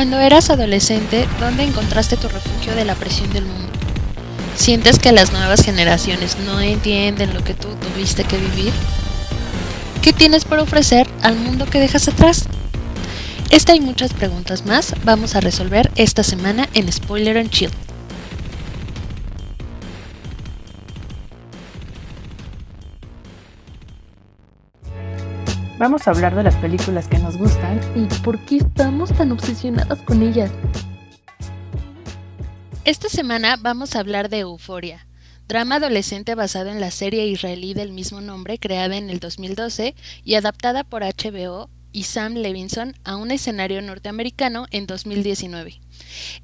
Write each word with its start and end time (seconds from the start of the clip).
Cuando 0.00 0.18
eras 0.18 0.48
adolescente, 0.48 1.28
¿dónde 1.38 1.62
encontraste 1.62 2.16
tu 2.16 2.26
refugio 2.26 2.74
de 2.74 2.86
la 2.86 2.94
presión 2.94 3.30
del 3.34 3.44
mundo? 3.44 3.68
¿Sientes 4.56 4.98
que 4.98 5.12
las 5.12 5.30
nuevas 5.30 5.62
generaciones 5.62 6.38
no 6.38 6.58
entienden 6.58 7.34
lo 7.34 7.44
que 7.44 7.52
tú 7.52 7.68
tuviste 7.74 8.24
que 8.24 8.38
vivir? 8.38 8.72
¿Qué 10.00 10.14
tienes 10.14 10.46
por 10.46 10.58
ofrecer 10.58 11.06
al 11.20 11.36
mundo 11.36 11.66
que 11.66 11.80
dejas 11.80 12.08
atrás? 12.08 12.46
Esta 13.50 13.74
y 13.74 13.80
muchas 13.80 14.14
preguntas 14.14 14.64
más 14.64 14.94
vamos 15.04 15.36
a 15.36 15.40
resolver 15.40 15.90
esta 15.96 16.22
semana 16.22 16.66
en 16.72 16.90
Spoiler 16.90 17.36
and 17.36 17.50
Chill. 17.50 17.70
Vamos 25.80 26.06
a 26.06 26.10
hablar 26.10 26.34
de 26.34 26.42
las 26.42 26.56
películas 26.56 27.08
que 27.08 27.18
nos 27.18 27.38
gustan 27.38 27.80
y 27.96 28.04
por 28.22 28.38
qué 28.40 28.58
estamos 28.58 29.14
tan 29.14 29.32
obsesionadas 29.32 29.98
con 30.02 30.22
ellas. 30.22 30.50
Esta 32.84 33.08
semana 33.08 33.56
vamos 33.58 33.96
a 33.96 34.00
hablar 34.00 34.28
de 34.28 34.40
Euforia, 34.40 35.06
drama 35.48 35.76
adolescente 35.76 36.34
basado 36.34 36.68
en 36.68 36.82
la 36.82 36.90
serie 36.90 37.26
israelí 37.28 37.72
del 37.72 37.92
mismo 37.92 38.20
nombre 38.20 38.58
creada 38.58 38.98
en 38.98 39.08
el 39.08 39.20
2012 39.20 39.94
y 40.22 40.34
adaptada 40.34 40.84
por 40.84 41.00
HBO 41.00 41.70
y 41.92 42.02
Sam 42.02 42.34
Levinson 42.34 42.94
a 43.02 43.16
un 43.16 43.30
escenario 43.30 43.80
norteamericano 43.80 44.66
en 44.70 44.86
2019. 44.86 45.80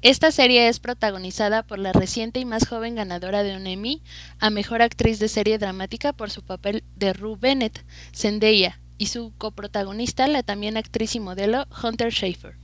Esta 0.01 0.31
serie 0.31 0.67
es 0.67 0.79
protagonizada 0.79 1.61
por 1.61 1.77
la 1.77 1.93
reciente 1.93 2.39
y 2.39 2.45
más 2.45 2.67
joven 2.67 2.95
ganadora 2.95 3.43
de 3.43 3.55
un 3.55 3.67
Emmy 3.67 4.01
a 4.39 4.49
Mejor 4.49 4.81
Actriz 4.81 5.19
de 5.19 5.27
Serie 5.27 5.59
Dramática 5.59 6.11
por 6.11 6.31
su 6.31 6.41
papel 6.41 6.83
de 6.95 7.13
Rue 7.13 7.37
Bennett, 7.39 7.85
Zendaya, 8.15 8.79
y 8.97 9.07
su 9.07 9.33
coprotagonista, 9.37 10.27
la 10.27 10.43
también 10.43 10.77
actriz 10.77 11.15
y 11.15 11.19
modelo 11.19 11.67
Hunter 11.83 12.11
Schafer. 12.11 12.55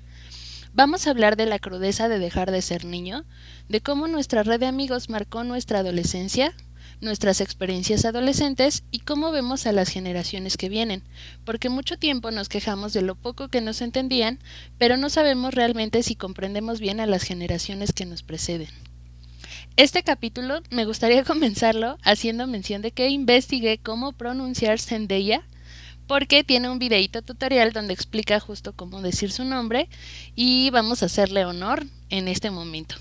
Vamos 0.74 1.06
a 1.06 1.12
hablar 1.12 1.38
de 1.38 1.46
la 1.46 1.60
crudeza 1.60 2.10
de 2.10 2.18
dejar 2.18 2.52
de 2.52 2.62
ser 2.62 2.86
niño, 2.86 3.26
de 3.70 3.82
cómo 3.82 4.08
nuestra 4.08 4.42
red 4.42 4.60
de 4.60 4.66
amigos 4.66 5.10
marcó 5.10 5.44
nuestra 5.44 5.80
adolescencia, 5.80 6.54
nuestras 7.00 7.42
experiencias 7.42 8.06
adolescentes 8.06 8.84
y 8.90 9.00
cómo 9.00 9.32
vemos 9.32 9.68
a 9.68 9.72
las 9.72 9.90
generaciones 9.90 10.58
que 10.58 10.70
vienen, 10.70 11.04
porque 11.46 11.70
mucho 11.70 11.98
tiempo 11.98 12.32
nos 12.32 12.50
quejamos 12.50 12.94
de 12.94 13.04
lo 13.04 13.16
poco 13.16 13.50
que 13.50 13.62
nos 13.62 13.82
entendían, 13.82 14.40
pero 14.80 14.98
no 14.98 15.10
sabemos 15.10 15.54
realmente 15.54 16.02
si 16.02 16.16
comprendemos 16.16 16.80
bien 16.80 17.00
a 17.00 17.06
las 17.06 17.24
generaciones 17.24 17.94
que 17.94 18.06
nos 18.06 18.24
preceden. 18.24 18.70
Este 19.76 20.04
capítulo 20.04 20.62
me 20.72 20.86
gustaría 20.86 21.24
comenzarlo 21.26 21.98
haciendo 22.04 22.48
mención 22.48 22.82
de 22.82 22.92
que 22.92 23.10
investigué 23.10 23.78
cómo 23.78 24.14
pronunciar 24.14 24.80
Zendaya 24.80 25.44
porque 26.08 26.44
tiene 26.44 26.70
un 26.70 26.80
videito 26.80 27.22
tutorial 27.22 27.72
donde 27.72 27.94
explica 27.94 28.40
justo 28.40 28.74
cómo 28.74 29.02
decir 29.02 29.32
su 29.32 29.46
nombre 29.46 29.90
y 30.36 30.70
vamos 30.72 31.02
a 31.02 31.08
hacerle 31.08 31.46
honor 31.46 31.86
en 32.10 32.28
este 32.28 32.52
momento. 32.52 32.96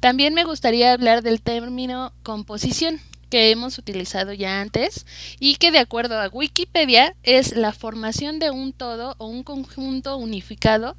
También 0.00 0.34
me 0.34 0.44
gustaría 0.44 0.92
hablar 0.92 1.22
del 1.22 1.42
término 1.42 2.12
composición 2.22 3.00
que 3.30 3.50
hemos 3.50 3.78
utilizado 3.78 4.32
ya 4.32 4.60
antes 4.60 5.06
y 5.38 5.54
que 5.56 5.70
de 5.70 5.78
acuerdo 5.78 6.20
a 6.20 6.28
Wikipedia 6.28 7.14
es 7.22 7.56
la 7.56 7.72
formación 7.72 8.38
de 8.38 8.50
un 8.50 8.72
todo 8.72 9.14
o 9.18 9.26
un 9.26 9.42
conjunto 9.42 10.16
unificado 10.16 10.96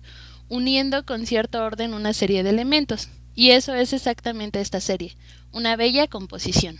uniendo 0.47 1.05
con 1.05 1.25
cierto 1.25 1.63
orden 1.63 1.93
una 1.93 2.13
serie 2.13 2.43
de 2.43 2.49
elementos. 2.49 3.09
Y 3.35 3.51
eso 3.51 3.73
es 3.73 3.93
exactamente 3.93 4.59
esta 4.59 4.81
serie, 4.81 5.15
una 5.51 5.75
bella 5.75 6.07
composición. 6.07 6.79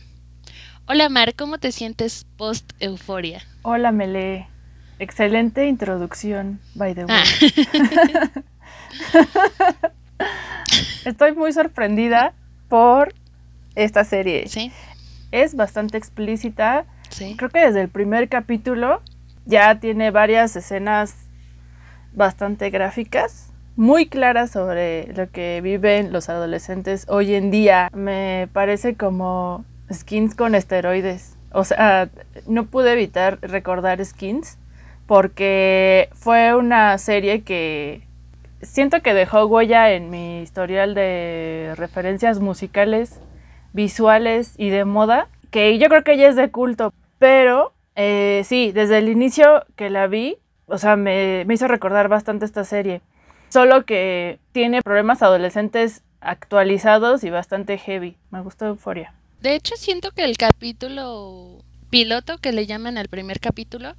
Hola 0.94 1.08
Mar, 1.08 1.36
¿cómo 1.36 1.58
te 1.58 1.72
sientes 1.72 2.26
post 2.36 2.74
euforia? 2.82 3.42
Hola 3.62 3.94
Mele, 3.94 4.50
excelente 5.00 5.68
introducción, 5.68 6.60
by 6.76 6.94
the 6.94 7.06
way. 7.06 7.16
Ah. 7.16 8.30
Estoy 11.06 11.32
muy 11.34 11.54
sorprendida 11.54 12.34
por 12.68 13.14
esta 13.76 14.04
serie. 14.04 14.50
Sí. 14.50 14.74
Es 15.32 15.56
bastante 15.56 15.98
explícita. 15.98 16.84
Sí. 17.08 17.36
Creo 17.38 17.50
que 17.50 17.60
desde 17.60 17.80
el 17.80 17.88
primer 17.88 18.28
capítulo 18.28 19.02
ya 19.46 19.80
tiene 19.80 20.12
varias 20.12 20.58
escenas 20.58 21.16
bastante 22.12 22.70
gráficas, 22.70 23.54
muy 23.78 24.08
claras 24.10 24.52
sobre 24.52 25.08
lo 25.14 25.32
que 25.32 25.62
viven 25.64 26.12
los 26.12 26.28
adolescentes 26.28 27.06
hoy 27.08 27.34
en 27.34 27.50
día. 27.50 27.90
Me 27.94 28.50
parece 28.52 28.96
como 28.96 29.64
skins 29.92 30.36
con 30.36 30.56
esteroides. 30.56 31.38
O 31.52 31.64
sea, 31.64 32.10
no 32.48 32.66
pude 32.66 32.94
evitar 32.94 33.40
recordar 33.42 34.04
skins 34.04 34.58
porque 35.06 36.10
fue 36.14 36.56
una 36.56 36.98
serie 36.98 37.42
que 37.42 38.08
siento 38.62 39.02
que 39.02 39.14
dejó 39.14 39.46
huella 39.46 39.92
en 39.92 40.10
mi 40.10 40.42
historial 40.42 40.94
de 40.94 41.74
referencias 41.76 42.40
musicales, 42.40 43.20
visuales 43.74 44.54
y 44.58 44.70
de 44.70 44.86
moda, 44.86 45.28
que 45.50 45.78
yo 45.78 45.90
creo 45.90 46.04
que 46.04 46.18
ya 46.18 46.30
es 46.30 46.36
de 46.36 46.52
culto, 46.52 46.94
pero 47.20 47.74
eh, 47.96 48.44
sí, 48.46 48.72
desde 48.72 49.00
el 49.00 49.10
inicio 49.10 49.66
que 49.76 49.90
la 49.90 50.08
vi, 50.08 50.38
o 50.68 50.78
sea, 50.78 50.96
me, 50.96 51.44
me 51.46 51.56
hizo 51.56 51.68
recordar 51.68 52.08
bastante 52.08 52.46
esta 52.46 52.64
serie. 52.64 53.02
Solo 53.50 53.86
que 53.86 54.40
tiene 54.54 54.82
problemas 54.82 55.22
adolescentes 55.22 56.04
actualizados 56.22 57.26
y 57.26 57.30
bastante 57.30 57.78
heavy. 57.78 58.16
Me 58.30 58.40
gustó 58.40 58.66
Euforia. 58.66 59.14
De 59.42 59.56
hecho, 59.56 59.76
siento 59.76 60.12
que 60.12 60.24
el 60.24 60.38
capítulo 60.38 61.64
piloto 61.90 62.38
que 62.38 62.52
le 62.52 62.68
llaman 62.68 62.98
al 62.98 63.10
primer 63.10 63.40
capítulo 63.40 63.96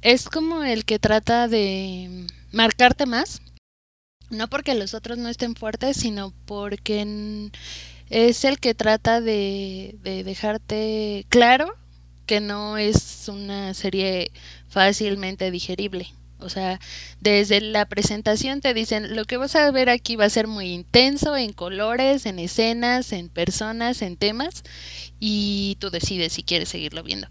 es 0.00 0.28
como 0.28 0.64
el 0.64 0.84
que 0.86 0.98
trata 0.98 1.46
de 1.46 2.26
marcarte 2.52 3.04
más. 3.04 3.42
No 4.30 4.48
porque 4.48 4.74
los 4.74 4.94
otros 4.94 5.18
no 5.18 5.28
estén 5.28 5.54
fuertes, 5.54 5.98
sino 5.98 6.32
porque 6.46 7.50
es 8.10 8.44
el 8.44 8.58
que 8.58 8.74
trata 8.74 9.20
de, 9.20 9.96
de 10.02 10.24
dejarte 10.24 11.26
claro 11.28 11.74
que 12.26 12.40
no 12.40 12.78
es 12.78 13.28
una 13.28 13.74
serie 13.74 14.30
fácilmente 14.68 15.50
digerible. 15.50 16.08
O 16.40 16.48
sea, 16.48 16.78
desde 17.20 17.60
la 17.60 17.86
presentación 17.86 18.60
te 18.60 18.74
dicen, 18.74 19.16
lo 19.16 19.24
que 19.24 19.36
vas 19.36 19.56
a 19.56 19.70
ver 19.70 19.90
aquí 19.90 20.16
va 20.16 20.26
a 20.26 20.30
ser 20.30 20.46
muy 20.46 20.72
intenso 20.72 21.36
en 21.36 21.52
colores, 21.52 22.26
en 22.26 22.38
escenas, 22.38 23.12
en 23.12 23.28
personas, 23.28 24.02
en 24.02 24.16
temas, 24.16 24.62
y 25.18 25.76
tú 25.80 25.90
decides 25.90 26.32
si 26.32 26.42
quieres 26.42 26.68
seguirlo 26.68 27.02
viendo. 27.02 27.28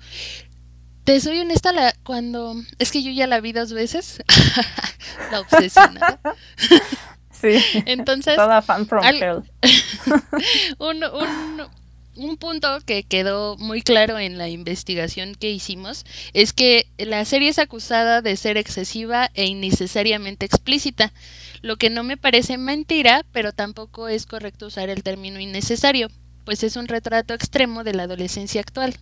Te 1.05 1.21
soy 1.21 1.39
honesta, 1.39 1.71
la, 1.71 1.93
cuando... 2.03 2.55
Es 2.79 2.91
que 2.91 3.01
yo 3.01 3.11
ya 3.11 3.27
la 3.27 3.39
vi 3.39 3.53
dos 3.53 3.71
veces, 3.71 4.21
la 5.31 5.39
obsesionada. 5.41 6.19
Sí. 7.39 7.63
Entonces... 7.85 8.35
Toda 8.35 8.63
fan 8.63 8.87
from 8.87 9.05
un, 10.79 11.03
un, 11.03 11.67
un 12.17 12.37
punto 12.37 12.79
que 12.85 13.03
quedó 13.03 13.57
muy 13.57 13.81
claro 13.81 14.17
en 14.19 14.37
la 14.37 14.49
investigación 14.49 15.35
que 15.35 15.51
hicimos 15.51 16.05
es 16.33 16.51
que 16.51 16.87
la 16.97 17.23
serie 17.25 17.49
es 17.49 17.59
acusada 17.59 18.21
de 18.21 18.35
ser 18.35 18.57
excesiva 18.57 19.29
e 19.33 19.45
innecesariamente 19.45 20.45
explícita, 20.45 21.13
lo 21.61 21.77
que 21.77 21.89
no 21.89 22.03
me 22.03 22.17
parece 22.17 22.57
mentira, 22.57 23.25
pero 23.31 23.53
tampoco 23.53 24.07
es 24.07 24.25
correcto 24.25 24.67
usar 24.67 24.89
el 24.89 25.03
término 25.03 25.39
innecesario, 25.39 26.09
pues 26.43 26.63
es 26.63 26.75
un 26.75 26.87
retrato 26.87 27.33
extremo 27.33 27.83
de 27.83 27.93
la 27.93 28.03
adolescencia 28.03 28.61
actual. 28.61 28.95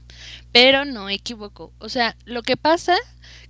Pero 0.52 0.84
no 0.84 1.10
equivoco. 1.10 1.72
O 1.78 1.90
sea, 1.90 2.16
lo 2.26 2.42
que 2.42 2.58
pasa 2.58 2.96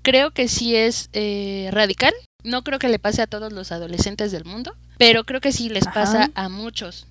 creo 0.02 0.32
que 0.32 0.47
sí 0.47 0.76
es 0.76 1.09
eh, 1.14 1.70
radical. 1.72 2.14
No 2.44 2.64
creo 2.64 2.78
que 2.78 2.90
le 2.90 3.00
pase 3.00 3.22
a 3.22 3.28
todos 3.28 3.53
los 3.53 3.72
adolescentes 3.72 4.32
del 4.32 4.46
mundo, 4.46 4.76
pero 4.97 5.24
creo 5.24 5.42
que 5.42 5.52
sí 5.52 5.70
les 5.70 5.86
pasa 5.86 6.30
a 6.36 6.50
muchos. 6.50 7.08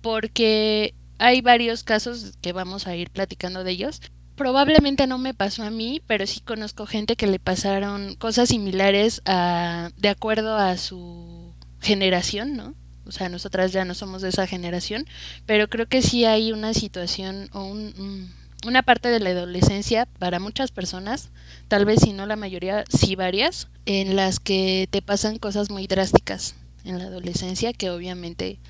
Porque 0.00 0.94
hay 1.18 1.40
varios 1.40 1.84
casos 1.84 2.34
que 2.40 2.52
vamos 2.52 2.86
a 2.86 2.96
ir 2.96 3.10
platicando 3.10 3.64
de 3.64 3.72
ellos. 3.72 4.00
Probablemente 4.36 5.06
no 5.06 5.18
me 5.18 5.34
pasó 5.34 5.64
a 5.64 5.70
mí, 5.70 6.00
pero 6.06 6.26
sí 6.26 6.40
conozco 6.40 6.86
gente 6.86 7.16
que 7.16 7.26
le 7.26 7.40
pasaron 7.40 8.14
cosas 8.14 8.50
similares 8.50 9.20
a, 9.24 9.90
de 9.96 10.08
acuerdo 10.08 10.56
a 10.56 10.76
su 10.76 11.52
generación, 11.80 12.56
¿no? 12.56 12.74
O 13.04 13.10
sea, 13.10 13.28
nosotras 13.28 13.72
ya 13.72 13.84
no 13.84 13.94
somos 13.94 14.22
de 14.22 14.28
esa 14.28 14.46
generación, 14.46 15.06
pero 15.46 15.68
creo 15.68 15.88
que 15.88 16.02
sí 16.02 16.24
hay 16.24 16.52
una 16.52 16.74
situación 16.74 17.48
o 17.52 17.64
un, 17.64 18.32
una 18.66 18.82
parte 18.82 19.08
de 19.08 19.18
la 19.18 19.30
adolescencia 19.30 20.06
para 20.18 20.40
muchas 20.40 20.70
personas, 20.70 21.30
tal 21.68 21.84
vez 21.84 22.00
si 22.02 22.12
no 22.12 22.26
la 22.26 22.36
mayoría, 22.36 22.84
sí 22.88 23.16
varias, 23.16 23.68
en 23.86 24.14
las 24.14 24.40
que 24.40 24.88
te 24.90 25.00
pasan 25.00 25.38
cosas 25.38 25.70
muy 25.70 25.86
drásticas 25.86 26.54
en 26.84 26.98
la 26.98 27.04
adolescencia 27.04 27.72
que 27.72 27.90
obviamente 27.90 28.60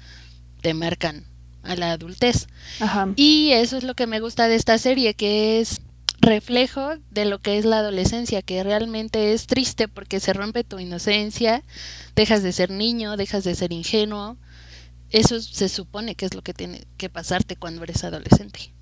te 0.63 0.73
marcan 0.73 1.25
a 1.63 1.77
la 1.77 1.93
adultez. 1.93 2.49
Y 3.17 3.53
eso 3.53 3.77
es 3.77 3.85
lo 3.85 3.95
que 3.95 4.07
me 4.07 4.21
gusta 4.21 4.49
de 4.49 4.57
esta 4.57 4.79
serie, 4.79 5.15
que 5.15 5.61
es 5.61 5.81
reflejo 6.21 6.97
de 7.11 7.25
lo 7.25 7.41
que 7.41 7.59
es 7.59 7.65
la 7.65 7.79
adolescencia, 7.79 8.43
que 8.43 8.63
realmente 8.63 9.33
es 9.33 9.47
triste 9.47 9.89
porque 9.89 10.21
se 10.21 10.33
rompe 10.33 10.65
tu 10.65 10.79
inocencia, 10.79 11.63
dejas 12.17 12.43
de 12.43 12.53
ser 12.53 12.71
niño, 12.71 13.17
dejas 13.17 13.45
de 13.45 13.55
ser 13.55 13.73
ingenuo. 13.73 14.37
Eso 15.11 15.41
se 15.41 15.69
supone 15.69 16.15
que 16.15 16.27
es 16.27 16.35
lo 16.35 16.43
que 16.43 16.53
tiene 16.53 16.85
que 16.97 17.09
pasarte 17.09 17.57
cuando 17.57 17.83
eres 17.83 18.05
adolescente. 18.05 18.73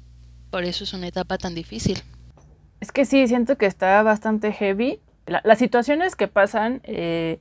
Por 0.50 0.64
eso 0.64 0.84
es 0.84 0.92
una 0.92 1.08
etapa 1.08 1.38
tan 1.38 1.54
difícil. 1.54 2.02
Es 2.80 2.92
que 2.92 3.04
sí, 3.04 3.26
siento 3.28 3.56
que 3.56 3.66
está 3.66 4.02
bastante 4.02 4.52
heavy. 4.52 5.00
las 5.26 5.58
situaciones 5.58 6.16
que 6.16 6.28
pasan 6.28 6.80
eh, 6.84 7.38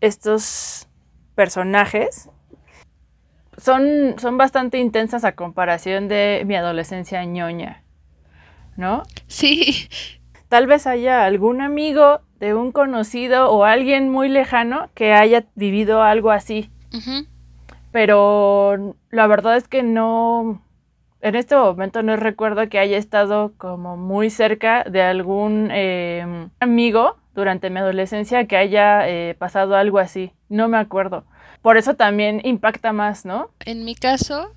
estos 0.00 0.86
personajes 1.34 2.28
son, 3.56 4.14
son 4.18 4.38
bastante 4.38 4.78
intensas 4.78 5.24
a 5.24 5.32
comparación 5.32 6.08
de 6.08 6.42
mi 6.46 6.56
adolescencia 6.56 7.24
ñoña, 7.24 7.82
¿no? 8.76 9.02
Sí. 9.26 9.88
Tal 10.48 10.66
vez 10.66 10.86
haya 10.86 11.24
algún 11.24 11.60
amigo 11.60 12.22
de 12.40 12.54
un 12.54 12.72
conocido 12.72 13.50
o 13.50 13.64
alguien 13.64 14.08
muy 14.08 14.28
lejano 14.28 14.88
que 14.94 15.12
haya 15.12 15.44
vivido 15.54 16.02
algo 16.02 16.32
así. 16.32 16.70
Pero 17.92 18.96
la 19.10 19.26
verdad 19.26 19.56
es 19.56 19.68
que 19.68 19.82
no, 19.82 20.60
en 21.20 21.34
este 21.34 21.54
momento 21.54 22.02
no 22.02 22.16
recuerdo 22.16 22.68
que 22.68 22.78
haya 22.78 22.96
estado 22.96 23.52
como 23.58 23.96
muy 23.96 24.30
cerca 24.30 24.84
de 24.84 25.02
algún 25.02 25.68
eh, 25.70 26.48
amigo 26.60 27.16
durante 27.34 27.70
mi 27.70 27.78
adolescencia 27.78 28.46
que 28.46 28.56
haya 28.56 29.08
eh, 29.08 29.36
pasado 29.38 29.76
algo 29.76 29.98
así. 29.98 30.32
No 30.48 30.68
me 30.68 30.78
acuerdo. 30.78 31.24
Por 31.62 31.76
eso 31.76 31.94
también 31.94 32.40
impacta 32.44 32.92
más, 32.92 33.24
¿no? 33.24 33.50
En 33.60 33.84
mi 33.84 33.94
caso, 33.94 34.54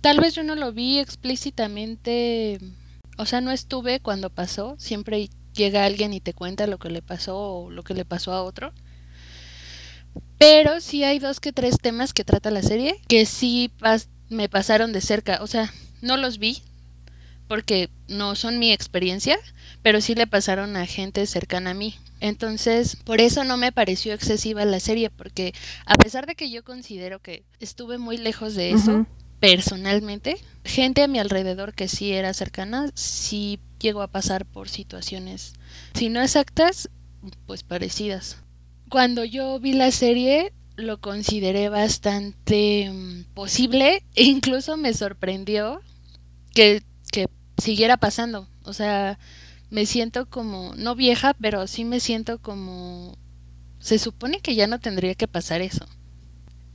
tal 0.00 0.20
vez 0.20 0.34
yo 0.34 0.42
no 0.42 0.54
lo 0.54 0.72
vi 0.72 0.98
explícitamente, 0.98 2.58
o 3.18 3.26
sea, 3.26 3.40
no 3.40 3.50
estuve 3.50 4.00
cuando 4.00 4.30
pasó, 4.30 4.74
siempre 4.78 5.28
llega 5.52 5.84
alguien 5.84 6.14
y 6.14 6.20
te 6.20 6.32
cuenta 6.32 6.66
lo 6.66 6.78
que 6.78 6.88
le 6.88 7.02
pasó 7.02 7.38
o 7.38 7.70
lo 7.70 7.82
que 7.82 7.94
le 7.94 8.04
pasó 8.04 8.32
a 8.32 8.42
otro. 8.42 8.72
Pero 10.38 10.80
sí 10.80 11.04
hay 11.04 11.18
dos 11.18 11.40
que 11.40 11.52
tres 11.52 11.78
temas 11.80 12.12
que 12.12 12.24
trata 12.24 12.50
la 12.50 12.62
serie 12.62 13.00
que 13.08 13.26
sí 13.26 13.70
me 14.28 14.48
pasaron 14.48 14.92
de 14.92 15.00
cerca. 15.00 15.38
O 15.42 15.46
sea, 15.46 15.72
no 16.00 16.16
los 16.16 16.38
vi 16.38 16.62
porque 17.48 17.90
no 18.08 18.34
son 18.34 18.58
mi 18.58 18.72
experiencia, 18.72 19.38
pero 19.82 20.00
sí 20.00 20.14
le 20.14 20.26
pasaron 20.26 20.76
a 20.76 20.86
gente 20.86 21.26
cercana 21.26 21.70
a 21.70 21.74
mí. 21.74 21.96
Entonces, 22.22 22.94
por 22.94 23.20
eso 23.20 23.42
no 23.42 23.56
me 23.56 23.72
pareció 23.72 24.14
excesiva 24.14 24.64
la 24.64 24.78
serie, 24.78 25.10
porque 25.10 25.54
a 25.86 25.96
pesar 25.96 26.24
de 26.24 26.36
que 26.36 26.52
yo 26.52 26.62
considero 26.62 27.18
que 27.18 27.42
estuve 27.58 27.98
muy 27.98 28.16
lejos 28.16 28.54
de 28.54 28.70
eso, 28.70 29.08
personalmente, 29.40 30.36
gente 30.64 31.02
a 31.02 31.08
mi 31.08 31.18
alrededor 31.18 31.74
que 31.74 31.88
sí 31.88 32.12
era 32.12 32.32
cercana, 32.32 32.92
sí 32.94 33.58
llegó 33.80 34.02
a 34.02 34.12
pasar 34.12 34.46
por 34.46 34.68
situaciones, 34.68 35.54
si 35.94 36.10
no 36.10 36.22
exactas, 36.22 36.90
pues 37.44 37.64
parecidas. 37.64 38.36
Cuando 38.88 39.24
yo 39.24 39.58
vi 39.58 39.72
la 39.72 39.90
serie, 39.90 40.52
lo 40.76 41.00
consideré 41.00 41.70
bastante 41.70 42.88
mm, 42.88 43.34
posible 43.34 44.04
e 44.14 44.22
incluso 44.22 44.76
me 44.76 44.94
sorprendió 44.94 45.80
que, 46.54 46.84
que 47.10 47.28
siguiera 47.58 47.96
pasando. 47.96 48.46
O 48.62 48.72
sea, 48.74 49.18
me 49.72 49.86
siento 49.86 50.26
como, 50.28 50.74
no 50.76 50.94
vieja, 50.94 51.32
pero 51.32 51.66
sí 51.66 51.86
me 51.86 51.98
siento 51.98 52.38
como, 52.38 53.16
se 53.78 53.98
supone 53.98 54.40
que 54.40 54.54
ya 54.54 54.66
no 54.66 54.80
tendría 54.80 55.14
que 55.14 55.26
pasar 55.26 55.62
eso. 55.62 55.86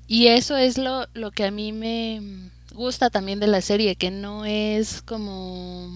Y 0.07 0.27
eso 0.27 0.57
es 0.57 0.79
lo, 0.79 1.05
lo 1.13 1.29
que 1.29 1.45
a 1.45 1.51
mí 1.51 1.73
me 1.73 2.49
gusta 2.73 3.11
también 3.11 3.39
de 3.39 3.45
la 3.45 3.61
serie, 3.61 3.95
que 3.97 4.09
no 4.09 4.45
es 4.45 5.03
como, 5.03 5.91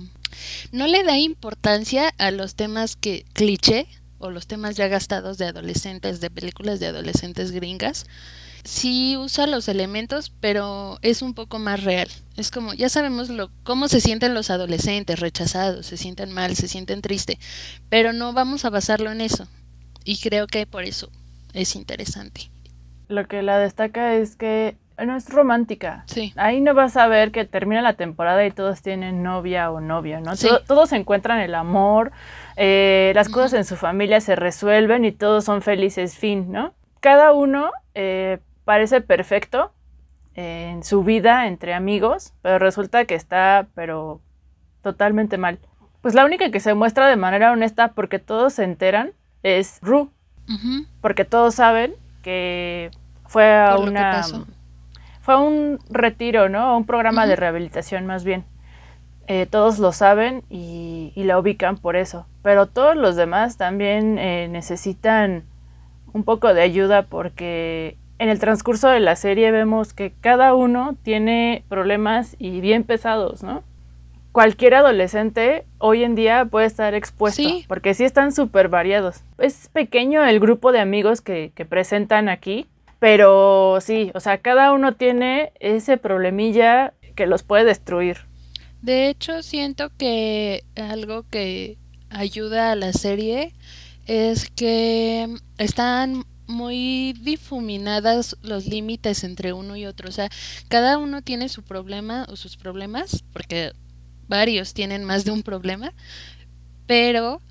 no 0.72 0.86
le 0.86 1.04
da 1.04 1.18
importancia 1.18 2.10
a 2.20 2.30
los 2.30 2.54
temas 2.54 2.96
que 2.96 3.26
cliché 3.34 3.88
o 4.20 4.30
los 4.30 4.46
temas 4.46 4.76
ya 4.76 4.88
gastados 4.88 5.40
de 5.40 5.48
adolescentes, 5.48 6.22
de 6.22 6.30
películas 6.30 6.80
de 6.80 6.86
adolescentes 6.86 7.50
gringas, 7.50 8.06
sí 8.64 9.18
usa 9.18 9.48
los 9.48 9.68
elementos, 9.68 10.32
pero 10.40 10.98
es 11.02 11.22
un 11.22 11.34
poco 11.34 11.60
más 11.60 11.84
real. 11.84 12.08
Es 12.38 12.52
como, 12.52 12.74
ya 12.74 12.90
sabemos 12.90 13.30
lo, 13.30 13.50
cómo 13.64 13.88
se 13.88 14.02
sienten 14.02 14.34
los 14.34 14.50
adolescentes, 14.50 15.20
rechazados, 15.20 15.86
se 15.86 15.98
sienten 15.98 16.32
mal, 16.32 16.56
se 16.56 16.68
sienten 16.68 17.02
triste, 17.02 17.40
pero 17.90 18.14
no 18.14 18.34
vamos 18.34 18.66
a 18.66 18.70
basarlo 18.70 19.12
en 19.12 19.22
eso. 19.22 19.48
Y 20.04 20.20
creo 20.20 20.48
que 20.48 20.66
por 20.66 20.84
eso 20.84 21.10
es 21.54 21.76
interesante. 21.76 22.50
Lo 23.08 23.28
que 23.28 23.42
la 23.42 23.60
destaca 23.60 24.16
es 24.16 24.36
que 24.36 24.78
no 25.06 25.16
es 25.16 25.30
romántica. 25.30 26.04
Sí. 26.08 26.34
Ahí 26.36 26.62
no 26.62 26.74
vas 26.74 26.96
a 26.98 27.08
ver 27.08 27.32
que 27.32 27.46
termina 27.46 27.82
la 27.82 27.94
temporada 27.94 28.46
y 28.46 28.52
todos 28.52 28.82
tienen 28.82 29.24
novia 29.24 29.72
o 29.72 29.82
novio, 29.82 30.20
¿no? 30.22 30.34
todos 30.68 30.92
encuentran 30.94 31.40
el 31.40 31.56
amor, 31.56 32.12
eh, 32.56 33.12
las 33.16 33.30
cosas 33.30 33.54
en 33.54 33.66
su 33.66 33.76
familia 33.76 34.22
se 34.22 34.36
resuelven 34.36 35.06
y 35.06 35.12
todos 35.12 35.46
son 35.46 35.62
felices, 35.62 36.18
fin, 36.18 36.52
¿no? 36.52 36.74
Cada 37.00 37.34
uno 37.34 37.72
eh, 37.96 38.40
parece 38.66 39.02
perfecto 39.02 39.74
en 40.36 40.84
su 40.84 41.04
vida 41.04 41.48
entre 41.48 41.74
amigos, 41.74 42.34
pero 42.42 42.60
resulta 42.60 43.06
que 43.06 43.16
está, 43.16 43.68
pero 43.76 44.22
totalmente 44.82 45.38
mal. 45.38 45.60
Pues 46.02 46.16
la 46.16 46.26
única 46.26 46.50
que 46.52 46.60
se 46.60 46.74
muestra 46.74 47.08
de 47.08 47.16
manera 47.16 47.52
honesta 47.52 47.90
porque 47.90 48.20
todos 48.20 48.54
se 48.54 48.64
enteran 48.64 49.12
es 49.44 49.80
Ru. 49.82 50.12
Porque 51.00 51.24
todos 51.24 51.56
saben 51.56 51.94
que 52.24 52.92
fue 53.26 53.56
a 53.56 53.78
una 53.78 54.22
fue 55.22 55.38
un 55.38 55.80
retiro, 55.90 56.50
¿no? 56.50 56.76
Un 56.76 56.86
programa 56.86 57.26
de 57.26 57.38
rehabilitación 57.38 58.06
más 58.06 58.26
bien. 58.26 58.44
Eh, 59.28 59.46
todos 59.46 59.80
lo 59.80 59.94
saben 59.94 60.44
y, 60.50 61.14
la 61.16 61.40
ubican 61.40 61.78
por 61.78 61.96
eso. 61.96 62.26
Pero 62.42 62.66
todos 62.66 62.98
los 62.98 63.16
demás 63.16 63.56
también 63.56 64.18
eh, 64.18 64.48
necesitan 64.50 65.46
un 66.12 66.24
poco 66.24 66.54
de 66.54 66.62
ayuda 66.62 67.04
porque 67.04 67.98
en 68.22 68.30
el 68.30 68.38
transcurso 68.38 68.88
de 68.88 69.00
la 69.00 69.16
serie 69.16 69.50
vemos 69.50 69.94
que 69.94 70.14
cada 70.22 70.54
uno 70.54 70.96
tiene 71.02 71.64
problemas 71.70 72.36
y 72.38 72.62
bien 72.62 72.84
pesados, 72.84 73.42
¿no? 73.42 73.64
Cualquier 74.32 74.76
adolescente 74.76 75.66
hoy 75.80 76.04
en 76.04 76.14
día 76.14 76.46
puede 76.46 76.68
estar 76.68 76.94
expuesto, 76.94 77.50
porque 77.68 77.96
sí 77.96 78.04
están 78.04 78.32
súper 78.32 78.70
variados. 78.70 79.24
Es 79.40 79.70
pequeño 79.74 80.24
el 80.24 80.40
grupo 80.40 80.72
de 80.72 80.80
amigos 80.80 81.22
que, 81.22 81.52
que 81.56 81.66
presentan 81.66 82.30
aquí, 82.30 82.68
pero 83.00 83.80
sí, 83.82 84.12
o 84.14 84.20
sea, 84.20 84.38
cada 84.38 84.72
uno 84.72 84.94
tiene 84.94 85.52
ese 85.60 85.98
problemilla 85.98 86.94
que 87.16 87.26
los 87.26 87.42
puede 87.42 87.64
destruir. 87.64 88.18
De 88.84 89.10
hecho, 89.10 89.42
siento 89.42 89.90
que 89.98 90.64
algo 90.76 91.26
que 91.28 91.80
ayuda 92.12 92.72
a 92.72 92.76
la 92.76 92.94
serie 92.94 93.52
es 94.06 94.52
que 94.52 95.28
están 95.58 96.24
muy 96.52 97.14
difuminadas 97.14 98.38
los 98.44 98.68
límites 98.68 99.24
entre 99.24 99.54
uno 99.54 99.76
y 99.76 99.86
otro. 99.86 100.10
O 100.10 100.12
sea, 100.12 100.30
cada 100.68 100.98
uno 100.98 101.22
tiene 101.22 101.50
su 101.50 101.64
problema 101.64 102.26
o 102.30 102.36
sus 102.36 102.58
problemas, 102.58 103.24
porque 103.34 103.74
varios 104.28 104.74
tienen 104.74 105.04
más 105.04 105.26
de 105.26 105.32
un 105.32 105.44
problema, 105.44 105.94
pero 106.88 107.42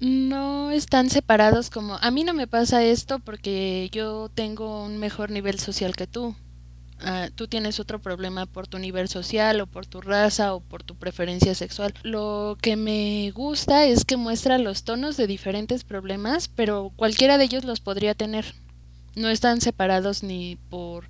no 0.00 0.70
están 0.70 1.10
separados 1.10 1.68
como 1.70 1.96
a 2.00 2.10
mí 2.10 2.24
no 2.24 2.32
me 2.32 2.46
pasa 2.46 2.82
esto 2.84 3.18
porque 3.18 3.90
yo 3.92 4.30
tengo 4.34 4.84
un 4.84 4.98
mejor 4.98 5.30
nivel 5.30 5.58
social 5.58 5.94
que 5.94 6.06
tú. 6.06 6.34
Ah, 7.02 7.30
tú 7.34 7.48
tienes 7.48 7.80
otro 7.80 7.98
problema 7.98 8.44
por 8.44 8.66
tu 8.66 8.78
nivel 8.78 9.08
social 9.08 9.60
o 9.60 9.66
por 9.66 9.86
tu 9.86 10.00
raza 10.00 10.54
o 10.54 10.60
por 10.60 10.82
tu 10.82 10.96
preferencia 10.96 11.54
sexual. 11.54 11.94
Lo 12.02 12.58
que 12.60 12.76
me 12.76 13.30
gusta 13.30 13.86
es 13.86 14.04
que 14.04 14.16
muestra 14.16 14.58
los 14.58 14.84
tonos 14.84 15.16
de 15.16 15.26
diferentes 15.26 15.82
problemas, 15.82 16.48
pero 16.48 16.92
cualquiera 16.96 17.38
de 17.38 17.44
ellos 17.44 17.64
los 17.64 17.80
podría 17.80 18.14
tener. 18.14 18.54
No 19.16 19.30
están 19.30 19.60
separados 19.60 20.22
ni 20.22 20.56
por 20.68 21.08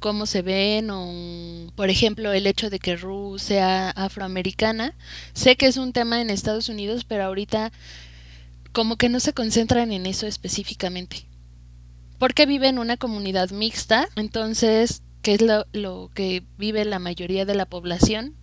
cómo 0.00 0.26
se 0.26 0.42
ven 0.42 0.90
o, 0.90 1.72
por 1.76 1.90
ejemplo, 1.90 2.32
el 2.32 2.46
hecho 2.46 2.68
de 2.70 2.80
que 2.80 2.96
Ru 2.96 3.38
sea 3.38 3.90
afroamericana. 3.90 4.94
Sé 5.32 5.56
que 5.56 5.66
es 5.66 5.76
un 5.76 5.92
tema 5.92 6.20
en 6.20 6.30
Estados 6.30 6.68
Unidos, 6.68 7.04
pero 7.04 7.24
ahorita 7.24 7.70
como 8.72 8.96
que 8.96 9.08
no 9.08 9.20
se 9.20 9.32
concentran 9.32 9.92
en 9.92 10.06
eso 10.06 10.26
específicamente. 10.26 11.26
Porque 12.18 12.46
vive 12.46 12.68
en 12.68 12.78
una 12.78 12.96
comunidad 12.96 13.50
mixta, 13.50 14.08
entonces 14.16 15.02
que 15.22 15.34
es 15.34 15.42
lo, 15.42 16.10
que 16.14 16.42
vive 16.58 16.84
la 16.84 16.98
mayoría 16.98 17.44
de 17.44 17.54
la 17.54 17.66
población, 17.66 18.34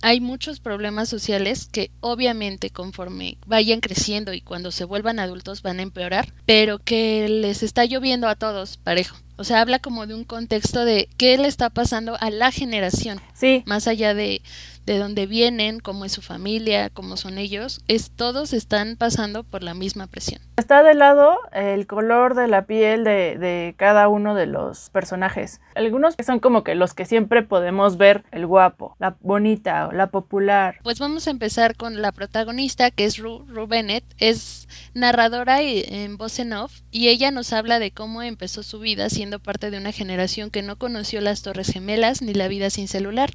hay 0.00 0.20
muchos 0.20 0.60
problemas 0.60 1.08
sociales 1.08 1.68
que 1.70 1.90
obviamente 2.00 2.70
conforme 2.70 3.36
vayan 3.46 3.80
creciendo 3.80 4.32
y 4.32 4.40
cuando 4.40 4.70
se 4.70 4.84
vuelvan 4.84 5.18
adultos 5.18 5.62
van 5.62 5.80
a 5.80 5.82
empeorar, 5.82 6.32
pero 6.46 6.78
que 6.78 7.28
les 7.28 7.62
está 7.62 7.84
lloviendo 7.84 8.28
a 8.28 8.36
todos 8.36 8.76
parejo. 8.76 9.16
O 9.36 9.44
sea, 9.44 9.60
habla 9.60 9.78
como 9.78 10.06
de 10.06 10.14
un 10.14 10.24
contexto 10.24 10.84
de 10.84 11.08
qué 11.16 11.36
le 11.38 11.48
está 11.48 11.70
pasando 11.70 12.16
a 12.20 12.30
la 12.30 12.50
generación. 12.50 13.20
Sí. 13.34 13.62
Más 13.66 13.86
allá 13.86 14.14
de, 14.14 14.42
de 14.88 14.98
dónde 14.98 15.26
vienen, 15.26 15.80
cómo 15.80 16.04
es 16.04 16.12
su 16.12 16.22
familia, 16.22 16.90
cómo 16.90 17.16
son 17.16 17.38
ellos, 17.38 17.82
es 17.88 18.10
todos 18.10 18.52
están 18.52 18.96
pasando 18.96 19.44
por 19.44 19.62
la 19.62 19.74
misma 19.74 20.06
presión. 20.06 20.40
Está 20.56 20.82
de 20.82 20.94
lado 20.94 21.38
el 21.52 21.86
color 21.86 22.34
de 22.34 22.48
la 22.48 22.66
piel 22.66 23.04
de, 23.04 23.36
de 23.38 23.74
cada 23.76 24.08
uno 24.08 24.34
de 24.34 24.46
los 24.46 24.90
personajes. 24.90 25.60
Algunos 25.74 26.14
son 26.24 26.40
como 26.40 26.64
que 26.64 26.74
los 26.74 26.94
que 26.94 27.04
siempre 27.04 27.42
podemos 27.42 27.98
ver, 27.98 28.24
el 28.32 28.46
guapo, 28.46 28.96
la 28.98 29.16
bonita 29.20 29.88
o 29.88 29.92
la 29.92 30.08
popular. 30.08 30.78
Pues 30.82 30.98
vamos 30.98 31.28
a 31.28 31.30
empezar 31.30 31.76
con 31.76 32.00
la 32.00 32.12
protagonista, 32.12 32.90
que 32.90 33.04
es 33.04 33.18
Ru, 33.18 33.44
Ru 33.46 33.66
Bennett, 33.66 34.04
es 34.18 34.68
narradora 34.94 35.60
en 35.60 36.16
voz 36.16 36.38
en 36.38 36.54
off 36.54 36.80
y 36.90 37.08
ella 37.08 37.30
nos 37.30 37.52
habla 37.52 37.78
de 37.78 37.90
cómo 37.90 38.22
empezó 38.22 38.62
su 38.62 38.80
vida 38.80 39.10
siendo 39.10 39.38
parte 39.38 39.70
de 39.70 39.78
una 39.78 39.92
generación 39.92 40.50
que 40.50 40.62
no 40.62 40.76
conoció 40.76 41.20
las 41.20 41.42
Torres 41.42 41.72
Gemelas 41.72 42.22
ni 42.22 42.32
la 42.32 42.48
vida 42.48 42.70
sin 42.70 42.88
celular. 42.88 43.30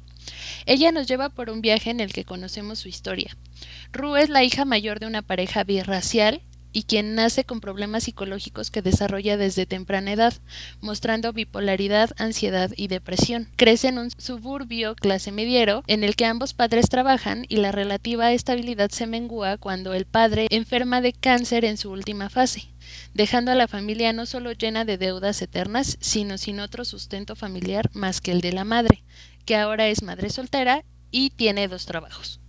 Ella 0.66 0.92
nos 0.92 1.06
lleva 1.06 1.28
por 1.28 1.50
un 1.50 1.60
viaje 1.60 1.90
en 1.90 2.00
el 2.00 2.12
que 2.12 2.24
conocemos 2.24 2.78
su 2.78 2.88
historia. 2.88 3.36
Ru 3.92 4.16
es 4.16 4.28
la 4.28 4.44
hija 4.44 4.64
mayor 4.64 5.00
de 5.00 5.06
una 5.06 5.22
pareja 5.22 5.64
birracial 5.64 6.42
y 6.74 6.82
quien 6.82 7.14
nace 7.14 7.44
con 7.44 7.60
problemas 7.60 8.02
psicológicos 8.02 8.70
que 8.70 8.82
desarrolla 8.82 9.36
desde 9.36 9.64
temprana 9.64 10.12
edad, 10.12 10.34
mostrando 10.80 11.32
bipolaridad, 11.32 12.10
ansiedad 12.18 12.72
y 12.76 12.88
depresión. 12.88 13.48
Crece 13.56 13.88
en 13.88 13.98
un 13.98 14.10
suburbio 14.10 14.96
clase 14.96 15.30
mediero 15.30 15.84
en 15.86 16.02
el 16.02 16.16
que 16.16 16.26
ambos 16.26 16.52
padres 16.52 16.88
trabajan 16.88 17.46
y 17.48 17.56
la 17.56 17.70
relativa 17.70 18.32
estabilidad 18.32 18.90
se 18.90 19.06
mengua 19.06 19.56
cuando 19.56 19.94
el 19.94 20.04
padre 20.04 20.48
enferma 20.50 21.00
de 21.00 21.12
cáncer 21.12 21.64
en 21.64 21.78
su 21.78 21.90
última 21.90 22.28
fase 22.28 22.68
dejando 23.14 23.52
a 23.52 23.54
la 23.54 23.68
familia 23.68 24.12
no 24.12 24.26
solo 24.26 24.52
llena 24.52 24.84
de 24.84 24.98
deudas 24.98 25.40
eternas, 25.40 25.96
sino 26.00 26.36
sin 26.36 26.60
otro 26.60 26.84
sustento 26.84 27.36
familiar 27.36 27.90
más 27.94 28.20
que 28.20 28.32
el 28.32 28.40
de 28.40 28.52
la 28.52 28.64
madre, 28.64 29.02
que 29.44 29.56
ahora 29.56 29.88
es 29.88 30.02
madre 30.02 30.30
soltera 30.30 30.84
y 31.10 31.30
tiene 31.30 31.68
dos 31.68 31.86
trabajos. 31.86 32.40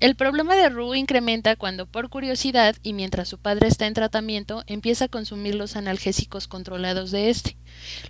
El 0.00 0.16
problema 0.16 0.56
de 0.56 0.70
Rue 0.70 0.98
incrementa 0.98 1.56
cuando 1.56 1.86
por 1.86 2.08
curiosidad 2.08 2.74
y 2.82 2.92
mientras 2.92 3.28
su 3.28 3.38
padre 3.38 3.68
está 3.68 3.86
en 3.86 3.94
tratamiento 3.94 4.62
empieza 4.66 5.06
a 5.06 5.08
consumir 5.08 5.54
los 5.54 5.76
analgésicos 5.76 6.48
controlados 6.48 7.10
de 7.10 7.28
este, 7.28 7.56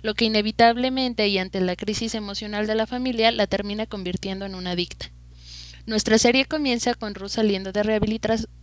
lo 0.01 0.13
que 0.13 0.25
inevitablemente 0.25 1.27
y 1.27 1.37
ante 1.37 1.59
la 1.59 1.75
crisis 1.75 2.15
emocional 2.15 2.65
de 2.65 2.75
la 2.75 2.87
familia 2.87 3.31
la 3.31 3.47
termina 3.47 3.85
convirtiendo 3.87 4.45
en 4.45 4.55
una 4.55 4.71
adicta. 4.71 5.11
Nuestra 5.85 6.17
serie 6.17 6.45
comienza 6.45 6.93
con 6.93 7.15
Ru 7.15 7.27
saliendo 7.27 7.71
de 7.71 7.83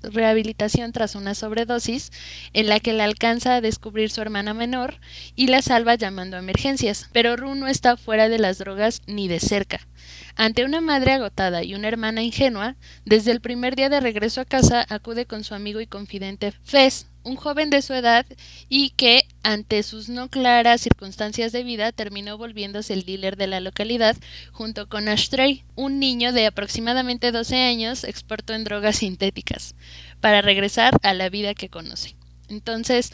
rehabilitación 0.02 0.92
tras 0.92 1.14
una 1.16 1.34
sobredosis, 1.34 2.10
en 2.52 2.68
la 2.68 2.78
que 2.78 2.92
la 2.92 3.04
alcanza 3.04 3.56
a 3.56 3.60
descubrir 3.60 4.10
su 4.10 4.20
hermana 4.20 4.54
menor 4.54 5.00
y 5.34 5.48
la 5.48 5.60
salva 5.60 5.96
llamando 5.96 6.36
a 6.36 6.40
emergencias. 6.40 7.08
Pero 7.12 7.36
Ru 7.36 7.54
no 7.54 7.66
está 7.66 7.96
fuera 7.96 8.28
de 8.28 8.38
las 8.38 8.58
drogas 8.58 9.02
ni 9.06 9.26
de 9.26 9.40
cerca. 9.40 9.80
Ante 10.40 10.64
una 10.64 10.80
madre 10.80 11.14
agotada 11.14 11.64
y 11.64 11.74
una 11.74 11.88
hermana 11.88 12.22
ingenua, 12.22 12.76
desde 13.04 13.32
el 13.32 13.40
primer 13.40 13.74
día 13.74 13.88
de 13.88 13.98
regreso 13.98 14.40
a 14.40 14.44
casa 14.44 14.86
acude 14.88 15.26
con 15.26 15.42
su 15.42 15.52
amigo 15.52 15.80
y 15.80 15.88
confidente 15.88 16.52
Fez, 16.62 17.08
un 17.24 17.34
joven 17.34 17.70
de 17.70 17.82
su 17.82 17.92
edad 17.92 18.24
y 18.68 18.90
que, 18.90 19.26
ante 19.42 19.82
sus 19.82 20.08
no 20.08 20.28
claras 20.28 20.80
circunstancias 20.80 21.50
de 21.50 21.64
vida, 21.64 21.90
terminó 21.90 22.38
volviéndose 22.38 22.92
el 22.94 23.04
dealer 23.04 23.36
de 23.36 23.48
la 23.48 23.58
localidad 23.58 24.16
junto 24.52 24.88
con 24.88 25.08
Ashtray, 25.08 25.64
un 25.74 25.98
niño 25.98 26.32
de 26.32 26.46
aproximadamente 26.46 27.32
12 27.32 27.56
años 27.56 28.04
experto 28.04 28.54
en 28.54 28.62
drogas 28.62 28.94
sintéticas, 28.94 29.74
para 30.20 30.40
regresar 30.40 30.96
a 31.02 31.14
la 31.14 31.30
vida 31.30 31.54
que 31.54 31.68
conoce. 31.68 32.14
Entonces, 32.48 33.12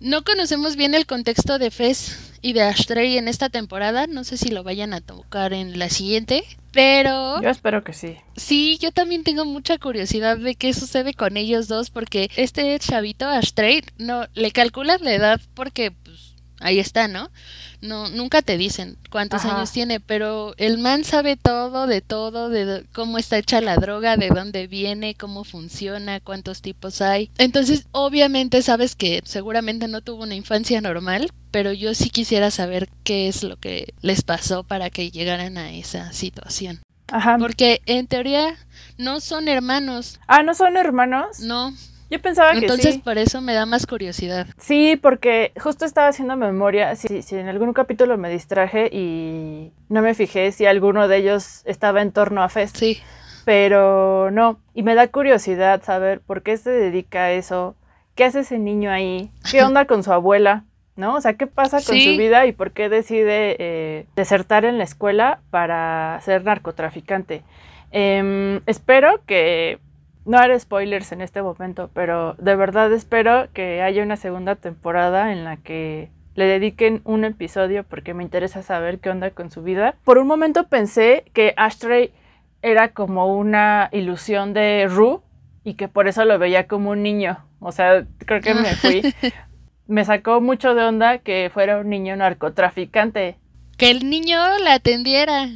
no 0.00 0.22
conocemos 0.22 0.76
bien 0.76 0.94
el 0.94 1.06
contexto 1.06 1.58
de 1.58 1.70
Fez 1.70 2.32
y 2.40 2.52
de 2.52 2.62
Ashtray 2.62 3.18
en 3.18 3.28
esta 3.28 3.48
temporada. 3.48 4.06
No 4.06 4.24
sé 4.24 4.36
si 4.36 4.50
lo 4.50 4.62
vayan 4.62 4.92
a 4.92 5.00
tocar 5.00 5.52
en 5.52 5.78
la 5.78 5.88
siguiente. 5.88 6.44
Pero. 6.72 7.42
Yo 7.42 7.48
espero 7.48 7.82
que 7.82 7.92
sí. 7.92 8.16
Sí, 8.36 8.78
yo 8.80 8.92
también 8.92 9.24
tengo 9.24 9.44
mucha 9.44 9.78
curiosidad 9.78 10.38
de 10.38 10.54
qué 10.54 10.72
sucede 10.72 11.14
con 11.14 11.36
ellos 11.36 11.66
dos. 11.66 11.90
Porque 11.90 12.30
este 12.36 12.78
chavito, 12.78 13.26
Ashtray, 13.26 13.82
no 13.98 14.26
le 14.34 14.52
calculas 14.52 15.00
la 15.00 15.14
edad 15.14 15.40
porque 15.54 15.90
pues, 15.90 16.34
ahí 16.60 16.78
está, 16.78 17.08
¿no? 17.08 17.30
No 17.80 18.08
nunca 18.08 18.42
te 18.42 18.56
dicen 18.58 18.96
cuántos 19.10 19.44
años 19.44 19.72
tiene, 19.72 20.00
pero 20.00 20.54
el 20.56 20.78
man 20.78 21.04
sabe 21.04 21.36
todo 21.36 21.86
de 21.86 22.00
todo, 22.00 22.48
de 22.48 22.84
cómo 22.92 23.18
está 23.18 23.38
hecha 23.38 23.60
la 23.60 23.76
droga, 23.76 24.16
de 24.16 24.28
dónde 24.28 24.66
viene, 24.66 25.14
cómo 25.14 25.44
funciona, 25.44 26.20
cuántos 26.20 26.62
tipos 26.62 27.00
hay. 27.00 27.30
Entonces, 27.38 27.86
obviamente 27.92 28.62
sabes 28.62 28.96
que 28.96 29.22
seguramente 29.24 29.88
no 29.88 30.00
tuvo 30.00 30.24
una 30.24 30.34
infancia 30.34 30.80
normal, 30.80 31.30
pero 31.50 31.72
yo 31.72 31.94
sí 31.94 32.10
quisiera 32.10 32.50
saber 32.50 32.88
qué 33.04 33.28
es 33.28 33.42
lo 33.42 33.56
que 33.56 33.94
les 34.02 34.22
pasó 34.22 34.64
para 34.64 34.90
que 34.90 35.10
llegaran 35.10 35.58
a 35.58 35.72
esa 35.72 36.12
situación. 36.12 36.80
Ajá. 37.10 37.38
Porque 37.38 37.80
en 37.86 38.06
teoría 38.06 38.54
no 38.98 39.20
son 39.20 39.48
hermanos. 39.48 40.20
Ah, 40.26 40.42
¿no 40.42 40.54
son 40.54 40.76
hermanos? 40.76 41.40
No. 41.40 41.74
Yo 42.10 42.20
pensaba 42.20 42.52
que 42.52 42.60
Entonces, 42.60 42.98
por 42.98 43.18
eso 43.18 43.40
me 43.42 43.52
da 43.52 43.66
más 43.66 43.86
curiosidad. 43.86 44.46
Sí, 44.56 44.96
porque 44.96 45.52
justo 45.60 45.84
estaba 45.84 46.08
haciendo 46.08 46.36
memoria, 46.36 46.96
si, 46.96 47.22
si 47.22 47.36
en 47.36 47.48
algún 47.48 47.74
capítulo 47.74 48.16
me 48.16 48.30
distraje 48.30 48.88
y 48.90 49.72
no 49.88 50.00
me 50.00 50.14
fijé 50.14 50.52
si 50.52 50.64
alguno 50.64 51.06
de 51.06 51.18
ellos 51.18 51.62
estaba 51.66 52.00
en 52.00 52.12
torno 52.12 52.42
a 52.42 52.48
Fest. 52.48 52.76
Sí. 52.76 52.98
Pero 53.44 54.30
no, 54.30 54.58
y 54.74 54.82
me 54.82 54.94
da 54.94 55.08
curiosidad 55.08 55.82
saber 55.82 56.20
por 56.20 56.42
qué 56.42 56.56
se 56.56 56.70
dedica 56.70 57.24
a 57.24 57.32
eso, 57.32 57.76
qué 58.14 58.24
hace 58.24 58.40
ese 58.40 58.58
niño 58.58 58.90
ahí, 58.90 59.30
qué 59.50 59.62
onda 59.64 59.84
con 59.84 60.02
su 60.02 60.12
abuela, 60.12 60.64
¿no? 60.96 61.14
O 61.14 61.20
sea, 61.20 61.34
¿qué 61.34 61.46
pasa 61.46 61.76
con 61.78 61.98
su 61.98 62.16
vida 62.16 62.46
y 62.46 62.52
por 62.52 62.72
qué 62.72 62.88
decide 62.88 63.56
eh, 63.58 64.06
desertar 64.16 64.64
en 64.64 64.78
la 64.78 64.84
escuela 64.84 65.40
para 65.50 66.20
ser 66.22 66.44
narcotraficante? 66.44 67.42
Em, 67.90 68.60
espero 68.66 69.22
que 69.26 69.78
no 70.28 70.38
haré 70.38 70.60
spoilers 70.60 71.10
en 71.12 71.22
este 71.22 71.42
momento, 71.42 71.90
pero 71.94 72.34
de 72.34 72.54
verdad 72.54 72.92
espero 72.92 73.48
que 73.54 73.80
haya 73.82 74.02
una 74.02 74.16
segunda 74.16 74.56
temporada 74.56 75.32
en 75.32 75.42
la 75.42 75.56
que 75.56 76.10
le 76.34 76.44
dediquen 76.44 77.00
un 77.04 77.24
episodio 77.24 77.82
porque 77.82 78.14
me 78.14 78.22
interesa 78.22 78.62
saber 78.62 79.00
qué 79.00 79.08
onda 79.10 79.30
con 79.30 79.50
su 79.50 79.62
vida. 79.62 79.96
Por 80.04 80.18
un 80.18 80.26
momento 80.26 80.68
pensé 80.68 81.24
que 81.32 81.54
Ashtray 81.56 82.12
era 82.60 82.92
como 82.92 83.38
una 83.38 83.88
ilusión 83.90 84.52
de 84.52 84.86
Rue 84.88 85.20
y 85.64 85.74
que 85.74 85.88
por 85.88 86.06
eso 86.08 86.24
lo 86.26 86.38
veía 86.38 86.68
como 86.68 86.90
un 86.90 87.02
niño. 87.02 87.38
O 87.58 87.72
sea, 87.72 88.06
creo 88.18 88.42
que 88.42 88.54
me 88.54 88.74
fui. 88.76 89.02
me 89.86 90.04
sacó 90.04 90.42
mucho 90.42 90.74
de 90.74 90.84
onda 90.84 91.18
que 91.18 91.50
fuera 91.52 91.78
un 91.78 91.88
niño 91.88 92.14
narcotraficante. 92.16 93.38
Que 93.78 93.90
el 93.90 94.10
niño 94.10 94.38
la 94.58 94.74
atendiera. 94.74 95.46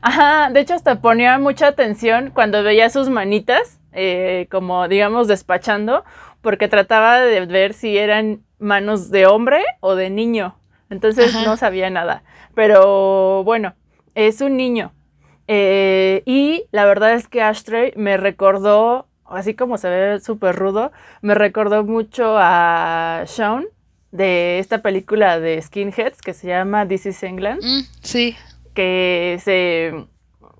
Ajá, 0.00 0.48
de 0.50 0.60
hecho 0.60 0.74
hasta 0.74 1.00
ponía 1.00 1.38
mucha 1.38 1.66
atención 1.66 2.30
cuando 2.32 2.62
veía 2.62 2.88
sus 2.88 3.08
manitas 3.08 3.81
eh, 3.92 4.46
como 4.50 4.88
digamos 4.88 5.28
despachando, 5.28 6.04
porque 6.40 6.68
trataba 6.68 7.20
de 7.20 7.44
ver 7.46 7.74
si 7.74 7.96
eran 7.96 8.42
manos 8.58 9.10
de 9.10 9.26
hombre 9.26 9.62
o 9.80 9.94
de 9.94 10.10
niño. 10.10 10.56
Entonces 10.90 11.34
no 11.44 11.56
sabía 11.56 11.90
nada. 11.90 12.22
Pero 12.54 13.44
bueno, 13.44 13.74
es 14.14 14.40
un 14.40 14.56
niño. 14.56 14.92
Eh, 15.48 16.22
y 16.26 16.64
la 16.70 16.84
verdad 16.84 17.14
es 17.14 17.28
que 17.28 17.42
Ashtray 17.42 17.92
me 17.96 18.16
recordó, 18.16 19.06
así 19.24 19.54
como 19.54 19.78
se 19.78 19.88
ve 19.88 20.20
súper 20.20 20.54
rudo, 20.56 20.92
me 21.20 21.34
recordó 21.34 21.84
mucho 21.84 22.36
a 22.38 23.24
Sean 23.26 23.66
de 24.12 24.58
esta 24.58 24.82
película 24.82 25.40
de 25.40 25.60
Skinheads 25.60 26.20
que 26.20 26.34
se 26.34 26.48
llama 26.48 26.86
This 26.86 27.06
is 27.06 27.22
England. 27.22 27.62
Mm, 27.62 27.80
sí. 28.02 28.36
Que 28.74 29.38
se 29.42 30.06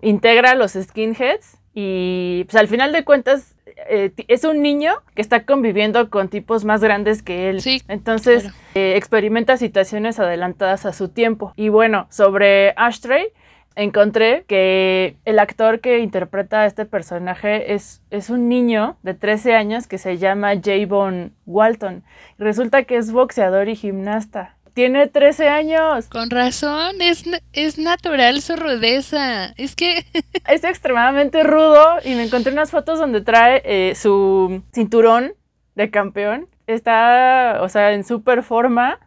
integra 0.01 0.53
a 0.53 0.55
los 0.55 0.73
skinheads 0.73 1.59
y 1.75 2.45
pues 2.45 2.57
al 2.57 2.69
final 2.69 2.93
de 2.93 3.05
cuentas 3.05 3.55
eh, 3.89 4.13
es 4.29 4.45
un 4.45 4.63
niño 4.63 4.95
que 5.15 5.23
está 5.23 5.45
conviviendo 5.45 6.11
con 6.11 6.29
tipos 6.29 6.65
más 6.65 6.83
grandes 6.83 7.23
que 7.23 7.49
él. 7.49 7.61
Sí, 7.61 7.83
Entonces 7.89 8.49
eh, 8.75 8.95
experimenta 8.97 9.57
situaciones 9.57 10.19
adelantadas 10.19 10.87
a 10.87 10.93
su 10.93 11.09
tiempo. 11.09 11.53
Y 11.57 11.69
bueno, 11.71 12.07
sobre 12.11 12.75
Ashtray, 12.77 13.29
encontré 13.75 14.45
que 14.47 15.17
el 15.25 15.39
actor 15.39 15.81
que 15.81 16.01
interpreta 16.01 16.61
a 16.61 16.67
este 16.67 16.85
personaje 16.85 17.75
es, 17.75 18.03
es 18.11 18.31
un 18.31 18.49
niño 18.49 18.97
de 19.03 19.15
13 19.15 19.55
años 19.55 19.87
que 19.87 19.99
se 19.99 20.19
llama 20.19 20.53
Javon 20.63 21.33
Walton. 21.47 22.05
resulta 22.39 22.85
que 22.85 22.97
es 22.97 23.13
boxeador 23.13 23.69
y 23.69 23.77
gimnasta. 23.77 24.57
Tiene 24.75 25.07
13 25.07 25.49
años. 25.49 26.07
Con 26.09 26.31
razón, 26.31 27.01
es, 27.01 27.25
es 27.53 27.79
natural 27.79 28.41
su 28.41 28.57
rudeza. 28.57 29.53
Es 29.57 29.77
que... 29.77 30.05
es 30.49 30.65
extremadamente 30.65 31.43
rudo 31.43 31.99
y 32.05 32.15
me 32.15 32.25
encontré 32.25 32.53
unas 32.53 32.71
fotos 32.71 32.99
donde 32.99 33.21
trae 33.21 33.63
eh, 33.65 33.95
su 33.95 34.63
cinturón 34.73 35.35
de 35.75 35.91
campeón. 35.91 36.49
Está, 36.67 37.59
o 37.61 37.69
sea, 37.69 37.93
en 37.93 38.05
super 38.05 38.43
forma. 38.43 38.99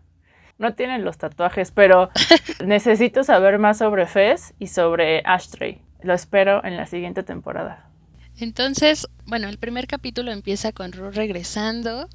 No 0.57 0.73
tiene 0.73 0.99
los 0.99 1.17
tatuajes, 1.17 1.71
pero 1.71 2.09
necesito 2.65 3.23
saber 3.23 3.59
más 3.59 3.79
sobre 3.79 4.05
Fez 4.05 4.53
y 4.59 4.67
sobre 4.67 5.21
Ashtray. 5.25 5.81
Lo 6.01 6.13
espero 6.13 6.63
en 6.63 6.77
la 6.77 6.85
siguiente 6.85 7.23
temporada. 7.23 7.89
Entonces, 8.37 9.07
bueno, 9.25 9.47
el 9.47 9.57
primer 9.57 9.87
capítulo 9.87 10.31
empieza 10.31 10.71
con 10.71 10.91
Ru 10.91 11.09
regresando 11.11 12.09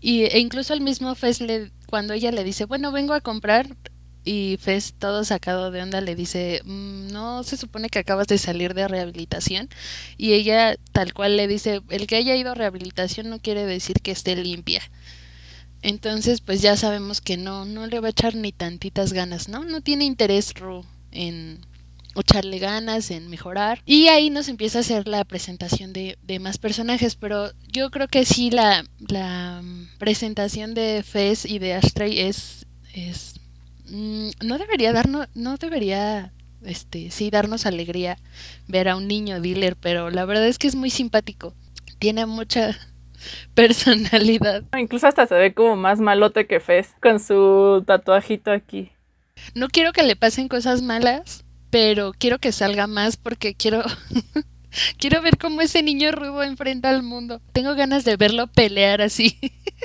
y, 0.00 0.24
e 0.24 0.38
incluso 0.38 0.74
el 0.74 0.82
mismo 0.82 1.14
Fez 1.14 1.40
le, 1.40 1.70
cuando 1.94 2.12
ella 2.12 2.32
le 2.32 2.42
dice, 2.42 2.64
bueno, 2.64 2.90
vengo 2.90 3.14
a 3.14 3.20
comprar, 3.20 3.68
y 4.24 4.56
Fez 4.60 4.94
todo 4.94 5.22
sacado 5.22 5.70
de 5.70 5.80
onda 5.80 6.00
le 6.00 6.16
dice, 6.16 6.60
mm, 6.64 7.12
no 7.12 7.44
se 7.44 7.56
supone 7.56 7.88
que 7.88 8.00
acabas 8.00 8.26
de 8.26 8.36
salir 8.36 8.74
de 8.74 8.88
rehabilitación. 8.88 9.68
Y 10.16 10.32
ella 10.32 10.74
tal 10.90 11.14
cual 11.14 11.36
le 11.36 11.46
dice, 11.46 11.82
el 11.90 12.08
que 12.08 12.16
haya 12.16 12.34
ido 12.34 12.50
a 12.50 12.56
rehabilitación 12.56 13.30
no 13.30 13.38
quiere 13.38 13.64
decir 13.64 14.00
que 14.02 14.10
esté 14.10 14.34
limpia. 14.34 14.82
Entonces, 15.82 16.40
pues 16.40 16.62
ya 16.62 16.76
sabemos 16.76 17.20
que 17.20 17.36
no, 17.36 17.64
no 17.64 17.86
le 17.86 18.00
va 18.00 18.08
a 18.08 18.10
echar 18.10 18.34
ni 18.34 18.50
tantitas 18.50 19.12
ganas, 19.12 19.48
¿no? 19.48 19.62
No 19.62 19.80
tiene 19.80 20.04
interés 20.04 20.52
Ru 20.54 20.84
en, 21.12 21.60
echarle 22.20 22.58
ganas 22.58 23.10
en 23.10 23.28
mejorar. 23.28 23.82
Y 23.86 24.08
ahí 24.08 24.30
nos 24.30 24.48
empieza 24.48 24.78
a 24.78 24.80
hacer 24.80 25.08
la 25.08 25.24
presentación 25.24 25.92
de, 25.92 26.16
más 26.40 26.58
personajes, 26.58 27.16
pero 27.16 27.50
yo 27.68 27.90
creo 27.90 28.08
que 28.08 28.24
sí 28.24 28.50
la, 28.50 28.84
la 28.98 29.62
presentación 29.98 30.74
de 30.74 31.02
Fez 31.02 31.44
y 31.44 31.58
de 31.58 31.74
Ashtray 31.74 32.20
es, 32.20 32.66
es 32.92 33.40
mm, 33.88 34.30
no 34.42 34.58
debería 34.58 34.92
darnos, 34.92 35.28
no 35.34 35.56
debería 35.56 36.32
este, 36.64 37.10
sí 37.10 37.30
darnos 37.30 37.66
alegría 37.66 38.18
ver 38.66 38.88
a 38.88 38.96
un 38.96 39.06
niño 39.06 39.40
dealer, 39.40 39.76
pero 39.76 40.10
la 40.10 40.24
verdad 40.24 40.46
es 40.46 40.58
que 40.58 40.66
es 40.66 40.74
muy 40.74 40.90
simpático. 40.90 41.54
Tiene 41.98 42.26
mucha 42.26 42.76
personalidad. 43.54 44.64
Incluso 44.76 45.06
hasta 45.06 45.26
se 45.26 45.34
ve 45.34 45.54
como 45.54 45.76
más 45.76 46.00
malote 46.00 46.46
que 46.46 46.60
Fez 46.60 46.94
con 47.00 47.20
su 47.20 47.84
tatuajito 47.86 48.50
aquí. 48.50 48.90
No 49.54 49.68
quiero 49.68 49.92
que 49.92 50.02
le 50.02 50.16
pasen 50.16 50.48
cosas 50.48 50.82
malas, 50.82 51.43
pero 51.74 52.12
quiero 52.16 52.38
que 52.38 52.52
salga 52.52 52.86
más 52.86 53.16
porque 53.16 53.56
quiero 53.56 53.82
quiero 54.96 55.20
ver 55.22 55.38
cómo 55.38 55.60
ese 55.60 55.82
niño 55.82 56.12
rubo 56.12 56.44
enfrenta 56.44 56.88
al 56.88 57.02
mundo. 57.02 57.40
Tengo 57.52 57.74
ganas 57.74 58.04
de 58.04 58.16
verlo 58.16 58.46
pelear 58.46 59.02
así. 59.02 59.36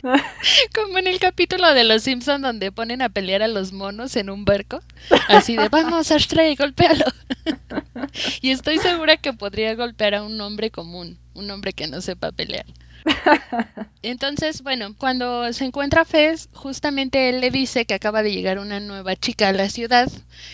Como 0.76 1.00
en 1.00 1.08
el 1.08 1.18
capítulo 1.18 1.74
de 1.74 1.86
Los 1.86 2.04
Simpson 2.04 2.44
donde 2.44 2.72
ponen 2.72 3.02
a 3.02 3.10
pelear 3.10 3.42
a 3.42 3.48
los 3.48 3.74
monos 3.74 4.16
en 4.18 4.30
un 4.30 4.46
barco. 4.46 4.84
Así 5.30 5.56
de, 5.56 5.68
vamos, 5.70 6.12
Ashtray, 6.12 6.56
golpéalo. 6.56 7.06
y 8.44 8.52
estoy 8.52 8.78
segura 8.78 9.18
que 9.18 9.34
podría 9.34 9.74
golpear 9.74 10.14
a 10.14 10.22
un 10.22 10.40
hombre 10.42 10.70
común, 10.70 11.18
un 11.34 11.50
hombre 11.50 11.74
que 11.74 11.88
no 11.88 12.02
sepa 12.02 12.32
pelear. 12.32 12.68
Entonces, 14.02 14.62
bueno, 14.62 14.96
cuando 14.98 15.52
se 15.54 15.66
encuentra 15.66 16.06
Fez, 16.06 16.50
justamente 16.54 17.30
él 17.30 17.42
le 17.42 17.52
dice 17.52 17.86
que 17.86 17.94
acaba 17.94 18.24
de 18.24 18.32
llegar 18.32 18.60
una 18.60 18.80
nueva 18.80 19.16
chica 19.16 19.50
a 19.50 19.54
la 19.54 19.70
ciudad, 19.70 20.10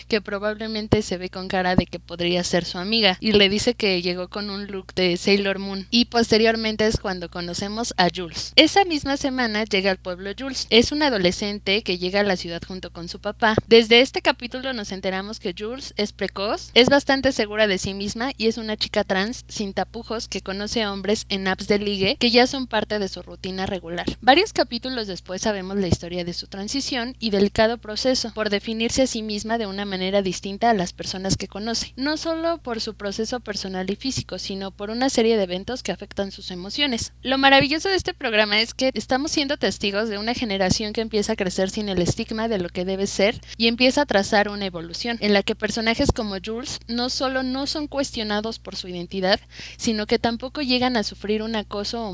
que 0.08 0.20
probablemente 0.20 1.02
se 1.02 1.16
ve 1.16 1.30
con 1.30 1.48
cara 1.48 1.76
de 1.76 1.86
que 1.86 2.00
podría 2.00 2.42
ser 2.44 2.64
su 2.64 2.78
amiga, 2.78 3.16
y 3.20 3.32
le 3.32 3.48
dice 3.48 3.74
que 3.74 4.02
llegó 4.02 4.28
con 4.28 4.50
un 4.50 4.66
look 4.66 4.94
de 4.94 5.16
Sailor 5.16 5.58
Moon. 5.58 5.86
Y 5.90 6.06
posteriormente 6.06 6.86
es 6.86 6.98
cuando 6.98 7.30
conocemos 7.30 7.94
a 7.96 8.08
Jules. 8.14 8.52
Esa 8.56 8.84
misma 8.84 9.16
semana 9.16 9.64
llega 9.64 9.90
al 9.90 9.98
pueblo 9.98 10.30
Jules. 10.36 10.66
Es 10.70 10.92
un 10.92 11.02
adolescente 11.02 11.82
que 11.82 11.98
llega 11.98 12.20
a 12.20 12.24
la 12.24 12.36
ciudad 12.36 12.62
junto 12.66 12.92
con 12.92 13.08
su 13.08 13.20
papá. 13.20 13.54
Desde 13.66 14.00
este 14.00 14.22
capítulo 14.22 14.72
nos 14.72 14.92
enteramos 14.92 15.40
que 15.40 15.54
Jules 15.56 15.94
es 15.96 16.12
precoz, 16.12 16.70
es 16.74 16.88
bastante 16.88 17.32
segura 17.32 17.66
de 17.66 17.78
sí 17.78 17.94
misma 17.94 18.32
y 18.36 18.48
es 18.48 18.58
una 18.58 18.76
chica 18.76 19.04
trans 19.04 19.44
sin 19.48 19.72
tapujos 19.72 20.28
que 20.28 20.40
conoce 20.40 20.82
a 20.82 20.92
hombres 20.92 21.26
en 21.28 21.48
apps 21.48 21.68
de 21.68 21.78
ligue 21.78 22.16
que 22.18 22.30
ya 22.36 22.46
son 22.46 22.66
parte 22.66 22.98
de 22.98 23.08
su 23.08 23.22
rutina 23.22 23.64
regular. 23.64 24.04
Varios 24.20 24.52
capítulos 24.52 25.06
después 25.06 25.40
sabemos 25.40 25.78
la 25.78 25.88
historia 25.88 26.22
de 26.22 26.34
su 26.34 26.48
transición 26.48 27.16
y 27.18 27.30
delicado 27.30 27.78
proceso 27.78 28.30
por 28.34 28.50
definirse 28.50 29.00
a 29.00 29.06
sí 29.06 29.22
misma 29.22 29.56
de 29.56 29.66
una 29.66 29.86
manera 29.86 30.20
distinta 30.20 30.68
a 30.68 30.74
las 30.74 30.92
personas 30.92 31.38
que 31.38 31.48
conoce, 31.48 31.94
no 31.96 32.18
solo 32.18 32.58
por 32.58 32.82
su 32.82 32.92
proceso 32.92 33.40
personal 33.40 33.90
y 33.90 33.96
físico, 33.96 34.38
sino 34.38 34.70
por 34.70 34.90
una 34.90 35.08
serie 35.08 35.38
de 35.38 35.44
eventos 35.44 35.82
que 35.82 35.92
afectan 35.92 36.30
sus 36.30 36.50
emociones. 36.50 37.14
Lo 37.22 37.38
maravilloso 37.38 37.88
de 37.88 37.94
este 37.94 38.12
programa 38.12 38.60
es 38.60 38.74
que 38.74 38.90
estamos 38.92 39.30
siendo 39.30 39.56
testigos 39.56 40.10
de 40.10 40.18
una 40.18 40.34
generación 40.34 40.92
que 40.92 41.00
empieza 41.00 41.32
a 41.32 41.36
crecer 41.36 41.70
sin 41.70 41.88
el 41.88 42.02
estigma 42.02 42.48
de 42.48 42.58
lo 42.58 42.68
que 42.68 42.84
debe 42.84 43.06
ser 43.06 43.40
y 43.56 43.66
empieza 43.66 44.02
a 44.02 44.06
trazar 44.06 44.50
una 44.50 44.66
evolución 44.66 45.16
en 45.22 45.32
la 45.32 45.42
que 45.42 45.54
personajes 45.54 46.12
como 46.12 46.36
Jules 46.44 46.80
no 46.86 47.08
solo 47.08 47.42
no 47.42 47.66
son 47.66 47.86
cuestionados 47.86 48.58
por 48.58 48.76
su 48.76 48.88
identidad, 48.88 49.40
sino 49.78 50.06
que 50.06 50.18
tampoco 50.18 50.60
llegan 50.60 50.98
a 50.98 51.02
sufrir 51.02 51.42
un 51.42 51.56
acoso 51.56 52.06
o 52.06 52.12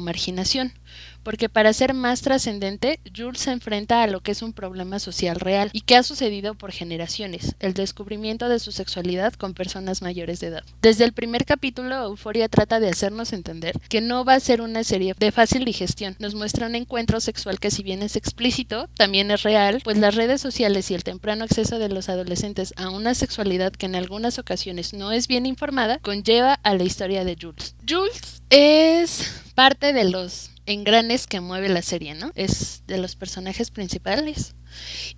porque 1.23 1.49
para 1.49 1.73
ser 1.73 1.95
más 1.95 2.23
trascendente, 2.23 3.00
Jules 3.16 3.40
se 3.40 3.52
enfrenta 3.52 4.02
a 4.02 4.07
lo 4.07 4.21
que 4.21 4.33
es 4.33 4.42
un 4.42 4.52
problema 4.52 4.99
social 4.99 5.37
real 5.37 5.71
y 5.73 5.83
que 5.83 5.97
ha 5.97 6.02
sucedido 6.02 6.54
por 6.54 6.73
generaciones, 6.73 7.54
el 7.61 7.75
descubrimiento 7.75 8.49
de 8.49 8.59
su 8.59 8.73
sexualidad 8.73 9.33
con 9.35 9.54
personas 9.54 10.02
mayores 10.02 10.40
de 10.40 10.49
edad. 10.49 10.64
Desde 10.81 11.04
el 11.04 11.12
primer 11.12 11.45
capítulo, 11.45 12.04
Euforia 12.04 12.49
trata 12.49 12.81
de 12.81 12.88
hacernos 12.88 13.33
entender 13.33 13.78
que 13.88 14.00
no 14.00 14.25
va 14.25 14.35
a 14.35 14.40
ser 14.40 14.61
una 14.61 14.85
serie 14.85 15.14
de 15.19 15.33
fácil 15.33 15.64
digestión. 15.64 16.16
Nos 16.19 16.35
muestra 16.35 16.66
un 16.66 16.75
encuentro 16.75 17.21
sexual 17.21 17.61
que 17.61 17.71
si 17.71 17.83
bien 17.83 18.02
es 18.02 18.16
explícito, 18.16 18.88
también 18.97 19.31
es 19.31 19.42
real, 19.42 19.81
pues 19.85 19.99
las 19.99 20.14
redes 20.14 20.40
sociales 20.40 20.90
y 20.90 20.95
el 20.95 21.04
temprano 21.04 21.45
acceso 21.45 21.78
de 21.78 21.88
los 21.88 22.09
adolescentes 22.09 22.75
a 22.76 22.90
una 22.90 23.14
sexualidad 23.14 23.73
que 23.73 23.87
en 23.87 23.95
algunas 23.95 24.38
ocasiones 24.38 24.92
no 24.92 25.12
es 25.12 25.28
bien 25.28 25.47
informada, 25.47 25.99
conlleva 25.99 26.54
a 26.54 26.75
la 26.75 26.85
historia 26.85 27.25
de 27.25 27.37
Jules. 27.40 27.76
Jules 27.88 28.41
es 28.52 29.32
parte 29.54 29.94
de 29.94 30.04
los 30.04 30.50
engranes 30.66 31.26
que 31.26 31.40
mueve 31.40 31.71
la 31.71 31.80
serie, 31.80 32.14
¿no? 32.14 32.32
Es 32.35 32.82
de 32.87 32.99
los 32.99 33.16
personajes 33.16 33.71
principales. 33.71 34.54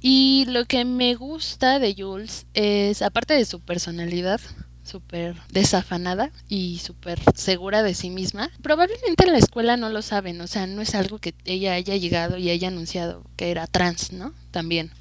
Y 0.00 0.44
lo 0.48 0.66
que 0.66 0.85
me 0.85 1.16
gusta 1.16 1.80
de 1.80 1.96
Jules 1.98 2.46
es, 2.54 3.02
aparte 3.02 3.35
de 3.35 3.44
su 3.44 3.58
personalidad, 3.58 4.40
súper 4.85 5.35
desafanada 5.50 6.30
y 6.48 6.78
súper 6.78 7.18
segura 7.35 7.82
de 7.82 7.94
sí 7.94 8.08
misma. 8.08 8.52
Probablemente 8.62 9.24
en 9.24 9.32
la 9.32 9.38
escuela 9.38 9.76
no 9.76 9.88
lo 9.88 10.02
saben, 10.02 10.40
o 10.40 10.46
sea, 10.46 10.68
no 10.68 10.80
es 10.80 10.94
algo 10.94 11.18
que 11.18 11.35
ella 11.44 11.74
haya 11.74 11.96
llegado 11.96 12.38
y 12.38 12.50
haya 12.50 12.68
anunciado 12.68 13.24
que 13.37 13.50
era 13.50 13.66
trans, 13.66 14.12
¿no? 14.12 14.32
También. 14.52 14.92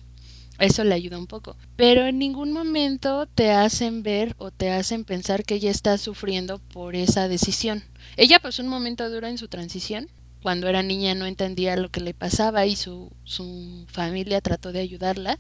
Eso 0.58 0.84
le 0.84 0.96
ayuda 0.96 1.20
un 1.20 1.28
poco. 1.28 1.56
Pero 1.76 2.08
en 2.08 2.18
ningún 2.18 2.52
momento 2.52 3.28
te 3.28 3.52
hacen 3.52 4.02
ver 4.02 4.34
o 4.40 4.50
te 4.50 4.72
hacen 4.72 5.04
pensar 5.04 5.44
que 5.44 5.56
ella 5.56 5.70
está 5.70 5.98
sufriendo 6.00 6.58
por 6.60 6.96
esa 6.96 7.28
decisión. 7.28 7.84
Ella 8.18 8.40
pasó 8.40 8.62
un 8.62 8.70
momento 8.70 9.10
duro 9.10 9.28
en 9.28 9.38
su 9.38 9.48
transición 9.48 10.08
cuando 10.44 10.68
era 10.68 10.84
niña 10.84 11.16
no 11.16 11.26
entendía 11.26 11.78
lo 11.78 11.90
que 11.90 12.02
le 12.02 12.14
pasaba 12.14 12.66
y 12.66 12.76
su, 12.76 13.12
su 13.24 13.86
familia 13.88 14.42
trató 14.42 14.74
de 14.74 14.82
ayudarla. 14.82 15.40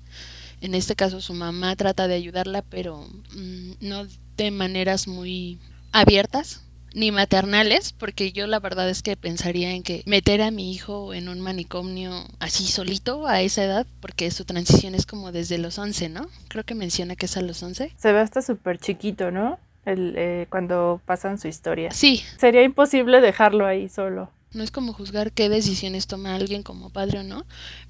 En 0.61 0.73
este 0.73 0.95
caso 0.95 1.19
su 1.19 1.33
mamá 1.33 1.75
trata 1.75 2.07
de 2.07 2.15
ayudarla, 2.15 2.61
pero 2.61 3.05
mm, 3.35 3.73
no 3.81 4.07
de 4.37 4.49
maneras 4.49 5.07
muy 5.07 5.59
abiertas 5.91 6.61
ni 6.95 7.11
maternales, 7.11 7.91
porque 7.91 8.31
yo 8.31 8.47
la 8.47 8.59
verdad 8.59 8.89
es 8.89 9.01
que 9.01 9.17
pensaría 9.17 9.71
en 9.71 9.83
que 9.83 10.03
meter 10.05 10.41
a 10.41 10.51
mi 10.51 10.71
hijo 10.71 11.13
en 11.13 11.27
un 11.27 11.41
manicomio 11.41 12.23
así 12.39 12.65
solito 12.65 13.27
a 13.27 13.41
esa 13.41 13.63
edad, 13.63 13.87
porque 13.99 14.31
su 14.31 14.45
transición 14.45 14.95
es 14.95 15.05
como 15.05 15.31
desde 15.31 15.57
los 15.57 15.79
11, 15.79 16.09
¿no? 16.09 16.27
Creo 16.49 16.63
que 16.63 16.75
menciona 16.75 17.15
que 17.15 17.25
es 17.25 17.35
a 17.35 17.41
los 17.41 17.61
11. 17.61 17.91
Se 17.97 18.13
ve 18.13 18.19
hasta 18.19 18.41
súper 18.41 18.77
chiquito, 18.77 19.31
¿no? 19.31 19.59
El, 19.85 20.13
eh, 20.17 20.47
cuando 20.49 21.01
pasan 21.05 21.37
su 21.37 21.47
historia. 21.47 21.91
Sí. 21.91 22.23
Sería 22.37 22.63
imposible 22.63 23.21
dejarlo 23.21 23.65
ahí 23.65 23.89
solo. 23.89 24.29
No 24.53 24.63
es 24.63 24.71
como 24.71 24.93
juzgar 24.93 25.31
qué 25.31 25.49
decisiones 25.49 26.05
toma 26.05 26.35
alguien 26.35 26.61
como 26.61 26.91
padre 26.91 27.19
o 27.19 27.23
no, 27.23 27.43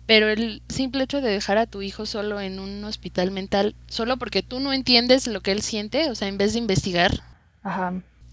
pero 0.05 0.29
el 0.29 0.61
simple 0.69 1.03
hecho 1.03 1.19
de 1.19 1.29
dejar 1.29 1.57
a 1.57 1.65
tu 1.65 1.81
hijo 1.81 2.05
solo 2.05 2.39
en 2.39 2.59
un 2.59 2.83
hospital 2.85 3.31
mental, 3.31 3.75
solo 3.87 4.17
porque 4.17 4.43
tú 4.43 4.61
no 4.61 4.71
entiendes 4.71 5.27
lo 5.27 5.41
que 5.41 5.51
él 5.51 5.61
siente, 5.61 6.09
o 6.09 6.15
sea, 6.15 6.29
en 6.29 6.37
vez 6.37 6.53
de 6.53 6.59
investigar, 6.59 7.11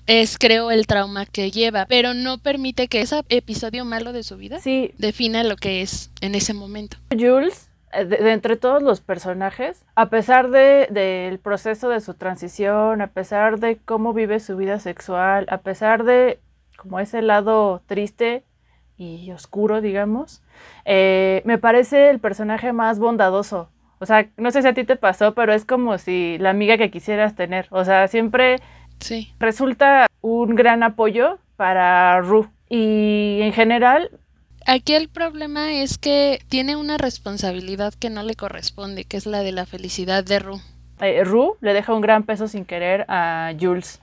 es 0.07 0.39
creo 0.39 0.71
el 0.71 0.87
trauma 0.87 1.27
que 1.27 1.51
lleva, 1.51 1.87
pero 1.87 2.15
no 2.15 2.39
permite 2.39 2.87
que 2.87 3.01
ese 3.01 3.25
episodio 3.31 3.85
malo 3.85 4.13
de 4.13 4.23
su 4.23 4.37
vida 4.37 4.61
sí. 4.61 4.93
defina 4.99 5.43
lo 5.43 5.57
que 5.57 5.83
es 5.83 6.11
en 6.21 6.37
ese 6.37 6.55
momento. 6.55 6.99
Jules 7.11 7.70
eh, 7.93 8.05
de, 8.05 8.33
entre 8.33 8.57
todos 8.57 8.83
los 8.83 9.01
personajes, 9.01 9.85
a 9.95 10.11
pesar 10.11 10.51
del 10.51 10.93
de, 10.93 11.41
proceso 11.43 11.89
de 11.89 12.01
su 12.01 12.15
transición, 12.15 13.03
a 13.03 13.09
pesar 13.09 13.59
de 13.59 13.79
cómo 13.85 14.13
vive 14.13 14.41
su 14.41 14.57
vida 14.57 14.79
sexual, 14.79 15.47
a 15.51 15.59
pesar 15.59 16.05
de 16.05 16.41
como 16.77 17.01
ese 17.01 17.21
lado 17.23 17.83
triste 17.87 18.45
y 18.97 19.31
oscuro, 19.33 19.81
digamos, 19.81 20.43
eh, 20.85 21.43
me 21.45 21.59
parece 21.59 22.11
el 22.11 22.21
personaje 22.21 22.73
más 22.73 22.99
bondadoso. 22.99 23.71
O 23.99 24.07
sea, 24.07 24.29
no 24.37 24.51
sé 24.51 24.63
si 24.63 24.69
a 24.69 24.75
ti 24.75 24.85
te 24.85 24.97
pasó, 24.97 25.35
pero 25.35 25.53
es 25.53 25.65
como 25.65 25.99
si 25.99 26.39
la 26.39 26.51
amiga 26.51 26.79
que 26.79 26.91
quisieras 26.91 27.35
tener. 27.35 27.67
O 27.71 27.85
sea, 27.85 28.09
siempre 28.09 28.57
sí. 28.99 29.33
resulta 29.39 30.07
un 30.23 30.55
gran 30.55 30.83
apoyo 30.83 31.39
para 31.57 32.21
Ru. 32.21 32.49
Y 32.69 33.41
en 33.43 33.53
general... 33.53 34.11
Aquí 34.67 34.95
el 34.95 35.09
problema 35.09 35.73
es 35.73 35.99
que 35.99 36.41
tiene 36.49 36.77
una 36.77 36.99
responsabilidad 36.99 37.95
que 37.95 38.11
no 38.11 38.23
le 38.23 38.35
corresponde, 38.35 39.05
que 39.05 39.17
es 39.17 39.27
la 39.27 39.43
de 39.43 39.53
la 39.53 39.67
felicidad 39.67 40.25
de 40.25 40.39
Ru. 40.39 40.61
Eh, 41.01 41.25
Ru 41.25 41.57
le 41.61 41.73
deja 41.75 41.95
un 41.95 42.01
gran 42.03 42.25
peso 42.25 42.47
sin 42.47 42.65
querer 42.65 43.07
a 43.09 43.53
Jules, 43.59 44.01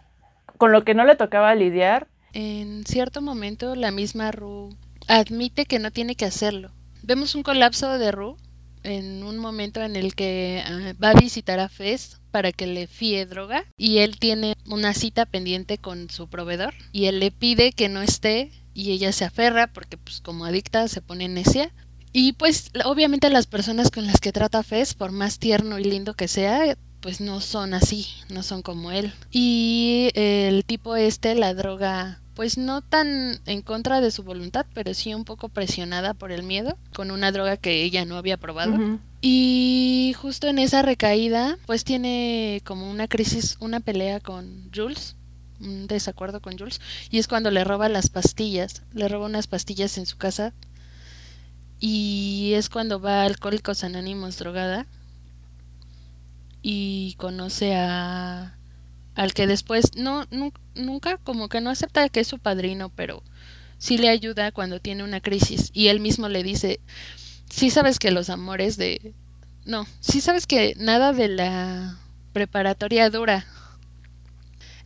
con 0.57 0.71
lo 0.71 0.83
que 0.83 0.93
no 0.93 1.05
le 1.05 1.15
tocaba 1.15 1.53
lidiar 1.55 2.07
en 2.33 2.85
cierto 2.85 3.21
momento 3.21 3.75
la 3.75 3.89
misma 3.89 4.31
Ru 4.31 4.69
admite 5.07 5.65
que 5.65 5.79
no 5.79 5.89
tiene 5.89 6.15
que 6.15 6.25
hacerlo. 6.25 6.71
Vemos 7.01 7.33
un 7.33 7.41
colapso 7.41 7.97
de 7.97 8.11
Ru 8.11 8.37
en 8.83 9.23
un 9.23 9.39
momento 9.39 9.81
en 9.81 9.95
el 9.95 10.13
que 10.13 10.61
ah, 10.63 10.93
va 11.01 11.09
a 11.09 11.19
visitar 11.19 11.59
a 11.59 11.67
Fez 11.67 12.21
para 12.29 12.51
que 12.51 12.67
le 12.67 12.85
fíe 12.85 13.25
droga 13.25 13.65
y 13.75 13.99
él 13.99 14.19
tiene 14.19 14.55
una 14.67 14.93
cita 14.93 15.25
pendiente 15.25 15.79
con 15.79 16.11
su 16.11 16.29
proveedor 16.29 16.75
y 16.91 17.05
él 17.05 17.19
le 17.19 17.31
pide 17.31 17.71
que 17.71 17.89
no 17.89 18.03
esté 18.03 18.51
y 18.77 18.91
ella 18.91 19.11
se 19.11 19.25
aferra 19.25 19.65
porque 19.65 19.97
pues 19.97 20.21
como 20.21 20.45
adicta 20.45 20.87
se 20.87 21.01
pone 21.01 21.27
necia 21.27 21.71
y 22.13 22.33
pues 22.33 22.69
obviamente 22.85 23.31
las 23.31 23.47
personas 23.47 23.89
con 23.89 24.05
las 24.05 24.19
que 24.21 24.31
trata 24.31 24.61
Fez 24.61 24.93
por 24.93 25.11
más 25.11 25.39
tierno 25.39 25.79
y 25.79 25.83
lindo 25.83 26.13
que 26.13 26.27
sea 26.27 26.77
pues 27.01 27.21
no 27.21 27.41
son 27.41 27.73
así, 27.73 28.07
no 28.29 28.43
son 28.43 28.61
como 28.61 28.91
él. 28.91 29.13
Y 29.31 30.09
el 30.13 30.65
tipo 30.65 30.95
este, 30.95 31.35
la 31.35 31.53
droga, 31.53 32.19
pues 32.33 32.57
no 32.57 32.81
tan 32.81 33.39
en 33.45 33.61
contra 33.61 34.01
de 34.01 34.11
su 34.11 34.23
voluntad, 34.23 34.65
pero 34.73 34.93
sí 34.93 35.13
un 35.13 35.23
poco 35.23 35.49
presionada 35.49 36.13
por 36.13 36.31
el 36.31 36.43
miedo, 36.43 36.77
con 36.95 37.11
una 37.11 37.31
droga 37.31 37.57
que 37.57 37.83
ella 37.83 38.03
no 38.05 38.17
había 38.17 38.37
probado. 38.37 38.99
Y 39.21 40.15
justo 40.19 40.47
en 40.47 40.59
esa 40.59 40.81
recaída, 40.81 41.57
pues 41.65 41.83
tiene 41.83 42.61
como 42.65 42.89
una 42.89 43.07
crisis, 43.07 43.57
una 43.59 43.79
pelea 43.79 44.19
con 44.19 44.69
Jules, 44.75 45.15
un 45.59 45.87
desacuerdo 45.87 46.41
con 46.41 46.57
Jules, 46.57 46.81
y 47.09 47.19
es 47.19 47.27
cuando 47.27 47.51
le 47.51 47.63
roba 47.63 47.89
las 47.89 48.09
pastillas, 48.09 48.83
le 48.93 49.07
roba 49.07 49.25
unas 49.25 49.47
pastillas 49.47 49.97
en 49.97 50.05
su 50.05 50.17
casa. 50.17 50.53
Y 51.79 52.53
es 52.55 52.69
cuando 52.69 52.99
va 52.99 53.21
a 53.21 53.25
Alcohólicos 53.25 53.83
Anónimos 53.83 54.37
drogada 54.37 54.87
y 56.63 57.13
conoce 57.17 57.75
a 57.75 58.57
al 59.17 59.33
que 59.33 59.47
después 59.47 59.95
no, 59.95 60.25
nunca 60.75 61.17
como 61.17 61.49
que 61.49 61.59
no 61.59 61.71
acepta 61.71 62.07
que 62.09 62.19
es 62.19 62.27
su 62.27 62.37
padrino, 62.37 62.89
pero 62.95 63.23
sí 63.79 63.97
le 63.97 64.09
ayuda 64.09 64.51
cuando 64.51 64.79
tiene 64.79 65.03
una 65.03 65.21
crisis 65.21 65.71
y 65.73 65.87
él 65.87 65.99
mismo 65.99 66.29
le 66.29 66.43
dice, 66.43 66.79
sí 67.49 67.71
sabes 67.71 67.97
que 67.99 68.11
los 68.11 68.29
amores 68.29 68.77
de... 68.77 69.13
No, 69.65 69.87
sí 70.01 70.21
sabes 70.21 70.45
que 70.45 70.75
nada 70.77 71.13
de 71.13 71.29
la 71.29 71.97
preparatoria 72.31 73.09
dura. 73.09 73.45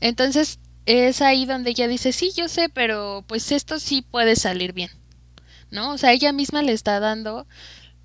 Entonces 0.01 0.59
es 0.85 1.21
ahí 1.21 1.45
donde 1.45 1.69
ella 1.69 1.87
dice, 1.87 2.11
sí, 2.11 2.31
yo 2.35 2.47
sé, 2.47 2.67
pero 2.69 3.23
pues 3.27 3.51
esto 3.51 3.79
sí 3.79 4.01
puede 4.01 4.35
salir 4.35 4.73
bien. 4.73 4.89
¿No? 5.69 5.91
O 5.91 5.97
sea, 5.97 6.11
ella 6.11 6.33
misma 6.33 6.63
le 6.63 6.73
está 6.73 6.99
dando 6.99 7.47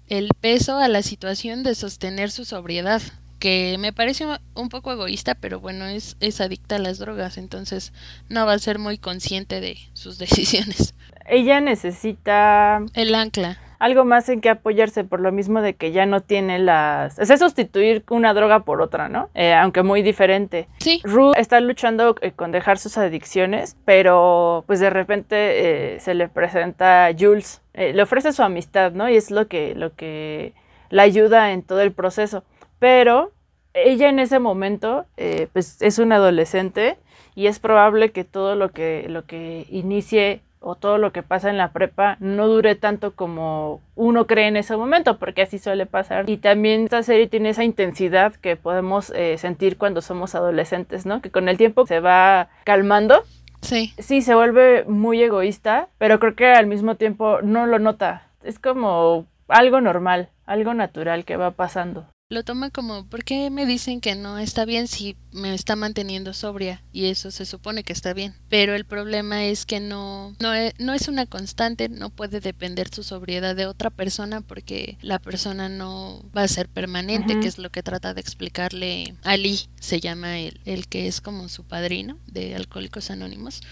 el 0.07 0.29
peso 0.41 0.79
a 0.79 0.87
la 0.87 1.03
situación 1.03 1.65
de 1.65 1.75
sostener 1.75 2.31
su 2.31 2.45
sobriedad, 2.45 3.03
que 3.41 3.77
me 3.81 3.93
parece 3.93 4.25
un 4.55 4.69
poco 4.69 4.93
egoísta, 4.93 5.35
pero 5.35 5.59
bueno, 5.59 5.87
es, 5.87 6.17
es 6.21 6.41
adicta 6.41 6.77
a 6.77 6.79
las 6.79 6.99
drogas, 6.99 7.39
entonces 7.39 7.93
no 8.29 8.47
va 8.47 8.53
a 8.53 8.59
ser 8.61 8.79
muy 8.79 8.99
consciente 8.99 9.61
de 9.61 9.79
sus 9.95 10.19
decisiones. 10.19 10.95
Ella 11.29 11.61
necesita... 11.61 12.83
El 12.95 13.17
ancla 13.17 13.59
algo 13.87 14.05
más 14.05 14.29
en 14.29 14.41
que 14.41 14.51
apoyarse 14.51 15.05
por 15.05 15.21
lo 15.21 15.33
mismo 15.33 15.63
de 15.63 15.75
que 15.75 15.93
ya 15.93 16.07
no 16.07 16.21
tiene 16.21 16.59
las... 16.59 17.19
Es 17.19 17.39
sustituir 17.39 18.05
una 18.11 18.35
droga 18.35 18.61
por 18.61 18.83
otra, 18.83 19.09
¿no? 19.09 19.31
Eh, 19.35 19.55
aunque 19.55 19.83
muy 19.83 20.03
diferente. 20.03 20.69
Sí. 20.79 21.01
Rue 21.05 21.33
está 21.37 21.61
luchando 21.61 22.17
eh, 22.21 22.33
con 22.33 22.53
dejar 22.53 22.79
sus 22.79 22.99
adicciones, 22.99 23.77
pero 23.85 24.65
pues 24.67 24.81
de 24.81 24.91
repente 24.91 25.95
eh, 25.95 26.01
se 26.01 26.15
le 26.15 26.29
presenta 26.29 27.11
Jules, 27.17 27.63
le 27.75 28.03
ofrece 28.03 28.33
su 28.33 28.43
amistad, 28.43 28.93
¿no? 28.93 29.09
Y 29.09 29.17
es 29.17 29.31
lo 29.31 29.49
que, 29.49 29.75
lo 29.75 29.95
que 29.95 30.53
la 30.91 31.03
ayuda 31.03 31.53
en 31.53 31.63
todo 31.63 31.81
el 31.81 31.93
proceso. 31.93 32.43
Pero 32.79 33.33
ella 33.75 34.09
en 34.09 34.19
ese 34.19 34.39
momento, 34.39 35.05
pues 35.53 35.81
es 35.83 35.99
una 35.99 36.17
adolescente 36.17 36.97
y 37.35 37.49
es 37.49 37.59
probable 37.59 38.13
que 38.13 38.25
todo 38.25 38.55
lo 38.57 38.71
que, 38.71 39.05
lo 39.09 39.27
que 39.27 39.67
inicie 39.71 40.41
o 40.67 40.75
todo 40.75 40.99
lo 40.99 41.13
que 41.13 41.23
pasa 41.23 41.49
en 41.49 41.59
la 41.59 41.71
prepa 41.71 42.17
no 42.19 42.49
dure 42.49 42.75
tanto 42.75 43.15
como 43.15 43.81
uno 43.95 44.27
cree 44.27 44.49
en 44.49 44.57
ese 44.57 44.77
momento, 44.77 45.17
porque 45.17 45.43
así 45.43 45.61
suele 45.61 45.87
pasar. 45.87 46.29
Y 46.29 46.39
también 46.39 46.83
esta 46.83 47.05
serie 47.05 47.29
tiene 47.29 47.51
esa 47.51 47.63
intensidad 47.63 48.35
que 48.35 48.57
podemos 48.57 49.11
eh, 49.11 49.39
sentir 49.39 49.79
cuando 49.79 50.03
somos 50.03 50.35
adolescentes, 50.35 51.07
¿no? 51.07 51.23
Que 51.23 51.31
con 51.31 51.49
el 51.49 51.57
tiempo 51.57 51.87
se 51.87 52.01
va 52.01 52.49
calmando. 52.65 53.23
Sí. 53.61 53.93
Sí, 53.99 54.23
se 54.23 54.35
vuelve 54.35 54.85
muy 54.89 55.23
egoísta, 55.23 55.87
pero 55.99 56.19
creo 56.19 56.35
que 56.35 56.47
al 56.47 56.67
mismo 56.67 56.97
tiempo 56.97 57.41
no 57.43 57.67
lo 57.67 57.79
nota. 57.79 58.27
Es 58.43 58.59
como 58.59 59.25
algo 59.47 59.81
normal, 59.81 60.31
algo 60.47 60.75
natural 60.75 61.25
que 61.25 61.37
va 61.37 61.53
pasando 61.53 62.07
lo 62.29 62.43
toma 62.43 62.71
como, 62.71 63.07
¿por 63.07 63.23
qué 63.23 63.51
me 63.51 63.67
dicen 63.67 64.01
que 64.01 64.17
no 64.17 64.39
está 64.39 64.65
bien 64.65 64.89
si 64.89 65.17
me 65.31 65.55
está 65.55 65.77
manteniendo 65.77 66.35
sobria? 66.35 66.83
Y 66.93 67.07
eso 67.07 67.31
se 67.31 67.47
supone 67.47 67.85
que 67.85 67.93
está 67.93 68.15
bien. 68.15 68.35
Pero 68.49 68.75
el 68.75 68.85
problema 68.85 69.45
es 69.45 69.65
que 69.65 69.79
no, 69.79 70.35
no, 70.41 70.53
es, 70.53 70.75
no 70.79 70.93
es 70.93 71.07
una 71.07 71.27
constante, 71.27 71.89
no 71.89 72.11
puede 72.11 72.41
depender 72.41 72.93
su 72.93 73.05
sobriedad 73.05 73.55
de 73.55 73.67
otra 73.67 73.91
persona 73.91 74.41
porque 74.41 74.99
la 75.03 75.21
persona 75.21 75.69
no 75.69 76.21
va 76.37 76.43
a 76.43 76.49
ser 76.49 76.69
permanente, 76.69 77.39
que 77.39 77.47
es 77.47 77.59
lo 77.59 77.71
que 77.71 77.85
trata 77.85 78.13
de 78.13 78.23
explicarle 78.23 79.15
Ali, 79.23 79.61
se 79.79 80.01
llama 80.01 80.41
el, 80.41 80.61
el 80.65 80.89
que 80.89 81.07
es 81.07 81.21
como 81.21 81.49
su 81.49 81.63
padrino 81.63 82.19
de 82.27 82.57
Alcohólicos 82.57 83.11
Anónimos. 83.13 83.63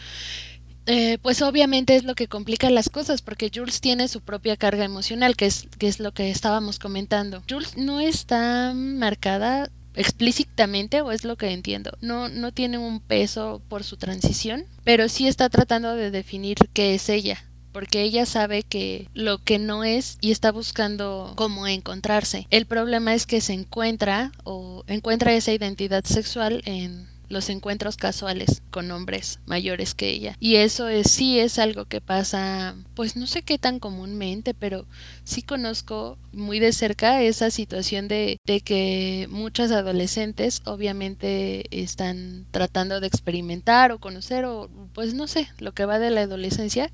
Eh, 0.87 1.19
pues 1.23 1.41
obviamente 1.43 1.97
es 1.97 2.05
lo 2.05 2.15
que 2.15 2.29
complica 2.29 2.69
las 2.71 2.89
cosas, 2.91 3.23
porque 3.23 3.51
Jules 3.55 3.81
tiene 3.81 4.09
su 4.09 4.21
propia 4.21 4.57
carga 4.57 4.85
emocional, 4.85 5.37
que 5.37 5.47
es, 5.47 5.67
que 5.79 5.89
es 5.89 6.01
lo 6.01 6.13
que 6.13 6.31
estábamos 6.31 6.79
comentando. 6.79 7.43
Jules 7.49 7.77
no 7.77 8.01
está 8.01 8.73
marcada 8.75 9.71
explícitamente 9.95 11.01
o 11.01 11.13
es 11.13 11.25
lo 11.25 11.37
que 11.37 11.51
entiendo. 11.51 11.97
No, 12.01 12.29
no 12.29 12.53
tiene 12.53 12.79
un 12.79 13.01
peso 13.01 13.63
por 13.69 13.85
su 13.85 13.97
transición, 13.97 14.67
pero 14.83 15.09
sí 15.09 15.27
está 15.27 15.49
tratando 15.49 15.95
de 15.95 16.11
definir 16.11 16.57
qué 16.73 16.95
es 16.95 17.09
ella 17.09 17.43
porque 17.73 18.03
ella 18.03 18.25
sabe 18.25 18.63
que 18.63 19.09
lo 19.15 19.39
que 19.39 19.59
no 19.59 19.83
es 19.83 20.17
y 20.21 20.31
está 20.31 20.53
buscando 20.53 21.33
cómo 21.35 21.67
encontrarse. 21.67 22.47
El 22.51 22.67
problema 22.67 23.15
es 23.15 23.27
que 23.27 23.41
se 23.41 23.53
encuentra 23.53 24.31
o 24.45 24.85
encuentra 24.87 25.35
esa 25.35 25.53
identidad 25.53 26.05
sexual 26.05 26.63
en 26.67 27.09
los 27.29 27.49
encuentros 27.51 27.97
casuales 27.97 28.63
con 28.71 28.91
hombres 28.91 29.41
mayores 29.47 29.95
que 29.95 30.11
ella. 30.11 30.37
Y 30.41 30.57
eso 30.57 30.89
es, 30.89 31.11
sí 31.11 31.39
es 31.39 31.59
algo 31.59 31.85
que 31.85 32.01
pasa, 32.01 32.75
pues 32.95 33.17
no 33.17 33.27
sé 33.27 33.43
qué 33.43 33.59
tan 33.59 33.79
comúnmente, 33.79 34.55
pero 34.55 34.87
sí 35.25 35.43
conozco 35.43 36.19
muy 36.33 36.59
de 36.59 36.73
cerca 36.73 37.23
esa 37.23 37.51
situación 37.51 38.09
de, 38.09 38.39
de 38.47 38.61
que 38.61 39.27
muchas 39.31 39.71
adolescentes 39.71 40.63
obviamente 40.65 41.67
están 41.71 42.47
tratando 42.51 43.01
de 43.01 43.07
experimentar 43.07 43.93
o 43.93 43.99
conocer 43.99 44.45
o 44.45 44.69
pues 44.93 45.15
no 45.15 45.27
sé, 45.27 45.49
lo 45.59 45.73
que 45.73 45.87
va 45.87 45.99
de 45.99 46.11
la 46.11 46.23
adolescencia 46.23 46.91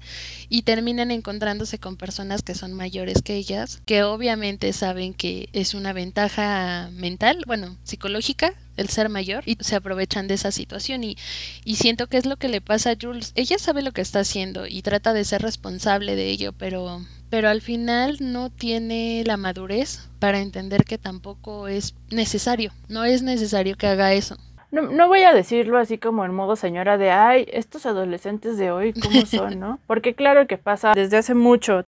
y 0.48 0.62
terminan 0.62 1.10
encontrándose 1.10 1.78
con 1.78 1.96
personas 1.96 2.42
que 2.42 2.54
son 2.54 2.72
mayores 2.72 3.22
que 3.22 3.36
ellas, 3.36 3.80
que 3.86 4.02
obviamente 4.02 4.72
saben 4.72 5.14
que 5.14 5.48
es 5.52 5.74
una 5.74 5.92
ventaja 5.92 6.90
mental, 6.92 7.42
bueno, 7.46 7.76
psicológica 7.84 8.54
el 8.76 8.88
ser 8.88 9.08
mayor 9.08 9.42
y 9.46 9.56
se 9.60 9.76
aprovechan 9.76 10.28
de 10.28 10.34
esa 10.34 10.50
situación 10.50 11.04
y, 11.04 11.16
y 11.64 11.76
siento 11.76 12.06
que 12.06 12.16
es 12.16 12.26
lo 12.26 12.36
que 12.36 12.48
le 12.48 12.60
pasa 12.60 12.90
a 12.90 12.96
Jules. 13.00 13.32
Ella 13.34 13.58
sabe 13.58 13.82
lo 13.82 13.92
que 13.92 14.00
está 14.00 14.20
haciendo 14.20 14.66
y 14.66 14.82
trata 14.82 15.12
de 15.12 15.24
ser 15.24 15.42
responsable 15.42 16.16
de 16.16 16.28
ello, 16.28 16.52
pero 16.52 17.00
pero 17.30 17.48
al 17.48 17.60
final 17.60 18.16
no 18.20 18.50
tiene 18.50 19.22
la 19.24 19.36
madurez 19.36 20.10
para 20.18 20.40
entender 20.40 20.84
que 20.84 20.98
tampoco 20.98 21.68
es 21.68 21.94
necesario, 22.10 22.72
no 22.88 23.04
es 23.04 23.22
necesario 23.22 23.76
que 23.76 23.86
haga 23.86 24.12
eso. 24.12 24.36
No, 24.72 24.82
no, 24.82 25.08
voy 25.08 25.22
a 25.22 25.32
decirlo 25.32 25.78
así 25.78 25.98
como 25.98 26.24
en 26.24 26.34
modo 26.34 26.54
señora 26.54 26.98
de, 26.98 27.10
ay, 27.10 27.46
estos 27.52 27.86
adolescentes 27.86 28.56
de 28.56 28.70
hoy, 28.70 28.92
¿cómo 28.92 29.20
son, 29.26 29.58
no? 29.58 29.78
Porque 29.86 30.14
claro 30.14 30.46
que 30.46 30.58
pasa 30.58 30.92
desde 30.94 31.16
hace 31.16 31.34
mucho. 31.34 31.84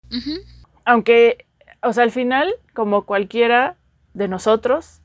Aunque, 0.84 1.46
o 1.82 1.92
sea, 1.92 2.04
al 2.04 2.12
final, 2.12 2.54
como 2.74 3.02
cualquiera 3.02 3.76
de 4.14 4.28
nosotros, 4.28 5.00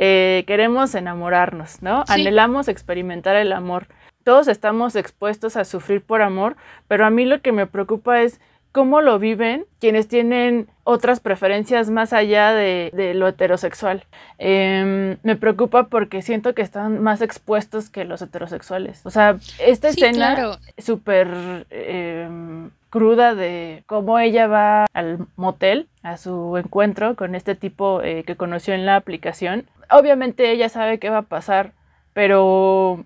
eh, 0.00 0.44
queremos 0.46 0.94
enamorarnos, 0.94 1.82
¿no? 1.82 2.04
Anhelamos 2.06 2.68
experimentar 2.68 3.34
el 3.34 3.52
amor. 3.52 3.88
Todos 4.22 4.46
estamos 4.46 4.94
expuestos 4.94 5.56
a 5.56 5.64
sufrir 5.64 6.02
por 6.02 6.22
amor, 6.22 6.56
pero 6.86 7.04
a 7.04 7.10
mí 7.10 7.24
lo 7.24 7.42
que 7.42 7.50
me 7.50 7.66
preocupa 7.66 8.22
es 8.22 8.40
cómo 8.70 9.00
lo 9.00 9.18
viven 9.18 9.66
quienes 9.80 10.06
tienen 10.06 10.68
otras 10.84 11.18
preferencias 11.18 11.90
más 11.90 12.12
allá 12.12 12.52
de, 12.52 13.12
lo 13.16 13.26
heterosexual. 13.26 14.04
Em, 14.38 15.16
me 15.24 15.34
preocupa 15.34 15.88
porque 15.88 16.22
siento 16.22 16.54
que 16.54 16.62
están 16.62 17.02
más 17.02 17.20
expuestos 17.20 17.90
que 17.90 18.04
los 18.04 18.22
heterosexuales. 18.22 19.04
O 19.04 19.10
sea, 19.10 19.36
esta 19.58 19.88
escena 19.88 20.60
súper 20.78 21.66
em, 21.70 22.70
cruda 22.90 23.34
de 23.34 23.82
cómo 23.86 24.18
ella 24.18 24.46
va 24.46 24.86
al 24.92 25.26
motel, 25.36 25.88
a 26.02 26.16
su 26.16 26.56
encuentro 26.56 27.16
con 27.16 27.34
este 27.34 27.54
tipo 27.54 28.02
eh, 28.02 28.24
que 28.24 28.36
conoció 28.36 28.74
en 28.74 28.86
la 28.86 28.96
aplicación. 28.96 29.66
Obviamente 29.90 30.50
ella 30.50 30.68
sabe 30.68 30.98
qué 30.98 31.10
va 31.10 31.18
a 31.18 31.22
pasar, 31.22 31.72
pero 32.12 33.04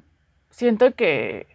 siento 0.51 0.95
que 0.95 1.47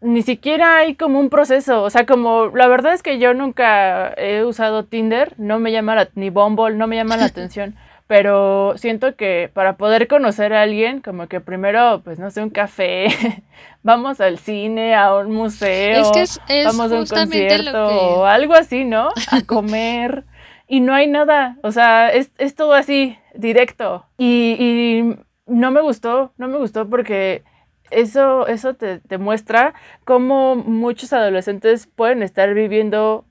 ni 0.00 0.22
siquiera 0.22 0.78
hay 0.78 0.94
como 0.94 1.18
un 1.18 1.30
proceso, 1.30 1.82
o 1.82 1.90
sea, 1.90 2.06
como 2.06 2.46
la 2.54 2.68
verdad 2.68 2.92
es 2.92 3.02
que 3.02 3.18
yo 3.18 3.34
nunca 3.34 4.12
he 4.16 4.44
usado 4.44 4.84
Tinder, 4.84 5.34
no 5.38 5.58
me 5.58 5.72
llama 5.72 5.94
la, 5.94 6.08
ni 6.14 6.30
Bumble, 6.30 6.76
no 6.76 6.86
me 6.86 6.96
llama 6.96 7.16
la 7.16 7.24
atención, 7.26 7.74
pero 8.06 8.74
siento 8.76 9.16
que 9.16 9.50
para 9.52 9.76
poder 9.76 10.06
conocer 10.06 10.52
a 10.52 10.62
alguien, 10.62 11.00
como 11.00 11.26
que 11.26 11.40
primero, 11.40 12.02
pues 12.04 12.18
no 12.18 12.30
sé, 12.30 12.42
un 12.42 12.50
café, 12.50 13.08
vamos 13.82 14.20
al 14.20 14.38
cine, 14.38 14.94
a 14.94 15.14
un 15.14 15.32
museo, 15.32 16.12
vamos 16.64 16.92
a 16.92 16.96
un 16.96 17.06
concierto 17.06 17.86
o 17.86 18.24
algo 18.24 18.54
así, 18.54 18.84
¿no? 18.84 19.08
A 19.30 19.42
comer. 19.42 20.24
y 20.68 20.80
no 20.80 20.94
hay 20.94 21.06
nada, 21.06 21.58
o 21.62 21.72
sea, 21.72 22.10
es, 22.10 22.30
es 22.38 22.54
todo 22.54 22.74
así, 22.74 23.18
directo. 23.34 24.06
Y, 24.18 24.56
y 24.58 25.16
no 25.46 25.70
me 25.70 25.80
gustó, 25.80 26.32
no 26.38 26.48
me 26.48 26.58
gustó 26.58 26.88
porque 26.88 27.44
eso, 27.90 28.46
eso 28.48 28.74
te, 28.74 28.98
te, 28.98 29.18
muestra 29.18 29.74
cómo 30.04 30.56
muchos 30.56 31.12
adolescentes 31.12 31.86
pueden 31.86 32.22
estar 32.22 32.52
viviendo 32.52 33.24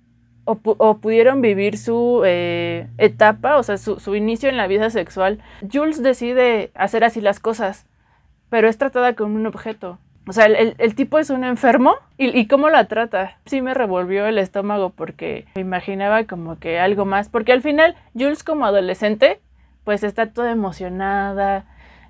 o, 0.45 0.97
pudieron 0.97 1.41
vivir 1.41 1.77
su 1.77 2.21
eh, 2.25 2.88
etapa, 2.97 3.58
o 3.58 3.63
sea, 3.63 3.77
su, 3.77 4.15
inicio 4.15 4.49
en 4.49 4.58
la 4.58 4.67
vida 4.67 4.89
sexual. 4.89 5.39
Jules 5.71 6.01
decide 6.01 6.71
hacer 6.75 7.03
así 7.03 7.19
las 7.21 7.39
cosas, 7.39 7.86
pero 8.49 8.67
es 8.67 8.77
tratada 8.77 9.13
como 9.13 9.36
un 9.36 9.47
objeto. 9.47 9.97
O 10.27 10.34
sea, 10.34 10.45
el, 10.45 10.95
tipo 10.95 11.19
es 11.19 11.29
un 11.29 11.43
enfermo 11.43 11.95
y, 12.17 12.38
y, 12.38 12.47
cómo 12.47 12.69
la 12.69 12.86
trata. 12.86 13.38
Sí 13.45 13.62
me 13.62 13.75
revolvió 13.75 14.25
el 14.25 14.39
estómago 14.39 14.89
porque 14.89 15.45
me 15.55 15.62
imaginaba 15.62 16.23
como 16.23 16.58
que 16.58 16.79
algo 16.79 17.05
más. 17.05 17.29
Porque 17.29 17.51
al 17.51 17.62
final, 17.62 17.95
Jules 18.15 18.43
como 18.43 18.65
adolescente, 18.65 19.39
pues 19.84 20.03
está 20.03 20.27
toda 20.27 20.51
emocionada, 20.51 21.65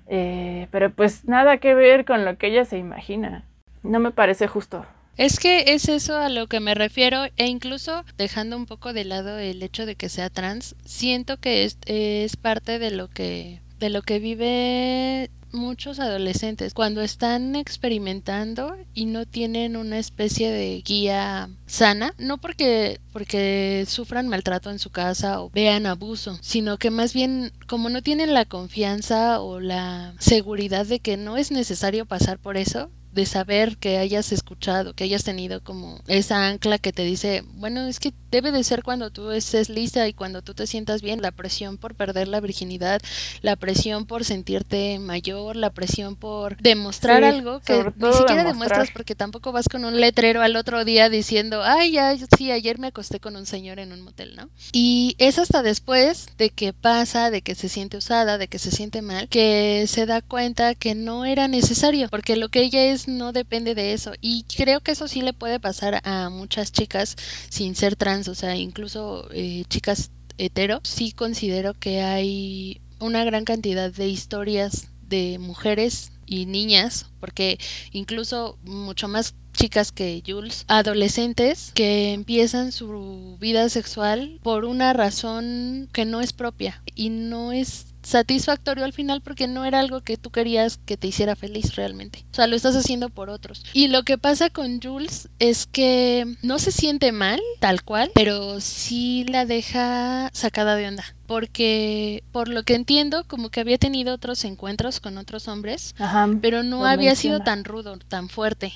eh, 0.08 0.68
pero 0.70 0.90
pues 0.90 1.26
nada 1.26 1.58
que 1.58 1.74
ver 1.74 2.04
con 2.04 2.24
lo 2.24 2.36
que 2.38 2.48
ella 2.48 2.64
se 2.64 2.78
imagina. 2.78 3.44
No 3.82 4.00
me 4.00 4.10
parece 4.10 4.48
justo. 4.48 4.84
Es 5.16 5.38
que 5.38 5.72
es 5.74 5.88
eso 5.88 6.18
a 6.18 6.28
lo 6.28 6.46
que 6.46 6.60
me 6.60 6.74
refiero 6.74 7.24
e 7.36 7.46
incluso 7.46 8.04
dejando 8.18 8.56
un 8.56 8.66
poco 8.66 8.92
de 8.92 9.04
lado 9.04 9.38
el 9.38 9.62
hecho 9.62 9.86
de 9.86 9.94
que 9.96 10.10
sea 10.10 10.28
trans, 10.28 10.76
siento 10.84 11.38
que 11.38 11.64
es, 11.64 11.78
es 11.86 12.36
parte 12.36 12.78
de 12.78 12.90
lo 12.90 13.08
que 13.08 13.62
de 13.78 13.90
lo 13.90 14.02
que 14.02 14.18
vive 14.18 15.30
muchos 15.52 16.00
adolescentes. 16.00 16.74
Cuando 16.74 17.00
están 17.00 17.56
experimentando 17.56 18.76
y 18.94 19.06
no 19.06 19.26
tienen 19.26 19.76
una 19.76 19.98
especie 19.98 20.50
de 20.50 20.82
guía 20.82 21.48
sana, 21.66 22.14
no 22.18 22.38
porque 22.38 23.00
porque 23.12 23.84
sufran 23.88 24.28
maltrato 24.28 24.70
en 24.70 24.78
su 24.78 24.90
casa 24.90 25.40
o 25.40 25.50
vean 25.50 25.86
abuso, 25.86 26.38
sino 26.42 26.76
que 26.76 26.90
más 26.90 27.14
bien 27.14 27.52
como 27.66 27.88
no 27.88 28.02
tienen 28.02 28.34
la 28.34 28.44
confianza 28.44 29.40
o 29.40 29.60
la 29.60 30.14
seguridad 30.18 30.86
de 30.86 31.00
que 31.00 31.16
no 31.16 31.36
es 31.36 31.50
necesario 31.50 32.04
pasar 32.04 32.38
por 32.38 32.56
eso, 32.56 32.90
de 33.16 33.26
saber 33.26 33.78
que 33.78 33.96
hayas 33.98 34.30
escuchado, 34.30 34.94
que 34.94 35.04
hayas 35.04 35.24
tenido 35.24 35.62
como 35.64 36.00
esa 36.06 36.46
ancla 36.48 36.78
que 36.78 36.92
te 36.92 37.02
dice, 37.02 37.42
bueno, 37.54 37.86
es 37.86 37.98
que 37.98 38.12
debe 38.36 38.52
de 38.52 38.64
ser 38.64 38.82
cuando 38.82 39.10
tú 39.10 39.30
estés 39.30 39.70
lista 39.70 40.06
y 40.06 40.12
cuando 40.12 40.42
tú 40.42 40.52
te 40.52 40.66
sientas 40.66 41.00
bien, 41.00 41.22
la 41.22 41.30
presión 41.30 41.78
por 41.78 41.94
perder 41.94 42.28
la 42.28 42.40
virginidad, 42.40 43.00
la 43.40 43.56
presión 43.56 44.04
por 44.04 44.26
sentirte 44.26 44.98
mayor, 44.98 45.56
la 45.56 45.70
presión 45.70 46.16
por 46.16 46.58
demostrar 46.58 47.24
algo 47.24 47.60
que 47.60 47.82
ni 47.96 48.12
siquiera 48.12 48.44
demuestras 48.44 48.90
porque 48.90 49.14
tampoco 49.14 49.52
vas 49.52 49.70
con 49.70 49.86
un 49.86 49.98
letrero 49.98 50.42
al 50.42 50.54
otro 50.56 50.84
día 50.84 51.08
diciendo, 51.08 51.62
ay, 51.64 51.92
ya, 51.92 52.14
sí, 52.36 52.50
ayer 52.50 52.78
me 52.78 52.88
acosté 52.88 53.20
con 53.20 53.36
un 53.36 53.46
señor 53.46 53.78
en 53.78 53.90
un 53.92 54.02
motel, 54.02 54.36
¿no? 54.36 54.50
Y 54.72 55.14
es 55.16 55.38
hasta 55.38 55.62
después 55.62 56.28
de 56.36 56.50
que 56.50 56.74
pasa, 56.74 57.30
de 57.30 57.40
que 57.40 57.54
se 57.54 57.70
siente 57.70 57.96
usada, 57.96 58.36
de 58.36 58.48
que 58.48 58.58
se 58.58 58.70
siente 58.70 59.00
mal, 59.00 59.28
que 59.30 59.86
se 59.88 60.04
da 60.04 60.20
cuenta 60.20 60.74
que 60.74 60.94
no 60.94 61.24
era 61.24 61.48
necesario, 61.48 62.10
porque 62.10 62.36
lo 62.36 62.50
que 62.50 62.60
ella 62.60 62.84
es 62.84 63.08
no 63.08 63.32
depende 63.32 63.74
de 63.74 63.94
eso. 63.94 64.12
Y 64.20 64.44
creo 64.44 64.80
que 64.80 64.92
eso 64.92 65.08
sí 65.08 65.22
le 65.22 65.32
puede 65.32 65.58
pasar 65.58 66.02
a 66.04 66.28
muchas 66.28 66.70
chicas 66.70 67.16
sin 67.48 67.74
ser 67.74 67.96
trans, 67.96 68.25
o 68.28 68.34
sea, 68.34 68.56
incluso 68.56 69.28
eh, 69.32 69.64
chicas 69.68 70.10
hetero. 70.38 70.80
Sí 70.84 71.12
considero 71.12 71.74
que 71.74 72.02
hay 72.02 72.80
una 72.98 73.24
gran 73.24 73.44
cantidad 73.44 73.92
de 73.92 74.08
historias 74.08 74.88
de 75.08 75.38
mujeres 75.38 76.12
y 76.26 76.46
niñas, 76.46 77.06
porque 77.20 77.58
incluso 77.92 78.58
mucho 78.64 79.08
más 79.08 79.34
chicas 79.52 79.92
que 79.92 80.22
Jules, 80.26 80.64
adolescentes 80.68 81.72
que 81.74 82.12
empiezan 82.12 82.72
su 82.72 83.36
vida 83.40 83.68
sexual 83.68 84.38
por 84.42 84.64
una 84.64 84.92
razón 84.92 85.88
que 85.92 86.04
no 86.04 86.20
es 86.20 86.32
propia 86.32 86.82
y 86.94 87.10
no 87.10 87.52
es 87.52 87.86
satisfactorio 88.06 88.84
al 88.84 88.92
final 88.92 89.20
porque 89.20 89.48
no 89.48 89.64
era 89.64 89.80
algo 89.80 90.00
que 90.00 90.16
tú 90.16 90.30
querías 90.30 90.78
que 90.78 90.96
te 90.96 91.08
hiciera 91.08 91.34
feliz 91.34 91.74
realmente. 91.74 92.24
O 92.30 92.34
sea, 92.34 92.46
lo 92.46 92.54
estás 92.54 92.76
haciendo 92.76 93.08
por 93.08 93.30
otros. 93.30 93.64
Y 93.72 93.88
lo 93.88 94.04
que 94.04 94.16
pasa 94.16 94.48
con 94.48 94.80
Jules 94.80 95.28
es 95.40 95.66
que 95.66 96.36
no 96.42 96.60
se 96.60 96.70
siente 96.70 97.10
mal, 97.10 97.40
tal 97.58 97.82
cual, 97.82 98.12
pero 98.14 98.60
sí 98.60 99.24
la 99.28 99.44
deja 99.44 100.30
sacada 100.32 100.76
de 100.76 100.86
onda. 100.86 101.04
Porque, 101.26 102.22
por 102.30 102.46
lo 102.48 102.62
que 102.62 102.76
entiendo, 102.76 103.24
como 103.26 103.50
que 103.50 103.58
había 103.58 103.78
tenido 103.78 104.14
otros 104.14 104.44
encuentros 104.44 105.00
con 105.00 105.18
otros 105.18 105.48
hombres, 105.48 105.96
pero 106.40 106.62
no 106.62 106.86
había 106.86 107.16
sido 107.16 107.40
tan 107.40 107.64
rudo, 107.64 107.98
tan 107.98 108.28
fuerte 108.28 108.72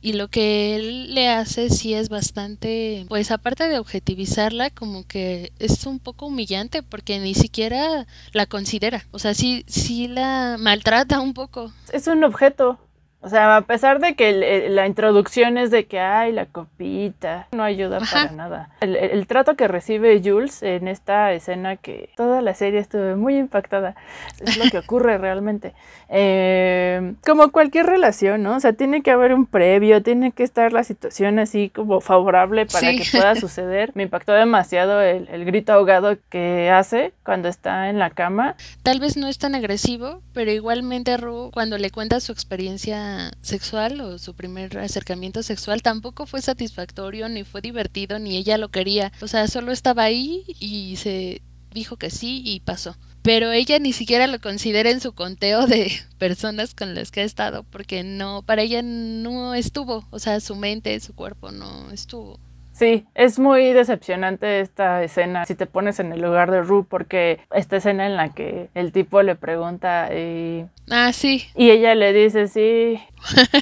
y 0.00 0.14
lo 0.14 0.28
que 0.28 0.76
él 0.76 1.14
le 1.14 1.28
hace 1.28 1.70
sí 1.70 1.94
es 1.94 2.08
bastante, 2.08 3.06
pues 3.08 3.30
aparte 3.30 3.68
de 3.68 3.78
objetivizarla, 3.78 4.70
como 4.70 5.06
que 5.06 5.52
es 5.58 5.86
un 5.86 5.98
poco 5.98 6.26
humillante 6.26 6.82
porque 6.82 7.18
ni 7.18 7.34
siquiera 7.34 8.06
la 8.32 8.46
considera, 8.46 9.04
o 9.10 9.18
sea, 9.18 9.34
sí, 9.34 9.64
sí 9.66 10.08
la 10.08 10.56
maltrata 10.58 11.20
un 11.20 11.34
poco. 11.34 11.72
Es 11.92 12.06
un 12.06 12.24
objeto, 12.24 12.78
o 13.24 13.28
sea, 13.28 13.56
a 13.56 13.60
pesar 13.60 14.00
de 14.00 14.14
que 14.16 14.68
la 14.68 14.88
introducción 14.88 15.56
es 15.56 15.70
de 15.70 15.86
que, 15.86 16.00
ay, 16.00 16.32
la 16.32 16.46
copita, 16.46 17.46
no 17.52 17.62
ayuda 17.62 18.00
para 18.00 18.32
nada. 18.32 18.70
El, 18.80 19.28
trato 19.28 19.54
que 19.54 19.68
recibe 19.68 20.20
Jules 20.24 20.60
en 20.64 20.88
esta 20.88 21.32
escena 21.32 21.76
que 21.76 22.10
toda 22.16 22.42
la 22.42 22.52
serie 22.54 22.80
estuve 22.80 23.14
muy 23.14 23.36
impactada, 23.36 23.94
es 24.40 24.56
lo 24.56 24.68
que 24.70 24.78
ocurre 24.84 25.18
realmente. 25.18 25.72
Eh, 26.08 27.14
como 27.24 27.52
cualquier 27.52 27.86
relación, 27.86 28.42
¿no? 28.42 28.56
O 28.56 28.60
sea, 28.60 28.72
tiene 28.72 29.02
que 29.02 29.12
haber 29.12 29.32
un 29.34 29.46
previo, 29.46 30.02
tiene 30.02 30.32
que 30.32 30.42
estar 30.42 30.72
la 30.72 30.82
situación 30.82 31.38
así 31.38 31.70
como 31.70 32.00
favorable 32.00 32.66
para 32.66 32.90
que 32.90 33.04
pueda 33.12 33.36
suceder. 33.36 33.92
Me 33.94 34.02
impactó 34.02 34.32
demasiado 34.32 35.00
el, 35.00 35.28
el 35.28 35.44
grito 35.44 35.72
ahogado 35.72 36.16
que 36.28 36.70
hace 36.70 37.12
cuando 37.24 37.48
está 37.48 37.88
en 37.88 38.00
la 38.00 38.10
cama. 38.10 38.56
Tal 38.82 38.98
vez 38.98 39.16
no 39.16 39.28
es 39.28 39.38
tan 39.38 39.54
agresivo, 39.54 40.22
pero 40.34 40.50
igualmente 40.50 41.16
Ru, 41.16 41.50
cuando 41.54 41.78
le 41.78 41.90
cuenta 41.90 42.18
su 42.18 42.32
experiencia 42.32 43.11
sexual 43.40 44.00
o 44.00 44.18
su 44.18 44.34
primer 44.34 44.78
acercamiento 44.78 45.42
sexual 45.42 45.82
tampoco 45.82 46.26
fue 46.26 46.42
satisfactorio, 46.42 47.28
ni 47.28 47.44
fue 47.44 47.60
divertido, 47.60 48.18
ni 48.18 48.36
ella 48.36 48.58
lo 48.58 48.70
quería. 48.70 49.12
O 49.20 49.28
sea, 49.28 49.46
solo 49.48 49.72
estaba 49.72 50.04
ahí 50.04 50.44
y 50.58 50.96
se 50.96 51.42
dijo 51.72 51.96
que 51.96 52.10
sí 52.10 52.42
y 52.44 52.60
pasó. 52.60 52.96
Pero 53.22 53.52
ella 53.52 53.78
ni 53.78 53.92
siquiera 53.92 54.26
lo 54.26 54.40
considera 54.40 54.90
en 54.90 55.00
su 55.00 55.12
conteo 55.12 55.66
de 55.66 55.92
personas 56.18 56.74
con 56.74 56.94
las 56.94 57.10
que 57.10 57.20
ha 57.20 57.24
estado, 57.24 57.64
porque 57.64 58.02
no, 58.02 58.42
para 58.42 58.62
ella 58.62 58.82
no 58.82 59.54
estuvo, 59.54 60.06
o 60.10 60.18
sea, 60.18 60.40
su 60.40 60.56
mente, 60.56 60.98
su 61.00 61.14
cuerpo 61.14 61.52
no 61.52 61.90
estuvo. 61.92 62.38
Sí, 62.82 63.06
es 63.14 63.38
muy 63.38 63.72
decepcionante 63.72 64.58
esta 64.58 65.04
escena 65.04 65.46
si 65.46 65.54
te 65.54 65.66
pones 65.66 66.00
en 66.00 66.10
el 66.12 66.20
lugar 66.20 66.50
de 66.50 66.62
Rue 66.62 66.82
porque 66.82 67.38
esta 67.52 67.76
escena 67.76 68.06
en 68.06 68.16
la 68.16 68.30
que 68.30 68.70
el 68.74 68.90
tipo 68.90 69.22
le 69.22 69.36
pregunta 69.36 70.12
y... 70.12 70.66
Ah, 70.90 71.12
sí. 71.12 71.44
Y 71.54 71.70
ella 71.70 71.94
le 71.94 72.12
dice 72.12 72.48
sí. 72.48 73.00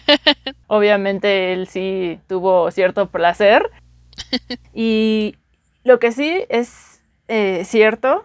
Obviamente 0.69 1.53
él 1.53 1.67
sí 1.67 2.19
tuvo 2.29 2.71
cierto 2.71 3.11
placer. 3.11 3.71
y 4.73 5.37
lo 5.85 5.99
que 5.99 6.13
sí 6.13 6.47
es 6.49 7.03
eh, 7.29 7.67
cierto 7.67 8.25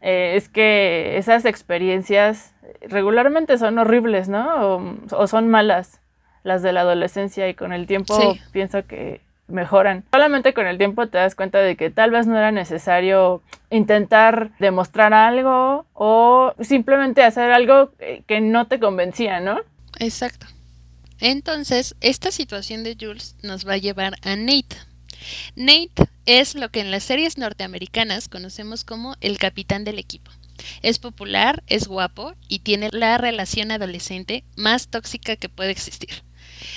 eh, 0.00 0.34
es 0.36 0.48
que 0.48 1.18
esas 1.18 1.44
experiencias 1.44 2.54
regularmente 2.82 3.58
son 3.58 3.80
horribles, 3.80 4.28
¿no? 4.28 4.96
O, 5.10 5.26
son 5.26 5.48
malas 5.48 6.00
las 6.44 6.62
de 6.62 6.72
la 6.72 6.82
adolescencia 6.82 7.48
y 7.48 7.54
con 7.54 7.72
el 7.72 7.88
tiempo 7.88 8.16
pienso 8.52 8.86
que 8.86 9.28
mejoran. 9.50 10.04
Solamente 10.12 10.54
con 10.54 10.66
el 10.66 10.78
tiempo 10.78 11.06
te 11.08 11.18
das 11.18 11.34
cuenta 11.34 11.58
de 11.58 11.76
que 11.76 11.90
tal 11.90 12.10
vez 12.10 12.26
no 12.26 12.36
era 12.36 12.52
necesario 12.52 13.42
intentar 13.70 14.50
demostrar 14.58 15.14
algo 15.14 15.86
o 15.94 16.54
simplemente 16.60 17.22
hacer 17.22 17.52
algo 17.52 17.92
que 18.26 18.40
no 18.40 18.66
te 18.66 18.80
convencía, 18.80 19.40
¿no? 19.40 19.60
Exacto. 19.98 20.46
Entonces, 21.20 21.94
esta 22.00 22.30
situación 22.30 22.82
de 22.82 22.96
Jules 22.98 23.36
nos 23.42 23.66
va 23.66 23.74
a 23.74 23.78
llevar 23.78 24.14
a 24.22 24.36
Nate. 24.36 24.76
Nate 25.54 26.08
es 26.24 26.54
lo 26.54 26.70
que 26.70 26.80
en 26.80 26.90
las 26.90 27.04
series 27.04 27.36
norteamericanas 27.36 28.28
conocemos 28.28 28.84
como 28.84 29.16
el 29.20 29.38
capitán 29.38 29.84
del 29.84 29.98
equipo. 29.98 30.30
Es 30.82 30.98
popular, 30.98 31.62
es 31.66 31.88
guapo 31.88 32.34
y 32.48 32.60
tiene 32.60 32.88
la 32.92 33.18
relación 33.18 33.70
adolescente 33.70 34.44
más 34.56 34.88
tóxica 34.88 35.36
que 35.36 35.48
puede 35.48 35.70
existir. 35.70 36.22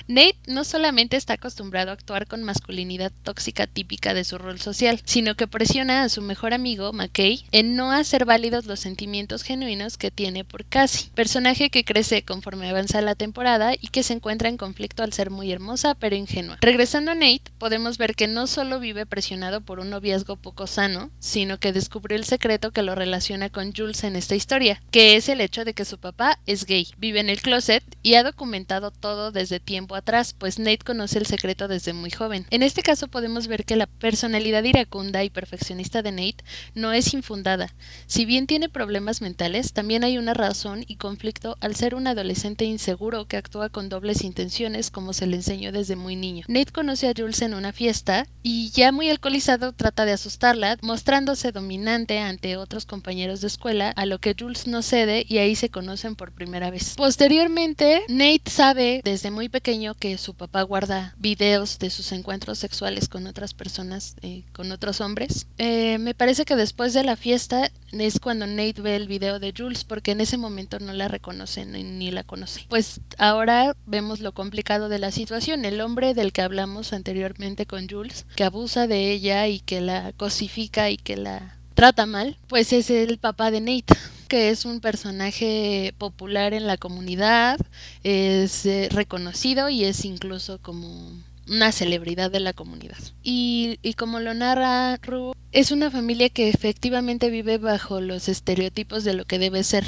Nate 0.08 0.38
no 0.48 0.64
solamente 0.64 1.18
está 1.18 1.34
acostumbrado 1.34 1.92
a 1.92 1.94
actuar 1.94 2.28
con 2.28 2.44
masculinidad 2.44 3.12
tóxica 3.24 3.68
típica 3.68 4.14
de 4.14 4.24
su 4.24 4.38
rol 4.38 4.60
social, 4.60 5.02
sino 5.06 5.36
que 5.36 5.48
presiona 5.48 6.04
a 6.04 6.10
su 6.10 6.22
mejor 6.22 6.54
amigo, 6.54 6.94
McKay, 6.94 7.46
en 7.52 7.76
no 7.76 7.92
hacer 7.92 8.26
válidos 8.26 8.66
los 8.66 8.80
sentimientos 8.80 9.44
genuinos 9.44 9.98
que 9.98 10.12
tiene 10.12 10.44
por 10.46 10.66
Cassie, 10.66 11.10
personaje 11.14 11.70
que 11.70 11.84
crece 11.84 12.24
conforme 12.24 12.70
avanza 12.70 13.02
la 13.02 13.16
temporada 13.16 13.74
y 13.74 13.88
que 13.88 14.04
se 14.04 14.14
encuentra 14.14 14.50
en 14.50 14.58
conflicto 14.58 15.04
al 15.04 15.14
ser 15.14 15.30
muy 15.30 15.52
hermosa 15.52 15.96
pero 15.96 16.16
ingenua. 16.16 16.58
Regresando 16.62 17.12
a 17.12 17.16
Nate, 17.16 17.52
podemos 17.58 17.98
ver 17.98 18.16
que 18.16 18.28
no 18.28 18.48
solo 18.48 18.80
vive 18.80 19.06
presionado 19.06 19.62
por 19.62 19.80
un 19.80 19.90
noviazgo 19.90 20.36
poco 20.36 20.68
sano, 20.68 21.12
sino 21.20 21.60
que 21.60 21.74
descubrió 21.74 22.18
el 22.18 22.26
secreto 22.26 22.72
que 22.72 22.84
lo 22.84 22.96
relaciona 22.96 23.50
con 23.50 23.74
Jules 23.74 24.04
en 24.04 24.16
esta 24.16 24.36
historia, 24.36 24.82
que 24.92 25.16
es 25.16 25.30
el 25.30 25.42
hecho 25.42 25.66
de 25.66 25.74
que 25.74 25.86
su 25.86 25.98
papá 25.98 26.40
es 26.46 26.66
gay, 26.66 26.88
vive 26.98 27.20
en 27.20 27.30
el 27.30 27.42
closet 27.42 27.84
y 28.02 28.16
ha 28.16 28.24
documentado 28.24 28.92
todo 28.92 29.32
desde 29.32 29.60
tiempo 29.60 29.73
tiempo 29.74 29.96
atrás, 29.96 30.36
pues 30.38 30.60
Nate 30.60 30.86
conoce 30.86 31.18
el 31.18 31.26
secreto 31.26 31.68
desde 31.68 31.94
muy 31.94 32.12
joven. 32.12 32.46
En 32.52 32.62
este 32.62 32.84
caso 32.84 33.08
podemos 33.08 33.48
ver 33.48 33.66
que 33.66 33.76
la 33.76 33.88
personalidad 33.88 34.64
iracunda 34.64 35.24
y 35.24 35.32
perfeccionista 35.32 36.04
de 36.04 36.12
Nate 36.12 36.44
no 36.76 36.94
es 36.94 37.12
infundada. 37.16 37.74
Si 38.06 38.26
bien 38.26 38.46
tiene 38.46 38.70
problemas 38.70 39.24
mentales, 39.24 39.74
también 39.74 40.04
hay 40.04 40.20
una 40.20 40.36
razón 40.36 40.86
y 40.88 40.98
conflicto 40.98 41.58
al 41.60 41.76
ser 41.76 41.96
un 41.96 42.06
adolescente 42.06 42.66
inseguro 42.66 43.26
que 43.26 43.36
actúa 43.36 43.70
con 43.70 43.90
dobles 43.90 44.24
intenciones 44.24 44.92
como 44.92 45.12
se 45.12 45.26
le 45.26 45.38
enseñó 45.38 45.72
desde 45.72 45.96
muy 45.96 46.16
niño. 46.16 46.46
Nate 46.48 46.72
conoce 46.72 47.08
a 47.08 47.14
Jules 47.18 47.42
en 47.42 47.56
una 47.56 47.74
fiesta 47.74 48.28
y 48.44 48.70
ya 48.70 48.92
muy 48.92 49.10
alcoholizado 49.10 49.74
trata 49.74 50.06
de 50.06 50.12
asustarla, 50.12 50.78
mostrándose 50.84 51.52
dominante 51.52 52.20
ante 52.20 52.58
otros 52.58 52.86
compañeros 52.86 53.42
de 53.42 53.48
escuela, 53.48 53.90
a 53.90 54.06
lo 54.06 54.20
que 54.20 54.36
Jules 54.40 54.68
no 54.68 54.84
cede 54.84 55.26
y 55.28 55.40
ahí 55.40 55.56
se 55.56 55.70
conocen 55.70 56.16
por 56.16 56.32
primera 56.32 56.70
vez. 56.70 56.94
Posteriormente, 56.96 58.04
Nate 58.08 58.52
sabe 58.52 59.02
desde 59.04 59.32
muy 59.32 59.50
pequeño 59.50 59.63
que 59.64 60.18
su 60.18 60.34
papá 60.34 60.62
guarda 60.64 61.16
videos 61.18 61.80
de 61.80 61.90
sus 61.90 62.12
encuentros 62.12 62.60
sexuales 62.60 63.08
con 63.08 63.28
otras 63.28 63.54
personas, 63.54 64.16
eh, 64.22 64.44
con 64.52 64.72
otros 64.74 65.00
hombres. 65.00 65.48
Eh, 65.58 65.98
me 66.00 66.14
parece 66.14 66.44
que 66.44 66.58
después 66.58 66.94
de 66.94 67.06
la 67.06 67.16
fiesta 67.16 67.72
es 67.92 68.20
cuando 68.20 68.46
Nate 68.46 68.82
ve 68.82 68.98
el 68.98 69.08
video 69.08 69.40
de 69.40 69.54
Jules 69.58 69.86
porque 69.86 70.12
en 70.12 70.20
ese 70.20 70.38
momento 70.38 70.80
no 70.80 70.92
la 70.92 71.08
reconoce 71.08 71.66
ni, 71.66 71.84
ni 71.84 72.12
la 72.12 72.24
conoce. 72.24 72.66
Pues 72.68 73.00
ahora 73.18 73.78
vemos 73.86 74.20
lo 74.20 74.34
complicado 74.34 74.90
de 74.90 75.00
la 75.00 75.12
situación. 75.12 75.64
El 75.64 75.80
hombre 75.80 76.14
del 76.14 76.34
que 76.34 76.42
hablamos 76.42 76.92
anteriormente 76.92 77.66
con 77.66 77.88
Jules, 77.88 78.26
que 78.36 78.44
abusa 78.44 78.86
de 78.88 79.12
ella 79.12 79.48
y 79.48 79.62
que 79.62 79.80
la 79.80 80.12
cosifica 80.12 80.90
y 80.90 80.98
que 80.98 81.16
la 81.16 81.58
trata 81.74 82.06
mal, 82.06 82.38
pues 82.48 82.74
es 82.74 82.90
el 82.90 83.18
papá 83.18 83.50
de 83.50 83.62
Nate 83.62 83.96
que 84.34 84.50
es 84.50 84.66
un 84.66 84.80
personaje 84.80 85.94
popular 86.00 86.56
en 86.56 86.66
la 86.66 86.78
comunidad, 86.78 87.60
es 88.04 88.66
eh, 88.66 88.90
reconocido 88.90 89.70
y 89.70 89.84
es 89.84 90.06
incluso 90.06 90.58
como 90.60 91.12
una 91.48 91.72
celebridad 91.72 92.32
de 92.32 92.40
la 92.40 92.52
comunidad. 92.52 92.98
Y, 93.22 93.78
y 93.84 93.94
como 93.94 94.20
lo 94.20 94.34
narra 94.34 94.98
Ru, 95.04 95.36
es 95.52 95.70
una 95.70 95.92
familia 95.92 96.30
que 96.30 96.50
efectivamente 96.50 97.30
vive 97.30 97.60
bajo 97.60 98.02
los 98.02 98.28
estereotipos 98.28 99.04
de 99.04 99.14
lo 99.14 99.26
que 99.26 99.38
debe 99.38 99.64
ser 99.64 99.86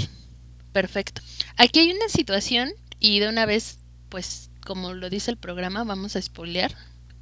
perfecto. 0.71 1.23
Aquí 1.57 1.79
hay 1.79 1.91
una 1.91 2.07
situación 2.07 2.69
y 2.99 3.21
de 3.21 3.29
una 3.29 3.47
vez, 3.47 3.79
pues 4.09 4.51
como 4.63 4.93
lo 4.93 5.09
dice 5.09 5.31
el 5.31 5.37
programa, 5.37 5.83
vamos 5.85 6.15
a 6.15 6.21
spoilear. 6.21 6.75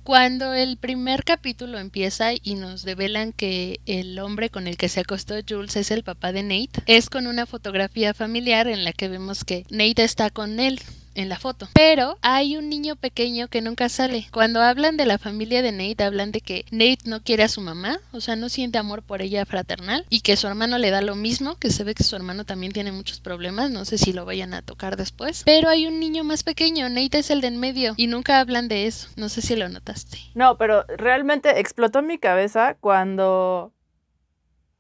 Cuando 0.03 0.53
el 0.53 0.75
primer 0.75 1.23
capítulo 1.23 1.79
empieza 1.79 2.31
y 2.33 2.55
nos 2.55 2.83
revelan 2.83 3.31
que 3.31 3.79
el 3.85 4.19
hombre 4.19 4.49
con 4.49 4.67
el 4.67 4.75
que 4.75 4.89
se 4.89 4.99
acostó 4.99 5.35
Jules 5.47 5.77
es 5.77 5.91
el 5.91 6.03
papá 6.03 6.33
de 6.33 6.43
Nate, 6.43 6.83
es 6.87 7.09
con 7.09 7.25
una 7.25 7.45
fotografía 7.45 8.13
familiar 8.13 8.67
en 8.67 8.83
la 8.83 8.91
que 8.91 9.07
vemos 9.07 9.45
que 9.45 9.65
Nate 9.69 10.03
está 10.03 10.29
con 10.29 10.59
él 10.59 10.81
en 11.15 11.29
la 11.29 11.39
foto. 11.39 11.67
Pero 11.73 12.17
hay 12.21 12.57
un 12.57 12.69
niño 12.69 12.95
pequeño 12.95 13.47
que 13.47 13.61
nunca 13.61 13.89
sale. 13.89 14.27
Cuando 14.31 14.61
hablan 14.61 14.97
de 14.97 15.05
la 15.05 15.17
familia 15.17 15.61
de 15.61 15.71
Nate, 15.71 16.03
hablan 16.03 16.31
de 16.31 16.41
que 16.41 16.65
Nate 16.71 16.99
no 17.05 17.21
quiere 17.21 17.43
a 17.43 17.47
su 17.47 17.61
mamá, 17.61 17.99
o 18.11 18.21
sea, 18.21 18.35
no 18.35 18.49
siente 18.49 18.77
amor 18.77 19.03
por 19.03 19.21
ella 19.21 19.45
fraternal, 19.45 20.05
y 20.09 20.21
que 20.21 20.35
su 20.35 20.47
hermano 20.47 20.77
le 20.77 20.89
da 20.89 21.01
lo 21.01 21.15
mismo, 21.15 21.57
que 21.57 21.69
se 21.69 21.83
ve 21.83 21.95
que 21.95 22.03
su 22.03 22.15
hermano 22.15 22.45
también 22.45 22.71
tiene 22.71 22.91
muchos 22.91 23.19
problemas, 23.19 23.71
no 23.71 23.85
sé 23.85 23.97
si 23.97 24.13
lo 24.13 24.25
vayan 24.25 24.53
a 24.53 24.61
tocar 24.61 24.97
después. 24.97 25.43
Pero 25.45 25.69
hay 25.69 25.87
un 25.87 25.99
niño 25.99 26.23
más 26.23 26.43
pequeño, 26.43 26.89
Nate 26.89 27.19
es 27.19 27.29
el 27.29 27.41
de 27.41 27.47
en 27.47 27.59
medio, 27.59 27.93
y 27.97 28.07
nunca 28.07 28.39
hablan 28.39 28.67
de 28.67 28.87
eso, 28.87 29.09
no 29.15 29.29
sé 29.29 29.41
si 29.41 29.55
lo 29.55 29.69
notaste. 29.69 30.17
No, 30.33 30.57
pero 30.57 30.85
realmente 30.97 31.59
explotó 31.59 32.01
mi 32.01 32.17
cabeza 32.17 32.75
cuando, 32.79 33.73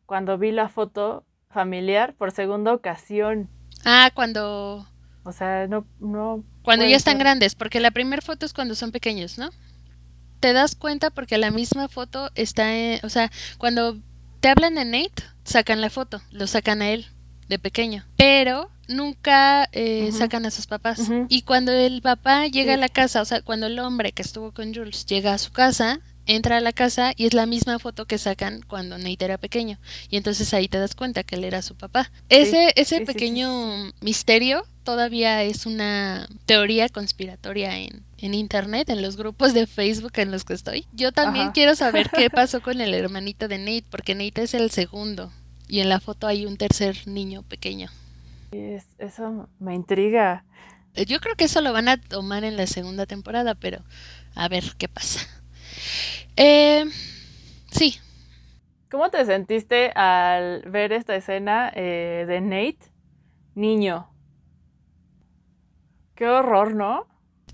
cuando 0.05 0.37
vi 0.37 0.51
la 0.51 0.69
foto 0.69 1.25
familiar 1.49 2.15
por 2.15 2.31
segunda 2.31 2.73
ocasión. 2.73 3.49
Ah, 3.85 4.11
cuando 4.13 4.87
o 5.23 5.31
sea, 5.31 5.67
no... 5.67 5.85
no 5.99 6.43
cuando 6.63 6.85
ya 6.85 6.95
están 6.95 7.17
grandes, 7.17 7.55
porque 7.55 7.79
la 7.79 7.91
primera 7.91 8.21
foto 8.21 8.45
es 8.45 8.53
cuando 8.53 8.75
son 8.75 8.91
pequeños, 8.91 9.37
¿no? 9.37 9.49
Te 10.39 10.53
das 10.53 10.75
cuenta 10.75 11.09
porque 11.09 11.37
la 11.37 11.51
misma 11.51 11.87
foto 11.87 12.29
está, 12.35 12.75
en, 12.75 12.99
o 13.03 13.09
sea, 13.09 13.31
cuando 13.57 13.97
te 14.39 14.49
hablan 14.49 14.75
de 14.75 14.85
Nate, 14.85 15.23
sacan 15.43 15.81
la 15.81 15.89
foto, 15.89 16.21
lo 16.31 16.47
sacan 16.47 16.81
a 16.81 16.89
él 16.89 17.05
de 17.47 17.59
pequeño, 17.59 18.05
pero 18.17 18.69
nunca 18.87 19.69
eh, 19.71 20.11
sacan 20.11 20.45
a 20.45 20.51
sus 20.51 20.67
papás. 20.67 21.09
Y 21.29 21.43
cuando 21.43 21.71
el 21.71 22.01
papá 22.01 22.47
llega 22.47 22.73
a 22.73 22.77
la 22.77 22.89
casa, 22.89 23.21
o 23.21 23.25
sea, 23.25 23.41
cuando 23.41 23.67
el 23.67 23.79
hombre 23.79 24.11
que 24.11 24.21
estuvo 24.21 24.51
con 24.51 24.73
Jules 24.73 25.05
llega 25.05 25.33
a 25.33 25.37
su 25.37 25.51
casa, 25.51 25.99
entra 26.25 26.57
a 26.57 26.61
la 26.61 26.73
casa 26.73 27.13
y 27.15 27.25
es 27.25 27.33
la 27.33 27.45
misma 27.45 27.79
foto 27.79 28.05
que 28.05 28.17
sacan 28.17 28.61
cuando 28.67 28.97
Nate 28.97 29.25
era 29.25 29.37
pequeño. 29.37 29.77
Y 30.09 30.17
entonces 30.17 30.53
ahí 30.53 30.67
te 30.67 30.77
das 30.77 30.95
cuenta 30.95 31.23
que 31.23 31.35
él 31.35 31.43
era 31.43 31.61
su 31.61 31.75
papá. 31.75 32.11
Ese, 32.29 32.71
ese 32.75 33.01
pequeño 33.01 33.91
misterio 34.01 34.65
todavía 34.83 35.43
es 35.43 35.65
una 35.65 36.27
teoría 36.45 36.89
conspiratoria 36.89 37.77
en, 37.77 38.03
en, 38.17 38.33
internet, 38.33 38.89
en 38.89 39.01
los 39.01 39.17
grupos 39.17 39.53
de 39.53 39.67
Facebook 39.67 40.13
en 40.15 40.31
los 40.31 40.43
que 40.43 40.53
estoy. 40.53 40.85
Yo 40.93 41.11
también 41.11 41.51
quiero 41.51 41.75
saber 41.75 42.09
qué 42.09 42.29
pasó 42.29 42.61
con 42.61 42.81
el 42.81 42.93
hermanito 42.93 43.47
de 43.47 43.57
Nate, 43.57 43.85
porque 43.89 44.15
Nate 44.15 44.43
es 44.43 44.53
el 44.53 44.71
segundo. 44.71 45.31
Y 45.67 45.79
en 45.79 45.89
la 45.89 45.99
foto 45.99 46.27
hay 46.27 46.45
un 46.45 46.57
tercer 46.57 47.07
niño 47.07 47.43
pequeño. 47.43 47.89
eso 48.51 49.49
me 49.59 49.73
intriga. 49.73 50.43
Yo 51.07 51.19
creo 51.19 51.35
que 51.35 51.45
eso 51.45 51.61
lo 51.61 51.73
van 51.73 51.87
a 51.87 51.99
tomar 51.99 52.43
en 52.43 52.55
la 52.55 52.67
segunda 52.67 53.07
temporada, 53.07 53.55
pero 53.55 53.83
a 54.35 54.47
ver 54.47 54.63
qué 54.77 54.87
pasa. 54.87 55.21
Eh, 56.35 56.85
sí. 57.71 57.99
¿Cómo 58.89 59.09
te 59.09 59.25
sentiste 59.25 59.91
al 59.95 60.61
ver 60.69 60.93
esta 60.93 61.15
escena 61.15 61.71
eh, 61.75 62.25
de 62.27 62.41
Nate, 62.41 62.91
niño? 63.55 64.07
Qué 66.15 66.27
horror, 66.27 66.75
¿no? 66.75 67.07